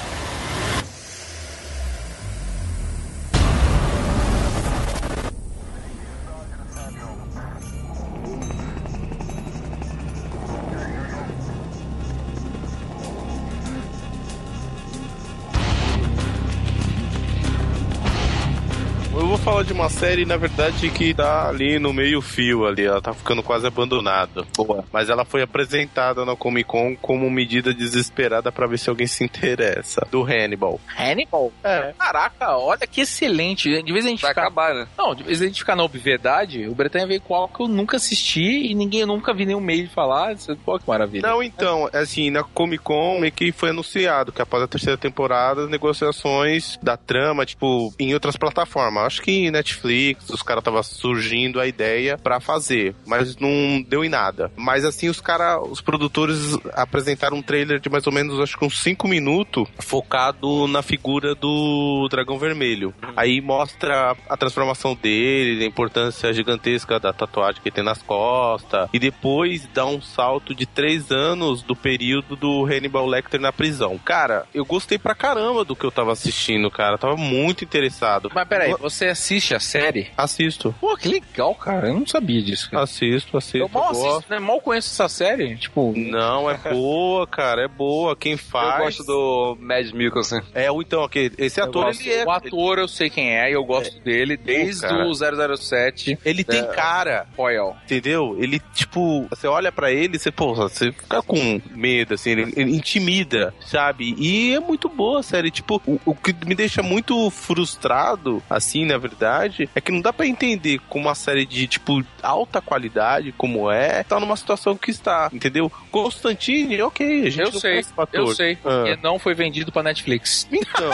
Eu 19.16 19.28
vou 19.28 19.38
falar 19.38 19.64
de 19.64 19.72
uma 19.74 19.89
série, 19.89 20.26
na 20.26 20.36
verdade, 20.38 20.89
que 20.89 21.14
tá 21.14 21.47
ali 21.47 21.78
no 21.78 21.93
meio 21.93 22.20
fio 22.20 22.66
ali, 22.66 22.84
ela 22.84 22.99
tá 23.01 23.14
ficando 23.14 23.43
quase 23.43 23.66
abandonada. 23.68 24.43
Boa. 24.57 24.84
Mas 24.91 25.07
ela 25.07 25.24
foi 25.24 25.43
apresentada 25.43 26.26
na 26.26 26.36
Comic 26.36 26.68
Con 26.68 26.95
como 26.95 27.30
medida 27.30 27.74
desesperada 27.74 28.51
pra 28.51 28.66
ver 28.66 28.80
se 28.80 28.89
alguém 28.89 29.05
se 29.05 29.24
interessa. 29.24 30.05
Do 30.09 30.24
Hannibal. 30.24 30.80
Hannibal? 30.97 31.51
É. 31.64 31.93
Caraca, 31.97 32.57
olha 32.57 32.88
que 32.88 33.01
excelente. 33.01 33.84
De 33.84 33.93
vez 33.93 34.03
a 34.05 34.09
gente 34.09 34.22
Vai 34.22 34.32
ficar... 34.32 34.41
acabar, 34.41 34.74
né? 34.74 34.88
Não, 34.97 35.14
de 35.14 35.24
vez 35.24 35.41
a 35.41 35.45
gente 35.45 35.59
ficar 35.59 35.76
na 35.76 35.84
obviedade, 35.84 36.68
o 36.68 36.74
Bretanha 36.74 37.05
veio 37.05 37.22
com 37.22 37.36
algo 37.36 37.53
que 37.55 37.61
eu 37.64 37.68
nunca 37.68 37.97
assisti 37.97 38.72
e 38.72 38.74
ninguém 38.74 39.01
eu 39.01 39.07
nunca 39.07 39.32
vi 39.34 39.45
nenhum 39.45 39.61
meio 39.61 39.88
de 39.88 39.93
falar. 39.93 40.34
Isso- 40.34 40.55
Pô, 40.66 40.80
que 40.80 40.88
maravilha. 40.88 41.28
Não, 41.28 41.41
então, 41.43 41.88
assim, 41.93 42.32
na 42.32 42.43
Comic 42.43 42.84
Con 42.84 43.20
meio 43.20 43.32
que 43.32 43.51
foi 43.51 43.70
anunciado 43.70 44.32
que 44.32 44.41
após 44.41 44.64
a 44.64 44.68
terceira 44.68 44.97
temporada, 44.97 45.66
as 45.66 45.70
negociações 45.70 46.78
da 46.82 46.97
trama, 46.97 47.45
tipo, 47.45 47.93
em 47.99 48.14
outras 48.16 48.36
plataformas. 48.36 49.03
Acho 49.04 49.22
que 49.22 49.51
Netflix, 49.51 50.30
os 50.30 50.41
caras 50.41 50.64
tava 50.64 50.82
surgindo 50.84 51.60
a 51.60 51.68
ideia 51.68 52.18
pra 52.18 52.39
fazer, 52.39 52.95
mas 53.06 53.36
não 53.38 53.84
deu 53.88 54.04
em 54.04 54.10
nada. 54.10 54.51
Mas 54.56 54.86
assim, 54.86 55.10
os 55.10 55.20
caras, 55.20 55.60
os 55.70 55.82
produtores 55.82 56.58
apresentaram 56.74 57.38
um 57.38 57.41
trailer 57.41 57.80
de 57.80 57.89
mais 57.89 58.06
ou 58.08 58.14
menos, 58.14 58.39
acho 58.39 58.58
que 58.58 58.66
uns 58.66 58.80
5 58.80 59.08
minutos, 59.08 59.68
focado 59.80 60.68
na 60.68 60.82
figura 60.82 61.36
do 61.36 62.08
Dragão 62.10 62.38
Vermelho. 62.38 62.93
Aí 63.16 63.41
mostra 63.41 64.16
a 64.30 64.38
transformação 64.38 64.95
dele, 64.95 65.64
a 65.64 65.68
importância 65.68 66.34
gigantesca 66.34 66.99
da 66.99 67.14
tatuagem 67.14 67.62
que 67.62 67.70
ele 67.70 67.76
tem 67.76 67.84
nas 67.84 68.01
costas, 68.01 68.89
e 68.93 68.99
depois 68.99 69.68
dá 69.74 69.86
um 69.86 70.01
salto 70.01 70.54
de 70.56 70.66
3 70.66 71.12
anos 71.12 71.62
do 71.62 71.76
período 71.76 72.36
do 72.36 72.66
Hannibal 72.66 73.06
Lecter 73.06 73.39
na 73.39 73.51
prisão. 73.51 73.97
Cara, 73.97 74.45
eu 74.54 74.66
gostei 74.66 74.97
pra 74.97 75.16
caramba 75.16 75.64
do 75.64 75.76
que 75.76 75.86
eu 75.86 75.91
tava 75.91 76.12
assistindo, 76.12 76.70
cara. 76.70 76.97
Tava 76.97 77.16
muito 77.16 77.64
interessado. 77.64 78.30
Mas 78.34 78.47
peraí, 78.47 78.74
você 78.80 78.92
assiste 79.01 79.55
a 79.55 79.59
série? 79.59 80.09
Assisto. 80.17 80.73
Pô, 80.79 80.95
que 80.97 81.07
legal, 81.07 81.53
cara. 81.55 81.87
Eu 81.87 81.95
não 81.99 82.07
sabia 82.07 82.41
disso. 82.41 82.69
Cara. 82.69 82.83
Assisto, 82.83 83.37
assisto. 83.37 83.57
Eu 83.57 83.69
mal 83.69 83.87
gosto. 83.89 84.07
assisto, 84.07 84.31
né? 84.33 84.39
Mal 84.39 84.61
conheço 84.61 84.89
essa 84.89 85.07
série. 85.09 85.55
Tipo, 85.57 85.93
Não, 85.95 86.49
é 86.49 86.57
boa, 86.71 87.25
cara, 87.27 87.63
é 87.63 87.67
boa. 87.67 88.15
Quem 88.15 88.37
faz. 88.37 88.77
Eu 88.79 88.83
gosto 88.85 89.03
do 89.03 89.57
Mad 89.59 89.91
Mikkelsen. 89.91 90.41
É, 90.53 90.71
o 90.71 90.81
então, 90.81 91.01
ok. 91.03 91.31
Esse 91.37 91.59
ator, 91.61 91.89
ele 91.89 92.11
é. 92.11 92.25
o 92.25 92.31
ator 92.31 92.79
eu 92.79 92.87
sei 92.87 93.09
quem 93.09 93.35
é 93.35 93.49
e 93.49 93.53
eu 93.53 93.63
gosto 93.63 93.99
dele 94.01 94.37
desde 94.37 94.81
cara. 94.81 95.07
o 95.07 95.13
007 95.57 96.17
Ele 96.23 96.43
tem 96.43 96.59
É. 96.59 96.63
cara, 96.67 97.25
Royal. 97.37 97.77
entendeu? 97.85 98.35
Ele, 98.39 98.59
tipo, 98.73 99.25
você 99.29 99.47
olha 99.47 99.71
pra 99.71 99.91
ele, 99.91 100.19
você, 100.19 100.31
pô, 100.31 100.53
você 100.53 100.91
fica 100.91 101.21
com 101.21 101.61
medo, 101.71 102.13
assim, 102.13 102.31
ele, 102.31 102.53
ele 102.55 102.75
intimida, 102.75 103.53
sabe? 103.65 104.13
E 104.17 104.53
é 104.53 104.59
muito 104.59 104.89
boa 104.89 105.19
a 105.19 105.23
série. 105.23 105.49
Tipo, 105.51 105.81
o, 105.87 105.99
o 106.05 106.15
que 106.15 106.33
me 106.45 106.55
deixa 106.55 106.81
muito 106.83 107.29
frustrado, 107.29 108.41
assim, 108.49 108.82
na 108.86 108.97
verdade, 108.97 109.69
é 109.75 109.81
que 109.81 109.91
não 109.91 110.01
dá 110.01 110.11
pra 110.13 110.25
entender 110.25 110.79
como 110.89 111.07
uma 111.07 111.15
série 111.15 111.45
de, 111.45 111.67
tipo, 111.67 112.03
alta 112.21 112.61
qualidade, 112.61 113.31
como 113.34 113.71
é, 113.71 114.03
tá 114.03 114.19
numa 114.19 114.36
situação 114.36 114.75
que 114.77 114.91
está, 114.91 115.29
entendeu? 115.31 115.71
Constantine, 115.91 116.81
ok, 116.81 117.27
a 117.27 117.29
gente 117.29 117.39
Eu 117.39 117.51
não 117.51 117.59
sei, 117.59 117.71
conhece 117.71 117.93
o 117.95 118.01
ator. 118.01 118.19
eu 118.19 118.27
sei. 118.36 118.53
Ah. 118.63 118.84
Porque 118.84 118.99
não 119.01 119.19
foi 119.19 119.34
vendido 119.34 119.71
pra 119.71 119.84
Netflix. 119.84 120.47
Então, 120.51 120.89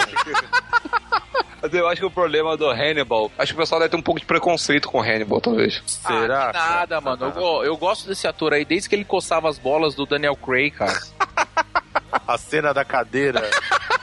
Mas 1.62 1.74
eu 1.74 1.88
acho 1.88 2.02
que 2.02 2.06
o 2.06 2.12
problema 2.12 2.56
do 2.58 2.70
Hannibal, 2.70 3.32
acho 3.38 3.54
que 3.54 3.58
o 3.58 3.62
pessoal 3.62 3.80
deve 3.80 3.92
ter 3.92 3.98
um 3.98 4.02
pouco 4.02 4.20
de 4.20 4.26
preconceito 4.26 4.88
com 4.88 5.00
o 5.00 5.02
Hannibal, 5.02 5.42
talvez. 5.42 5.82
será? 5.86 6.50
Ah, 6.50 6.52
que 6.52 6.58
nada, 6.58 7.02
mano. 7.02 7.34
Eu, 7.36 7.64
eu 7.66 7.78
gosto 7.78 8.08
desse 8.08 8.28
ator 8.28 8.54
aí 8.54 8.64
desde 8.66 8.88
que 8.90 8.96
ele 8.96 9.06
coçava 9.06 9.50
as 9.50 9.58
bolas 9.58 9.96
do 9.96 10.06
Daniel 10.06 10.36
Craig, 10.36 10.72
cara. 10.72 11.00
A 12.28 12.38
cena 12.38 12.74
da 12.74 12.84
cadeira. 12.86 13.50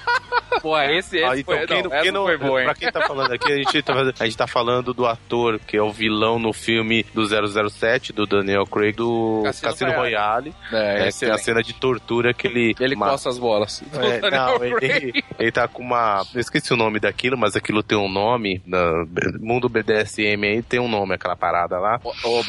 Pô, 0.67 0.77
esse, 0.81 1.19
esse 1.19 1.25
Ah, 1.25 1.39
então, 1.39 1.57
foi, 1.57 1.67
quem 1.67 1.83
não, 1.83 1.91
quem 1.91 2.11
não- 2.11 2.25
foi 2.25 2.37
boa, 2.39 2.59
hein? 2.61 2.65
pra 2.67 2.75
quem 2.75 2.91
tá 2.91 3.03
falando 3.07 3.33
aqui, 3.33 3.53
a 3.53 3.57
gente 3.57 3.83
tá, 3.83 3.95
a 4.19 4.25
gente 4.25 4.37
tá 4.37 4.47
falando 4.49 4.93
do 4.93 5.07
ator 5.07 5.61
que 5.61 5.77
é 5.77 5.83
o 5.83 5.93
vilão 5.93 6.41
no 6.41 6.53
filme 6.53 7.05
do 7.15 7.25
007, 7.25 8.13
do 8.13 8.27
Daniel 8.27 8.65
Craig, 8.67 8.97
do 8.97 9.43
Cassino 9.45 9.71
Cassino, 9.71 9.93
Royale. 9.93 10.53
Royale. 10.71 10.87
É, 10.99 11.07
É, 11.07 11.31
a 11.31 11.39
cena 11.39 11.63
de 11.63 11.73
tortura 11.73 12.35
que 12.35 12.49
ele. 12.49 12.75
Ele 12.81 12.97
mata. 12.97 13.13
coça 13.13 13.29
as 13.29 13.39
bolas. 13.39 13.83
É, 13.97 14.31
não, 14.31 14.65
ele, 14.65 15.25
ele 15.39 15.53
tá 15.53 15.69
com 15.69 15.83
uma. 15.83 16.23
Eu 16.35 16.41
esqueci 16.41 16.73
o 16.73 16.77
nome 16.77 16.99
daquilo, 16.99 17.37
mas 17.39 17.55
aquilo 17.57 17.83
tem 17.83 17.97
um 17.99 18.09
nome. 18.09 18.61
No 18.67 19.07
mundo 19.41 19.69
BDSM 19.69 20.45
aí 20.45 20.63
tem 20.63 20.81
um 20.81 20.89
nome, 20.89 21.15
aquela 21.15 21.37
parada 21.37 21.79
lá. 21.79 22.01
Ô, 22.03 22.11
ô 22.41 22.43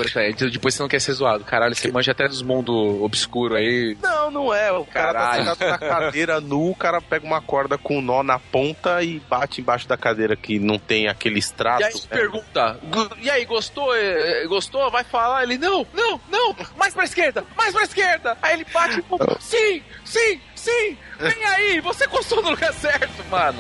depois 0.50 0.74
você 0.74 0.82
não 0.82 0.90
quer 0.90 1.00
ser 1.02 1.14
zoado. 1.14 1.44
Caralho, 1.44 1.76
você 1.76 1.92
manja 1.92 2.12
até 2.12 2.28
dos 2.28 2.42
mundos 2.42 2.76
obscuros 3.02 3.58
aí. 3.58 3.98
Não, 4.02 4.32
não 4.32 4.54
é. 4.54 4.72
O 4.72 4.86
cara 4.86 5.14
Caralho. 5.14 5.46
tá 5.46 5.56
sentado 5.56 5.70
na 5.70 5.78
cadeira 5.78 6.42
nu, 6.42 6.72
o 6.72 6.76
cara 6.76 7.02
pega 7.02 7.26
uma 7.26 7.42
corda 7.42 7.78
com 7.78 8.02
nó 8.08 8.24
na 8.24 8.40
ponta 8.40 9.04
e 9.04 9.20
bate 9.20 9.60
embaixo 9.60 9.86
da 9.88 9.98
cadeira 9.98 10.36
que 10.36 10.58
não 10.60 10.80
tem 10.80 11.08
aquele 11.10 11.40
extrato. 11.40 11.82
E 11.82 11.86
aí 11.86 11.94
né? 11.94 12.00
pergunta, 12.10 12.80
"Gu- 12.84 13.18
e 13.22 13.30
aí, 13.30 13.44
gostou? 13.46 13.94
Eh, 13.96 14.44
eh, 14.44 14.48
Gostou? 14.48 14.90
Vai 14.90 15.04
falar? 15.04 15.44
Ele, 15.44 15.58
não, 15.58 15.86
não, 15.94 16.20
não, 16.30 16.56
mais 16.78 16.94
pra 16.94 17.04
esquerda, 17.04 17.44
mais 17.58 17.74
pra 17.74 17.84
esquerda. 17.84 18.38
Aí 18.42 18.54
ele 18.54 18.66
bate, 18.74 19.04
sim, 19.42 19.82
sim, 20.06 20.40
sim, 20.56 20.98
vem 21.20 21.46
aí, 21.46 21.82
você 21.82 22.08
gostou 22.08 22.42
no 22.42 22.52
lugar 22.52 22.74
certo, 22.74 23.24
mano. 23.30 23.60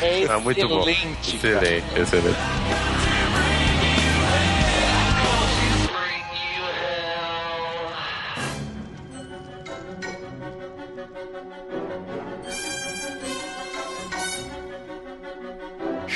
É 0.00 0.26
Ah, 0.28 0.38
muito 0.38 0.68
bom. 0.68 0.80
excelente, 0.88 1.38
cara. 1.38 1.68
Excelente, 2.00 2.99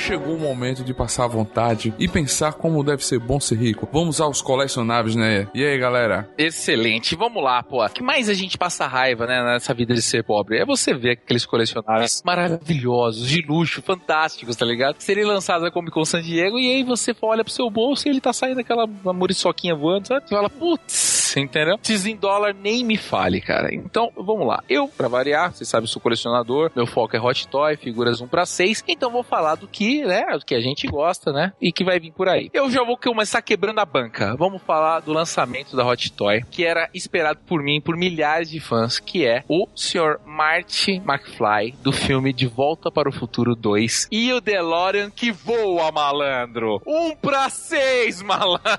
Chegou 0.05 0.35
o 0.35 0.39
momento 0.39 0.83
de 0.83 0.93
passar 0.93 1.23
à 1.23 1.27
vontade 1.27 1.91
e 1.97 2.07
pensar 2.07 2.53
como 2.53 2.83
deve 2.83 3.03
ser 3.03 3.17
bom 3.17 3.39
ser 3.39 3.57
rico. 3.57 3.89
Vamos 3.91 4.21
aos 4.21 4.39
colecionáveis, 4.39 5.15
né? 5.15 5.47
E 5.51 5.65
aí, 5.65 5.79
galera? 5.79 6.29
Excelente, 6.37 7.15
vamos 7.15 7.43
lá, 7.43 7.63
pô. 7.63 7.83
O 7.83 7.89
que 7.89 8.03
mais 8.03 8.29
a 8.29 8.35
gente 8.35 8.55
passa 8.55 8.85
raiva, 8.85 9.25
né, 9.25 9.43
nessa 9.43 9.73
vida 9.73 9.95
de 9.95 10.03
ser 10.03 10.23
pobre? 10.23 10.59
É 10.59 10.65
você 10.65 10.93
ver 10.93 11.13
aqueles 11.13 11.43
colecionáveis 11.43 12.21
maravilhosos, 12.23 13.27
de 13.27 13.41
luxo, 13.41 13.81
fantásticos, 13.81 14.55
tá 14.55 14.63
ligado? 14.63 14.97
Serem 14.99 15.25
lançados 15.25 15.63
na 15.63 15.71
Comic 15.71 15.91
Con 15.91 16.05
San 16.05 16.21
Diego 16.21 16.59
e 16.59 16.71
aí 16.71 16.83
você 16.83 17.15
olha 17.19 17.43
pro 17.43 17.51
seu 17.51 17.67
bolso 17.71 18.07
e 18.07 18.11
ele 18.11 18.21
tá 18.21 18.31
saindo 18.31 18.59
aquela 18.59 18.85
muriçoquinha 18.85 19.73
voando, 19.73 20.07
sabe? 20.07 20.29
Você 20.29 20.35
fala, 20.35 20.51
putz, 20.51 21.35
entendeu? 21.35 21.79
Esses 21.83 22.05
em 22.05 22.15
dólar 22.15 22.53
nem 22.53 22.83
me 22.83 22.95
fale, 22.95 23.41
cara. 23.41 23.73
Então, 23.73 24.11
vamos 24.15 24.45
lá. 24.45 24.63
Eu, 24.69 24.87
pra 24.87 25.07
variar, 25.07 25.51
você 25.51 25.65
sabe, 25.65 25.87
sou 25.87 25.99
colecionador, 25.99 26.71
meu 26.75 26.85
foco 26.85 27.17
é 27.17 27.19
Hot 27.19 27.47
Toy, 27.47 27.75
figuras 27.75 28.21
1 28.21 28.27
pra 28.27 28.45
6, 28.45 28.83
então 28.87 29.09
vou 29.09 29.23
falar 29.23 29.55
do 29.55 29.67
que, 29.67 29.94
né, 30.03 30.25
do 30.37 30.45
que 30.45 30.55
a 30.55 30.59
gente 30.59 30.87
gosta, 30.87 31.31
né, 31.31 31.53
e 31.61 31.71
que 31.71 31.83
vai 31.83 31.99
vir 31.99 32.11
por 32.11 32.27
aí. 32.27 32.49
Eu 32.53 32.69
já 32.69 32.83
vou 32.83 32.97
começar 32.97 33.41
quebrando 33.41 33.79
a 33.79 33.85
banca. 33.85 34.35
Vamos 34.35 34.61
falar 34.61 34.99
do 35.01 35.13
lançamento 35.13 35.75
da 35.75 35.85
Hot 35.85 36.11
Toy, 36.13 36.43
que 36.49 36.65
era 36.65 36.89
esperado 36.93 37.39
por 37.47 37.61
mim, 37.61 37.79
por 37.79 37.95
milhares 37.95 38.49
de 38.49 38.59
fãs, 38.59 38.99
que 38.99 39.25
é 39.25 39.43
o 39.47 39.67
Sr. 39.75 40.19
Marty 40.25 41.01
McFly, 41.05 41.75
do 41.81 41.91
filme 41.91 42.33
De 42.33 42.47
Volta 42.47 42.91
para 42.91 43.09
o 43.09 43.13
Futuro 43.13 43.55
2, 43.55 44.07
e 44.11 44.33
o 44.33 44.41
DeLorean 44.41 45.09
que 45.09 45.31
voa, 45.31 45.91
malandro. 45.91 46.81
Um 46.85 47.15
pra 47.15 47.49
seis, 47.49 48.21
malandro. 48.23 48.65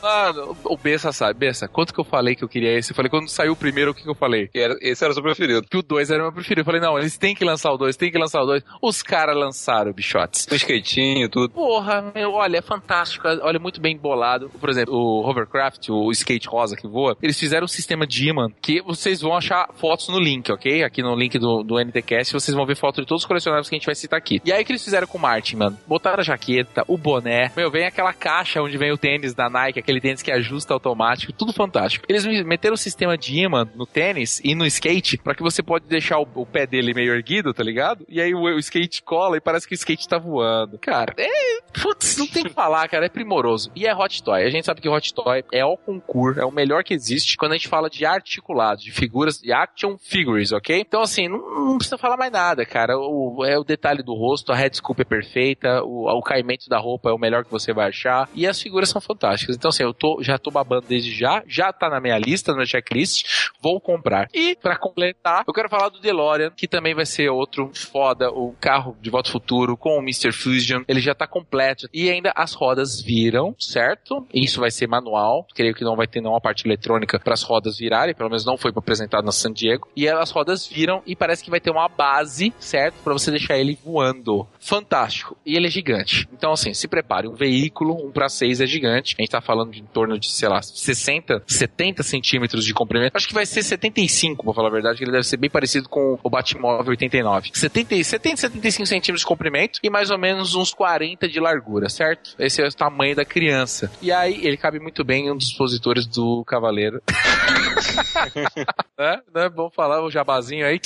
Mano, 0.00 0.56
o 0.64 0.76
Bessa 0.76 1.10
sabe. 1.12 1.38
Bessa, 1.38 1.66
quanto 1.66 1.92
que 1.92 2.00
eu 2.00 2.04
falei 2.04 2.36
que 2.36 2.44
eu 2.44 2.48
queria 2.48 2.76
esse? 2.78 2.92
Eu 2.92 2.96
falei, 2.96 3.10
quando 3.10 3.28
saiu 3.28 3.52
o 3.52 3.56
primeiro, 3.56 3.90
o 3.90 3.94
que, 3.94 4.02
que 4.02 4.08
eu 4.08 4.14
falei? 4.14 4.46
Que 4.48 4.58
era- 4.60 4.76
esse 4.80 5.02
era 5.02 5.10
o 5.10 5.14
seu 5.14 5.22
preferido. 5.22 5.62
Que 5.68 5.76
o 5.76 5.82
2 5.82 6.10
era 6.10 6.20
o 6.20 6.26
meu 6.26 6.32
preferido. 6.32 6.60
Eu 6.60 6.64
falei, 6.64 6.80
não, 6.80 6.96
eles 6.98 7.18
têm 7.18 7.34
que 7.34 7.44
lançar 7.44 7.72
o 7.72 7.76
2, 7.76 7.96
têm 7.96 8.10
que 8.10 8.18
lançar 8.18 8.40
o 8.42 8.46
2. 8.48 8.64
Os 8.82 9.02
caras 9.02 9.36
lançaram, 9.36 9.92
bichotes. 9.92 10.46
Com 10.46 10.54
skatinho 10.54 11.28
tudo. 11.28 11.50
Porra, 11.50 12.10
meu, 12.14 12.32
olha, 12.32 12.58
é 12.58 12.62
fantástico. 12.62 13.26
Olha, 13.42 13.58
muito 13.58 13.80
bem 13.80 13.96
bolado. 13.96 14.50
Por 14.60 14.68
exemplo, 14.68 14.94
o 14.94 15.28
Hovercraft, 15.28 15.88
o 15.90 16.10
skate 16.12 16.48
rosa 16.48 16.76
que 16.76 16.86
voa, 16.86 17.16
eles 17.22 17.38
fizeram 17.38 17.64
um 17.64 17.68
sistema 17.68 18.06
Diamond 18.06 18.54
que 18.60 18.80
vocês 18.82 19.20
vão 19.20 19.36
achar 19.36 19.68
fotos 19.74 20.08
no 20.08 20.18
link, 20.18 20.50
ok? 20.50 20.82
Aqui 20.82 21.02
no 21.02 21.14
link 21.14 21.38
do, 21.38 21.62
do 21.62 21.78
NTCast, 21.78 22.32
vocês 22.32 22.54
vão 22.54 22.66
ver 22.66 22.76
foto 22.76 23.00
de 23.00 23.06
todos 23.06 23.22
os 23.22 23.28
colecionáveis 23.28 23.68
que 23.68 23.74
a 23.74 23.78
gente 23.78 23.86
vai 23.86 23.94
citar 23.94 24.18
aqui. 24.18 24.40
E 24.44 24.52
aí 24.52 24.62
o 24.62 24.66
que 24.66 24.72
eles 24.72 24.84
fizeram 24.84 25.06
com 25.06 25.18
o 25.18 25.20
Martin, 25.20 25.56
mano? 25.56 25.78
Botaram 25.86 26.20
a 26.20 26.22
jaqueta, 26.22 26.84
o 26.86 26.96
boné, 26.96 27.50
meu, 27.56 27.70
vem 27.70 27.86
aquela 27.86 28.12
caixa 28.12 28.62
onde 28.62 28.76
vem 28.76 28.92
o 28.92 28.98
tênis 28.98 29.34
da 29.34 29.48
Nike, 29.48 29.78
aquele 29.78 30.00
tênis 30.00 30.22
que 30.22 30.32
ajusta 30.32 30.72
automático, 30.74 31.32
tudo 31.32 31.52
fantástico. 31.52 32.04
Eles 32.08 32.24
meteram 32.44 32.74
o 32.74 32.78
sistema 32.78 33.16
Diamond 33.16 33.70
no 33.74 33.86
tênis 33.86 34.40
e 34.42 34.54
no 34.54 34.66
skate 34.66 35.18
pra 35.18 35.34
que 35.34 35.42
você 35.42 35.62
pode 35.62 35.86
deixar 35.86 36.18
o, 36.18 36.28
o 36.34 36.46
pé 36.46 36.66
dele 36.66 36.94
meio 36.94 37.14
erguido, 37.14 37.52
tá 37.52 37.62
ligado? 37.62 38.04
E 38.08 38.20
aí 38.20 38.34
o, 38.38 38.42
o 38.42 38.58
skate 38.58 39.02
cola 39.02 39.36
e 39.36 39.40
parece 39.40 39.66
que 39.66 39.74
o 39.74 39.76
skate 39.76 40.08
tá 40.08 40.18
voando. 40.18 40.78
Cara, 40.78 41.14
é 41.16 41.58
Putz, 41.72 42.16
não 42.16 42.26
tem 42.26 42.42
o 42.42 42.46
que 42.46 42.52
falar, 42.52 42.88
cara. 42.88 43.06
É 43.06 43.08
primoroso. 43.08 43.70
E 43.74 43.86
é 43.86 43.94
Hot 43.94 44.22
Toy. 44.22 44.42
A 44.42 44.50
gente 44.50 44.64
sabe 44.64 44.80
que 44.80 44.88
Hot 44.88 45.14
Toy 45.14 45.44
é 45.52 45.64
o 45.64 45.76
concurso, 45.76 46.40
é 46.40 46.44
o 46.44 46.50
melhor 46.50 46.82
que 46.82 46.94
existe 46.94 47.36
quando 47.36 47.52
a 47.52 47.56
gente 47.56 47.68
fala 47.68 47.88
de 47.88 48.04
articulado, 48.04 48.80
de 48.80 48.90
figuras, 48.90 49.38
de 49.38 49.52
action 49.52 49.96
figures, 49.98 50.52
ok? 50.52 50.80
Então, 50.80 51.02
assim, 51.02 51.28
não, 51.28 51.38
não 51.38 51.78
precisa 51.78 51.98
falar 51.98 52.16
mais 52.16 52.32
nada, 52.32 52.64
cara. 52.64 52.98
O, 52.98 53.44
é 53.44 53.58
o 53.58 53.64
detalhe 53.64 54.02
do 54.02 54.14
rosto, 54.14 54.52
a 54.52 54.56
head 54.56 54.76
scoop 54.76 55.00
é 55.00 55.04
perfeita, 55.04 55.82
o, 55.84 56.08
o 56.08 56.22
caimento 56.22 56.68
da 56.68 56.78
roupa 56.78 57.10
é 57.10 57.12
o 57.12 57.18
melhor 57.18 57.44
que 57.44 57.50
você 57.50 57.72
vai 57.72 57.88
achar. 57.88 58.28
E 58.34 58.46
as 58.46 58.60
figuras 58.60 58.88
são 58.88 59.00
fantásticas. 59.00 59.56
Então, 59.56 59.68
assim, 59.68 59.82
eu 59.82 59.94
tô, 59.94 60.22
já 60.22 60.38
tô 60.38 60.50
babando 60.50 60.86
desde 60.88 61.14
já, 61.14 61.42
já 61.46 61.72
tá 61.72 61.88
na 61.88 62.00
minha 62.00 62.18
lista, 62.18 62.54
no 62.54 62.66
checklist, 62.66 63.50
vou 63.60 63.80
comprar. 63.80 64.28
E, 64.32 64.56
pra 64.56 64.76
completar, 64.76 65.44
eu 65.46 65.52
quero 65.52 65.68
falar 65.68 65.90
do 65.90 66.00
DeLorean, 66.00 66.50
que 66.56 66.66
também 66.66 66.94
vai 66.94 67.06
ser 67.06 67.28
outro 67.28 67.70
foda, 67.74 68.27
o 68.30 68.54
carro 68.60 68.96
de 69.00 69.10
volta 69.10 69.28
ao 69.28 69.32
futuro 69.32 69.76
com 69.76 69.98
o 69.98 70.02
Mr. 70.02 70.32
Fusion. 70.32 70.82
Ele 70.86 71.00
já 71.00 71.14
tá 71.14 71.26
completo. 71.26 71.88
E 71.92 72.10
ainda 72.10 72.32
as 72.36 72.52
rodas 72.52 73.00
viram, 73.00 73.54
certo? 73.58 74.26
Isso 74.32 74.60
vai 74.60 74.70
ser 74.70 74.86
manual. 74.86 75.46
Creio 75.54 75.74
que 75.74 75.84
não 75.84 75.96
vai 75.96 76.06
ter 76.06 76.20
nenhuma 76.20 76.40
parte 76.40 76.66
eletrônica 76.66 77.18
para 77.18 77.34
as 77.34 77.42
rodas 77.42 77.78
virarem, 77.78 78.14
pelo 78.14 78.28
menos 78.28 78.44
não 78.44 78.56
foi 78.56 78.72
apresentado 78.74 79.24
na 79.24 79.32
San 79.32 79.52
Diego. 79.52 79.88
E 79.96 80.08
as 80.08 80.30
rodas 80.30 80.66
viram 80.66 81.02
e 81.06 81.16
parece 81.16 81.42
que 81.42 81.50
vai 81.50 81.60
ter 81.60 81.70
uma 81.70 81.88
base, 81.88 82.52
certo? 82.58 82.96
Para 83.02 83.12
você 83.12 83.30
deixar 83.30 83.56
ele 83.58 83.78
voando. 83.84 84.46
Fantástico. 84.60 85.36
E 85.44 85.56
ele 85.56 85.66
é 85.66 85.70
gigante. 85.70 86.28
Então, 86.32 86.52
assim, 86.52 86.74
se 86.74 86.86
prepare. 86.86 87.28
Um 87.28 87.34
veículo, 87.34 87.94
um 87.94 88.10
para 88.10 88.28
seis 88.28 88.60
é 88.60 88.66
gigante. 88.66 89.16
A 89.18 89.22
gente 89.22 89.30
tá 89.30 89.40
falando 89.40 89.72
de 89.72 89.78
em 89.78 89.84
torno 89.84 90.18
de, 90.18 90.28
sei 90.30 90.48
lá, 90.48 90.60
60, 90.60 91.42
70 91.46 92.02
centímetros 92.02 92.64
de 92.64 92.74
comprimento. 92.74 93.16
Acho 93.16 93.28
que 93.28 93.34
vai 93.34 93.46
ser 93.46 93.62
75, 93.62 94.44
pra 94.44 94.52
falar 94.52 94.68
a 94.68 94.72
verdade, 94.72 94.98
que 94.98 95.04
ele 95.04 95.12
deve 95.12 95.24
ser 95.24 95.36
bem 95.36 95.48
parecido 95.48 95.88
com 95.88 96.18
o 96.22 96.30
Batmóvel 96.30 96.90
89. 96.90 97.50
70, 97.52 97.94
70, 98.18 98.36
75 98.36 98.86
centímetros 98.86 99.20
de 99.20 99.26
comprimento 99.26 99.80
e 99.82 99.88
mais 99.88 100.10
ou 100.10 100.18
menos 100.18 100.54
uns 100.54 100.72
40 100.72 101.28
de 101.28 101.40
largura, 101.40 101.88
certo? 101.88 102.34
Esse 102.38 102.60
é 102.62 102.66
o 102.66 102.70
tamanho 102.70 103.14
da 103.14 103.24
criança. 103.24 103.90
E 104.02 104.12
aí, 104.12 104.44
ele 104.44 104.56
cabe 104.56 104.78
muito 104.78 105.04
bem 105.04 105.26
em 105.26 105.32
um 105.32 105.36
dos 105.36 105.48
expositores 105.48 106.06
do 106.06 106.44
Cavaleiro. 106.44 107.02
né? 108.98 109.20
né? 109.34 109.48
Vamos 109.54 109.74
falar 109.74 110.02
o 110.02 110.10
jabazinho 110.10 110.66
aí. 110.66 110.80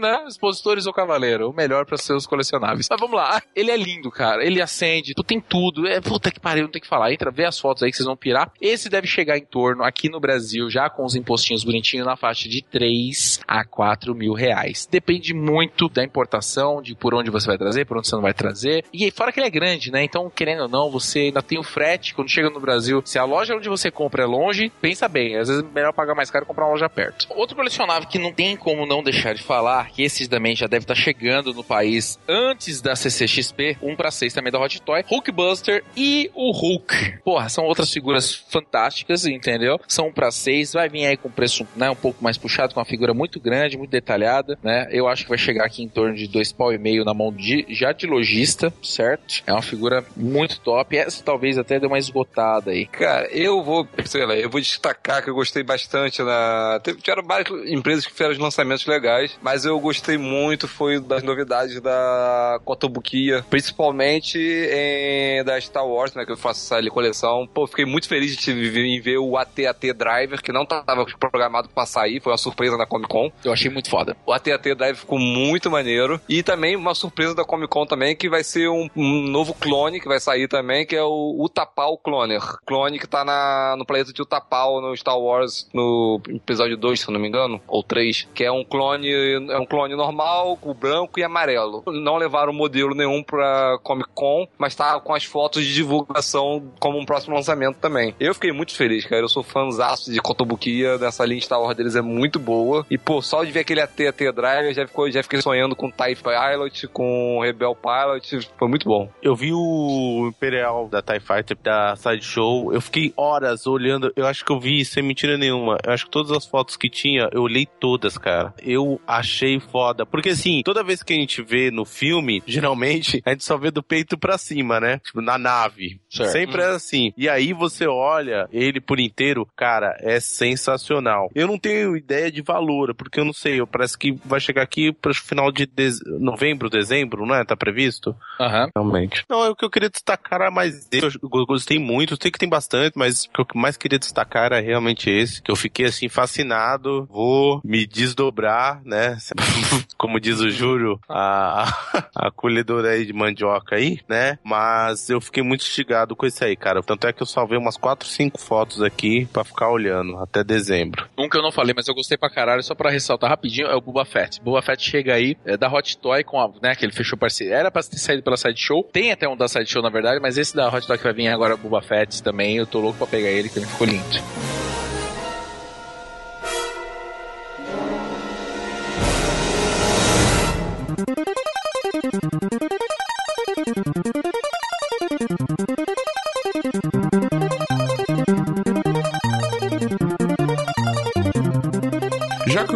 Né? 0.00 0.24
Expositores 0.26 0.84
do 0.84 0.92
Cavaleiro. 0.92 1.50
O 1.50 1.54
melhor 1.54 1.86
para 1.86 1.96
seus 1.96 2.26
colecionáveis. 2.26 2.86
Mas 2.90 3.00
vamos 3.00 3.16
lá. 3.16 3.40
Ele 3.54 3.70
é 3.70 3.76
lindo, 3.76 4.10
cara. 4.10 4.44
Ele 4.44 4.60
acende. 4.60 5.14
Tu 5.14 5.22
tem 5.22 5.40
tudo. 5.40 5.86
É, 5.86 6.00
puta 6.00 6.30
que 6.30 6.40
pariu, 6.40 6.64
não 6.64 6.70
tem 6.70 6.82
que 6.82 6.88
falar. 6.88 7.12
Entra, 7.12 7.30
vê 7.30 7.44
as 7.44 7.58
fotos 7.58 7.82
aí 7.82 7.90
que 7.90 7.96
vocês 7.96 8.06
vão 8.06 8.16
pirar. 8.16 8.50
Esse 8.60 8.88
deve 8.88 9.06
chegar 9.06 9.36
em 9.38 9.44
torno, 9.44 9.82
aqui 9.82 10.08
no 10.08 10.20
Brasil, 10.20 10.68
já 10.70 10.88
com 10.90 11.04
os 11.04 11.14
impostinhos 11.14 11.64
bonitinhos, 11.64 12.06
na 12.06 12.16
faixa 12.16 12.48
de 12.48 12.62
3 12.62 13.40
a 13.46 13.64
4 13.64 14.14
mil 14.14 14.32
reais. 14.32 14.86
Depende 14.90 15.34
muito 15.34 15.88
da 15.88 16.04
importação, 16.04 16.82
de 16.82 16.94
por 16.94 17.14
onde 17.14 17.30
você 17.30 17.46
vai 17.46 17.58
trazer, 17.58 17.84
por 17.84 17.98
onde 17.98 18.08
você 18.08 18.14
não 18.14 18.22
vai 18.22 18.34
trazer. 18.34 18.84
E 18.92 19.10
fora 19.10 19.32
que 19.32 19.40
ele 19.40 19.46
é 19.46 19.50
grande, 19.50 19.90
né? 19.90 20.02
Então, 20.02 20.30
querendo 20.30 20.62
ou 20.62 20.68
não, 20.68 20.90
você 20.90 21.20
ainda 21.20 21.42
tem 21.42 21.58
o 21.58 21.62
frete. 21.62 22.14
Quando 22.14 22.30
chega 22.30 22.50
no 22.50 22.60
Brasil, 22.60 23.02
se 23.04 23.18
a 23.18 23.24
loja 23.24 23.54
onde 23.54 23.68
você 23.68 23.90
compra 23.90 24.22
é 24.22 24.26
longe, 24.26 24.72
pensa 24.80 25.08
bem. 25.08 25.36
Às 25.36 25.48
vezes 25.48 25.62
é 25.62 25.74
melhor 25.74 25.92
pagar 25.96 26.14
mais 26.14 26.30
caro 26.30 26.44
e 26.44 26.46
comprar 26.46 26.66
uma 26.66 26.72
loja 26.72 26.88
perto. 26.88 27.26
Outro 27.30 27.56
colecionável 27.56 28.08
que 28.08 28.18
não 28.18 28.32
tem 28.32 28.56
como 28.56 28.86
não 28.86 29.02
deixar 29.02 29.34
de 29.34 29.42
falar, 29.42 29.90
que 29.90 30.02
esse 30.02 30.28
também 30.28 30.54
já 30.54 30.66
deve 30.66 30.84
estar 30.84 30.94
chegando 30.94 31.54
no 31.54 31.64
país 31.64 32.18
antes 32.28 32.80
da 32.80 32.94
CCXP, 32.94 33.78
1 33.82 33.96
para 33.96 34.10
6 34.10 34.34
também 34.34 34.52
da 34.52 34.60
Hot 34.60 34.80
Toy, 34.82 35.02
Hulkbuster 35.08 35.82
e 35.96 36.30
o 36.34 36.52
Hulk. 36.52 37.20
Porra, 37.24 37.48
são 37.48 37.64
outras 37.64 37.90
figuras 37.90 38.34
fantásticas, 38.34 39.26
entendeu? 39.26 39.80
São 39.88 40.08
1 40.08 40.12
para 40.12 40.30
6, 40.30 40.74
vai 40.74 40.88
vir 40.88 41.06
aí 41.06 41.16
com 41.16 41.30
preço 41.30 41.66
né, 41.74 41.90
um 41.90 41.96
pouco 41.96 42.22
mais 42.22 42.36
puxado, 42.36 42.74
com 42.74 42.80
uma 42.80 42.86
figura 42.86 43.14
muito 43.14 43.40
grande, 43.40 43.78
muito 43.78 43.90
detalhada, 43.90 44.58
né? 44.62 44.86
Eu 44.90 45.08
acho 45.08 45.24
que 45.24 45.30
vai 45.30 45.38
chegar 45.38 45.64
aqui 45.64 45.82
em 45.82 45.88
torno 45.88 46.14
de 46.14 46.28
dois 46.28 46.52
pau 46.52 46.72
e 46.72 46.78
meio 46.78 47.04
na 47.04 47.14
mão 47.14 47.32
de 47.32 47.64
já 47.70 47.92
de 47.92 48.06
lojista, 48.06 48.72
certo? 48.82 49.42
É 49.46 49.52
uma 49.52 49.62
figura 49.62 50.04
muito 50.16 50.60
top. 50.60 50.96
Essa 50.96 51.22
talvez 51.22 51.58
até 51.58 51.80
dê 51.80 51.86
uma 51.86 51.98
esgotada 51.98 52.70
aí. 52.70 52.86
Cara, 52.86 53.28
eu 53.30 53.62
vou, 53.62 53.88
sei 54.04 54.26
lá, 54.26 54.36
eu 54.36 54.50
vou 54.50 54.60
destacar 54.60 55.22
que 55.22 55.30
eu 55.30 55.34
gostei 55.34 55.62
bastante 55.62 55.85
na. 55.92 56.80
Teve, 56.82 57.00
tiveram 57.00 57.22
várias 57.22 57.48
empresas 57.70 58.06
que 58.06 58.12
fizeram 58.12 58.36
lançamentos 58.38 58.86
legais, 58.86 59.38
mas 59.42 59.64
eu 59.64 59.78
gostei 59.80 60.18
muito 60.18 60.68
foi 60.68 61.00
das 61.00 61.22
novidades 61.22 61.80
da 61.80 62.60
Kotobukiya, 62.64 63.44
principalmente 63.48 64.38
em, 64.38 65.42
da 65.44 65.60
Star 65.60 65.86
Wars, 65.86 66.14
né, 66.14 66.24
que 66.24 66.32
eu 66.32 66.36
faço 66.36 66.74
essa 66.74 66.90
coleção. 66.90 67.46
Pô, 67.52 67.66
fiquei 67.66 67.84
muito 67.84 68.08
feliz 68.08 68.36
de 68.36 68.52
em 68.52 69.00
ver 69.00 69.18
o 69.18 69.36
AT-AT 69.36 69.92
Driver, 69.92 70.42
que 70.42 70.52
não 70.52 70.62
estava 70.62 71.04
programado 71.18 71.68
para 71.68 71.86
sair, 71.86 72.20
foi 72.20 72.32
uma 72.32 72.38
surpresa 72.38 72.76
na 72.76 72.86
Comic 72.86 73.08
Con. 73.08 73.30
Eu 73.44 73.52
achei 73.52 73.70
muito 73.70 73.88
foda. 73.88 74.16
O 74.26 74.32
AT-AT 74.32 74.74
Driver 74.74 74.96
ficou 74.96 75.18
muito 75.18 75.70
maneiro. 75.70 76.20
E 76.28 76.42
também 76.42 76.76
uma 76.76 76.94
surpresa 76.94 77.34
da 77.34 77.44
Comic 77.44 77.68
Con 77.68 77.86
também, 77.86 78.14
que 78.14 78.28
vai 78.28 78.44
ser 78.44 78.68
um, 78.68 78.88
um 78.96 79.22
novo 79.28 79.54
clone 79.54 80.00
que 80.00 80.08
vai 80.08 80.20
sair 80.20 80.48
também, 80.48 80.86
que 80.86 80.96
é 80.96 81.02
o 81.02 81.36
Utapau 81.40 81.98
Cloner. 81.98 82.42
Clone 82.66 82.98
que 82.98 83.06
tá 83.06 83.24
na, 83.24 83.74
no 83.76 83.86
planeta 83.86 84.12
de 84.12 84.22
Utapau, 84.22 84.80
no 84.80 84.96
Star 84.96 85.18
Wars, 85.18 85.68
no 85.76 86.20
episódio 86.28 86.76
2, 86.76 87.00
se 87.00 87.08
eu 87.08 87.12
não 87.12 87.20
me 87.20 87.28
engano, 87.28 87.60
ou 87.68 87.82
3, 87.82 88.28
que 88.34 88.42
é 88.42 88.50
um 88.50 88.64
clone, 88.64 89.08
é 89.10 89.58
um 89.58 89.66
clone 89.66 89.94
normal, 89.94 90.56
com 90.56 90.74
branco 90.74 91.20
e 91.20 91.22
amarelo. 91.22 91.82
Não 91.86 92.16
levaram 92.16 92.52
modelo 92.52 92.94
nenhum 92.94 93.22
pra 93.22 93.78
Comic 93.82 94.08
Con, 94.14 94.48
mas 94.58 94.74
tá 94.74 94.98
com 95.00 95.14
as 95.14 95.24
fotos 95.24 95.64
de 95.64 95.74
divulgação 95.74 96.72
como 96.80 96.98
um 96.98 97.04
próximo 97.04 97.34
lançamento 97.34 97.76
também. 97.76 98.14
Eu 98.18 98.34
fiquei 98.34 98.52
muito 98.52 98.74
feliz, 98.74 99.04
cara. 99.04 99.22
Eu 99.22 99.28
sou 99.28 99.42
fãzaço 99.42 100.12
de 100.12 100.20
Kotobukiya, 100.20 100.98
dessa 100.98 101.24
linha 101.24 101.40
Star 101.40 101.60
Wars 101.60 101.76
deles 101.76 101.94
é 101.94 102.02
muito 102.02 102.38
boa. 102.38 102.86
E, 102.90 102.96
pô, 102.96 103.20
só 103.20 103.44
de 103.44 103.52
ver 103.52 103.60
aquele 103.60 103.80
AT, 103.80 104.06
AT 104.08 104.32
Drive, 104.32 104.74
já, 104.74 104.86
ficou, 104.86 105.10
já 105.10 105.22
fiquei 105.22 105.42
sonhando 105.42 105.76
com 105.76 105.90
TIE 105.90 106.16
Pilot, 106.16 106.88
com 106.88 107.40
Rebel 107.42 107.76
Pilot. 107.76 108.48
Foi 108.58 108.68
muito 108.68 108.88
bom. 108.88 109.08
Eu 109.22 109.34
vi 109.34 109.52
o 109.52 110.26
Imperial 110.28 110.88
da 110.88 111.02
TIE 111.02 111.20
Fighter 111.20 111.56
da 111.62 111.96
Sideshow, 111.96 112.72
eu 112.72 112.80
fiquei 112.80 113.12
horas 113.16 113.66
olhando, 113.66 114.12
eu 114.16 114.26
acho 114.26 114.44
que 114.44 114.52
eu 114.52 114.60
vi 114.60 114.84
sem 114.84 115.02
mentira 115.02 115.36
nenhuma. 115.36 115.55
Eu 115.84 115.92
acho 115.92 116.04
que 116.04 116.10
todas 116.10 116.32
as 116.32 116.46
fotos 116.46 116.76
que 116.76 116.88
tinha, 116.88 117.28
eu 117.32 117.42
olhei 117.42 117.66
todas, 117.66 118.18
cara. 118.18 118.54
Eu 118.62 119.00
achei 119.06 119.60
foda. 119.60 120.04
Porque 120.04 120.30
assim, 120.30 120.62
toda 120.64 120.84
vez 120.84 121.02
que 121.02 121.12
a 121.12 121.16
gente 121.16 121.42
vê 121.42 121.70
no 121.70 121.84
filme, 121.84 122.42
geralmente, 122.46 123.22
a 123.24 123.30
gente 123.30 123.44
só 123.44 123.56
vê 123.56 123.70
do 123.70 123.82
peito 123.82 124.18
pra 124.18 124.38
cima, 124.38 124.80
né? 124.80 124.98
Tipo, 125.04 125.20
na 125.20 125.38
nave. 125.38 126.00
Certo. 126.10 126.32
Sempre 126.32 126.62
é 126.62 126.66
assim. 126.66 127.12
E 127.16 127.28
aí 127.28 127.52
você 127.52 127.86
olha 127.86 128.48
ele 128.52 128.80
por 128.80 128.98
inteiro, 129.00 129.46
cara, 129.56 129.96
é 130.00 130.20
sensacional. 130.20 131.30
Eu 131.34 131.46
não 131.46 131.58
tenho 131.58 131.96
ideia 131.96 132.30
de 132.30 132.42
valor, 132.42 132.94
porque 132.94 133.20
eu 133.20 133.24
não 133.24 133.32
sei, 133.32 133.60
eu 133.60 133.66
parece 133.66 133.98
que 133.98 134.12
vai 134.24 134.40
chegar 134.40 134.62
aqui 134.62 134.92
pro 134.92 135.14
final 135.14 135.50
de 135.50 135.66
dez... 135.66 135.98
novembro, 136.18 136.70
dezembro, 136.70 137.26
não 137.26 137.34
é? 137.34 137.44
Tá 137.44 137.56
previsto? 137.56 138.14
Aham. 138.40 138.70
Realmente. 138.74 139.24
Não, 139.28 139.44
é 139.44 139.50
o 139.50 139.56
que 139.56 139.64
eu 139.64 139.70
queria 139.70 139.90
destacar 139.90 140.40
era 140.40 140.50
mais 140.50 140.88
esse. 140.92 141.18
Eu 141.22 141.46
gostei 141.46 141.78
muito, 141.78 142.16
sei 142.20 142.30
que 142.30 142.38
tem 142.38 142.48
bastante, 142.48 142.92
mas 142.96 143.24
o 143.24 143.30
que 143.30 143.40
eu 143.40 143.60
mais 143.60 143.76
queria 143.76 143.98
destacar 143.98 144.46
era 144.46 144.60
realmente 144.60 145.10
esse, 145.10 145.42
que 145.46 145.52
eu 145.52 145.56
fiquei 145.56 145.86
assim 145.86 146.08
fascinado, 146.08 147.06
vou 147.08 147.60
me 147.64 147.86
desdobrar, 147.86 148.82
né? 148.84 149.16
Como 149.96 150.18
diz 150.18 150.40
o 150.40 150.50
Júlio, 150.50 150.98
a, 151.08 151.72
a 152.16 152.30
colhedora 152.34 152.90
aí 152.90 153.06
de 153.06 153.12
mandioca 153.12 153.76
aí, 153.76 154.00
né? 154.08 154.40
Mas 154.42 155.08
eu 155.08 155.20
fiquei 155.20 155.44
muito 155.44 155.60
instigado 155.60 156.16
com 156.16 156.26
esse 156.26 156.44
aí, 156.44 156.56
cara. 156.56 156.82
Tanto 156.82 157.06
é 157.06 157.12
que 157.12 157.22
eu 157.22 157.26
salvei 157.26 157.56
umas 157.56 157.76
4, 157.76 158.08
5 158.08 158.40
fotos 158.40 158.82
aqui 158.82 159.26
pra 159.26 159.44
ficar 159.44 159.70
olhando 159.70 160.18
até 160.18 160.42
dezembro. 160.42 161.06
Um 161.16 161.28
que 161.28 161.36
eu 161.36 161.42
não 161.42 161.52
falei, 161.52 161.72
mas 161.76 161.86
eu 161.86 161.94
gostei 161.94 162.18
pra 162.18 162.28
caralho, 162.28 162.62
só 162.64 162.74
pra 162.74 162.90
ressaltar 162.90 163.30
rapidinho, 163.30 163.68
é 163.68 163.76
o 163.76 163.80
Boba 163.80 164.04
Fett. 164.04 164.42
Boba 164.42 164.60
Fett 164.60 164.82
chega 164.82 165.14
aí, 165.14 165.36
é 165.44 165.56
da 165.56 165.72
Hot 165.72 165.96
Toy 165.98 166.24
com 166.24 166.40
a, 166.40 166.50
né, 166.60 166.74
que 166.74 166.84
ele 166.84 166.92
fechou 166.92 167.16
parceria. 167.16 167.54
Era 167.54 167.70
pra 167.70 167.84
ter 167.84 167.98
saído 167.98 168.24
pela 168.24 168.36
Sideshow. 168.36 168.82
Tem 168.92 169.12
até 169.12 169.28
um 169.28 169.36
da 169.36 169.46
Sideshow, 169.46 169.80
na 169.80 169.90
verdade, 169.90 170.18
mas 170.20 170.36
esse 170.36 170.56
da 170.56 170.68
Hot 170.68 170.84
Toy 170.84 170.98
que 170.98 171.04
vai 171.04 171.12
vir 171.12 171.28
agora, 171.28 171.54
o 171.54 171.58
Boba 171.58 171.80
Fett 171.82 172.20
também, 172.20 172.56
eu 172.56 172.66
tô 172.66 172.80
louco 172.80 172.98
pra 172.98 173.06
pegar 173.06 173.30
ele, 173.30 173.48
que 173.48 173.60
ele 173.60 173.66
ficou 173.66 173.86
lindo. 173.86 174.65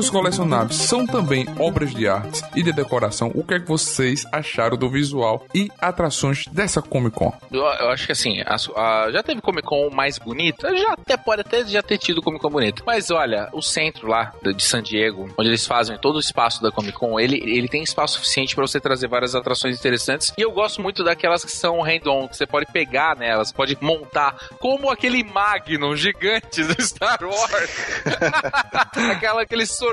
Os 0.01 0.11
colecionáveis 0.11 0.77
são 0.77 1.07
também 1.07 1.47
obras 1.59 1.95
de 1.95 2.09
arte 2.09 2.43
e 2.57 2.63
de 2.63 2.73
decoração, 2.73 3.31
o 3.35 3.45
que 3.45 3.55
é 3.55 3.61
que 3.61 3.69
vocês 3.69 4.25
acharam 4.33 4.77
do 4.77 4.89
visual 4.91 5.45
e 5.55 5.69
atrações 5.81 6.45
dessa 6.51 6.81
Comic 6.83 7.15
Con? 7.17 7.33
Eu, 7.53 7.61
eu 7.61 7.91
acho 7.91 8.07
que 8.07 8.13
assim, 8.13 8.41
a 8.41 8.57
a- 8.77 9.11
já 9.13 9.23
teve 9.23 9.41
Comic 9.41 9.67
Con 9.67 9.91
mais 9.91 10.19
bonita? 10.19 10.75
Já 10.77 10.93
até 10.95 11.17
pode 11.17 11.43
até 11.43 11.65
já 11.67 11.83
ter 11.83 11.99
tido 11.99 12.23
Comic 12.23 12.43
Con 12.43 12.51
bonita. 12.51 12.83
Mas 12.87 13.11
olha, 13.11 13.49
o 13.53 13.61
centro 13.63 14.09
lá 14.09 14.33
de 14.43 14.63
San 14.65 14.83
Diego, 14.83 15.29
onde 15.39 15.49
eles 15.51 15.67
fazem 15.67 15.97
todo 15.99 16.17
o 16.17 16.21
espaço 16.21 16.63
da 16.63 16.71
Comic 16.73 16.97
Con, 16.99 17.21
ele, 17.21 17.37
ele 17.37 17.69
tem 17.69 17.83
espaço 17.83 18.15
suficiente 18.15 18.55
pra 18.55 18.67
você 18.67 18.81
trazer 18.81 19.09
várias 19.09 19.35
atrações 19.35 19.79
interessantes. 19.79 20.33
E 20.37 20.41
eu 20.43 20.51
gosto 20.51 20.81
muito 20.83 21.05
daquelas 21.05 21.45
que 21.45 21.53
são 21.53 21.83
hand-on, 21.83 22.27
que 22.29 22.37
você 22.37 22.47
pode 22.47 22.67
pegar 22.73 23.17
nelas, 23.17 23.53
pode 23.53 23.77
montar, 23.81 24.37
como 24.59 24.91
aquele 24.91 25.23
Magnum 25.25 25.95
gigante 25.95 26.63
do 26.65 26.81
Star 26.83 27.19
Wars. 27.23 27.71
Aquela, 29.11 29.43
aquele 29.43 29.67
sorvete, 29.67 29.90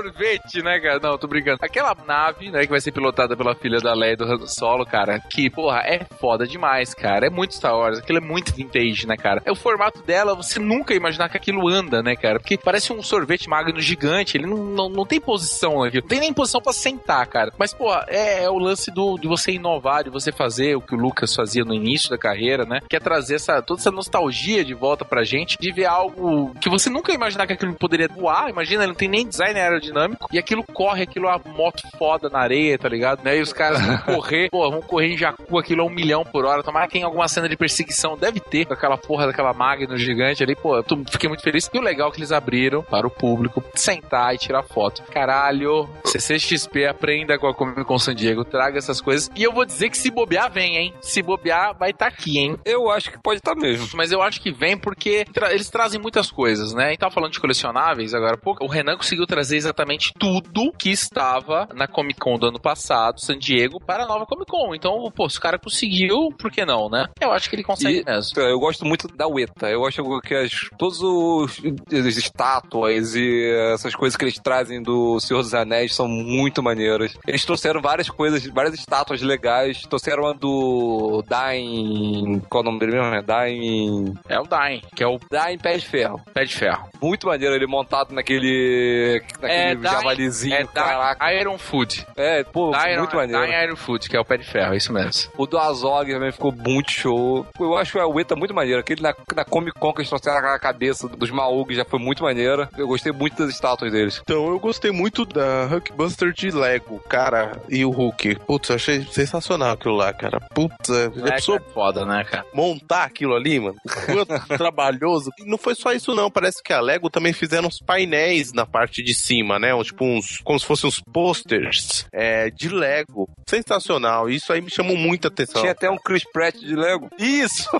né, 0.62 0.80
cara? 0.80 0.98
Não, 1.00 1.18
tô 1.18 1.26
brincando. 1.26 1.58
Aquela 1.60 1.94
nave, 2.06 2.50
né, 2.50 2.62
que 2.62 2.70
vai 2.70 2.80
ser 2.80 2.92
pilotada 2.92 3.36
pela 3.36 3.54
filha 3.54 3.78
da 3.78 3.94
Leia 3.94 4.16
do 4.16 4.24
Han 4.24 4.46
Solo, 4.46 4.84
cara, 4.84 5.20
que, 5.20 5.50
porra, 5.50 5.80
é 5.80 6.04
foda 6.20 6.46
demais, 6.46 6.94
cara. 6.94 7.26
É 7.26 7.30
muito 7.30 7.54
Star 7.54 7.76
Wars, 7.76 7.98
aquilo 7.98 8.18
é 8.18 8.20
muito 8.20 8.54
vintage, 8.54 9.06
né, 9.06 9.16
cara? 9.16 9.42
É 9.44 9.52
o 9.52 9.56
formato 9.56 10.02
dela, 10.02 10.34
você 10.34 10.58
nunca 10.58 10.94
imaginar 10.94 11.28
que 11.28 11.36
aquilo 11.36 11.68
anda, 11.68 12.02
né, 12.02 12.16
cara? 12.16 12.38
Porque 12.38 12.56
parece 12.56 12.92
um 12.92 13.02
sorvete 13.02 13.48
magno 13.48 13.80
gigante, 13.80 14.36
ele 14.36 14.46
não, 14.46 14.56
não, 14.56 14.88
não 14.88 15.06
tem 15.06 15.20
posição 15.20 15.82
aqui. 15.82 16.00
Não 16.00 16.08
tem 16.08 16.20
nem 16.20 16.32
posição 16.32 16.60
pra 16.60 16.72
sentar, 16.72 17.26
cara. 17.26 17.52
Mas, 17.58 17.74
porra, 17.74 18.04
é, 18.08 18.44
é 18.44 18.50
o 18.50 18.58
lance 18.58 18.90
do, 18.90 19.16
de 19.18 19.28
você 19.28 19.52
inovar, 19.52 20.04
de 20.04 20.10
você 20.10 20.32
fazer 20.32 20.76
o 20.76 20.80
que 20.80 20.94
o 20.94 20.98
Lucas 20.98 21.34
fazia 21.34 21.64
no 21.64 21.74
início 21.74 22.10
da 22.10 22.18
carreira, 22.18 22.64
né? 22.64 22.80
Que 22.88 22.96
é 22.96 23.00
trazer 23.00 23.36
essa, 23.36 23.62
toda 23.62 23.80
essa 23.80 23.90
nostalgia 23.90 24.64
de 24.64 24.74
volta 24.74 25.04
pra 25.04 25.24
gente, 25.24 25.56
de 25.58 25.72
ver 25.72 25.86
algo 25.86 26.54
que 26.60 26.68
você 26.68 26.88
nunca 26.90 27.12
imaginar 27.12 27.46
que 27.46 27.52
aquilo 27.52 27.74
poderia 27.74 28.08
voar. 28.08 28.50
Imagina, 28.50 28.82
ele 28.82 28.92
não 28.92 28.94
tem 28.94 29.08
nem 29.08 29.26
design 29.26 29.58
aerodinâmico 29.58 29.87
e 30.32 30.38
aquilo 30.38 30.62
corre, 30.64 31.02
aquilo 31.02 31.26
é 31.26 31.30
uma 31.36 31.52
moto 31.54 31.82
foda 31.98 32.28
na 32.28 32.38
areia, 32.40 32.78
tá 32.78 32.88
ligado? 32.88 33.22
Né? 33.24 33.38
E 33.38 33.40
os 33.40 33.52
caras 33.52 33.80
vão 33.84 33.98
correr, 34.16 34.48
pô, 34.50 34.70
vão 34.70 34.80
correr 34.80 35.08
em 35.12 35.16
Jacu, 35.16 35.58
aquilo 35.58 35.82
a 35.82 35.84
um 35.86 35.90
milhão 35.90 36.24
por 36.24 36.44
hora. 36.44 36.62
Tomara 36.62 36.86
que 36.86 36.92
tem 36.94 37.02
alguma 37.02 37.28
cena 37.28 37.48
de 37.48 37.56
perseguição, 37.56 38.16
deve 38.16 38.40
ter, 38.40 38.64
com 38.66 38.72
aquela 38.74 38.96
porra 38.96 39.26
daquela 39.26 39.52
Magno 39.52 39.96
gigante 39.96 40.42
ali, 40.42 40.54
pô, 40.54 40.76
eu 40.76 40.82
tô- 40.82 41.02
fiquei 41.10 41.28
muito 41.28 41.42
feliz. 41.42 41.68
E 41.72 41.78
o 41.78 41.82
legal 41.82 42.08
é 42.08 42.12
que 42.12 42.18
eles 42.18 42.32
abriram 42.32 42.82
para 42.82 43.06
o 43.06 43.10
público 43.10 43.62
sentar 43.74 44.34
e 44.34 44.38
tirar 44.38 44.62
foto. 44.62 45.02
Caralho, 45.04 45.88
CCXP 46.04 46.86
aprenda 46.86 47.38
com 47.38 47.46
a 47.46 47.54
Comic 47.54 47.84
Con 47.84 47.98
San 47.98 48.14
Diego, 48.14 48.44
traga 48.44 48.78
essas 48.78 49.00
coisas. 49.00 49.30
E 49.36 49.42
eu 49.42 49.52
vou 49.52 49.64
dizer 49.64 49.88
que 49.90 49.96
se 49.96 50.10
bobear, 50.10 50.50
vem, 50.50 50.76
hein? 50.76 50.94
Se 51.00 51.22
bobear, 51.22 51.76
vai 51.78 51.90
estar 51.90 52.06
aqui, 52.06 52.38
hein? 52.38 52.56
Eu 52.64 52.90
acho 52.90 53.10
que 53.10 53.18
pode 53.22 53.38
estar 53.38 53.54
mesmo. 53.54 53.88
Mas 53.94 54.10
eu 54.12 54.22
acho 54.22 54.40
que 54.40 54.50
vem 54.50 54.76
porque 54.76 55.24
tra- 55.32 55.52
eles 55.52 55.70
trazem 55.70 56.00
muitas 56.00 56.30
coisas, 56.30 56.74
né? 56.74 56.92
E 56.92 56.96
tava 56.96 57.12
falando 57.14 57.32
de 57.32 57.40
colecionáveis 57.40 58.14
agora 58.14 58.34
há 58.34 58.38
pouco. 58.38 58.64
O 58.64 58.68
Renan 58.68 58.96
conseguiu 58.96 59.26
trazer 59.26 59.56
exatamente 59.56 59.77
tudo 60.18 60.72
que 60.72 60.90
estava 60.90 61.68
na 61.74 61.86
Comic 61.86 62.18
Con 62.20 62.38
do 62.38 62.46
ano 62.48 62.60
passado, 62.60 63.20
San 63.20 63.38
Diego, 63.38 63.80
para 63.80 64.04
a 64.04 64.06
nova 64.06 64.26
Comic 64.26 64.50
Con. 64.50 64.74
Então, 64.74 65.10
pô, 65.14 65.28
se 65.28 65.38
o 65.38 65.40
cara 65.40 65.58
conseguiu, 65.58 66.30
por 66.38 66.50
que 66.50 66.64
não, 66.64 66.88
né? 66.88 67.06
Eu 67.20 67.32
acho 67.32 67.48
que 67.48 67.56
ele 67.56 67.62
consegue 67.64 68.00
E- 68.00 68.04
mesmo. 68.04 68.40
Eu 68.40 68.58
gosto 68.58 68.84
muito 68.84 69.08
da 69.08 69.26
UETA. 69.28 69.68
Eu 69.70 69.86
acho 69.86 70.02
que 70.20 70.34
as, 70.34 70.50
todos 70.78 71.00
os, 71.02 71.58
as 71.92 72.16
estátuas 72.16 73.14
e 73.14 73.50
essas 73.72 73.94
coisas 73.94 74.16
que 74.16 74.24
eles 74.24 74.38
trazem 74.38 74.82
do 74.82 75.18
Senhor 75.20 75.42
dos 75.42 75.54
Anéis 75.54 75.94
são 75.94 76.08
muito 76.08 76.62
maneiras. 76.62 77.16
Eles 77.26 77.44
trouxeram 77.44 77.80
várias 77.80 78.08
coisas, 78.08 78.44
várias 78.46 78.74
estátuas 78.74 79.20
legais. 79.22 79.82
Trouxeram 79.82 80.26
a 80.26 80.32
do 80.32 81.22
Dain. 81.28 82.40
Qual 82.48 82.62
é 82.62 82.66
o 82.66 82.70
nome 82.70 82.78
dele 82.80 82.92
mesmo? 82.92 83.14
É 83.14 83.22
Dain. 83.22 84.14
É 84.28 84.38
o 84.40 84.44
Dying, 84.44 84.82
que 84.94 85.02
é 85.02 85.06
o 85.06 85.18
Dain 85.30 85.58
Pé 85.58 85.76
de 85.76 85.86
Ferro. 85.86 86.20
pé 86.32 86.44
de 86.44 86.54
ferro. 86.54 86.88
Muito 87.02 87.26
maneiro 87.26 87.54
ele 87.54 87.66
montado 87.66 88.12
naquele. 88.14 89.22
naquele 89.40 89.67
Dain- 89.74 89.92
javalizinho. 89.94 90.54
É 90.54 90.64
caraca. 90.66 91.32
Iron 91.34 91.58
Food. 91.58 92.06
É, 92.16 92.44
pô, 92.44 92.70
Dying, 92.72 92.98
muito 92.98 93.16
maneiro. 93.16 93.42
Dying 93.46 93.64
Iron 93.64 93.76
Food, 93.76 94.08
que 94.08 94.16
é 94.16 94.20
o 94.20 94.24
pé 94.24 94.36
de 94.36 94.44
ferro, 94.44 94.74
é 94.74 94.76
isso 94.76 94.92
mesmo. 94.92 95.30
O 95.36 95.46
do 95.46 95.58
Azog 95.58 96.12
também 96.12 96.32
ficou 96.32 96.52
muito 96.52 96.90
show. 96.90 97.46
Eu 97.58 97.76
acho 97.76 97.98
a 97.98 98.06
Ueta 98.06 98.34
muito 98.36 98.54
maneiro. 98.54 98.80
Aquele 98.80 99.02
na, 99.02 99.14
na 99.34 99.44
Comic 99.44 99.78
Con 99.78 99.92
que 99.92 100.00
eles 100.00 100.08
trouxeram 100.08 100.38
aquela 100.38 100.58
cabeça 100.58 101.08
dos 101.08 101.30
Maug 101.30 101.70
já 101.74 101.84
foi 101.84 101.98
muito 101.98 102.22
maneira. 102.22 102.68
Eu 102.76 102.86
gostei 102.86 103.12
muito 103.12 103.36
das 103.44 103.54
estátuas 103.54 103.92
deles. 103.92 104.20
Então, 104.22 104.48
eu 104.48 104.58
gostei 104.58 104.90
muito 104.90 105.24
da 105.24 105.66
Hulkbuster 105.66 106.32
de 106.32 106.50
Lego, 106.50 107.00
cara, 107.08 107.60
e 107.68 107.84
o 107.84 107.90
Hulk. 107.90 108.36
Putz, 108.46 108.68
eu 108.70 108.76
achei 108.76 109.02
sensacional 109.10 109.72
aquilo 109.72 109.94
lá, 109.96 110.12
cara. 110.12 110.40
Putz, 110.54 110.88
é, 110.90 111.10
já 111.14 111.26
É, 111.26 111.30
pensou 111.32 111.56
é 111.56 111.60
foda, 111.60 112.04
né, 112.04 112.24
cara? 112.24 112.44
montar 112.54 113.04
aquilo 113.04 113.34
ali, 113.34 113.58
mano? 113.60 113.76
Quanto 114.06 114.46
trabalhoso. 114.58 115.30
E 115.38 115.44
não 115.44 115.58
foi 115.58 115.74
só 115.74 115.92
isso, 115.92 116.14
não. 116.14 116.30
Parece 116.30 116.62
que 116.62 116.72
a 116.72 116.80
Lego 116.80 117.10
também 117.10 117.32
fizeram 117.32 117.68
uns 117.68 117.78
painéis 117.80 118.52
na 118.52 118.66
parte 118.66 119.02
de 119.02 119.14
cima, 119.14 119.57
né? 119.58 119.70
Tipo 119.82 120.04
uns, 120.04 120.38
como 120.38 120.58
se 120.58 120.66
fossem 120.66 120.88
uns 120.88 121.00
posters 121.00 122.06
é, 122.12 122.50
de 122.50 122.68
Lego. 122.68 123.28
Sensacional. 123.48 124.28
Isso 124.28 124.52
aí 124.52 124.60
me 124.60 124.70
chamou 124.70 124.96
muita 124.96 125.28
atenção. 125.28 125.60
Tinha 125.62 125.72
até 125.72 125.90
um 125.90 125.96
Chris 125.96 126.24
Pratt 126.32 126.56
de 126.56 126.74
Lego. 126.74 127.08
Isso! 127.18 127.68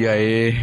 E 0.00 0.08
aí, 0.08 0.54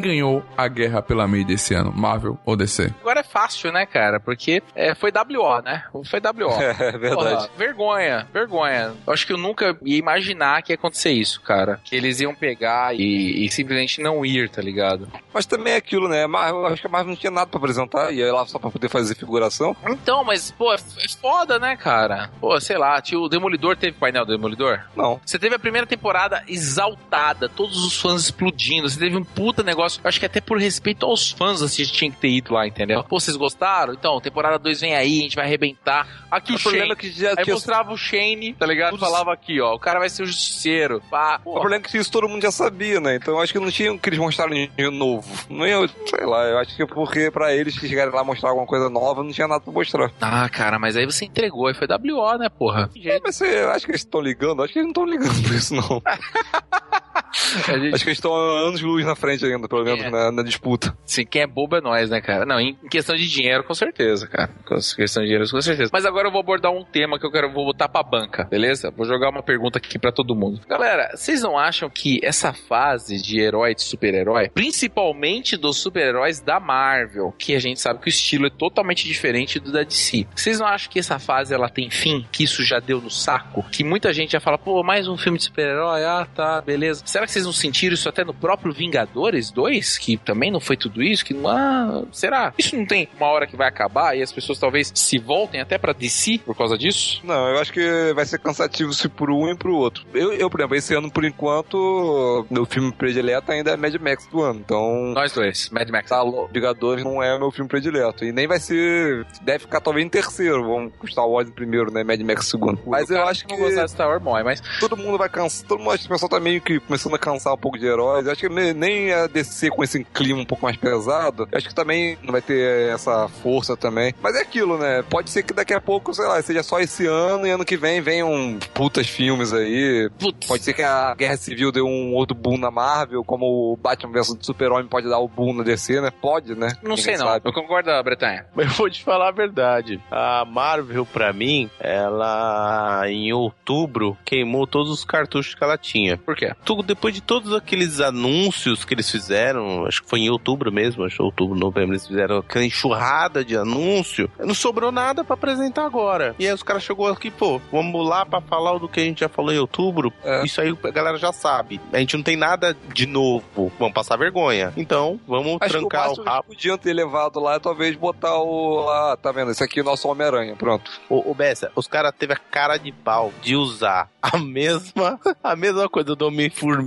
ganhou 0.00 0.44
a 0.56 0.68
guerra 0.68 1.02
pela 1.02 1.26
mídia 1.26 1.54
esse 1.54 1.74
ano? 1.74 1.92
Marvel 1.92 2.38
ou 2.44 2.56
DC? 2.56 2.92
Agora 3.00 3.17
fácil, 3.30 3.72
né, 3.72 3.86
cara? 3.86 4.18
Porque 4.20 4.62
é, 4.74 4.94
foi 4.94 5.10
WO, 5.10 5.62
né? 5.62 5.84
Foi 6.04 6.20
WO. 6.20 6.58
É 6.78 6.96
verdade. 6.96 7.14
Porra, 7.14 7.50
vergonha, 7.56 8.28
vergonha. 8.32 8.94
Eu 9.06 9.12
acho 9.12 9.26
que 9.26 9.32
eu 9.32 9.36
nunca 9.38 9.76
ia 9.82 9.98
imaginar 9.98 10.62
que 10.62 10.72
ia 10.72 10.74
acontecer 10.74 11.10
isso, 11.10 11.40
cara. 11.40 11.80
Que 11.84 11.94
eles 11.96 12.20
iam 12.20 12.34
pegar 12.34 12.94
e, 12.94 13.44
e 13.44 13.50
simplesmente 13.50 14.00
não 14.00 14.24
ir, 14.24 14.48
tá 14.48 14.62
ligado? 14.62 15.08
Mas 15.32 15.44
também 15.46 15.74
é 15.74 15.76
aquilo, 15.76 16.08
né? 16.08 16.24
Eu 16.24 16.66
acho 16.66 16.80
que 16.80 16.86
a 16.86 16.90
Marvel 16.90 17.10
não 17.10 17.16
tinha 17.16 17.30
nada 17.30 17.46
pra 17.46 17.58
apresentar. 17.58 18.12
Ia 18.12 18.32
lá 18.32 18.46
só 18.46 18.58
pra 18.58 18.70
poder 18.70 18.88
fazer 18.88 19.14
figuração. 19.14 19.76
Então, 19.88 20.24
mas, 20.24 20.50
pô, 20.50 20.72
é 20.72 20.78
foda, 21.20 21.58
né, 21.58 21.76
cara? 21.76 22.30
Pô, 22.40 22.58
sei 22.60 22.78
lá, 22.78 23.00
tio, 23.00 23.22
o 23.22 23.28
Demolidor 23.28 23.76
teve 23.76 23.96
painel 23.96 24.24
do 24.24 24.32
Demolidor? 24.32 24.80
Não. 24.96 25.20
Você 25.24 25.38
teve 25.38 25.54
a 25.54 25.58
primeira 25.58 25.86
temporada 25.86 26.42
exaltada, 26.48 27.48
todos 27.48 27.84
os 27.84 28.00
fãs 28.00 28.22
explodindo. 28.22 28.88
Você 28.88 28.98
teve 28.98 29.16
um 29.16 29.24
puta 29.24 29.62
negócio. 29.62 30.00
Eu 30.02 30.08
acho 30.08 30.20
que 30.20 30.26
até 30.26 30.40
por 30.40 30.58
respeito 30.58 31.04
aos 31.04 31.30
fãs, 31.30 31.62
assim, 31.62 31.82
a 31.82 31.84
gente 31.84 31.96
tinha 31.96 32.10
que 32.10 32.16
ter 32.18 32.28
ido 32.28 32.54
lá, 32.54 32.66
entendeu? 32.66 33.02
Pô, 33.04 33.17
vocês 33.18 33.36
gostaram? 33.36 33.92
Então, 33.94 34.20
temporada 34.20 34.58
2 34.58 34.80
vem 34.80 34.94
aí, 34.94 35.20
a 35.20 35.22
gente 35.22 35.36
vai 35.36 35.44
arrebentar. 35.46 36.06
Aqui 36.30 36.52
o, 36.52 36.56
O 36.56 36.60
problema 36.60 36.86
Shane. 36.86 36.92
é 36.92 36.96
que 36.96 37.10
já 37.10 37.30
Aí 37.30 37.44
tinha... 37.44 37.54
mostrava 37.54 37.92
o 37.92 37.96
Shane, 37.96 38.54
tá 38.54 38.66
ligado? 38.66 38.90
Todos- 38.90 39.06
Falava 39.08 39.32
aqui, 39.32 39.60
ó, 39.60 39.74
o 39.74 39.78
cara 39.78 39.98
vai 39.98 40.08
ser 40.08 40.22
o 40.22 40.26
justiceiro. 40.26 41.02
Pá. 41.10 41.40
O 41.44 41.52
problema 41.54 41.76
é 41.76 41.88
que 41.88 41.96
isso 41.96 42.10
todo 42.10 42.28
mundo 42.28 42.42
já 42.42 42.50
sabia, 42.50 43.00
né? 43.00 43.16
Então 43.16 43.34
eu 43.34 43.40
acho 43.40 43.52
que 43.52 43.58
não 43.58 43.70
tinha 43.70 43.96
que 43.98 44.08
eles 44.08 44.18
mostrarem 44.18 44.70
de 44.76 44.90
novo. 44.90 45.26
Não 45.48 45.66
ia, 45.66 45.86
sei 46.06 46.26
lá, 46.26 46.44
eu 46.44 46.58
acho 46.58 46.76
que 46.76 46.82
é 46.82 46.86
porque 46.86 47.30
pra 47.30 47.54
eles 47.54 47.78
que 47.78 47.88
chegarem 47.88 48.12
lá 48.14 48.22
mostrar 48.24 48.50
alguma 48.50 48.66
coisa 48.66 48.88
nova, 48.90 49.22
não 49.22 49.30
tinha 49.32 49.48
nada 49.48 49.60
pra 49.60 49.72
mostrar. 49.72 50.10
Ah, 50.20 50.48
cara, 50.48 50.78
mas 50.78 50.96
aí 50.96 51.06
você 51.06 51.24
entregou, 51.24 51.66
aí 51.66 51.74
foi 51.74 51.86
WO, 51.86 52.38
né, 52.38 52.48
porra? 52.48 52.90
É, 53.04 53.18
mas 53.22 53.36
você 53.36 53.46
acha 53.74 53.84
que 53.86 53.92
eles 53.92 54.00
estão 54.02 54.20
ligando? 54.20 54.62
Acho 54.62 54.72
que 54.72 54.78
eles 54.80 54.92
não 54.94 55.02
estão 55.02 55.04
ligando 55.06 55.42
por 55.42 55.54
isso, 55.54 55.74
não. 55.74 56.02
A 57.68 57.78
gente- 57.78 57.94
Acho 57.94 58.04
que 58.04 58.10
eles 58.10 58.18
estão 58.18 58.34
anos 58.34 58.80
luz 58.80 59.04
na 59.04 59.14
frente 59.14 59.44
ainda, 59.44 59.68
pelo 59.68 59.84
menos 59.84 60.04
É. 60.04 60.10
na, 60.10 60.32
na 60.32 60.42
disputa. 60.42 60.96
Assim, 61.06 61.24
quem 61.24 61.42
é 61.42 61.46
bobo 61.46 61.76
é 61.76 61.80
nós, 61.80 62.08
né, 62.10 62.20
cara? 62.20 62.44
Não, 62.46 62.58
em 62.60 62.74
questão 62.90 63.14
de 63.16 63.28
dinheiro, 63.28 63.62
com 63.64 63.74
certeza, 63.74 64.26
cara. 64.26 64.50
Com 64.64 64.74
questão 64.76 65.22
de 65.22 65.28
dinheiro, 65.28 65.48
com 65.50 65.60
certeza. 65.60 65.90
Mas 65.92 66.04
agora 66.04 66.28
eu 66.28 66.32
vou 66.32 66.40
abordar 66.40 66.72
um 66.72 66.84
tema 66.84 67.18
que 67.18 67.26
eu 67.26 67.30
quero, 67.30 67.52
vou 67.52 67.64
botar 67.66 67.88
pra 67.88 68.02
banca, 68.02 68.44
beleza? 68.44 68.90
Vou 68.96 69.06
jogar 69.06 69.28
uma 69.30 69.42
pergunta 69.42 69.78
aqui 69.78 69.98
pra 69.98 70.10
todo 70.12 70.34
mundo. 70.34 70.60
Galera, 70.68 71.10
vocês 71.14 71.42
não 71.42 71.58
acham 71.58 71.88
que 71.90 72.20
essa 72.22 72.52
fase 72.52 73.20
de 73.22 73.38
herói, 73.40 73.74
de 73.74 73.82
super-herói, 73.82 74.48
principalmente 74.48 75.56
dos 75.56 75.76
super-heróis 75.78 76.40
da 76.40 76.58
Marvel, 76.58 77.34
que 77.38 77.54
a 77.54 77.58
gente 77.60 77.80
sabe 77.80 78.00
que 78.00 78.06
o 78.06 78.08
estilo 78.08 78.46
é 78.46 78.50
totalmente 78.50 79.06
diferente 79.06 79.58
do 79.60 79.70
da 79.72 79.82
DC, 79.82 80.26
vocês 80.34 80.58
não 80.58 80.66
acham 80.66 80.90
que 80.90 80.98
essa 80.98 81.18
fase 81.18 81.52
ela 81.54 81.68
tem 81.68 81.90
fim? 81.90 82.26
Que 82.32 82.44
isso 82.44 82.62
já 82.64 82.78
deu 82.80 83.00
no 83.00 83.10
saco? 83.10 83.64
Que 83.70 83.84
muita 83.84 84.12
gente 84.12 84.32
já 84.32 84.40
fala, 84.40 84.56
pô, 84.58 84.82
mais 84.82 85.06
um 85.08 85.16
filme 85.16 85.38
de 85.38 85.44
super-herói, 85.44 86.04
ah, 86.04 86.26
tá, 86.34 86.60
beleza. 86.60 87.02
Será 87.18 87.26
que 87.26 87.32
vocês 87.32 87.44
não 87.46 87.52
sentiram 87.52 87.94
isso 87.94 88.08
até 88.08 88.24
no 88.24 88.32
próprio 88.32 88.72
Vingadores 88.72 89.50
2? 89.50 89.98
Que 89.98 90.16
também 90.16 90.52
não 90.52 90.60
foi 90.60 90.76
tudo 90.76 91.02
isso? 91.02 91.24
Que 91.24 91.34
não, 91.34 91.50
ah, 91.50 92.04
será? 92.12 92.54
Isso 92.56 92.76
não 92.76 92.86
tem 92.86 93.08
uma 93.16 93.26
hora 93.26 93.44
que 93.44 93.56
vai 93.56 93.66
acabar 93.66 94.16
e 94.16 94.22
as 94.22 94.30
pessoas 94.30 94.56
talvez 94.60 94.92
se 94.94 95.18
voltem 95.18 95.60
até 95.60 95.76
pra 95.78 95.92
DC 95.92 96.38
por 96.46 96.56
causa 96.56 96.78
disso? 96.78 97.20
Não, 97.24 97.48
eu 97.48 97.58
acho 97.58 97.72
que 97.72 98.12
vai 98.14 98.24
ser 98.24 98.38
cansativo 98.38 98.94
se 98.94 99.08
por 99.08 99.32
um 99.32 99.50
e 99.50 99.56
pro 99.56 99.74
outro. 99.74 100.06
Eu, 100.14 100.32
eu, 100.32 100.48
por 100.48 100.60
exemplo, 100.60 100.76
esse 100.76 100.94
ano, 100.94 101.10
por 101.10 101.24
enquanto, 101.24 102.46
meu 102.48 102.64
filme 102.64 102.92
predileto 102.92 103.50
ainda 103.50 103.72
é 103.72 103.76
Mad 103.76 103.96
Max 103.96 104.28
do 104.28 104.40
ano. 104.40 104.60
Então, 104.60 105.12
Nós 105.12 105.32
dois, 105.32 105.70
Mad 105.70 105.88
Max. 105.90 106.08
tá. 106.08 106.22
Vingadores 106.52 107.02
não 107.02 107.20
é 107.20 107.36
meu 107.36 107.50
filme 107.50 107.68
predileto. 107.68 108.24
E 108.24 108.30
nem 108.30 108.46
vai 108.46 108.60
ser. 108.60 109.26
Deve 109.42 109.60
ficar 109.60 109.80
talvez 109.80 110.06
em 110.06 110.08
terceiro. 110.08 110.62
Vamos 110.62 110.92
Star 111.06 111.26
Wars 111.28 111.48
em 111.48 111.52
primeiro, 111.52 111.90
né? 111.90 112.04
Mad 112.04 112.20
Max 112.20 112.46
segundo. 112.46 112.80
Mas 112.86 113.10
eu 113.10 113.24
acho 113.24 113.44
que 113.44 113.52
não 113.52 113.60
gostar 113.60 113.86
de 113.86 113.90
Star 113.90 114.08
Wars 114.08 114.22
mas 114.44 114.62
todo 114.78 114.96
mundo 114.96 115.18
vai 115.18 115.28
cansar. 115.28 115.66
Todo 115.66 115.80
mundo, 115.80 115.90
acho 115.90 116.02
que 116.02 116.06
o 116.06 116.10
pessoal 116.10 116.30
tá 116.30 116.38
meio 116.38 116.60
que 116.60 116.78
começando 117.08 117.14
a 117.14 117.18
cansar 117.18 117.54
um 117.54 117.58
pouco 117.58 117.78
de 117.78 117.86
heróis. 117.86 118.26
Eu 118.26 118.32
acho 118.32 118.40
que 118.40 118.48
nem 118.74 119.12
a 119.12 119.26
DC 119.26 119.70
com 119.70 119.82
esse 119.82 120.04
clima 120.04 120.40
um 120.40 120.44
pouco 120.44 120.64
mais 120.64 120.76
pesado. 120.76 121.48
Acho 121.52 121.68
que 121.68 121.74
também 121.74 122.18
não 122.22 122.32
vai 122.32 122.42
ter 122.42 122.90
essa 122.92 123.28
força 123.28 123.76
também. 123.76 124.14
Mas 124.22 124.34
é 124.36 124.42
aquilo, 124.42 124.78
né? 124.78 125.02
Pode 125.08 125.30
ser 125.30 125.42
que 125.42 125.52
daqui 125.54 125.72
a 125.74 125.80
pouco, 125.80 126.12
sei 126.14 126.26
lá, 126.26 126.40
seja 126.42 126.62
só 126.62 126.78
esse 126.80 127.06
ano 127.06 127.46
e 127.46 127.50
ano 127.50 127.64
que 127.64 127.76
vem 127.76 128.00
venham 128.00 128.58
putas 128.74 129.08
filmes 129.08 129.52
aí. 129.52 130.10
putz, 130.18 130.46
Pode 130.46 130.62
ser 130.62 130.74
que 130.74 130.82
a 130.82 131.14
Guerra 131.14 131.36
Civil 131.36 131.72
dê 131.72 131.80
um 131.80 132.14
outro 132.14 132.36
boom 132.36 132.58
na 132.58 132.70
Marvel, 132.70 133.24
como 133.24 133.72
o 133.72 133.76
Batman 133.76 134.12
vs 134.12 134.36
Super-Homem 134.40 134.86
pode 134.86 135.08
dar 135.08 135.18
o 135.18 135.28
boom 135.28 135.52
na 135.54 135.62
DC, 135.64 136.00
né? 136.00 136.10
Pode, 136.10 136.54
né? 136.54 136.72
não 136.82 136.90
Ninguém 136.90 137.04
sei 137.04 137.16
não. 137.16 137.26
sabe. 137.26 137.48
Eu 137.48 137.52
concordo, 137.52 137.90
Bretanha. 138.02 138.46
Mas 138.54 138.66
eu 138.70 138.72
vou 138.72 138.90
te 138.90 139.02
falar 139.02 139.28
a 139.28 139.32
verdade. 139.32 140.00
A 140.10 140.44
Marvel, 140.44 141.06
pra 141.06 141.32
mim, 141.32 141.70
ela 141.80 143.02
em 143.06 143.32
outubro 143.32 144.16
queimou 144.24 144.66
todos 144.66 144.90
os 144.90 145.04
cartuchos 145.04 145.54
que 145.54 145.62
ela 145.64 145.76
tinha. 145.78 146.16
Por 146.18 146.36
quê? 146.36 146.52
Tu- 146.64 146.82
depois 146.98 147.14
de 147.14 147.20
todos 147.20 147.54
aqueles 147.54 148.00
anúncios 148.00 148.84
que 148.84 148.92
eles 148.92 149.08
fizeram, 149.08 149.86
acho 149.86 150.02
que 150.02 150.08
foi 150.08 150.18
em 150.18 150.30
outubro 150.30 150.72
mesmo, 150.72 151.04
acho 151.04 151.16
que 151.16 151.22
outubro, 151.22 151.56
novembro, 151.56 151.92
eles 151.92 152.04
fizeram 152.04 152.38
aquela 152.38 152.64
enxurrada 152.64 153.44
de 153.44 153.56
anúncio, 153.56 154.28
não 154.36 154.52
sobrou 154.52 154.90
nada 154.90 155.22
pra 155.22 155.34
apresentar 155.34 155.86
agora. 155.86 156.34
E 156.40 156.46
aí 156.46 156.52
os 156.52 156.62
caras 156.64 156.82
chegou 156.82 157.06
aqui, 157.06 157.30
pô, 157.30 157.60
vamos 157.70 158.04
lá 158.04 158.26
pra 158.26 158.40
falar 158.40 158.76
do 158.78 158.88
que 158.88 158.98
a 158.98 159.04
gente 159.04 159.20
já 159.20 159.28
falou 159.28 159.52
em 159.52 159.58
outubro. 159.58 160.12
É. 160.24 160.44
Isso 160.44 160.60
aí 160.60 160.76
a 160.82 160.90
galera 160.90 161.16
já 161.18 161.32
sabe. 161.32 161.80
A 161.92 161.98
gente 161.98 162.16
não 162.16 162.24
tem 162.24 162.36
nada 162.36 162.76
de 162.92 163.06
novo. 163.06 163.70
Vamos 163.78 163.94
passar 163.94 164.16
vergonha. 164.16 164.72
Então, 164.76 165.20
vamos 165.26 165.58
Acho 165.60 165.78
que 165.78 165.84
o 165.84 165.88
trancar 165.88 166.10
o, 166.10 166.22
rabo. 166.24 166.46
eles 166.48 166.56
podiam 166.56 166.76
ter 166.76 166.92
levado 166.92 167.38
lá 167.38 167.54
é 167.54 167.58
talvez 167.60 167.94
botar 167.94 168.36
o. 168.38 168.86
Lá, 168.86 169.16
tá 169.16 169.30
vendo? 169.30 169.52
Esse 169.52 169.62
aqui 169.62 169.78
é 169.78 169.82
o 169.82 169.84
nosso 169.84 170.08
Homem-Aranha, 170.08 170.56
pronto. 170.56 170.90
Ô, 171.08 171.30
ô 171.30 171.34
Bessa, 171.34 171.70
os 171.76 171.86
caras 171.86 172.12
teve 172.18 172.32
a 172.32 172.36
cara 172.36 172.76
de 172.76 172.90
pau 172.90 173.32
de 173.40 173.54
usar 173.54 174.10
a 174.20 174.36
mesma, 174.36 175.20
a 175.42 175.54
mesma 175.54 175.88
coisa 175.88 176.16
do 176.16 176.16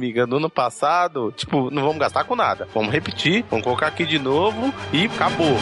amiga 0.02 0.26
do 0.26 0.38
ano 0.38 0.50
passado, 0.50 1.32
tipo, 1.38 1.70
não 1.70 1.84
vamos 1.84 2.00
gastar 2.00 2.24
com 2.24 2.36
nada. 2.36 2.68
Vamos 2.74 2.92
repetir, 2.92 3.46
vamos 3.52 3.64
colocar 3.64 3.88
aqui 3.88 4.04
de 4.04 4.18
novo 4.18 4.74
e 4.92 5.06
acabou. 5.06 5.56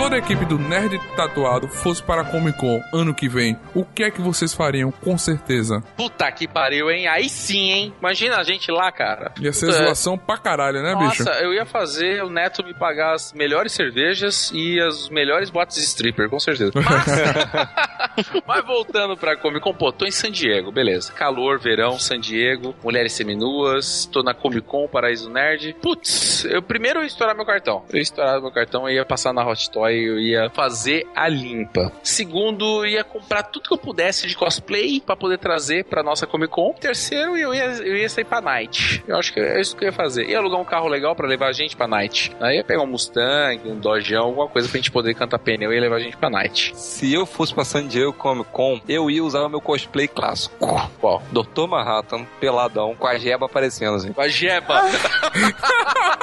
Toda 0.00 0.16
a 0.16 0.18
equipe 0.18 0.46
do 0.46 0.58
Nerd 0.58 0.98
Tatuado 1.14 1.68
fosse 1.68 2.02
para 2.02 2.22
a 2.22 2.24
Comic 2.24 2.58
Con 2.58 2.82
ano 2.90 3.14
que 3.14 3.28
vem. 3.28 3.54
O 3.74 3.84
que 3.84 4.02
é 4.02 4.10
que 4.10 4.22
vocês 4.22 4.54
fariam 4.54 4.90
com 4.90 5.18
certeza? 5.18 5.82
Puta 5.94 6.32
que 6.32 6.48
pariu, 6.48 6.90
hein? 6.90 7.06
Aí 7.06 7.28
sim, 7.28 7.70
hein? 7.70 7.94
Imagina 7.98 8.38
a 8.38 8.42
gente 8.42 8.72
lá, 8.72 8.90
cara. 8.90 9.30
Ia 9.38 9.52
ser 9.52 9.66
Puta, 9.66 9.84
zoação 9.84 10.16
pra 10.16 10.38
caralho, 10.38 10.82
né, 10.82 10.94
bicho? 10.94 11.22
Nossa, 11.22 11.38
eu 11.42 11.52
ia 11.52 11.66
fazer 11.66 12.24
o 12.24 12.30
Neto 12.30 12.64
me 12.64 12.72
pagar 12.72 13.12
as 13.12 13.34
melhores 13.34 13.72
cervejas 13.72 14.50
e 14.54 14.80
as 14.80 15.10
melhores 15.10 15.50
botes 15.50 15.76
de 15.76 15.82
stripper, 15.82 16.30
com 16.30 16.40
certeza. 16.40 16.72
Mas, 16.74 18.26
mas 18.48 18.64
voltando 18.64 19.18
pra 19.18 19.36
Comic 19.36 19.60
Con, 19.60 19.74
pô, 19.74 19.92
tô 19.92 20.06
em 20.06 20.10
San 20.10 20.30
Diego, 20.30 20.72
beleza. 20.72 21.12
Calor, 21.12 21.58
verão, 21.58 21.98
San 21.98 22.18
Diego, 22.18 22.74
mulheres 22.82 23.12
seminuas, 23.12 24.06
tô 24.06 24.22
na 24.22 24.32
Comic 24.32 24.62
Con, 24.62 24.88
Paraíso 24.88 25.28
Nerd. 25.28 25.76
Putz, 25.82 26.46
eu 26.46 26.62
primeiro 26.62 27.00
ia 27.00 27.06
estourar 27.06 27.36
meu 27.36 27.44
cartão. 27.44 27.84
Eu 27.90 27.96
ia 27.96 28.02
estourar 28.02 28.40
meu 28.40 28.50
cartão, 28.50 28.88
eu 28.88 28.94
ia 28.94 29.04
passar 29.04 29.34
na 29.34 29.46
Hot 29.46 29.70
Toy, 29.70 29.89
eu 29.92 30.18
ia 30.18 30.50
fazer 30.50 31.06
a 31.14 31.28
limpa. 31.28 31.92
Segundo, 32.02 32.84
eu 32.84 32.90
ia 32.90 33.04
comprar 33.04 33.42
tudo 33.42 33.68
que 33.68 33.74
eu 33.74 33.78
pudesse 33.78 34.26
de 34.26 34.36
cosplay 34.36 35.00
pra 35.00 35.16
poder 35.16 35.38
trazer 35.38 35.84
pra 35.84 36.02
nossa 36.02 36.26
Comic 36.26 36.52
Con. 36.52 36.72
Terceiro, 36.72 37.36
eu 37.36 37.54
ia, 37.54 37.64
eu 37.64 37.96
ia 37.96 38.08
sair 38.08 38.24
pra 38.24 38.40
Night. 38.40 39.02
Eu 39.06 39.16
acho 39.16 39.32
que 39.32 39.40
é 39.40 39.60
isso 39.60 39.76
que 39.76 39.84
eu 39.84 39.88
ia 39.88 39.92
fazer. 39.92 40.28
Ia 40.28 40.38
alugar 40.38 40.60
um 40.60 40.64
carro 40.64 40.88
legal 40.88 41.14
pra 41.14 41.26
levar 41.26 41.48
a 41.48 41.52
gente 41.52 41.76
pra 41.76 41.86
Night. 41.86 42.34
Aí 42.40 42.56
ia 42.56 42.64
pegar 42.64 42.82
um 42.82 42.86
Mustang, 42.86 43.60
um 43.64 43.78
Dodgeão, 43.78 44.24
alguma 44.24 44.48
coisa 44.48 44.68
pra 44.68 44.76
gente 44.76 44.90
poder 44.90 45.14
cantar 45.14 45.38
pneu 45.38 45.72
e 45.72 45.80
levar 45.80 45.96
a 45.96 46.00
gente 46.00 46.16
pra 46.16 46.30
Night. 46.30 46.72
Se 46.76 47.12
eu 47.12 47.26
fosse 47.26 47.54
pra 47.54 47.64
San 47.64 47.86
Diego 47.86 48.12
Comic 48.12 48.50
Con, 48.50 48.80
eu 48.88 49.10
ia 49.10 49.22
usar 49.22 49.42
o 49.42 49.48
meu 49.48 49.60
cosplay 49.60 50.08
clássico. 50.08 50.56
Qual? 51.00 51.22
Dr. 51.30 51.66
Manhattan, 51.68 52.24
peladão, 52.40 52.94
com 52.94 53.06
a 53.06 53.16
jeba 53.18 53.46
aparecendo 53.46 53.96
assim. 53.96 54.12
Com 54.12 54.20
a 54.20 54.28
jeba. 54.28 54.80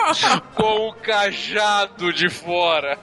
Com 0.56 0.90
o 0.90 0.94
cajado 0.94 2.14
de 2.14 2.30
fora. 2.30 2.98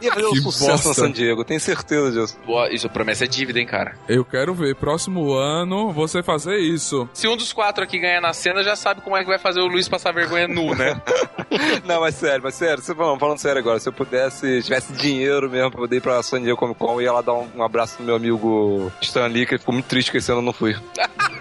Ia 0.00 0.12
fazer 0.12 0.26
um 0.26 0.30
Que 0.32 0.40
sucesso 0.40 0.70
bosta. 0.70 0.88
na 0.88 0.94
San 0.94 1.10
Diego, 1.12 1.44
tenho 1.44 1.60
certeza 1.60 2.10
disso. 2.10 2.38
Boa, 2.46 2.72
isso 2.72 2.88
promessa 2.88 3.24
é 3.24 3.26
dívida, 3.26 3.58
hein, 3.58 3.66
cara. 3.66 3.94
Eu 4.08 4.24
quero 4.24 4.54
ver, 4.54 4.74
próximo 4.76 5.34
ano, 5.34 5.92
você 5.92 6.22
fazer 6.22 6.58
isso. 6.58 7.08
Se 7.12 7.28
um 7.28 7.36
dos 7.36 7.52
quatro 7.52 7.84
aqui 7.84 7.98
ganhar 7.98 8.20
na 8.20 8.32
cena, 8.32 8.62
já 8.62 8.74
sabe 8.76 9.00
como 9.02 9.16
é 9.16 9.20
que 9.20 9.28
vai 9.28 9.38
fazer 9.38 9.60
o 9.60 9.66
Luiz 9.66 9.88
passar 9.88 10.12
vergonha 10.12 10.48
nu, 10.48 10.74
né? 10.74 11.00
Não, 11.84 12.00
mas 12.00 12.14
sério, 12.14 12.40
mas 12.42 12.54
sério, 12.54 12.82
você 12.82 12.94
falando, 12.94 13.18
falando 13.18 13.38
sério 13.38 13.58
agora, 13.58 13.78
se 13.78 13.88
eu 13.88 13.92
pudesse, 13.92 14.62
tivesse 14.62 14.92
dinheiro 14.92 15.50
mesmo 15.50 15.70
pra 15.70 15.80
poder 15.80 15.96
ir 15.96 16.00
pra 16.00 16.22
San 16.22 16.40
Diego 16.42 16.56
Comic 16.58 16.78
Con, 16.78 16.92
eu 16.94 17.02
ia 17.02 17.12
lá 17.12 17.20
dar 17.22 17.34
um, 17.34 17.48
um 17.56 17.62
abraço 17.62 17.96
no 18.00 18.06
meu 18.06 18.16
amigo 18.16 18.90
Stan 19.02 19.26
Lee, 19.26 19.46
que 19.46 19.58
ficou 19.58 19.74
muito 19.74 19.86
triste 19.86 20.10
que 20.10 20.18
esse 20.18 20.30
ano 20.30 20.40
eu 20.40 20.44
não 20.44 20.52
fui. 20.52 20.76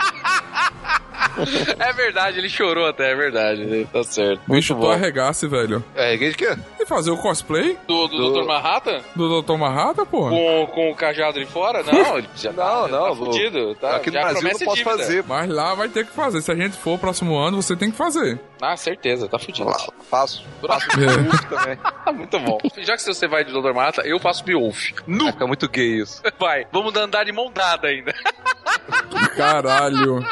é 1.80 1.94
verdade, 1.94 2.38
ele 2.40 2.50
chorou 2.50 2.88
até, 2.88 3.12
é 3.12 3.16
verdade. 3.16 3.88
Tá 3.92 4.04
certo. 4.04 4.42
Bicho, 4.48 4.76
tu 4.76 4.88
arregasse, 4.90 5.48
velho. 5.48 5.84
É, 5.96 6.18
que 6.18 6.30
de 6.30 6.36
quê? 6.36 6.56
E 6.80 6.86
fazer 6.86 7.12
o 7.12 7.18
cosplay 7.18 7.78
Do, 7.88 8.08
do, 8.08 8.18
Do- 8.18 8.42
Dr. 8.42 8.48
Manhattan? 8.48 9.02
do 9.16 9.42
Dr. 9.42 9.54
Marrata, 9.58 10.06
pô? 10.06 10.30
Com, 10.30 10.68
com 10.74 10.92
o 10.92 10.96
cajado 10.96 11.40
de 11.40 11.46
fora? 11.46 11.84
Não, 11.84 12.18
ele 12.18 12.28
já 12.36 12.52
tá, 12.54 12.64
Não, 12.66 12.88
não, 12.88 13.04
tá 13.08 13.12
vou- 13.14 13.26
fudido. 13.32 13.76
Tá, 13.76 13.96
Aqui 13.98 14.08
no 14.10 14.14
já 14.14 14.22
Brasil 14.22 14.44
não 14.44 14.60
posso 14.60 14.76
dívida. 14.76 14.98
fazer. 14.98 15.24
Mas 15.28 15.50
lá 15.50 15.76
vai 15.76 15.90
ter 15.90 16.06
que 16.06 16.12
fazer. 16.12 16.42
Se 16.42 16.52
a 16.52 16.56
gente 16.56 16.78
for 16.78 16.98
próximo 17.00 17.38
ano, 17.38 17.62
você 17.62 17.76
tem 17.76 17.92
que 17.92 17.98
fazer. 17.98 18.40
Ah, 18.62 18.76
certeza, 18.76 19.28
tá 19.28 19.40
fudido. 19.40 19.70
Lá, 19.70 19.78
faço. 20.10 20.44
Faço 20.66 20.88
É. 20.92 20.96
Beowulf 20.98 21.42
também. 21.50 21.78
Ah, 21.84 22.12
muito 22.14 22.40
bom. 22.40 22.58
Já 22.80 22.96
que 22.96 23.02
você 23.04 23.28
vai 23.28 23.44
de 23.46 23.52
Dr. 23.52 23.74
Manhattan, 23.74 24.02
eu 24.04 24.20
faço 24.20 24.44
Beowulf. 24.44 24.92
Nu! 25.08 25.28
Fica 25.28 25.48
muito 25.48 25.68
gay 25.70 26.02
isso. 26.02 26.22
Vai, 26.40 26.66
vamos 26.72 26.96
andar 26.96 27.24
de 27.24 27.32
mão 27.32 27.52
dada 27.52 27.88
ainda. 27.88 28.14
Caralho. 29.36 30.26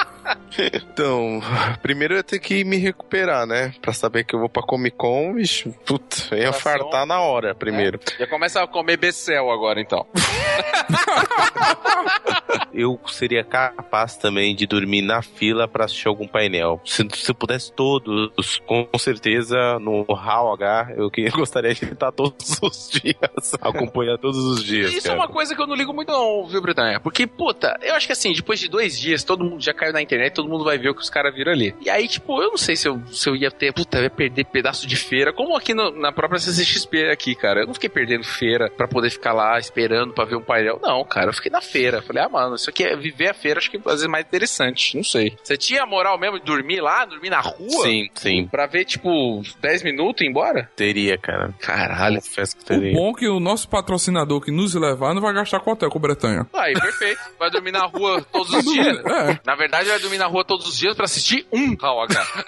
Então, 0.73 1.41
primeiro 1.81 2.13
eu 2.15 2.17
ia 2.17 2.23
ter 2.23 2.39
que 2.39 2.63
me 2.65 2.77
recuperar, 2.77 3.45
né? 3.45 3.73
Pra 3.81 3.93
saber 3.93 4.25
que 4.25 4.35
eu 4.35 4.39
vou 4.39 4.49
pra 4.49 4.61
Comic 4.63 4.97
Con, 4.97 5.33
bicho, 5.35 5.71
putz, 5.85 6.29
eu 6.31 6.37
ia 6.37 6.43
Coração. 6.51 6.61
fartar 6.61 7.05
na 7.05 7.21
hora 7.21 7.55
primeiro. 7.55 7.99
Já 8.19 8.27
começa 8.27 8.61
a 8.61 8.67
comer 8.67 8.97
becel 8.97 9.49
agora, 9.49 9.79
então. 9.79 10.05
Eu 12.73 12.99
seria 13.07 13.43
capaz 13.43 14.17
também 14.17 14.55
de 14.55 14.67
dormir 14.67 15.01
na 15.01 15.21
fila 15.21 15.67
pra 15.67 15.85
assistir 15.85 16.07
algum 16.07 16.27
painel. 16.27 16.81
Se, 16.85 17.07
se 17.15 17.31
eu 17.31 17.35
pudesse 17.35 17.71
todos, 18.27 18.59
com 18.65 18.87
certeza, 18.97 19.79
no 19.79 20.03
Hall 20.03 20.53
H, 20.53 20.93
eu 20.97 21.09
que- 21.09 21.29
gostaria 21.31 21.73
de 21.73 21.85
estar 21.85 22.11
todos 22.11 22.59
os 22.61 22.89
dias, 22.89 23.53
acompanhar 23.61 24.17
todos 24.17 24.37
os 24.37 24.63
dias. 24.63 24.91
Isso 24.91 25.07
é 25.07 25.09
cara. 25.11 25.19
uma 25.19 25.27
coisa 25.27 25.55
que 25.55 25.61
eu 25.61 25.67
não 25.67 25.75
ligo 25.75 25.93
muito 25.93 26.11
não, 26.11 26.47
viu, 26.47 26.61
Bretanha? 26.61 26.99
Porque, 26.99 27.27
puta, 27.27 27.77
eu 27.81 27.95
acho 27.95 28.07
que 28.07 28.13
assim, 28.13 28.33
depois 28.33 28.59
de 28.59 28.67
dois 28.69 28.99
dias, 28.99 29.23
todo 29.23 29.43
mundo 29.43 29.61
já 29.61 29.73
caiu 29.73 29.93
na 29.93 30.01
internet, 30.01 30.33
todo 30.33 30.49
mundo 30.49 30.63
vai 30.63 30.77
ver 30.77 30.89
o 30.89 30.95
que 30.95 31.01
os 31.01 31.09
caras 31.09 31.33
viram 31.33 31.51
ali. 31.51 31.75
E 31.81 31.89
aí, 31.89 32.07
tipo, 32.07 32.41
eu 32.41 32.49
não 32.49 32.57
sei 32.57 32.75
se 32.75 32.87
eu, 32.87 33.01
se 33.07 33.29
eu 33.29 33.35
ia 33.35 33.51
ter, 33.51 33.73
puta, 33.73 33.97
eu 33.99 34.03
ia 34.03 34.09
perder 34.09 34.45
pedaço 34.45 34.87
de 34.87 34.95
feira, 34.95 35.31
como 35.33 35.55
aqui 35.55 35.73
no- 35.73 35.91
na 35.91 36.11
própria 36.11 36.39
CCXP 36.39 37.09
aqui, 37.09 37.35
cara. 37.35 37.61
Eu 37.61 37.67
não 37.67 37.73
fiquei 37.73 37.89
perdendo 37.89 38.23
feira 38.23 38.69
pra 38.69 38.87
poder 38.87 39.09
ficar 39.09 39.33
lá 39.33 39.57
esperando 39.59 40.13
pra 40.13 40.25
ver 40.25 40.35
um 40.35 40.41
painel. 40.41 40.79
Não, 40.81 41.03
cara, 41.03 41.29
eu 41.29 41.33
fiquei 41.33 41.51
na 41.51 41.61
feira. 41.61 42.01
Falei, 42.01 42.23
ah, 42.23 42.29
mano, 42.29 42.55
isso 42.55 42.69
aqui 42.69 42.83
é 42.83 42.95
viver 42.95 43.29
a 43.29 43.33
feira, 43.33 43.59
acho 43.59 43.69
que 43.69 43.77
às 43.77 43.83
vezes 43.83 44.03
é 44.05 44.07
mais 44.07 44.25
interessante. 44.25 44.95
Não 44.95 45.03
sei. 45.03 45.35
Você 45.43 45.57
tinha 45.57 45.85
moral 45.85 46.17
mesmo 46.17 46.39
de 46.39 46.45
dormir 46.45 46.81
lá, 46.81 47.05
dormir 47.05 47.29
na 47.29 47.39
rua? 47.39 47.83
Sim, 47.83 48.06
sim, 48.15 48.47
Pra 48.47 48.65
ver, 48.67 48.85
tipo, 48.85 49.41
10 49.61 49.83
minutos 49.83 50.21
e 50.21 50.25
ir 50.25 50.29
embora? 50.29 50.69
teria, 50.75 51.17
cara. 51.17 51.53
Caralho. 51.59 52.15
Confesso 52.21 52.55
que 52.57 52.63
O 52.63 52.65
teria. 52.65 52.93
bom 52.93 53.11
é 53.11 53.13
que 53.13 53.27
o 53.27 53.39
nosso 53.39 53.67
patrocinador 53.69 54.41
que 54.41 54.51
nos 54.51 54.73
levar 54.75 55.13
não 55.13 55.21
vai 55.21 55.33
gastar 55.33 55.59
com 55.59 55.71
hotel 55.71 55.89
com 55.89 55.99
Bretanha. 55.99 56.45
Aí, 56.53 56.73
perfeito. 56.73 57.19
Vai 57.39 57.49
dormir 57.49 57.71
na 57.71 57.85
rua 57.85 58.21
todos 58.31 58.53
os 58.53 58.63
dias. 58.65 58.97
É. 59.07 59.39
Na 59.45 59.55
verdade, 59.55 59.89
vai 59.89 59.99
dormir 59.99 60.17
na 60.17 60.27
rua 60.27 60.43
todos 60.45 60.67
os 60.67 60.77
dias 60.77 60.95
pra 60.95 61.05
assistir 61.05 61.45
um 61.51 61.75
How 61.81 62.01
H. 62.03 62.27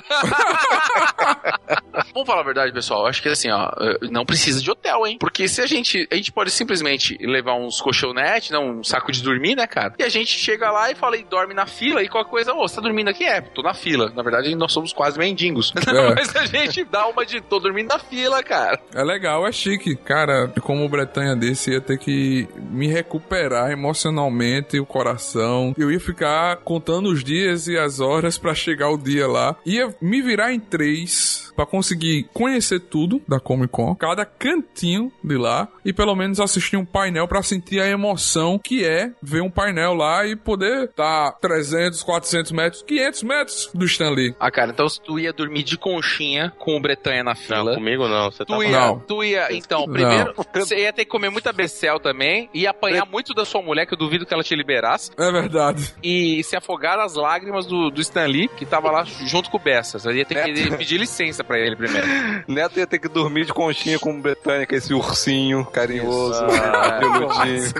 Vamos 2.14 2.28
falar 2.28 2.41
a 2.41 2.45
verdade, 2.45 2.72
pessoal. 2.74 3.01
Eu 3.01 3.07
acho 3.07 3.22
que 3.22 3.30
assim, 3.30 3.49
ó, 3.51 3.70
não 4.10 4.26
precisa 4.26 4.62
de 4.62 4.70
hotel, 4.70 5.05
hein? 5.07 5.18
Porque 5.20 5.47
se 5.47 5.62
a 5.62 5.66
gente. 5.66 6.07
A 6.12 6.16
gente 6.16 6.32
pode 6.32 6.51
simplesmente 6.51 7.18
levar 7.22 7.55
uns 7.55 7.82
colchonete, 7.82 8.51
né? 8.51 8.60
Um 8.60 8.84
saco 8.84 9.12
de 9.12 9.22
dormir, 9.22 9.55
né, 9.55 9.68
cara? 9.68 9.93
E 9.99 10.03
a 10.03 10.10
gente 10.10 10.32
chega 10.38 10.72
lá 10.72 10.91
e 10.91 10.95
fala 10.95 11.18
e 11.18 11.24
dorme 11.24 11.53
na 11.53 11.66
fila 11.66 12.01
e 12.03 12.10
qualquer 12.10 12.30
coisa, 12.30 12.53
ô, 12.53 12.68
você 12.68 12.76
tá 12.76 12.82
dormindo 12.82 13.10
aqui? 13.10 13.24
É, 13.26 13.41
tô 13.41 13.62
na 13.62 13.74
fila. 13.74 14.12
Na 14.16 14.24
verdade, 14.24 14.53
nós 14.55 14.72
somos 14.72 14.93
quase 14.93 15.18
mendigos. 15.18 15.49
É. 15.89 16.16
Mas 16.16 16.36
a 16.36 16.45
gente 16.45 16.84
dá 16.84 17.08
uma 17.08 17.26
de 17.26 17.41
tô 17.41 17.60
dormindo 17.60 17.89
na 17.89 18.00
fila, 18.00 18.43
cara. 18.43 18.80
É 18.93 19.04
legal, 19.04 19.45
é 19.47 19.52
chique. 19.52 19.95
Cara, 19.95 20.47
como 20.62 20.86
o 20.86 20.89
Bretanha 20.89 21.36
disse, 21.36 21.72
ia 21.72 21.82
ter 21.82 21.97
que 21.97 22.47
me 22.56 22.88
recuperar 22.88 23.72
emocionalmente 23.72 24.80
o 24.80 24.86
coração. 24.86 25.74
Eu 25.78 25.91
ia 25.91 26.00
ficar 26.00 26.58
contando 26.58 27.10
os 27.10 27.24
dias 27.24 27.68
e 27.68 27.78
as 27.78 28.00
horas 28.00 28.38
pra 28.38 28.54
chegar 28.54 28.89
o 28.89 28.97
dia 28.97 29.28
lá. 29.28 29.56
Ia 29.66 29.93
me 30.00 30.22
virar 30.22 30.54
em 30.54 30.60
três 30.60 31.49
pra 31.60 31.66
conseguir 31.66 32.24
conhecer 32.34 32.80
tudo 32.80 33.22
da 33.28 33.38
Comic 33.38 33.68
Con, 33.74 33.93
cada 33.93 34.24
cantinho 34.24 35.12
de 35.22 35.36
lá 35.38 35.68
e 35.84 35.91
pelo 35.91 36.16
menos 36.16 36.39
assistir 36.39 36.78
um 36.78 36.86
painel 36.86 37.28
pra 37.28 37.43
sentir 37.43 37.82
a 37.82 37.88
emoção 37.88 38.57
que 38.57 38.86
é 38.86 39.12
ver 39.22 39.41
um 39.41 39.51
painel 39.51 39.93
lá 39.93 40.26
e 40.26 40.38
poder 40.38 40.86
estar 40.86 41.34
300, 41.41 42.01
400 42.01 42.51
metros, 42.53 42.82
500 42.84 43.24
metros 43.24 43.70
do 43.74 43.84
Stanley. 43.86 44.34
Ah, 44.39 44.49
cara, 44.49 44.72
então 44.72 44.88
se 44.88 45.01
tu 45.01 45.20
ia 45.20 45.34
dormir 45.34 45.64
de 45.64 45.78
conchinha 45.78 46.53
com 46.57 46.78
o 46.78 46.80
Bretanha 46.80 47.26
na 47.26 47.32
Não, 47.32 47.36
fila. 47.36 47.76
comigo 47.76 48.07
não. 48.07 48.32
Você 48.32 48.45
tá 48.45 48.55
Tu 48.55 48.64
ia, 48.64 48.72
Não. 48.80 48.99
tu 48.99 49.22
ia, 49.22 49.47
então, 49.53 49.86
Não. 49.86 49.91
primeiro, 49.93 50.34
você 50.53 50.78
ia 50.78 50.93
ter 50.93 51.03
que 51.03 51.12
comer 51.12 51.30
muita 51.30 51.51
becel 51.51 51.99
também, 51.99 52.49
ia 52.53 52.70
apanhar 52.70 53.05
muito 53.05 53.34
da 53.34 53.43
sua 53.43 53.62
mulher, 53.62 53.86
que 53.86 53.93
eu 53.93 53.97
duvido 53.97 54.26
que 54.26 54.34
ela 54.34 54.43
te 54.43 54.55
liberasse, 54.55 55.12
É 55.18 55.30
verdade. 55.30 55.93
e 56.01 56.41
se 56.41 56.55
afogar 56.55 56.95
nas 56.97 57.16
lágrimas 57.16 57.66
do, 57.66 57.89
do 57.89 57.99
Stan 57.99 58.28
Lee, 58.28 58.47
que 58.47 58.66
tava 58.66 58.89
lá 58.91 59.03
junto 59.03 59.49
com 59.49 59.57
o 59.57 59.60
Bessas. 59.60 60.05
Eu 60.05 60.16
ia 60.16 60.24
ter 60.24 60.41
que 60.41 60.78
pedir 60.78 60.97
licença 60.97 61.43
pra 61.50 61.58
ele 61.60 61.76
primeiro. 61.76 62.08
Neto 62.47 62.78
ia 62.80 62.86
ter 62.86 63.00
que 63.00 63.08
dormir 63.10 63.45
de 63.45 63.54
conchinha 63.54 63.97
com 63.97 64.12
o 64.12 64.22
Britânica, 64.22 64.76
esse 64.76 64.93
ursinho 64.93 65.66
carinhoso, 65.66 66.45
Ah, 66.45 67.00
peludinho. 67.02 67.74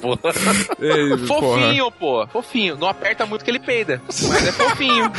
Porra. 0.00 0.32
Fofinho, 1.26 1.90
pô. 1.92 2.26
Fofinho. 2.28 2.76
Não 2.76 2.88
aperta 2.88 3.26
muito 3.26 3.44
que 3.44 3.50
ele 3.50 3.60
peida. 3.60 4.00
Mas 4.06 4.48
é 4.48 4.52
fofinho. 4.52 5.12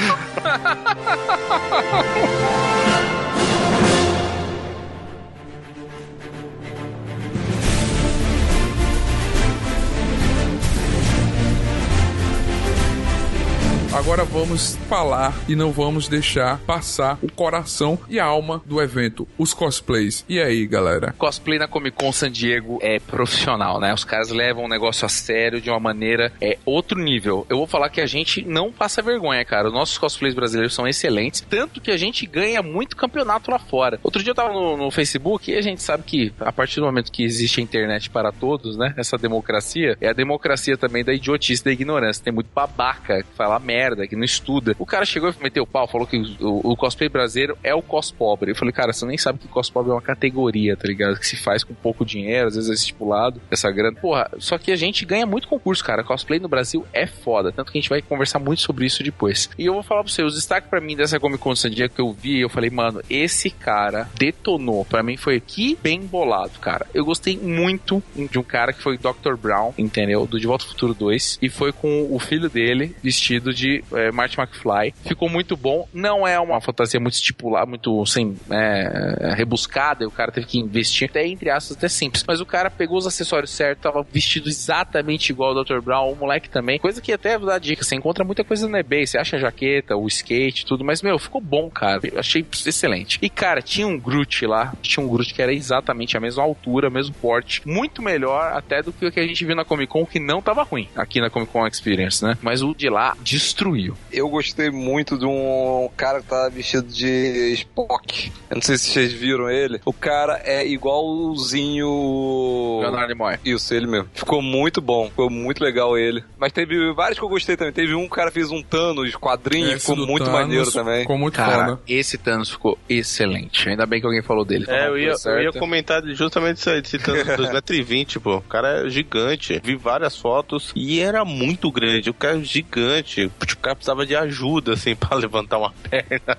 Agora 13.93 14.25
vamos 14.25 14.75
falar 14.89 15.35
e 15.47 15.55
não 15.55 15.71
vamos 15.71 16.07
deixar 16.07 16.57
passar 16.61 17.19
o 17.21 17.31
coração 17.31 17.99
e 18.09 18.19
a 18.19 18.25
alma 18.25 18.59
do 18.65 18.81
evento, 18.81 19.27
os 19.37 19.53
cosplays. 19.53 20.25
E 20.27 20.41
aí, 20.41 20.65
galera? 20.65 21.13
Cosplay 21.15 21.59
na 21.59 21.67
Comic 21.67 21.95
Con 21.95 22.11
San 22.11 22.31
Diego 22.31 22.79
é 22.81 22.99
profissional, 22.99 23.79
né? 23.79 23.93
Os 23.93 24.03
caras 24.03 24.29
levam 24.29 24.65
o 24.65 24.67
negócio 24.67 25.05
a 25.05 25.09
sério 25.09 25.61
de 25.61 25.69
uma 25.69 25.79
maneira 25.79 26.33
é 26.41 26.57
outro 26.65 26.99
nível. 26.99 27.45
Eu 27.47 27.57
vou 27.57 27.67
falar 27.67 27.89
que 27.89 28.01
a 28.01 28.07
gente 28.07 28.43
não 28.43 28.71
passa 28.71 28.99
vergonha, 28.99 29.45
cara. 29.45 29.67
Os 29.67 29.73
nossos 29.73 29.99
cosplays 29.99 30.33
brasileiros 30.33 30.73
são 30.73 30.87
excelentes, 30.87 31.41
tanto 31.41 31.79
que 31.79 31.91
a 31.91 31.97
gente 31.97 32.25
ganha 32.25 32.63
muito 32.63 32.97
campeonato 32.97 33.51
lá 33.51 33.59
fora. 33.59 33.99
Outro 34.01 34.23
dia 34.23 34.31
eu 34.31 34.35
tava 34.35 34.51
no, 34.53 34.75
no 34.75 34.89
Facebook 34.89 35.51
e 35.51 35.55
a 35.55 35.61
gente 35.61 35.83
sabe 35.83 36.01
que 36.01 36.33
a 36.39 36.51
partir 36.51 36.79
do 36.79 36.87
momento 36.87 37.11
que 37.11 37.23
existe 37.23 37.59
a 37.59 37.63
internet 37.63 38.09
para 38.09 38.31
todos, 38.31 38.75
né? 38.75 38.91
Essa 38.97 39.19
democracia 39.19 39.95
é 40.01 40.09
a 40.09 40.13
democracia 40.13 40.75
também 40.75 41.03
da 41.03 41.13
idiotice, 41.13 41.63
da 41.63 41.71
ignorância. 41.71 42.23
Tem 42.23 42.33
muito 42.33 42.49
babaca 42.51 43.21
que 43.21 43.37
fala 43.37 43.59
merda, 43.59 43.82
que 44.07 44.15
não 44.15 44.23
estuda. 44.23 44.75
O 44.79 44.85
cara 44.85 45.05
chegou 45.05 45.29
e 45.29 45.43
meteu 45.43 45.63
o 45.63 45.67
pau, 45.67 45.87
falou 45.87 46.07
que 46.07 46.17
o, 46.39 46.71
o 46.71 46.75
cosplay 46.75 47.09
brasileiro 47.09 47.57
é 47.63 47.73
o 47.73 47.81
cos 47.81 48.11
pobre. 48.11 48.51
Eu 48.51 48.55
falei, 48.55 48.73
cara, 48.73 48.93
você 48.93 49.05
nem 49.05 49.17
sabe 49.17 49.39
que 49.39 49.47
cos 49.47 49.69
pobre 49.69 49.91
é 49.91 49.93
uma 49.93 50.01
categoria, 50.01 50.75
tá 50.75 50.87
ligado? 50.87 51.19
Que 51.19 51.27
se 51.27 51.35
faz 51.35 51.63
com 51.63 51.73
pouco 51.73 52.05
dinheiro, 52.05 52.47
às 52.47 52.55
vezes 52.55 52.69
é 52.69 52.73
estipulado, 52.73 53.41
essa 53.49 53.69
grana. 53.71 53.99
Porra, 53.99 54.29
só 54.37 54.57
que 54.57 54.71
a 54.71 54.75
gente 54.75 55.05
ganha 55.05 55.25
muito 55.25 55.47
concurso, 55.47 55.83
cara. 55.83 56.03
Cosplay 56.03 56.39
no 56.39 56.47
Brasil 56.47 56.85
é 56.93 57.05
foda. 57.05 57.51
Tanto 57.51 57.71
que 57.71 57.77
a 57.77 57.81
gente 57.81 57.89
vai 57.89 58.01
conversar 58.01 58.39
muito 58.39 58.61
sobre 58.61 58.85
isso 58.85 59.03
depois. 59.03 59.49
E 59.57 59.65
eu 59.65 59.73
vou 59.73 59.83
falar 59.83 60.03
pra 60.03 60.11
você, 60.11 60.23
os 60.23 60.35
destaques 60.35 60.69
pra 60.69 60.81
mim 60.81 60.95
dessa 60.95 61.19
Comic 61.19 61.41
Con 61.41 61.53
Diego 61.53 61.93
que 61.93 62.01
eu 62.01 62.11
vi, 62.11 62.39
eu 62.39 62.49
falei, 62.49 62.69
mano, 62.69 63.01
esse 63.09 63.49
cara 63.49 64.09
detonou. 64.17 64.85
Pra 64.85 65.03
mim 65.03 65.17
foi 65.17 65.39
que 65.39 65.77
bem 65.81 66.01
bolado, 66.01 66.59
cara. 66.59 66.85
Eu 66.93 67.05
gostei 67.05 67.37
muito 67.37 68.03
de 68.15 68.39
um 68.39 68.43
cara 68.43 68.73
que 68.73 68.81
foi 68.81 68.97
Dr. 68.97 69.35
Brown, 69.39 69.73
entendeu? 69.77 70.25
Do 70.25 70.39
De 70.39 70.47
Volta 70.47 70.65
ao 70.65 70.69
Futuro 70.69 70.93
2. 70.93 71.39
E 71.41 71.49
foi 71.49 71.71
com 71.71 72.07
o 72.13 72.19
filho 72.19 72.49
dele, 72.49 72.95
vestido 73.03 73.53
de 73.53 73.72
é, 73.93 74.11
Marty 74.11 74.39
McFly. 74.39 74.93
Ficou 75.05 75.29
muito 75.29 75.55
bom. 75.55 75.87
Não 75.93 76.27
é 76.27 76.39
uma 76.39 76.59
fantasia 76.59 76.99
muito 76.99 77.13
estipulada, 77.13 77.65
muito 77.65 78.05
sem 78.05 78.35
é, 78.49 79.33
rebuscada. 79.35 80.03
E 80.03 80.07
o 80.07 80.11
cara 80.11 80.31
teve 80.31 80.47
que 80.47 80.59
investir, 80.59 81.09
até 81.09 81.25
entre 81.25 81.49
aspas, 81.49 81.77
até 81.77 81.87
simples. 81.87 82.23
Mas 82.27 82.41
o 82.41 82.45
cara 82.45 82.69
pegou 82.69 82.97
os 82.97 83.07
acessórios 83.07 83.51
certos, 83.51 83.83
tava 83.83 84.05
vestido 84.11 84.49
exatamente 84.49 85.29
igual 85.31 85.57
ao 85.57 85.63
Dr. 85.63 85.79
Brown, 85.81 86.11
o 86.11 86.15
moleque 86.15 86.49
também. 86.49 86.79
Coisa 86.79 87.01
que 87.01 87.11
até 87.11 87.37
dar 87.37 87.59
dica, 87.59 87.83
você 87.83 87.95
encontra 87.95 88.23
muita 88.23 88.43
coisa 88.43 88.67
no 88.67 88.77
eBay. 88.77 89.05
Você 89.05 89.17
acha 89.17 89.37
a 89.37 89.39
jaqueta, 89.39 89.95
o 89.95 90.07
skate, 90.07 90.65
tudo. 90.65 90.83
Mas, 90.83 91.01
meu, 91.01 91.17
ficou 91.17 91.41
bom, 91.41 91.69
cara. 91.69 92.01
Eu 92.03 92.19
achei 92.19 92.45
excelente. 92.65 93.19
E, 93.21 93.29
cara, 93.29 93.61
tinha 93.61 93.87
um 93.87 93.99
Groot 93.99 94.45
lá. 94.45 94.73
Tinha 94.81 95.05
um 95.05 95.09
Groot 95.09 95.33
que 95.33 95.41
era 95.41 95.53
exatamente 95.53 96.17
a 96.17 96.19
mesma 96.19 96.43
altura, 96.43 96.89
mesmo 96.89 97.15
porte. 97.15 97.61
Muito 97.65 98.01
melhor 98.01 98.53
até 98.53 98.81
do 98.81 98.91
que 98.91 99.05
o 99.05 99.11
que 99.11 99.19
a 99.19 99.27
gente 99.27 99.45
viu 99.45 99.55
na 99.55 99.65
Comic 99.65 99.91
Con, 99.91 100.05
que 100.05 100.19
não 100.19 100.41
tava 100.41 100.63
ruim 100.63 100.87
aqui 100.95 101.19
na 101.19 101.29
Comic 101.29 101.51
Con 101.51 101.67
Experience, 101.67 102.23
né? 102.23 102.37
Mas 102.41 102.61
o 102.61 102.73
de 102.73 102.89
lá 102.89 103.15
destruiu. 103.21 103.62
Eu 104.11 104.29
gostei 104.29 104.69
muito 104.69 105.17
de 105.17 105.25
um 105.25 105.89
cara 105.95 106.21
que 106.21 106.27
tá 106.27 106.49
vestido 106.49 106.87
de 106.87 107.53
Spock. 107.53 108.31
Eu 108.49 108.55
não 108.55 108.61
sei 108.61 108.77
se 108.77 108.89
vocês 108.89 109.13
viram 109.13 109.49
ele. 109.49 109.79
O 109.85 109.93
cara 109.93 110.41
é 110.43 110.65
igualzinho. 110.67 112.79
Leonardo 112.81 113.13
Nimoy. 113.13 113.37
Isso, 113.45 113.73
ele 113.73 113.87
mesmo. 113.87 114.07
Ficou 114.13 114.41
muito 114.41 114.81
bom. 114.81 115.09
Ficou 115.09 115.29
muito 115.29 115.63
legal 115.63 115.97
ele. 115.97 116.23
Mas 116.37 116.51
teve 116.51 116.93
vários 116.93 117.17
que 117.17 117.25
eu 117.25 117.29
gostei 117.29 117.55
também. 117.57 117.73
Teve 117.73 117.95
um 117.95 118.01
que 118.01 118.07
o 118.07 118.15
cara 118.15 118.31
fez 118.31 118.51
um 118.51 118.61
Thanos 118.61 119.15
quadrinho. 119.15 119.71
Esse 119.71 119.79
ficou 119.79 120.05
muito 120.05 120.25
Thanos 120.25 120.39
maneiro 120.39 120.71
também. 120.71 121.01
Ficou 121.01 121.17
muito 121.17 121.35
Cara, 121.35 121.65
foda. 121.65 121.81
esse 121.87 122.17
Thanos 122.17 122.49
ficou 122.49 122.77
excelente. 122.89 123.69
Ainda 123.69 123.85
bem 123.85 123.99
que 123.99 124.05
alguém 124.05 124.21
falou 124.21 124.45
dele. 124.45 124.65
É, 124.67 124.87
eu 124.87 124.97
ia, 124.97 125.13
eu 125.25 125.41
ia 125.41 125.51
comentar 125.53 126.03
justamente 126.07 126.57
isso 126.57 126.69
aí, 126.69 126.81
de 126.81 126.97
Thanos 126.99 127.23
2,20m, 127.23 128.19
pô. 128.19 128.37
O 128.37 128.41
cara 128.41 128.85
é 128.85 128.89
gigante. 128.89 129.59
Vi 129.63 129.75
várias 129.75 130.17
fotos 130.17 130.71
e 130.75 130.99
era 130.99 131.23
muito 131.25 131.71
grande. 131.71 132.09
O 132.09 132.13
cara 132.13 132.37
é 132.37 132.43
gigante. 132.43 133.31
Tipo, 133.45 133.52
O 133.53 133.59
cara 133.59 133.75
precisava 133.75 134.05
de 134.05 134.15
ajuda, 134.15 134.73
assim, 134.73 134.95
pra 134.95 135.17
levantar 135.17 135.57
uma 135.57 135.71
perna. 135.89 136.37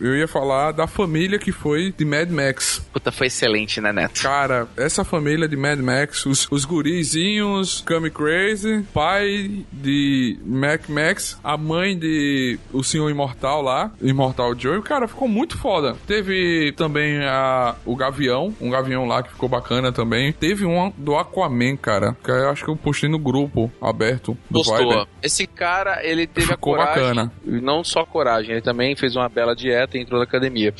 Eu 0.00 0.16
ia 0.16 0.28
falar 0.28 0.72
da 0.72 0.86
família 0.86 1.38
que 1.38 1.52
foi 1.52 1.92
de 1.96 2.04
Mad 2.04 2.30
Max. 2.30 2.86
Puta, 2.92 3.10
foi 3.10 3.28
excelente, 3.28 3.80
né, 3.80 3.92
Neto? 3.92 4.22
Cara, 4.22 4.68
essa 4.76 5.04
família 5.04 5.48
de 5.48 5.56
Mad 5.56 5.78
Max, 5.80 6.26
os, 6.26 6.46
os 6.50 6.64
gurizinhos, 6.64 7.82
Kami 7.86 8.10
Crazy, 8.10 8.84
pai 8.92 9.64
de 9.72 10.38
Mac 10.44 10.88
Max, 10.88 11.38
a 11.42 11.56
mãe 11.56 11.98
de 11.98 12.58
o 12.72 12.82
Senhor 12.82 13.10
Imortal 13.10 13.62
lá, 13.62 13.90
Imortal 14.00 14.54
Joe, 14.58 14.82
cara, 14.82 15.08
ficou 15.08 15.28
muito 15.28 15.56
foda. 15.58 15.96
Teve 16.06 16.72
também 16.76 17.24
a, 17.24 17.74
o 17.84 17.96
Gavião, 17.96 18.54
um 18.60 18.70
Gavião 18.70 19.06
lá 19.06 19.22
que 19.22 19.30
ficou 19.30 19.48
bacana 19.48 19.92
também. 19.92 20.32
Teve 20.32 20.64
um 20.64 20.92
do 20.96 21.16
Aquaman, 21.16 21.76
cara, 21.76 22.16
que 22.22 22.30
eu 22.30 22.50
acho 22.50 22.64
que 22.64 22.70
eu 22.70 22.76
postei 22.76 23.08
no 23.08 23.18
grupo 23.18 23.70
aberto 23.80 24.36
do 24.50 24.58
Gostou. 24.58 24.78
Viber. 24.78 25.06
Esse 25.22 25.46
cara, 25.46 26.04
ele 26.04 26.26
teve 26.26 26.52
Ficou 26.56 26.74
coragem. 26.74 27.02
bacana. 27.02 27.32
E 27.44 27.60
não 27.60 27.84
só 27.84 28.04
coragem, 28.04 28.52
ele 28.52 28.60
também 28.62 28.96
fez 28.96 29.14
uma 29.14 29.28
bela 29.28 29.54
dieta 29.54 29.96
e 29.96 30.00
entrou 30.00 30.18
na 30.18 30.24
academia. 30.24 30.74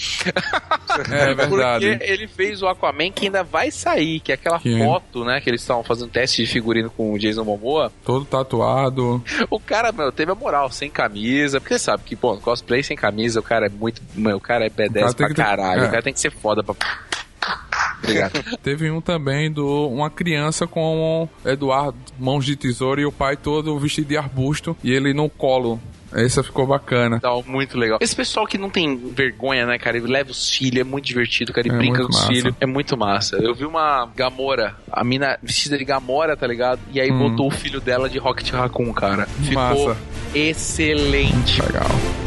É 1.10 1.32
verdade. 1.34 1.90
Porque 1.90 2.04
ele 2.04 2.26
fez 2.26 2.62
o 2.62 2.66
Aquaman 2.66 3.10
que 3.12 3.26
ainda 3.26 3.42
vai 3.44 3.70
sair, 3.70 4.20
que 4.20 4.32
é 4.32 4.34
aquela 4.34 4.58
Que- 4.58 4.78
foto, 4.78 5.24
né? 5.24 5.40
Que 5.40 5.50
eles 5.50 5.60
estavam 5.60 5.84
fazendo 5.84 6.10
teste 6.10 6.44
de 6.44 6.50
figurino 6.50 6.90
com 6.90 7.12
o 7.12 7.18
Jason 7.18 7.44
Momoa. 7.44 7.92
Todo 8.04 8.24
tatuado. 8.24 9.22
O 9.50 9.60
cara, 9.60 9.92
meu, 9.92 10.10
teve 10.10 10.32
a 10.32 10.34
moral, 10.34 10.70
sem 10.70 10.90
camisa. 10.90 11.60
Porque 11.60 11.74
você 11.78 11.84
sabe 11.84 12.02
que, 12.04 12.16
pô, 12.16 12.36
cosplay 12.38 12.82
sem 12.82 12.96
camisa, 12.96 13.40
o 13.40 13.42
cara 13.42 13.66
é 13.66 13.68
muito. 13.68 14.00
Meu, 14.14 14.36
o 14.36 14.40
cara 14.40 14.64
é 14.66 14.68
O 14.68 14.70
cara 14.72 14.88
B10 14.88 14.92
tem 14.92 15.14
pra 15.16 15.28
que 15.28 15.34
ter- 15.34 15.42
caralho. 15.42 15.82
é. 15.82 15.86
O 15.86 15.90
cara 15.90 16.02
tem 16.02 16.12
que 16.12 16.20
ser 16.20 16.30
foda 16.32 16.62
pra. 16.62 16.74
Obrigado. 18.02 18.58
Teve 18.62 18.90
um 18.90 19.00
também 19.00 19.50
do 19.50 19.88
uma 19.88 20.10
criança 20.10 20.66
com 20.66 21.28
Eduardo, 21.44 21.96
mãos 22.18 22.44
de 22.44 22.54
tesouro, 22.56 23.00
e 23.00 23.06
o 23.06 23.12
pai 23.12 23.36
todo 23.36 23.78
vestido 23.78 24.08
de 24.08 24.16
arbusto, 24.16 24.76
e 24.82 24.92
ele 24.92 25.12
no 25.14 25.28
colo. 25.28 25.80
Essa 26.12 26.42
ficou 26.42 26.66
bacana. 26.66 27.18
Tá, 27.20 27.28
muito 27.44 27.76
legal. 27.76 27.98
Esse 28.00 28.14
pessoal 28.14 28.46
que 28.46 28.56
não 28.56 28.70
tem 28.70 28.96
vergonha, 28.96 29.66
né, 29.66 29.76
cara? 29.76 29.96
Ele 29.98 30.06
leva 30.06 30.30
os 30.30 30.48
filhos, 30.50 30.80
é 30.80 30.84
muito 30.84 31.04
divertido, 31.04 31.52
cara. 31.52 31.66
Ele 31.66 31.74
É 31.74 31.78
brinca 31.78 32.02
com 32.04 32.08
os 32.10 32.24
filhos. 32.26 32.54
É 32.60 32.64
muito 32.64 32.96
massa. 32.96 33.36
Eu 33.36 33.54
vi 33.54 33.64
uma 33.66 34.06
Gamora, 34.16 34.76
a 34.90 35.02
mina 35.04 35.36
vestida 35.42 35.76
de 35.76 35.84
Gamora, 35.84 36.36
tá 36.36 36.46
ligado? 36.46 36.80
E 36.92 37.00
aí 37.00 37.10
Hum. 37.10 37.18
botou 37.30 37.48
o 37.48 37.50
filho 37.50 37.80
dela 37.80 38.08
de 38.08 38.18
Rocket 38.18 38.50
Raccoon, 38.50 38.92
cara. 38.94 39.26
Ficou 39.26 39.54
Massa. 39.88 39.96
excelente. 40.32 41.60
Legal. 41.60 42.25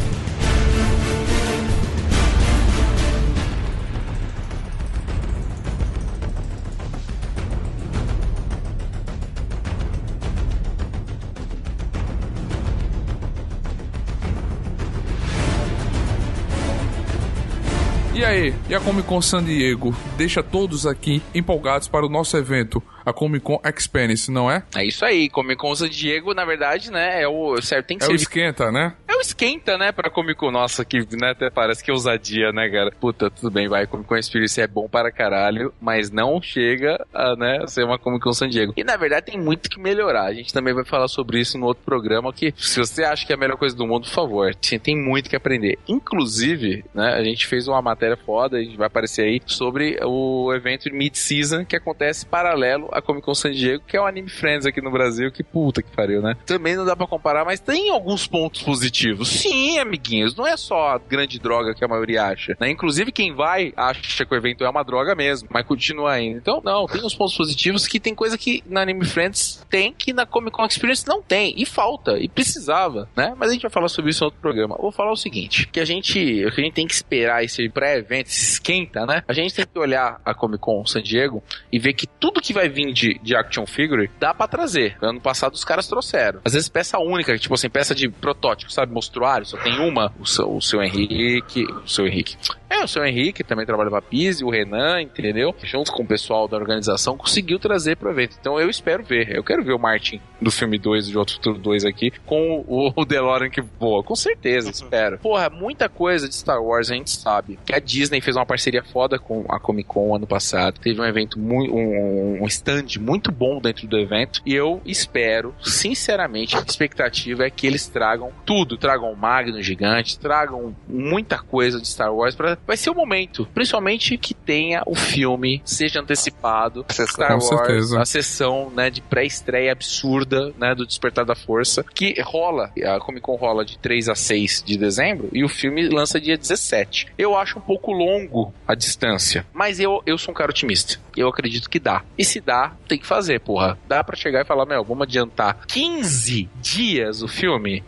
E 18.20 18.26
aí, 18.26 18.54
e 18.68 18.76
a 18.76 18.82
Comic 18.82 19.08
Con 19.08 19.22
San 19.22 19.42
Diego 19.42 19.96
deixa 20.18 20.44
todos 20.44 20.86
aqui 20.86 21.22
empolgados 21.34 21.88
para 21.88 22.06
o 22.06 22.10
nosso 22.10 22.36
evento, 22.36 22.84
a 23.06 23.14
Comic 23.14 23.44
Con 23.44 23.60
Experience, 23.66 24.32
não 24.32 24.50
é? 24.50 24.64
É 24.76 24.86
isso 24.86 25.06
aí. 25.06 25.30
Comic 25.30 25.58
Con 25.58 25.76
San 25.76 25.90
Diego, 25.90 26.34
na 26.34 26.46
verdade, 26.46 26.92
né? 26.92 27.22
É 27.22 27.28
o 27.28 27.62
certo. 27.62 27.88
Tem 27.88 27.98
que 27.98 28.04
É 28.04 28.08
o 28.08 28.10
ser 28.12 28.16
esquenta, 28.16 28.72
né? 28.72 28.94
É 29.08 29.16
o 29.16 29.22
esquenta, 29.22 29.78
né, 29.78 29.92
pra 29.92 30.10
Comic 30.10 30.36
Con. 30.40 30.52
Nossa, 30.52 30.86
que 30.86 31.00
né, 31.16 31.32
até 31.32 31.50
parece 31.50 31.84
que 31.84 31.92
é 31.92 31.94
ousadia, 31.94 32.52
né, 32.52 32.70
cara? 32.70 32.92
Puta, 33.00 33.30
tudo 33.30 33.52
bem, 33.52 33.68
vai. 33.68 33.88
Comic 33.88 34.08
Con 34.08 34.18
Experience 34.18 34.60
é 34.62 34.68
bom 34.68 34.88
para 34.88 35.12
caralho, 35.12 35.74
mas 35.82 36.12
não 36.12 36.42
chega 36.42 37.04
a, 37.14 37.36
né, 37.36 37.66
ser 37.68 37.84
uma 37.84 37.98
Comic 37.98 38.24
Con 38.24 38.34
San 38.34 38.50
Diego. 38.50 38.74
E 38.76 38.84
na 38.84 38.98
verdade 38.98 39.28
tem 39.28 39.40
muito 39.40 39.70
que 39.70 39.80
melhorar. 39.80 40.26
A 40.26 40.34
gente 40.34 40.54
também 40.54 40.74
vai 40.74 40.86
falar 40.86 41.08
sobre 41.08 41.40
isso 41.40 41.58
no 41.58 41.66
outro 41.66 41.84
programa. 41.84 42.32
Que 42.34 42.54
se 42.58 42.80
você 42.80 43.04
acha 43.04 43.26
que 43.26 43.34
é 43.34 43.36
a 43.36 43.40
melhor 43.40 43.58
coisa 43.58 43.76
do 43.76 43.86
mundo, 43.86 44.04
por 44.06 44.14
favor, 44.14 44.56
tem 44.56 44.96
muito 44.96 45.30
que 45.30 45.36
aprender. 45.36 45.78
Inclusive, 45.88 46.84
né, 46.94 47.14
a 47.14 47.24
gente 47.24 47.48
fez 47.48 47.68
uma 47.68 47.82
matéria 47.82 48.18
foda, 48.18 48.58
a 48.58 48.62
gente 48.62 48.78
vai 48.78 48.88
aparecer 48.88 49.24
aí, 49.24 49.42
sobre 49.46 50.00
o 50.04 50.54
evento 50.54 50.84
de 50.84 50.92
mid-season 50.92 51.66
que 51.66 51.76
acontece 51.76 52.26
paralelo 52.26 52.89
à 52.94 53.02
Comic 53.02 53.26
Con 53.26 53.36
San 53.36 53.52
Diego, 53.52 53.84
que 53.88 53.98
é 53.98 54.02
o 54.02 54.06
Anime 54.06 54.30
Friends 54.30 54.66
aqui 54.66 54.82
no 54.82 54.92
Brasil. 54.92 55.32
Que 55.32 55.44
puta 55.44 55.82
que 55.82 55.92
pariu, 55.96 56.22
né? 56.22 56.36
Também 56.46 56.76
não 56.76 56.86
dá 56.86 56.96
pra 56.96 57.08
comparar, 57.08 57.46
mas 57.46 57.60
tem 57.60 57.90
alguns 57.90 58.28
pontos 58.28 58.62
positivos. 58.62 59.30
Sim, 59.30 59.80
amiguinhos, 59.80 60.36
não 60.36 60.46
é 60.46 60.58
só 60.58 60.90
a 60.90 60.98
grande 60.98 61.40
droga 61.40 61.74
que 61.74 61.84
a 61.84 61.88
maioria 61.88 62.26
acha. 62.26 62.56
Né? 62.60 62.70
Inclusive, 62.70 63.12
quem 63.12 63.34
vai 63.34 63.74
acha 63.76 64.26
que 64.26 64.34
o 64.34 64.38
evento 64.38 64.64
é 64.64 64.70
uma 64.70 64.84
droga 64.84 65.16
mesmo, 65.16 65.50
mas 65.52 65.66
continua 65.66 66.12
ainda. 66.12 66.38
Então, 66.38 66.62
não, 66.64 66.86
tem 66.88 67.04
uns 67.04 67.16
pontos 67.16 67.36
positivos 67.36 67.88
que 67.88 68.00
tem 68.00 68.14
coisa 68.16 68.38
que 68.38 68.64
na 68.68 68.82
Anime 68.82 69.06
Friends 69.06 69.66
tem 69.70 69.94
que 69.94 70.14
na 70.14 70.26
Comic 70.26 70.56
Con 70.56 70.66
Experience 70.66 71.08
não 71.08 71.22
tem. 71.22 71.54
E 71.58 71.66
falta, 71.66 72.18
e 72.18 72.28
precisava, 72.28 73.10
né? 73.16 73.34
Mas 73.38 73.50
a 73.50 73.54
gente 73.54 73.62
vai 73.62 73.72
falar 73.72 73.90
sobre 73.90 74.12
isso 74.12 74.24
em 74.24 74.26
outro 74.26 74.40
programa. 74.40 74.76
Vou 74.80 74.92
falar 74.92 75.12
o 75.12 75.18
seguinte: 75.18 75.68
que 75.68 75.80
a 75.80 75.86
gente, 75.86 76.46
o 76.46 76.52
que 76.52 76.62
a 76.62 76.64
gente 76.64 76.74
tem 76.74 76.88
que 76.88 76.94
esperar 76.94 77.44
esse 77.44 77.68
pré-evento, 77.70 78.30
esse 78.30 78.54
esquenta, 78.54 79.06
né? 79.06 79.24
A 79.28 79.34
gente 79.34 79.54
tem 79.54 79.66
que 79.66 79.80
olhar 79.80 80.22
a 80.24 80.34
Comic 80.34 80.60
Con 80.60 80.86
San 80.86 81.02
Diego 81.02 81.44
e 81.72 81.80
ver 81.80 81.94
que 81.94 82.08
tudo 82.08 82.42
que 82.42 82.54
vai 82.54 82.70
vir 82.70 82.79
de, 82.88 83.20
de 83.22 83.36
action 83.36 83.66
figure 83.66 84.10
dá 84.20 84.34
pra 84.34 84.48
trazer. 84.48 84.98
Ano 85.02 85.20
passado 85.22 85.54
os 85.54 85.64
caras 85.64 85.88
trouxeram. 85.88 86.42
Às 86.44 86.54
vezes 86.54 86.70
peça 86.70 87.00
única, 87.00 87.38
tipo 87.38 87.54
assim, 87.54 87.70
peça 87.70 87.96
de 87.96 88.10
protótipo, 88.10 88.72
sabe? 88.72 88.94
mostruário, 89.00 89.46
só 89.46 89.58
tem 89.58 89.80
uma. 89.80 90.14
O 90.20 90.26
seu, 90.26 90.56
o 90.56 90.62
seu 90.62 90.82
Henrique. 90.82 91.64
O 91.64 91.88
seu 91.88 92.06
Henrique. 92.06 92.36
É, 92.70 92.84
o 92.84 92.88
seu 92.88 93.04
Henrique 93.04 93.44
também 93.44 93.66
trabalha 93.66 93.90
pra 93.90 94.02
Pise, 94.02 94.44
o 94.44 94.50
Renan, 94.50 95.02
entendeu? 95.02 95.56
Junto 95.64 95.92
com 95.92 96.04
o 96.04 96.08
pessoal 96.08 96.48
da 96.48 96.56
organização, 96.56 97.18
conseguiu 97.18 97.58
trazer 97.58 97.98
pro 97.98 98.12
evento. 98.12 98.38
Então 98.40 98.60
eu 98.60 98.70
espero 98.70 99.04
ver. 99.04 99.36
Eu 99.36 99.44
quero 99.44 99.64
ver 99.64 99.74
o 99.74 99.80
Martin 99.80 100.22
do 100.40 100.52
filme 100.52 100.78
2 100.78 101.08
de 101.08 101.18
Outro 101.18 101.36
Futuro 101.36 101.58
2 101.58 101.86
aqui 101.86 102.12
com 102.26 102.64
o, 102.68 102.94
o 102.96 103.06
DeLorean 103.06 103.50
que 103.50 103.62
voa. 103.62 104.04
Com 104.04 104.16
certeza, 104.16 104.70
espero. 104.70 105.18
Porra, 105.24 105.50
muita 105.50 105.90
coisa 105.90 106.28
de 106.30 106.36
Star 106.36 106.62
Wars 106.62 106.92
a 106.92 106.96
gente 106.96 107.10
sabe. 107.10 107.58
Que 107.66 107.74
a 107.74 107.80
Disney 107.80 108.22
fez 108.22 108.36
uma 108.36 108.46
parceria 108.46 108.84
foda 108.84 109.18
com 109.18 109.46
a 109.50 109.60
Comic 109.60 109.90
Con 109.90 110.16
ano 110.16 110.28
passado. 110.28 110.80
Teve 110.80 111.02
um 111.02 111.06
evento 111.06 111.40
muito. 111.40 111.74
Um, 111.74 112.44
um 112.44 112.48
stand 112.70 113.00
muito 113.00 113.32
bom 113.32 113.60
dentro 113.60 113.88
do 113.88 113.98
evento. 113.98 114.42
E 114.46 114.54
eu 114.54 114.82
espero, 114.86 115.56
sinceramente, 115.62 116.56
a 116.56 116.60
expectativa 116.62 117.44
é 117.44 117.50
que 117.50 117.66
eles 117.66 117.88
tragam 117.88 118.32
tudo. 118.46 118.78
Tragam 118.78 119.12
o 119.12 119.18
Magno 119.18 119.62
gigante, 119.62 120.20
tragam 120.20 120.76
muita 120.88 121.40
coisa 121.40 121.82
de 121.82 121.88
Star 121.88 122.14
Wars 122.14 122.36
pra 122.36 122.58
vai 122.68 122.78
ser 122.78 122.90
o 122.90 122.96
momento. 122.96 123.48
Principalmente 123.54 124.18
que 124.18 124.34
tenha 124.34 124.84
o 124.86 124.96
filme, 124.96 125.62
seja 125.66 126.00
antecipado, 126.00 126.86
Star 126.92 127.30
Com 127.30 127.34
Wars, 127.34 127.48
certeza. 127.48 128.02
a 128.02 128.06
sessão 128.06 128.70
né, 128.70 128.90
de 128.90 129.02
pré-estreia 129.02 129.72
absurda 129.72 130.54
né, 130.58 130.76
do 130.76 130.86
Despertar 130.86 131.26
da 131.26 131.36
Força, 131.36 131.84
que 131.84 132.20
rola, 132.22 132.72
a 132.84 133.00
Comic 133.00 133.22
Con 133.22 133.36
rola 133.36 133.66
de 133.66 133.78
3 133.80 134.10
a 134.10 134.16
6 134.16 134.64
de 134.66 134.78
dezembro 134.78 135.30
e 135.34 135.44
o 135.44 135.50
filme 135.50 135.88
lança 135.88 136.20
dia 136.20 136.38
17. 136.38 137.08
Eu 137.18 137.36
acho 137.36 137.58
um 137.58 137.62
pouco 137.62 137.92
longo 137.92 138.54
a 138.68 138.76
distância, 138.76 139.46
mas 139.54 139.80
eu, 139.80 140.02
eu 140.06 140.18
sou 140.18 140.32
um 140.32 140.38
cara 140.38 140.52
otimista. 140.52 141.00
Eu 141.16 141.28
acredito 141.28 141.70
que 141.70 141.80
dá. 141.80 142.04
E 142.18 142.24
se 142.24 142.40
dá, 142.40 142.59
tem 142.88 142.98
que 142.98 143.06
fazer, 143.06 143.40
porra. 143.40 143.78
Dá 143.88 144.04
pra 144.04 144.16
chegar 144.16 144.42
e 144.42 144.46
falar, 144.46 144.66
meu, 144.66 144.84
vamos 144.84 145.04
adiantar 145.04 145.66
15 145.68 146.50
dias 146.62 147.22
o 147.22 147.28
filme? 147.28 147.84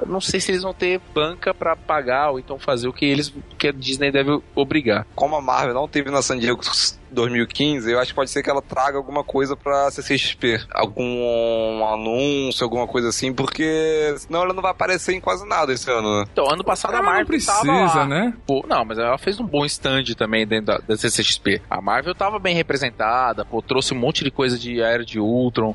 Eu 0.00 0.06
não 0.06 0.20
sei 0.20 0.40
se 0.40 0.50
eles 0.50 0.62
vão 0.62 0.72
ter 0.72 1.00
banca 1.14 1.52
pra 1.52 1.76
pagar 1.76 2.30
ou 2.30 2.38
então 2.38 2.58
fazer 2.58 2.88
o 2.88 2.92
que 2.92 3.04
eles 3.04 3.32
que 3.56 3.68
a 3.68 3.72
Disney 3.72 4.10
deve 4.10 4.40
obrigar. 4.54 5.06
Como 5.14 5.36
a 5.36 5.40
Marvel 5.40 5.74
não 5.74 5.88
teve 5.88 6.10
na 6.10 6.22
San 6.22 6.38
Diego 6.38 6.62
2015, 7.10 7.90
eu 7.90 7.98
acho 7.98 8.10
que 8.10 8.14
pode 8.16 8.30
ser 8.30 8.42
que 8.42 8.50
ela 8.50 8.62
traga 8.62 8.96
alguma 8.96 9.22
coisa 9.24 9.56
pra 9.56 9.90
CCXP. 9.90 10.60
Algum 10.70 11.84
anúncio, 11.86 12.64
alguma 12.64 12.86
coisa 12.86 13.08
assim, 13.08 13.32
porque 13.32 14.14
senão 14.18 14.42
ela 14.42 14.52
não 14.54 14.62
vai 14.62 14.70
aparecer 14.70 15.14
em 15.14 15.20
quase 15.20 15.46
nada 15.46 15.72
esse 15.72 15.90
ano, 15.90 16.20
né? 16.20 16.26
Então, 16.32 16.50
ano 16.50 16.64
passado 16.64 16.92
a 16.94 16.98
Ela 16.98 17.04
Marvel 17.06 17.20
não 17.22 17.26
precisa, 17.26 17.52
tava 17.52 17.98
lá. 18.00 18.06
né? 18.06 18.34
Pô, 18.46 18.64
não, 18.68 18.84
mas 18.84 18.98
ela 18.98 19.18
fez 19.18 19.38
um 19.40 19.46
bom 19.46 19.64
stand 19.64 20.04
também 20.16 20.46
dentro 20.46 20.66
da, 20.66 20.78
da 20.78 20.96
CCXP. 20.96 21.62
A 21.68 21.80
Marvel 21.80 22.14
tava 22.14 22.38
bem 22.38 22.54
representada, 22.54 23.44
pô, 23.44 23.60
trouxe 23.62 23.94
um 23.94 23.98
monte 23.98 24.24
de 24.24 24.30
coisa 24.30 24.58
de 24.58 24.82
Aero 24.82 25.04
de 25.04 25.18
Ultron. 25.18 25.74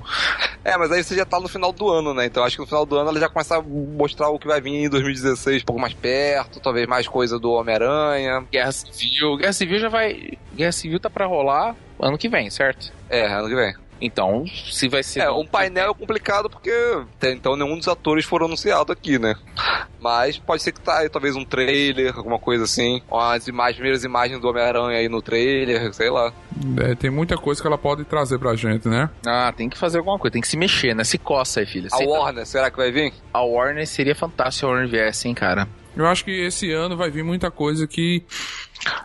É, 0.64 0.78
mas 0.78 0.92
aí 0.92 1.04
você 1.04 1.16
já 1.16 1.26
tá 1.26 1.40
no 1.40 1.48
final 1.48 1.72
do 1.72 1.90
ano, 1.90 2.14
né? 2.14 2.26
Então 2.26 2.44
acho 2.44 2.56
que 2.56 2.62
no 2.62 2.68
final 2.68 2.86
do 2.86 2.98
ano 2.98 3.10
ela 3.10 3.20
já 3.20 3.30
começa 3.30 3.58
a 3.58 3.62
mostrar 3.62 4.30
o 4.30 4.40
que 4.40 4.48
vai 4.48 4.62
vir 4.62 4.86
em 4.86 4.90
2016 4.90 5.62
um 5.62 5.66
pouco 5.66 5.82
mais 5.82 5.94
perto, 5.94 6.60
talvez 6.60 6.88
mais 6.88 7.08
coisa 7.08 7.38
do 7.40 7.52
Homem-Aranha. 7.52 8.46
Guerra 8.52 8.72
Civil. 8.72 9.38
Guerra 9.38 9.54
Civil 9.54 9.80
já 9.80 9.90
vai. 9.90 10.38
Guerra 10.56 10.72
Civil 10.72 11.00
tá 11.00 11.10
pra 11.10 11.23
rolar 11.26 11.76
ano 12.00 12.18
que 12.18 12.30
vem, 12.30 12.50
certo? 12.50 12.92
É, 13.10 13.26
ano 13.26 13.48
que 13.48 13.56
vem. 13.56 13.74
Então, 14.02 14.46
se 14.70 14.90
vai 14.90 15.02
ser. 15.02 15.22
É, 15.22 15.32
um 15.32 15.46
painel 15.46 15.92
é 15.92 15.94
complicado 15.94 16.50
porque 16.50 16.72
até 17.18 17.32
então 17.32 17.56
nenhum 17.56 17.78
dos 17.78 17.88
atores 17.88 18.26
foram 18.26 18.48
anunciados 18.48 18.90
aqui, 18.90 19.18
né? 19.18 19.34
Mas 20.02 20.38
pode 20.38 20.62
ser 20.62 20.74
que 20.74 20.82
tá 20.82 21.00
aí, 21.00 21.10
talvez 21.10 21.38
um 21.38 21.46
trailer, 21.46 22.14
alguma 22.18 22.38
coisa 22.38 22.66
assim. 22.66 23.02
As 23.10 23.48
imagens, 23.48 23.76
primeiras 23.78 24.04
imagens 24.04 24.42
do 24.42 24.50
Homem-Aranha 24.50 24.98
aí 24.98 25.08
no 25.08 25.22
trailer, 25.22 25.94
sei 25.94 26.10
lá. 26.10 26.34
É, 26.82 26.96
tem 26.96 27.10
muita 27.10 27.38
coisa 27.38 27.62
que 27.62 27.68
ela 27.68 27.78
pode 27.78 28.04
trazer 28.04 28.38
pra 28.40 28.54
gente, 28.56 28.90
né? 28.90 29.10
Ah, 29.26 29.54
tem 29.56 29.70
que 29.70 29.78
fazer 29.78 30.00
alguma 30.00 30.20
coisa, 30.20 30.34
tem 30.34 30.42
que 30.42 30.50
se 30.50 30.58
mexer, 30.58 30.94
né? 30.94 31.06
Se 31.06 31.18
coça 31.18 31.62
aí, 31.62 31.66
filho. 31.66 31.88
A 31.94 32.04
Warner, 32.04 32.46
será 32.46 32.70
que 32.70 32.76
vai 32.76 32.92
vir? 32.92 33.14
A 33.34 33.42
Warner 33.42 33.88
seria 33.88 34.16
fantástico 34.16 34.60
se 34.60 34.66
a 34.66 34.68
Warner 34.68 34.90
viesse, 34.90 35.30
hein, 35.30 35.34
cara. 35.34 35.66
Eu 35.96 36.08
acho 36.08 36.26
que 36.26 36.32
esse 36.32 36.72
ano 36.72 36.98
vai 36.98 37.10
vir 37.10 37.24
muita 37.24 37.52
coisa 37.52 37.88
que 37.88 38.24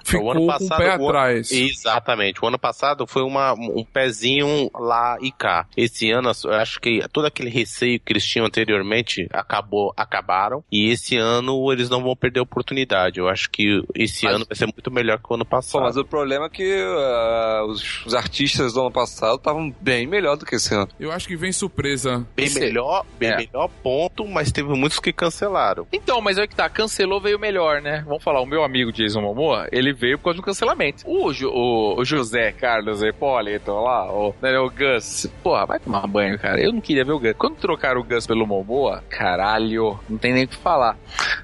O 0.04 0.06
ficou 0.08 0.30
ano 0.30 0.40
com 0.40 0.46
o 0.46 0.48
passado, 0.48 0.78
pé 0.78 0.88
o 0.90 0.94
ano- 0.94 1.08
atrás. 1.08 1.50
Exatamente. 1.52 2.44
O 2.44 2.48
ano 2.48 2.58
passado 2.58 3.06
foi 3.06 3.22
uma, 3.22 3.52
um 3.54 3.84
pezinho 3.84 4.70
lá 4.74 5.16
e 5.20 5.30
cá. 5.30 5.66
Esse 5.76 6.10
ano, 6.10 6.30
eu 6.44 6.52
acho 6.54 6.80
que 6.80 7.00
todo 7.12 7.26
aquele 7.26 7.50
receio 7.50 8.00
que 8.00 8.12
eles 8.12 8.24
tinham 8.26 8.46
anteriormente 8.46 9.26
acabou, 9.32 9.92
acabaram. 9.96 10.62
E 10.70 10.90
esse 10.90 11.16
ano 11.16 11.72
eles 11.72 11.88
não 11.88 12.02
vão 12.02 12.16
perder 12.16 12.40
a 12.40 12.42
oportunidade. 12.42 13.18
Eu 13.20 13.28
acho 13.28 13.50
que 13.50 13.82
esse 13.94 14.24
Mas- 14.24 14.34
ano 14.34 14.46
vai 14.48 14.56
ser 14.56 14.66
muito 14.66 14.90
melhor 14.90 15.18
que 15.18 15.30
o 15.30 15.34
ano 15.34 15.44
Pô, 15.44 15.50
passado. 15.56 15.82
mas 15.82 15.96
o 15.96 16.04
problema 16.04 16.46
é 16.46 16.48
que 16.50 16.84
ah, 16.86 17.64
os, 17.68 18.06
os 18.06 18.14
artistas 18.14 18.72
do 18.72 18.80
ano 18.80 18.90
passado 18.92 19.36
estavam 19.36 19.74
bem 19.80 20.06
melhor 20.06 20.36
do 20.36 20.44
que 20.44 20.56
esse 20.56 20.74
ano. 20.74 20.88
Eu 20.98 21.12
acho 21.12 21.26
que 21.28 21.36
vem 21.36 21.52
surpresa. 21.52 22.26
Bem 22.34 22.46
Esse- 22.46 22.60
melhor, 22.60 23.04
bem 23.18 23.30
É. 23.30 23.36
melhor 23.36 23.68
ponto, 23.82 24.26
mas 24.26 24.50
teve 24.52 24.68
muitos 24.70 24.98
que 24.98 25.12
cancelaram. 25.12 25.86
Então, 25.92 26.20
mas 26.20 26.38
é 26.38 26.46
que 26.46 26.54
tá, 26.54 26.68
cancelou, 26.68 27.20
veio 27.20 27.38
melhor, 27.38 27.80
né? 27.80 28.02
Vamos 28.06 28.22
falar, 28.22 28.40
o 28.40 28.46
meu 28.46 28.62
amigo 28.64 28.92
Jason 28.92 29.20
Momoa, 29.20 29.67
ele 29.72 29.92
veio 29.92 30.18
por 30.18 30.24
causa 30.24 30.36
do 30.38 30.42
cancelamento. 30.42 31.02
O, 31.06 31.32
Jo- 31.32 31.50
o, 31.50 32.00
o 32.00 32.04
José 32.04 32.52
Carlos 32.52 33.02
Hipólito 33.02 33.72
lá, 33.72 34.10
o, 34.12 34.34
né, 34.40 34.58
o 34.58 34.70
Gus, 34.70 35.26
porra, 35.42 35.66
vai 35.66 35.78
tomar 35.80 36.06
banho, 36.06 36.38
cara. 36.38 36.60
Eu 36.60 36.72
não 36.72 36.80
queria 36.80 37.04
ver 37.04 37.12
o 37.12 37.18
Gus. 37.18 37.34
Quando 37.38 37.56
trocaram 37.56 38.00
o 38.00 38.04
Gus 38.04 38.26
pelo 38.26 38.46
Momoa, 38.46 39.02
caralho, 39.08 39.98
não 40.08 40.18
tem 40.18 40.32
nem 40.32 40.44
o 40.44 40.48
que 40.48 40.56
falar. 40.56 40.96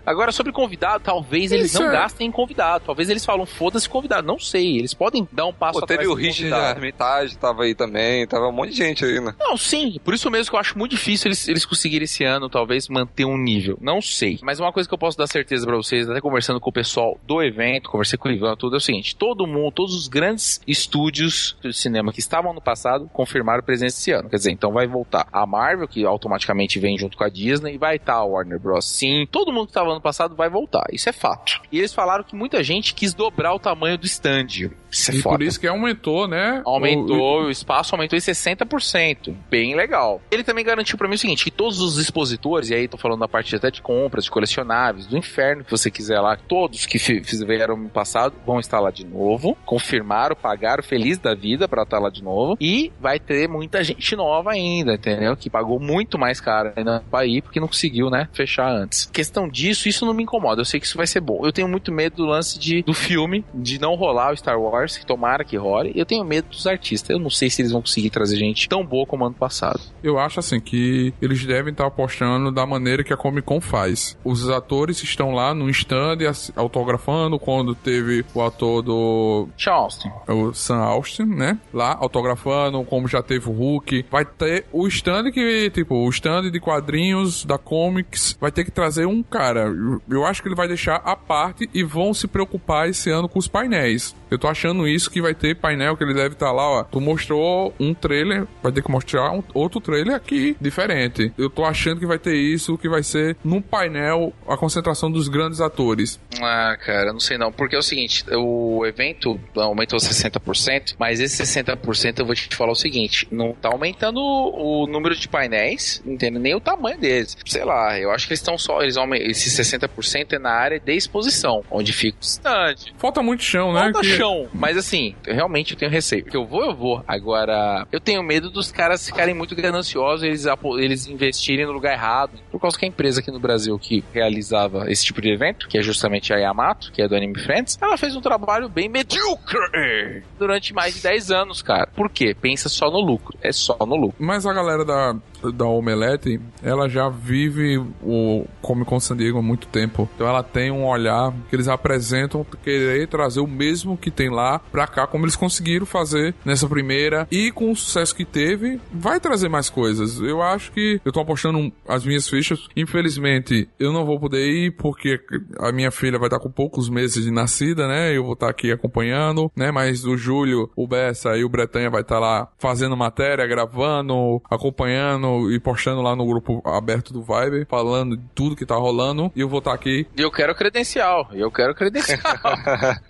Agora, 0.07 0.33
sobre 0.33 0.53
convidado, 0.53 1.03
talvez 1.05 1.53
eles 1.53 1.72
não 1.75 1.89
é- 1.89 1.93
gastem 1.93 2.29
em 2.29 2.31
convidado. 2.33 2.85
Talvez 2.87 3.09
eles 3.09 3.25
falam, 3.25 3.47
foda-se 3.47 3.89
convidado. 3.89 4.27
Não 4.27 4.39
sei, 4.39 4.79
eles 4.79 4.95
podem 4.95 5.27
dar 5.33 5.47
um 5.47 5.53
passo 5.53 5.79
Pô, 5.79 5.85
atrás 5.85 6.01
teve 6.01 6.11
o 6.11 6.14
Richard. 6.14 6.53
Armitage, 6.55 7.37
tava 7.39 7.62
aí 7.64 7.75
também, 7.75 8.27
tava 8.27 8.49
um 8.49 8.53
monte 8.53 8.70
de 8.70 8.77
gente 8.77 9.05
aí, 9.05 9.20
né? 9.20 9.35
Não, 9.39 9.57
sim. 9.57 9.99
Por 10.05 10.14
isso 10.14 10.31
mesmo 10.31 10.51
que 10.51 10.57
eu 10.57 10.61
acho 10.61 10.77
muito 10.79 10.91
difícil 10.93 11.29
eles, 11.29 11.49
eles 11.49 11.64
conseguirem 11.64 12.05
esse 12.05 12.25
ano, 12.25 12.49
talvez, 12.49 12.89
manter 12.89 13.25
um 13.25 13.37
nível. 13.37 13.79
Não 13.81 14.01
sei. 14.01 14.39
Mas 14.43 14.59
uma 14.61 14.72
coisa 14.72 14.89
que 14.89 14.95
eu 14.95 14.99
posso 14.99 15.16
dar 15.16 15.27
certeza 15.27 15.66
pra 15.66 15.77
vocês, 15.77 16.09
até 16.09 16.20
conversando 16.20 16.61
com 16.61 16.70
o 16.70 16.72
pessoal 16.72 17.18
do 17.27 17.43
evento, 17.43 17.91
conversei 17.91 18.14
com 18.17 18.29
o 18.29 18.33
Ivan, 18.33 18.57
tudo, 18.57 18.75
é 18.77 18.79
o 18.79 18.81
seguinte: 18.81 19.15
todo 19.17 19.47
mundo, 19.47 19.73
todos 19.73 19.95
os 19.95 20.09
grandes 20.09 20.61
estúdios 20.67 21.57
de 21.62 21.73
cinema 21.73 22.12
que 22.12 22.21
estavam 22.21 22.53
no 22.55 22.61
passado 22.61 23.09
confirmaram 23.12 23.62
presença 23.62 23.99
esse 23.99 24.12
ano. 24.12 24.29
Quer 24.29 24.37
dizer, 24.37 24.51
então 24.53 24.73
vai 24.73 24.87
voltar 24.87 25.27
a 25.33 25.47
Marvel, 25.47 25.89
que 25.89 26.05
automaticamente 26.05 26.79
vem 26.79 26.97
junto 26.99 27.17
com 27.17 27.25
a 27.25 27.29
Disney, 27.29 27.75
e 27.75 27.79
vai 27.79 27.97
estar 27.97 28.15
a 28.15 28.25
Warner 28.25 28.59
Bros. 28.61 28.85
Sim. 28.85 29.27
Todo 29.31 29.53
mundo 29.53 29.67
que 29.67 29.71
estava 29.71 29.95
no 29.95 30.01
passado 30.01 30.35
vai 30.37 30.49
voltar. 30.49 30.85
Isso 30.93 31.09
é 31.09 31.12
fato. 31.12 31.61
E 31.73 31.79
eles 31.79 31.93
falaram 31.93 32.25
que 32.25 32.35
muita 32.37 32.62
gente 32.62 32.95
quis 32.95 33.15
dobrar 33.15 33.55
o 33.55 33.59
tamanho 33.59 33.99
do 33.99 34.07
stand. 34.07 34.47
Isso 34.91 35.11
é 35.11 35.15
e 35.15 35.21
foda. 35.21 35.37
por 35.39 35.43
isso 35.45 35.59
que 35.59 35.67
aumentou, 35.67 36.29
né? 36.29 36.62
Aumentou, 36.65 37.45
o 37.45 37.51
espaço 37.51 37.95
aumentou 37.95 38.17
em 38.17 38.21
60%. 38.21 39.35
Bem 39.51 39.75
legal. 39.75 40.21
Ele 40.31 40.45
também 40.45 40.65
garantiu 40.65 40.97
pra 40.97 41.09
mim 41.09 41.15
o 41.15 41.19
seguinte: 41.19 41.45
que 41.45 41.51
todos 41.51 41.81
os 41.81 41.99
expositores, 41.99 42.71
e 42.71 42.75
aí 42.75 42.89
tô 42.89 42.97
falando 42.97 43.21
da 43.21 43.29
parte 43.29 43.55
até 43.57 43.71
de 43.71 43.83
compras, 43.83 44.25
de 44.25 44.31
colecionáveis, 44.31 45.07
do 45.07 45.17
inferno 45.17 45.65
que 45.65 45.71
você 45.71 45.91
quiser 45.91 46.21
lá, 46.21 46.37
todos 46.37 46.87
que 46.87 46.99
fi- 46.99 47.23
fizeram 47.25 47.77
no 47.77 47.89
passado 48.05 48.35
vão 48.47 48.61
estar 48.61 48.79
lá 48.81 48.91
de 48.91 49.05
novo. 49.07 49.57
Confirmaram, 49.65 50.37
pagaram, 50.37 50.83
feliz 50.83 51.17
da 51.19 51.35
vida 51.35 51.67
pra 51.67 51.83
estar 51.83 51.99
lá 51.99 52.11
de 52.11 52.23
novo. 52.23 52.57
E 52.61 52.93
vai 53.01 53.19
ter 53.19 53.49
muita 53.49 53.83
gente 53.83 54.15
nova 54.15 54.53
ainda, 54.53 54.95
entendeu? 54.95 55.35
Que 55.37 55.49
pagou 55.49 55.81
muito 55.81 56.19
mais 56.19 56.41
caro 56.41 56.73
ainda 56.77 57.03
pra 57.11 57.25
ir, 57.25 57.43
porque 57.43 57.59
não 57.59 57.67
conseguiu, 57.67 58.11
né? 58.11 58.29
Fechar 58.33 58.71
antes. 58.71 59.07
Questão 59.07 59.49
disso, 59.49 59.89
isso 59.89 60.05
não 60.05 60.13
me 60.13 60.23
incomoda. 60.23 60.61
Eu 60.61 60.65
sei 60.67 60.79
que 60.79 60.87
isso 60.87 60.99
vai 60.99 61.07
ser 61.07 61.21
bom. 61.21 61.41
Eu 61.45 61.53
tenho 61.53 61.67
muito 61.67 61.91
medo 61.91 62.17
do 62.17 62.27
lance 62.27 62.59
de, 62.59 62.83
do 62.83 62.93
filme, 62.93 63.45
de 63.55 63.81
não 63.81 63.95
rolar 63.95 64.33
o 64.33 64.37
Star 64.37 64.61
Wars, 64.61 64.99
que 64.99 65.07
tomara 65.07 65.45
que 65.45 65.57
role. 65.57 65.93
Eu 65.95 66.05
tenho 66.05 66.25
medo 66.25 66.49
dos 66.49 66.67
artistas. 66.67 67.11
Eu 67.11 67.19
não 67.19 67.31
sei 67.31 67.49
se 67.49 67.63
eles 67.63 67.73
vão 67.73 67.81
conseguir 67.81 68.11
trazer 68.11 68.37
gente 68.37 68.69
tão 68.69 68.85
boa 68.85 69.07
como 69.07 69.25
ano 69.25 69.35
passado. 69.35 69.81
Eu 70.03 70.19
acho 70.19 70.41
assim 70.41 70.61
que 70.61 71.15
eles 71.23 71.45
devem 71.45 71.73
estar 71.73 71.87
apostando 71.87 72.53
da 72.53 72.67
maneira 72.67 73.03
que 73.03 73.13
a 73.13 73.17
Comic 73.17 73.47
Con 73.47 73.61
faz. 73.61 74.19
Os 74.23 74.51
atores 74.51 75.03
estão 75.03 75.33
lá 75.33 75.55
no 75.55 75.71
stand 75.71 76.19
autografando 76.55 77.39
quando 77.39 77.75
teve 77.95 78.24
o 78.34 78.42
ator 78.42 78.82
do 78.82 79.49
Sean 79.59 79.72
Austin. 79.74 80.11
o 80.28 80.53
Sam 80.53 80.78
Austin, 80.78 81.24
né? 81.24 81.59
Lá 81.72 81.97
autografando, 82.01 82.82
como 82.84 83.07
já 83.09 83.22
teve 83.22 83.49
o 83.49 83.53
Hulk. 83.53 84.07
Vai 84.11 84.24
ter 84.24 84.66
o 84.72 84.86
stand 84.88 85.30
que, 85.30 85.70
tipo, 85.70 85.95
o 85.95 86.09
stand 86.11 86.51
de 86.51 86.61
quadrinhos 86.61 87.45
da 87.45 87.57
Comics 87.59 88.36
vai 88.40 88.51
ter 88.51 88.64
que 88.64 88.70
trazer 88.70 89.07
um 89.07 89.22
cara. 89.22 89.66
Eu- 89.68 90.03
Eu 90.11 90.26
acho 90.26 90.42
que 90.42 90.49
ele 90.49 90.55
vai 90.55 90.66
deixar 90.68 90.97
a 90.97 91.14
parte 91.16 91.68
e 91.74 91.82
vão 91.82 92.12
se 92.14 92.26
preocupar 92.26 92.88
esse 92.88 93.11
ano 93.11 93.28
com 93.28 93.38
os 93.38 93.49
painéis. 93.49 94.14
Eu 94.35 94.39
tô 94.39 94.49
achando 94.49 94.87
isso 94.89 95.11
que 95.11 95.20
vai 95.22 95.35
ter 95.35 95.55
painel 95.57 95.97
que 95.97 96.05
ele 96.05 96.14
deve 96.14 96.35
estar 96.35 96.51
lá, 96.53 96.68
ó. 96.80 96.85
Tu 96.85 97.01
mostrou 97.01 97.72
um 97.78 97.95
trailer, 97.95 98.47
vai 98.62 98.72
ter 98.72 98.82
que 98.82 98.91
mostrar 98.91 99.30
um 99.32 99.43
outro 99.55 99.80
trailer 99.80 100.14
aqui, 100.14 100.57
diferente. 100.61 101.32
Eu 101.39 101.49
tô 101.49 101.64
achando 101.64 102.01
que 102.01 102.07
vai 102.07 102.18
ter 102.18 102.35
isso, 102.35 102.76
que 102.76 102.89
vai 102.89 103.03
ser 103.03 103.37
num 103.45 103.61
painel 103.62 104.32
a 104.49 104.57
concentração 104.57 105.11
dos 105.11 105.28
grandes 105.28 105.61
atores. 105.61 106.18
Ah, 106.43 106.76
cara, 106.85 107.12
não 107.12 107.20
sei 107.20 107.39
não. 107.39 107.53
Porque 107.53 107.76
é 107.76 107.78
o 107.78 107.82
seguinte, 107.82 108.24
o 108.32 108.85
evento 108.85 109.39
aumentou 109.57 109.99
60%, 109.99 110.97
mas 110.99 111.20
esse 111.20 111.43
60% 111.43 112.18
eu 112.18 112.26
vou 112.26 112.35
te 112.35 112.55
falar 112.57 112.72
o 112.72 112.76
seguinte, 112.76 113.26
não 113.30 113.53
tá 113.53 113.68
aumentando 113.68 114.18
o, 114.18 114.85
o 114.85 114.87
número 114.87 115.14
de 115.14 115.28
painéis, 115.28 116.03
entende? 116.05 116.39
Nem 116.39 116.55
o 116.55 116.61
tamanho 116.61 116.99
deles. 116.99 117.37
Sei 117.47 117.64
lá, 117.64 117.99
eu 117.99 118.11
acho 118.11 118.26
que 118.26 118.32
eles 118.32 118.41
estão 118.41 118.59
só, 118.59 118.82
eles 118.82 118.97
aumentam, 118.97 119.28
esse 119.30 119.51
60% 119.51 120.32
é 120.32 120.39
na 120.39 120.51
área 120.51 120.80
de 120.80 120.93
exposição, 120.95 121.62
onde 121.70 121.93
fica 121.93 122.18
o 122.20 122.24
stand. 122.24 122.74
Falta 122.99 123.22
muito 123.22 123.43
chão, 123.43 123.72
né? 123.72 123.82
Falta 123.93 124.01
Que- 124.01 124.16
chão, 124.16 124.24
chão. 124.25 124.49
Mas 124.53 124.77
assim, 124.77 125.14
eu 125.27 125.35
realmente 125.35 125.72
eu 125.72 125.79
tenho 125.79 125.91
receio. 125.91 126.25
Que 126.25 126.37
eu 126.37 126.47
vou, 126.47 126.64
eu 126.64 126.75
vou. 126.75 127.05
Agora, 127.07 127.87
eu 127.93 128.01
tenho 128.01 128.22
medo 128.22 128.51
dos 128.51 128.72
caras 128.72 129.07
ficarem 129.07 129.35
muito 129.35 129.55
gananciosos 129.55 130.25
e 130.25 130.29
eles, 130.29 130.47
eles 130.79 131.07
investirem 131.07 131.66
no 131.66 131.72
lugar 131.72 131.93
errado. 131.93 132.33
Por 132.51 132.61
causa 132.61 132.79
que 132.79 132.85
a 132.85 132.89
empresa 132.89 133.20
aqui 133.20 133.31
no 133.31 133.39
Brasil 133.39 133.79
que 133.79 134.03
realizava 134.12 134.91
esse 134.91 135.05
tipo 135.05 135.20
de 135.20 135.31
evento, 135.31 135.68
que 135.68 135.79
é 135.79 135.83
justamente 135.83 136.33
a 136.33 136.37
Yamato, 136.37 136.91
que 136.93 137.03
é 137.03 137.09
do 137.09 137.14
Anime 137.14 137.39
Friends, 137.39 137.79
ela 137.81 137.97
fez 137.97 138.16
um 138.16 138.20
trabalho 138.20 138.68
bem 138.68 138.89
medíocre 138.89 140.22
durante 140.39 140.72
mais 140.72 140.95
de 140.95 141.03
10 141.03 141.31
anos, 141.31 141.62
cara. 141.62 141.89
Por 141.95 142.11
quê? 142.11 142.35
Pensa 142.35 142.68
só 142.68 142.91
no 142.91 143.01
lucro. 143.01 143.37
É 143.43 143.53
só 143.53 143.77
no 143.81 143.97
lucro. 143.97 144.16
Mas 144.18 144.47
a 144.47 144.53
galera 144.53 144.85
da, 144.85 145.16
da 145.53 145.66
Omelete, 145.66 146.40
ela 146.62 146.88
já 146.88 147.09
vive 147.09 147.78
o 148.03 148.45
Comic 148.62 148.88
Con 148.88 149.01
San 149.01 149.16
Diego 149.16 149.38
há 149.38 149.42
muito 149.42 149.66
tempo. 149.68 150.09
Então 150.14 150.26
ela 150.26 150.42
tem 150.42 150.70
um 150.70 150.86
olhar 150.86 151.32
que 151.49 151.57
eles 151.57 151.68
apresentam 151.68 152.47
querer 152.62 153.09
trazer 153.09 153.40
o 153.40 153.47
mesmo 153.47 153.97
que 153.97 154.11
tem 154.11 154.30
lá 154.30 154.59
pra 154.59 154.86
cá, 154.86 155.07
como 155.07 155.24
eles 155.24 155.36
conseguiram 155.36 155.86
fazer 155.86 156.34
nessa 156.45 156.68
primeira. 156.68 157.26
E 157.30 157.51
com 157.51 157.70
o 157.70 157.76
sucesso 157.76 158.14
que 158.14 158.24
teve, 158.24 158.80
vai 158.92 159.20
trazer 159.20 159.49
mais 159.49 159.68
coisas. 159.68 160.20
Eu 160.20 160.42
acho 160.42 160.72
que 160.72 161.01
eu 161.05 161.12
tô 161.12 161.20
apostando 161.20 161.72
as 161.88 162.05
minhas 162.05 162.28
fichas. 162.28 162.68
Infelizmente, 162.76 163.68
eu 163.78 163.92
não 163.92 164.05
vou 164.05 164.18
poder 164.18 164.47
ir 164.47 164.70
porque 164.72 165.20
a 165.59 165.72
minha 165.72 165.90
filha 165.90 166.18
vai 166.18 166.28
estar 166.28 166.38
com 166.38 166.51
poucos 166.51 166.88
meses 166.88 167.24
de 167.24 167.30
nascida, 167.30 167.86
né? 167.86 168.16
Eu 168.16 168.24
vou 168.24 168.34
estar 168.34 168.49
aqui 168.49 168.70
acompanhando, 168.72 169.51
né? 169.57 169.70
Mas 169.70 170.05
o 170.05 170.16
Júlio, 170.16 170.70
o 170.76 170.86
Bessa 170.86 171.36
e 171.36 171.45
o 171.45 171.49
Bretanha 171.49 171.90
vai 171.90 172.03
estar 172.03 172.18
lá 172.18 172.49
fazendo 172.59 172.97
matéria, 172.97 173.47
gravando, 173.47 174.40
acompanhando 174.51 175.34
e 175.51 175.61
postando 175.61 176.03
lá 176.03 176.14
no 176.16 176.26
grupo 176.26 176.62
aberto 176.64 177.12
do 177.12 177.22
Vibe, 177.22 177.66
falando 177.68 178.16
de 178.16 178.24
tudo 178.35 178.57
que 178.57 178.66
tá 178.66 178.74
rolando. 178.74 179.30
E 179.35 179.41
eu 179.41 179.49
vou 179.49 179.59
estar 179.59 179.72
aqui. 179.72 180.07
E 180.16 180.22
eu 180.22 180.30
quero 180.30 180.55
credencial. 180.55 181.28
Eu 181.32 181.51
quero 181.51 181.74
credencial. 181.74 182.20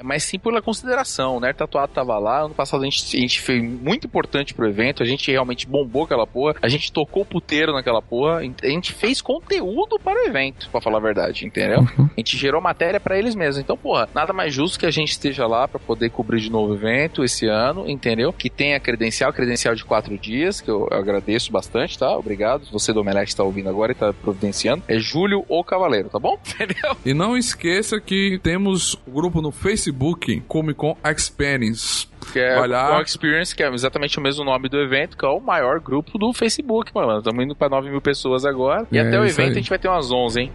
Mas 0.02 0.24
sim 0.24 0.38
pela 0.38 0.62
consideração. 0.62 1.36
O 1.36 1.40
Nerd 1.40 1.56
Tatuado 1.56 1.92
tava 1.92 2.18
lá. 2.18 2.42
Ano 2.42 2.54
passado 2.54 2.82
a 2.82 2.84
gente, 2.84 3.16
a 3.16 3.20
gente 3.20 3.40
foi 3.40 3.60
muito 3.60 4.06
importante 4.06 4.54
pro 4.54 4.68
evento. 4.68 5.02
A 5.02 5.06
gente 5.06 5.30
realmente 5.30 5.66
bombou 5.66 6.04
aquela 6.04 6.26
porra. 6.26 6.56
A 6.62 6.68
gente 6.68 6.92
tocou 6.92 7.22
o 7.22 7.26
puteiro 7.26 7.72
naquela 7.72 8.02
porra. 8.02 8.38
A 8.38 8.68
gente 8.68 8.92
fez 8.92 9.20
conteúdo 9.20 9.98
para 9.98 10.22
o 10.22 10.26
evento, 10.26 10.68
pra 10.70 10.80
falar 10.80 10.98
a 10.98 11.02
verdade, 11.02 11.46
entendeu? 11.46 11.80
A 11.98 12.20
gente 12.20 12.36
gerou 12.36 12.60
matéria 12.60 13.00
pra 13.00 13.18
eles 13.18 13.34
mesmos. 13.34 13.58
Então, 13.58 13.76
porra, 13.76 14.08
nada 14.14 14.32
mais 14.32 14.52
justo 14.52 14.78
que 14.78 14.86
a 14.86 14.90
gente 14.90 15.10
esteja 15.10 15.46
lá 15.46 15.66
pra 15.66 15.78
poder 15.78 16.10
cobrir 16.10 16.40
de 16.40 16.50
novo 16.50 16.72
o 16.72 16.76
evento 16.76 17.24
esse 17.24 17.46
ano, 17.46 17.88
entendeu? 17.88 18.32
Que 18.32 18.50
tenha 18.50 18.78
credencial, 18.80 19.32
credencial 19.32 19.74
de 19.74 19.84
quatro 19.84 20.16
dias, 20.18 20.60
que 20.60 20.70
eu, 20.70 20.88
eu 20.90 20.98
agradeço 20.98 21.52
bastante, 21.52 21.98
tá? 21.98 22.13
Obrigado. 22.16 22.66
Você 22.72 22.92
do 22.92 23.00
Omelete 23.00 23.34
tá 23.36 23.42
ouvindo 23.42 23.68
agora 23.68 23.92
e 23.92 23.94
tá 23.94 24.12
providenciando. 24.12 24.82
É 24.88 24.98
Júlio 24.98 25.44
ou 25.48 25.62
Cavaleiro, 25.64 26.08
tá 26.08 26.18
bom? 26.18 26.38
Entendeu? 26.54 26.96
E 27.04 27.12
não 27.14 27.36
esqueça 27.36 28.00
que 28.00 28.38
temos 28.42 28.94
o 29.06 29.10
grupo 29.10 29.40
no 29.40 29.50
Facebook 29.50 30.40
Comic 30.48 30.78
Con 30.78 30.96
Experience. 31.04 32.06
Que 32.32 32.38
é 32.40 32.66
lá. 32.66 32.98
o 32.98 33.02
Experience, 33.02 33.54
que 33.54 33.62
é 33.62 33.72
exatamente 33.72 34.18
o 34.18 34.22
mesmo 34.22 34.44
nome 34.44 34.68
do 34.68 34.80
evento, 34.80 35.16
que 35.16 35.24
é 35.24 35.28
o 35.28 35.40
maior 35.40 35.78
grupo 35.80 36.16
do 36.18 36.32
Facebook, 36.32 36.90
mano. 36.94 37.18
Estamos 37.18 37.44
indo 37.44 37.54
pra 37.54 37.68
9 37.68 37.90
mil 37.90 38.00
pessoas 38.00 38.44
agora. 38.44 38.86
E 38.90 38.98
É, 38.98 39.02
até 39.02 39.20
o 39.20 39.24
evento 39.24 39.40
aí. 39.48 39.50
a 39.52 39.54
gente 39.54 39.68
vai 39.68 39.78
ter 39.78 39.88
umas 39.88 40.10
11, 40.10 40.40
hein? 40.40 40.52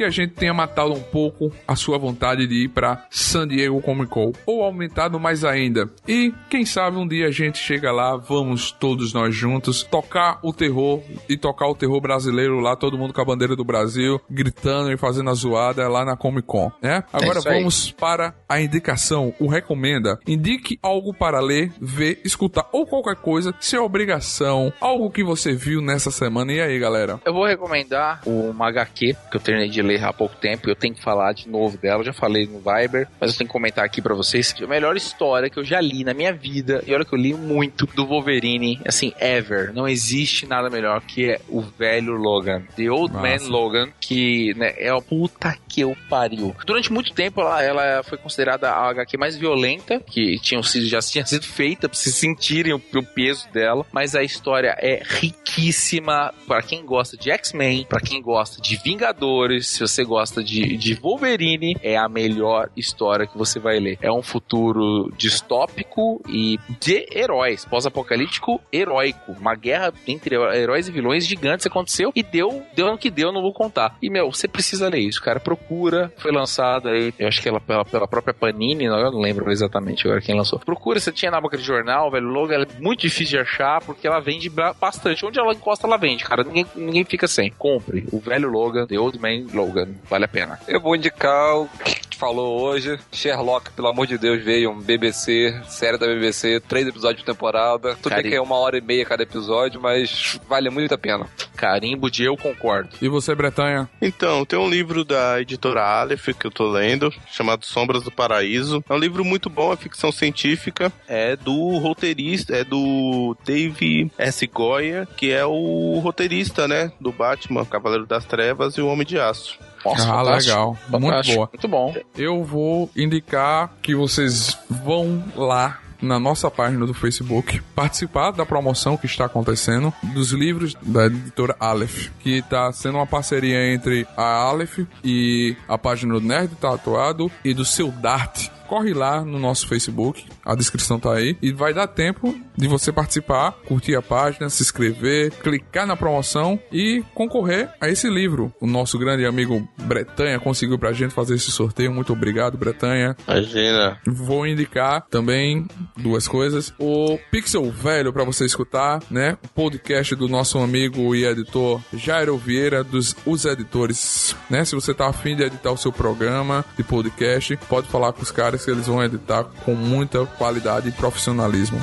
Que 0.00 0.04
a 0.04 0.08
gente 0.08 0.32
tenha 0.32 0.54
matado 0.54 0.94
um 0.94 1.02
pouco 1.02 1.52
a 1.68 1.76
sua 1.76 1.98
vontade 1.98 2.46
de 2.46 2.64
ir 2.64 2.68
pra 2.68 3.04
San 3.10 3.46
Diego 3.46 3.82
Comic 3.82 4.10
Con 4.10 4.32
ou 4.46 4.62
aumentado 4.62 5.20
mais 5.20 5.44
ainda. 5.44 5.90
E 6.08 6.32
quem 6.48 6.64
sabe 6.64 6.96
um 6.96 7.06
dia 7.06 7.26
a 7.26 7.30
gente 7.30 7.58
chega 7.58 7.92
lá, 7.92 8.16
vamos 8.16 8.72
todos 8.72 9.12
nós 9.12 9.34
juntos 9.34 9.82
tocar 9.82 10.38
o 10.42 10.54
terror 10.54 11.02
e 11.28 11.36
tocar 11.36 11.68
o 11.68 11.74
terror 11.74 12.00
brasileiro 12.00 12.60
lá, 12.60 12.74
todo 12.74 12.96
mundo 12.96 13.12
com 13.12 13.20
a 13.20 13.24
bandeira 13.26 13.54
do 13.54 13.62
Brasil, 13.62 14.18
gritando 14.30 14.90
e 14.90 14.96
fazendo 14.96 15.28
a 15.28 15.34
zoada 15.34 15.86
lá 15.86 16.02
na 16.02 16.16
Comic 16.16 16.46
Con, 16.46 16.72
né? 16.80 17.04
Agora 17.12 17.38
isso 17.38 17.48
aí. 17.50 17.58
vamos 17.58 17.92
para 17.92 18.34
a 18.48 18.58
indicação, 18.58 19.34
o 19.38 19.48
recomenda. 19.48 20.18
Indique 20.26 20.78
algo 20.82 21.12
para 21.12 21.40
ler, 21.40 21.70
ver, 21.78 22.22
escutar 22.24 22.70
ou 22.72 22.86
qualquer 22.86 23.16
coisa, 23.16 23.54
se 23.60 23.76
é 23.76 23.80
obrigação, 23.80 24.72
algo 24.80 25.10
que 25.10 25.22
você 25.22 25.52
viu 25.52 25.82
nessa 25.82 26.10
semana. 26.10 26.54
E 26.54 26.60
aí, 26.62 26.78
galera? 26.78 27.20
Eu 27.22 27.34
vou 27.34 27.44
recomendar 27.44 28.22
uma 28.24 28.66
HQ 28.68 29.14
que 29.30 29.36
eu 29.36 29.40
terminei 29.40 29.68
de 29.68 29.82
ler 29.82 29.89
há 29.96 30.12
pouco 30.12 30.36
tempo 30.36 30.68
eu 30.68 30.76
tenho 30.76 30.94
que 30.94 31.02
falar 31.02 31.32
de 31.32 31.48
novo 31.48 31.76
dela. 31.78 32.00
Eu 32.00 32.06
já 32.06 32.12
falei 32.12 32.46
no 32.46 32.58
Viber, 32.58 33.08
mas 33.20 33.32
eu 33.32 33.38
tenho 33.38 33.48
que 33.48 33.52
comentar 33.52 33.84
aqui 33.84 34.00
pra 34.00 34.14
vocês 34.14 34.52
que 34.52 34.64
a 34.64 34.66
melhor 34.66 34.96
história 34.96 35.50
que 35.50 35.58
eu 35.58 35.64
já 35.64 35.80
li 35.80 36.04
na 36.04 36.14
minha 36.14 36.32
vida, 36.32 36.82
e 36.86 36.94
olha 36.94 37.04
que 37.04 37.14
eu 37.14 37.18
li 37.18 37.34
muito 37.34 37.86
do 37.86 38.06
Wolverine, 38.06 38.80
assim, 38.86 39.12
ever. 39.18 39.72
Não 39.72 39.88
existe 39.88 40.46
nada 40.46 40.70
melhor 40.70 41.00
que 41.02 41.38
o 41.48 41.60
velho 41.60 42.14
Logan, 42.14 42.62
The 42.76 42.90
Old 42.90 43.14
Massa. 43.14 43.44
Man 43.44 43.50
Logan, 43.50 43.88
que 44.00 44.54
né, 44.54 44.74
é 44.76 44.90
a 44.90 45.00
puta 45.00 45.56
que 45.68 45.80
eu 45.80 45.96
pariu. 46.08 46.54
Durante 46.66 46.92
muito 46.92 47.12
tempo 47.12 47.40
ela, 47.40 47.62
ela 47.62 48.02
foi 48.02 48.18
considerada 48.18 48.70
a 48.70 48.90
HQ 48.90 49.16
mais 49.16 49.36
violenta 49.36 50.00
que 50.00 50.38
tinham 50.40 50.62
sido, 50.62 50.86
já 50.86 51.00
tinha 51.00 51.24
sido 51.24 51.44
feita 51.44 51.88
pra 51.88 51.96
vocês 51.96 52.14
sentirem 52.14 52.72
o, 52.72 52.76
o 52.94 53.02
peso 53.02 53.48
dela, 53.52 53.86
mas 53.92 54.14
a 54.14 54.22
história 54.22 54.74
é 54.78 55.02
riquíssima 55.04 56.32
para 56.46 56.62
quem 56.62 56.84
gosta 56.84 57.16
de 57.16 57.30
X-Men, 57.30 57.86
para 57.88 58.00
quem 58.00 58.20
gosta 58.20 58.60
de 58.60 58.76
Vingadores, 58.76 59.66
se 59.88 59.94
você 59.94 60.04
gosta 60.04 60.42
de, 60.42 60.76
de 60.76 60.94
Wolverine, 60.94 61.76
é 61.82 61.96
a 61.96 62.08
melhor 62.08 62.68
história 62.76 63.26
que 63.26 63.36
você 63.36 63.58
vai 63.58 63.78
ler. 63.78 63.98
É 64.02 64.10
um 64.10 64.22
futuro 64.22 65.10
distópico 65.16 66.20
e 66.28 66.58
de 66.80 67.06
heróis, 67.12 67.64
pós-apocalíptico 67.64 68.60
heróico. 68.72 69.32
Uma 69.38 69.54
guerra 69.54 69.92
entre 70.06 70.36
heróis 70.36 70.88
e 70.88 70.92
vilões 70.92 71.26
gigantes 71.26 71.66
aconteceu 71.66 72.12
e 72.14 72.22
deu, 72.22 72.62
deu 72.74 72.90
no 72.90 72.98
que 72.98 73.10
deu, 73.10 73.32
não 73.32 73.42
vou 73.42 73.52
contar. 73.52 73.96
E, 74.02 74.10
meu, 74.10 74.30
você 74.30 74.46
precisa 74.46 74.88
ler 74.88 75.00
isso, 75.00 75.22
cara. 75.22 75.40
Procura, 75.40 76.12
foi 76.18 76.32
lançado 76.32 76.88
aí, 76.88 77.12
eu 77.18 77.28
acho 77.28 77.40
que 77.40 77.48
ela 77.48 77.60
pela, 77.60 77.84
pela 77.84 78.06
própria 78.08 78.34
Panini, 78.34 78.86
não, 78.88 78.98
eu 78.98 79.10
não 79.10 79.20
lembro 79.20 79.50
exatamente 79.50 80.06
agora 80.06 80.20
quem 80.20 80.34
lançou. 80.36 80.58
Procura, 80.58 81.00
você 81.00 81.12
tinha 81.12 81.30
na 81.30 81.40
boca 81.40 81.56
de 81.56 81.62
jornal, 81.62 82.10
velho, 82.10 82.26
logo 82.26 82.52
ela 82.52 82.64
é 82.64 82.80
muito 82.82 83.00
difícil 83.00 83.38
de 83.38 83.38
achar, 83.38 83.80
porque 83.82 84.06
ela 84.06 84.20
vende 84.20 84.48
ba- 84.48 84.74
bastante. 84.78 85.24
Onde 85.24 85.38
ela 85.38 85.52
encosta, 85.52 85.86
ela 85.86 85.96
vende, 85.96 86.24
cara. 86.24 86.44
Ninguém, 86.44 86.66
ninguém 86.76 87.04
fica 87.04 87.26
sem. 87.26 87.50
Compre. 87.50 88.06
O 88.12 88.18
velho 88.18 88.48
Logan, 88.50 88.86
The 88.86 88.98
Old 88.98 89.18
Man 89.18 89.46
Logan. 89.60 89.88
Vale 90.08 90.24
a 90.24 90.28
pena. 90.28 90.58
Eu 90.66 90.80
vou 90.80 90.96
indicar 90.96 91.56
o 91.56 91.68
que 91.84 92.16
falou 92.16 92.60
hoje. 92.60 92.98
Sherlock, 93.12 93.70
pelo 93.72 93.88
amor 93.88 94.06
de 94.06 94.18
Deus, 94.18 94.42
veio 94.44 94.70
um 94.70 94.80
BBC, 94.80 95.58
série 95.68 95.96
da 95.98 96.06
BBC, 96.06 96.60
três 96.60 96.86
episódios 96.86 97.20
de 97.20 97.24
temporada. 97.24 97.94
Tudo 97.96 98.10
bem 98.10 98.16
Carinho. 98.16 98.30
que 98.30 98.36
é 98.36 98.40
uma 98.40 98.56
hora 98.56 98.76
e 98.78 98.80
meia 98.80 99.04
cada 99.06 99.22
episódio, 99.22 99.80
mas 99.80 100.38
vale 100.48 100.68
muito 100.70 100.92
a 100.94 100.98
pena. 100.98 101.26
Carimbo 101.56 102.10
de 102.10 102.24
eu 102.24 102.36
concordo. 102.36 102.90
E 103.00 103.08
você, 103.08 103.34
Bretanha? 103.34 103.88
Então, 104.00 104.44
tem 104.44 104.58
um 104.58 104.68
livro 104.68 105.04
da 105.04 105.40
editora 105.40 105.82
Aleph 105.82 106.28
que 106.38 106.46
eu 106.46 106.50
tô 106.50 106.68
lendo, 106.70 107.12
chamado 107.30 107.64
Sombras 107.64 108.02
do 108.02 108.10
Paraíso. 108.10 108.84
É 108.88 108.92
um 108.94 108.98
livro 108.98 109.24
muito 109.24 109.48
bom, 109.50 109.72
é 109.72 109.76
ficção 109.76 110.10
científica. 110.12 110.92
É 111.08 111.36
do 111.36 111.78
roteirista, 111.78 112.54
é 112.54 112.64
do 112.64 113.36
Dave 113.44 114.10
S. 114.18 114.46
Goya, 114.46 115.06
que 115.16 115.30
é 115.32 115.44
o 115.44 115.98
roteirista, 116.02 116.68
né? 116.68 116.92
Do 117.00 117.12
Batman, 117.12 117.64
Cavaleiro 117.64 118.06
das 118.06 118.24
Trevas 118.24 118.74
e 118.74 118.80
o 118.80 118.86
Homem 118.88 119.06
de 119.06 119.18
Aço. 119.18 119.49
Nossa, 119.84 120.02
ah, 120.02 120.18
fantástico. 120.18 120.50
legal. 120.50 120.78
Muito 120.88 121.06
Fantástico. 121.06 121.36
boa. 121.36 121.48
Muito 121.52 121.68
bom. 121.68 121.94
Eu 122.16 122.44
vou 122.44 122.90
indicar 122.94 123.72
que 123.82 123.94
vocês 123.94 124.58
vão 124.68 125.24
lá 125.34 125.80
na 126.02 126.18
nossa 126.18 126.50
página 126.50 126.86
do 126.86 126.94
Facebook 126.94 127.60
participar 127.74 128.30
da 128.30 128.46
promoção 128.46 128.96
que 128.96 129.06
está 129.06 129.26
acontecendo 129.26 129.92
dos 130.14 130.32
livros 130.32 130.74
da 130.80 131.06
editora 131.06 131.54
Aleph, 131.60 132.08
que 132.20 132.38
está 132.38 132.72
sendo 132.72 132.96
uma 132.96 133.06
parceria 133.06 133.72
entre 133.72 134.06
a 134.16 134.22
Aleph 134.22 134.80
e 135.04 135.56
a 135.68 135.76
página 135.76 136.14
do 136.14 136.20
Nerd 136.20 136.54
Tatuado 136.56 137.30
e 137.44 137.52
do 137.52 137.64
Seu 137.64 137.88
Dart. 137.90 138.48
Corre 138.70 138.94
lá 138.94 139.24
no 139.24 139.36
nosso 139.36 139.66
Facebook, 139.66 140.24
a 140.44 140.54
descrição 140.54 141.00
tá 141.00 141.12
aí, 141.12 141.36
e 141.42 141.50
vai 141.50 141.74
dar 141.74 141.88
tempo 141.88 142.32
de 142.56 142.68
você 142.68 142.92
participar, 142.92 143.50
curtir 143.66 143.96
a 143.96 144.00
página, 144.00 144.48
se 144.48 144.62
inscrever, 144.62 145.32
clicar 145.32 145.88
na 145.88 145.96
promoção 145.96 146.56
e 146.70 147.02
concorrer 147.12 147.68
a 147.80 147.88
esse 147.88 148.08
livro. 148.08 148.54
O 148.60 148.68
nosso 148.68 148.96
grande 148.96 149.26
amigo 149.26 149.68
Bretanha 149.76 150.38
conseguiu 150.38 150.78
pra 150.78 150.92
gente 150.92 151.12
fazer 151.12 151.34
esse 151.34 151.50
sorteio. 151.50 151.92
Muito 151.92 152.12
obrigado, 152.12 152.56
Bretanha. 152.56 153.16
Imagina. 153.26 153.98
Vou 154.06 154.46
indicar 154.46 155.04
também 155.10 155.66
duas 155.96 156.28
coisas. 156.28 156.72
O 156.78 157.18
Pixel 157.28 157.68
Velho 157.72 158.12
pra 158.12 158.22
você 158.22 158.44
escutar, 158.44 159.02
né? 159.10 159.36
O 159.42 159.48
podcast 159.48 160.14
do 160.14 160.28
nosso 160.28 160.58
amigo 160.60 161.12
e 161.12 161.24
editor 161.24 161.80
Jairo 161.92 162.36
Vieira 162.36 162.84
dos 162.84 163.16
Os 163.26 163.44
Editores, 163.46 164.36
né? 164.48 164.64
Se 164.64 164.76
você 164.76 164.94
tá 164.94 165.08
afim 165.08 165.34
de 165.34 165.42
editar 165.42 165.72
o 165.72 165.76
seu 165.76 165.90
programa 165.90 166.64
de 166.76 166.84
podcast, 166.84 167.56
pode 167.68 167.88
falar 167.88 168.12
com 168.12 168.22
os 168.22 168.30
caras 168.30 168.59
que 168.64 168.70
eles 168.70 168.86
vão 168.86 169.02
editar 169.02 169.44
com 169.64 169.74
muita 169.74 170.24
qualidade 170.26 170.88
e 170.88 170.92
profissionalismo. 170.92 171.82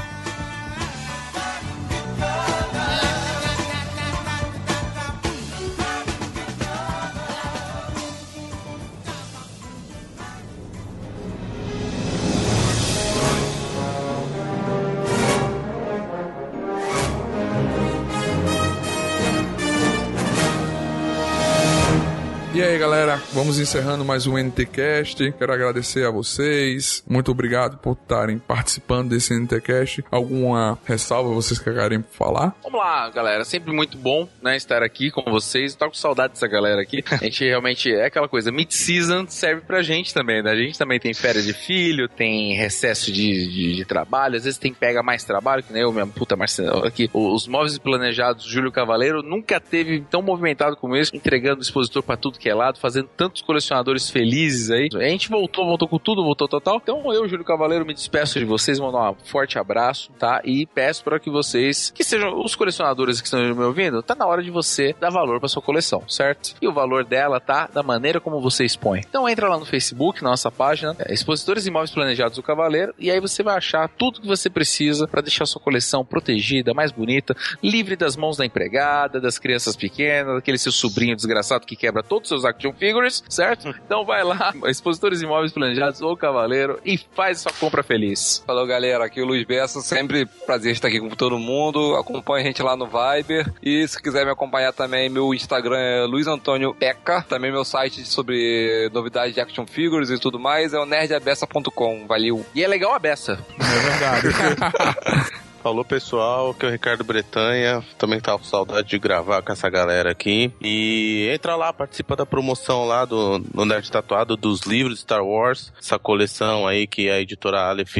Vamos 23.34 23.60
encerrando 23.60 24.03
mais 24.03 24.27
um 24.27 24.38
NTcast. 24.38 25.31
Quero 25.34 25.53
agradecer 25.53 26.06
a 26.06 26.11
vocês. 26.11 27.03
Muito 27.07 27.31
obrigado 27.31 27.77
por 27.77 27.94
estarem 27.94 28.39
participando 28.39 29.10
desse 29.10 29.34
NTcast. 29.34 30.03
Alguma 30.11 30.77
ressalva 30.85 31.34
vocês 31.34 31.60
querem 31.60 32.03
falar? 32.11 32.56
Vamos 32.64 32.80
lá, 32.80 33.10
galera. 33.10 33.44
Sempre 33.45 33.73
muito 33.73 33.98
bom, 33.98 34.27
né, 34.41 34.56
estar 34.56 34.84
aqui 34.84 35.11
com 35.11 35.23
vocês. 35.30 35.76
Tô 35.76 35.88
com 35.88 35.94
saudade 35.94 36.34
dessa 36.34 36.48
galera 36.48 36.81
aqui. 36.81 37.03
A 37.11 37.18
gente 37.18 37.44
realmente 37.44 37.91
é 37.91 38.06
aquela 38.06 38.27
coisa. 38.27 38.52
Mid-season 38.52 39.26
serve 39.27 39.61
pra 39.61 39.81
gente 39.81 40.14
também, 40.14 40.41
né? 40.41 40.52
A 40.52 40.56
gente 40.56 40.77
também 40.77 40.99
tem 40.99 41.14
férias 41.14 41.45
de 41.45 41.53
filho, 41.53 42.07
tem 42.07 42.56
recesso 42.56 43.11
de, 43.11 43.48
de, 43.48 43.76
de 43.76 43.85
trabalho, 43.85 44.35
às 44.35 44.44
vezes 44.44 44.60
tem 44.60 44.73
pega 44.73 45.02
mais 45.02 45.23
trabalho, 45.23 45.64
que 45.64 45.73
nem 45.73 45.81
eu, 45.81 45.91
minha 45.91 46.07
puta 46.07 46.35
Marcelo 46.35 46.85
aqui. 46.85 47.10
Os 47.14 47.48
móveis 47.48 47.77
planejados 47.77 48.45
Júlio 48.45 48.72
Cavaleiro 48.72 49.22
nunca 49.22 49.60
teve 49.60 50.02
tão 50.02 50.22
movimentado 50.22 50.76
como 50.76 50.95
esse, 50.95 51.15
entregando 51.15 51.61
expositor 51.61 52.03
pra 52.03 52.18
tudo 52.18 52.39
que 52.39 52.49
é 52.49 52.53
lado, 52.53 52.80
fazendo 52.80 53.06
tantos 53.15 53.41
colecionadores 53.41 54.09
felizes 54.09 54.69
aí. 54.69 54.89
A 54.95 55.09
gente 55.09 55.29
voltou, 55.29 55.65
voltou 55.65 55.88
com 55.88 55.97
tudo, 55.97 56.23
voltou 56.23 56.47
total. 56.47 56.79
Então 56.81 57.13
eu, 57.13 57.27
Júlio 57.27 57.45
Cavaleiro, 57.45 57.85
me 57.85 57.93
despeço 57.93 58.39
de 58.39 58.45
vocês, 58.45 58.79
mando 58.79 58.97
um 58.97 59.15
forte 59.25 59.57
abraço, 59.57 60.11
tá? 60.17 60.41
E 60.43 60.65
peço 60.65 61.03
para 61.03 61.19
que 61.19 61.29
vocês, 61.29 61.91
que 61.91 62.03
sejam 62.03 62.39
os 62.39 62.55
colecionadores 62.55 63.21
que 63.21 63.27
estão 63.27 63.39
me 63.39 63.63
ouvindo, 63.63 64.01
tá 64.01 64.15
na 64.15 64.25
hora 64.25 64.43
de 64.43 64.51
você 64.51 64.95
dar 64.99 65.09
valor 65.09 65.39
para 65.39 65.49
sua 65.49 65.61
coleção, 65.61 66.03
certo? 66.07 66.55
E 66.61 66.67
o 66.67 66.73
valor 66.73 67.03
dela 67.03 67.39
tá 67.39 67.67
da 67.71 67.84
maneira 67.84 68.19
como 68.19 68.41
você 68.41 68.65
expõe. 68.65 69.01
Então 69.07 69.27
entra 69.27 69.47
lá 69.47 69.57
no 69.57 69.65
Facebook, 69.65 70.23
na 70.23 70.31
nossa 70.31 70.51
página, 70.51 70.95
é, 70.99 71.13
Expositores 71.13 71.65
Imóveis 71.65 71.91
Planejados 71.91 72.38
do 72.38 72.43
Cavaleiro, 72.43 72.93
e 72.97 73.11
aí 73.11 73.19
você 73.19 73.43
vai 73.43 73.57
achar 73.57 73.88
tudo 73.89 74.21
que 74.21 74.27
você 74.27 74.49
precisa 74.49 75.07
para 75.07 75.21
deixar 75.21 75.45
sua 75.45 75.61
coleção 75.61 76.03
protegida, 76.03 76.73
mais 76.73 76.91
bonita, 76.91 77.35
livre 77.63 77.95
das 77.95 78.15
mãos 78.15 78.38
da 78.38 78.45
empregada, 78.45 79.19
das 79.19 79.39
crianças 79.39 79.75
pequenas, 79.75 80.35
daquele 80.35 80.57
seu 80.57 80.71
sobrinho 80.71 81.15
desgraçado 81.15 81.65
que 81.65 81.75
quebra 81.75 82.03
todos 82.03 82.31
os 82.31 82.41
seus 82.41 82.45
action 82.45 82.73
figures, 82.73 82.97
certo? 83.30 83.74
Então 83.86 84.06
vai 84.06 84.24
lá, 84.24 84.53
Expositores 84.65 85.22
Imóveis 85.22 85.52
Planejados 85.52 86.02
ou 86.02 86.15
Cavaleiro 86.15 86.80
e 86.86 86.98
faz 86.98 87.41
sua 87.41 87.52
compra 87.53 87.84
feliz. 87.84 88.44
Falou, 88.45 88.65
galera. 88.65 89.06
Aqui 89.06 89.19
é 89.19 89.24
o 89.24 89.26
Luiz 89.26 89.45
Bessa. 89.45 89.82
Sempre 89.82 90.26
prazer 90.45 90.72
estar 90.72 90.88
aqui 90.88 90.99
com 90.99 91.10
todo 91.10 91.38
mundo. 91.38 91.95
Acompanha 91.95 92.44
a 92.44 92.48
gente 92.48 92.61
lá 92.61 92.76
no 92.76 92.88
Viber. 92.88 93.52
E 93.61 93.88
se 93.88 94.02
quiser 94.02 94.26
me 94.26 94.32
acompanhar 94.32 94.74
também, 94.74 95.10
meu 95.10 95.34
Instagram 95.34 95.78
é 95.78 96.06
Luiz 96.06 96.28
Antônio 96.28 96.74
Peca. 96.74 97.24
Também 97.28 97.52
meu 97.52 97.65
site 97.65 98.06
sobre 98.06 98.90
novidades 98.94 99.34
de 99.34 99.41
action 99.41 99.65
figures 99.65 100.10
e 100.10 100.19
tudo 100.19 100.40
mais 100.40 100.74
é 100.74 100.80
o 100.80 100.86
nerdabessa.com. 100.86 102.07
Valeu. 102.07 102.45
E 102.53 102.64
é 102.64 102.68
legal 102.68 102.94
a 102.94 102.99
beça. 102.99 103.40
É 103.60 103.90
verdade. 103.90 105.38
Falou 105.68 105.84
pessoal, 105.84 106.53
que 106.53 106.65
é 106.65 106.69
o 106.69 106.72
Ricardo 106.72 107.03
Bretanha. 107.03 107.84
Também 107.98 108.22
tava 108.22 108.38
com 108.38 108.45
saudade 108.45 108.88
de 108.88 108.98
gravar 108.98 109.41
com 109.41 109.52
essa 109.52 109.69
galera 109.69 110.10
aqui. 110.10 110.49
E 110.61 111.30
entra 111.30 111.57
lá, 111.57 111.73
participa 111.73 112.15
da 112.15 112.26
promoção 112.26 112.85
lá 112.85 113.03
do 113.03 113.39
no 113.53 113.65
Nerd 113.65 113.91
Tatuado 113.91 114.38
dos 114.38 114.61
livros 114.61 115.02
Star 115.02 115.26
Wars. 115.26 115.73
Essa 115.77 115.99
coleção 115.99 116.65
aí 116.65 116.88
que 116.88 117.10
a 117.10 117.19
editora 117.19 117.68
Aleph 117.68 117.98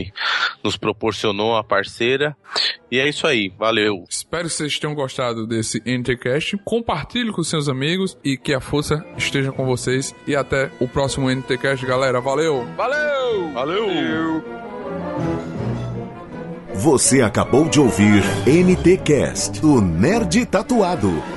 nos 0.64 0.78
proporcionou, 0.78 1.58
a 1.58 1.64
parceira. 1.64 2.38
E 2.90 3.00
é 3.00 3.10
isso 3.10 3.28
aí, 3.28 3.52
valeu. 3.60 4.06
Espero 4.10 4.46
que 4.46 4.54
vocês 4.54 4.80
tenham 4.80 4.96
gostado 4.96 5.46
desse 5.46 5.84
NTcast. 5.86 6.56
Compartilhe 6.64 7.34
com 7.34 7.44
seus 7.44 7.68
amigos 7.68 8.18
e 8.24 8.38
que 8.38 8.54
a 8.54 8.62
força 8.62 9.06
esteja 9.18 9.52
com 9.52 9.66
vocês. 9.66 10.16
E 10.26 10.38
até 10.38 10.72
o 10.80 10.88
próximo 10.88 11.30
NTcast, 11.30 11.86
galera. 11.86 12.22
Valeu! 12.22 12.66
Valeu! 12.78 13.52
Valeu! 13.52 15.57
Você 16.78 17.24
acabou 17.24 17.68
de 17.68 17.80
ouvir 17.80 18.24
NTcast, 18.46 19.66
o 19.66 19.82
Nerd 19.82 20.46
Tatuado. 20.46 21.37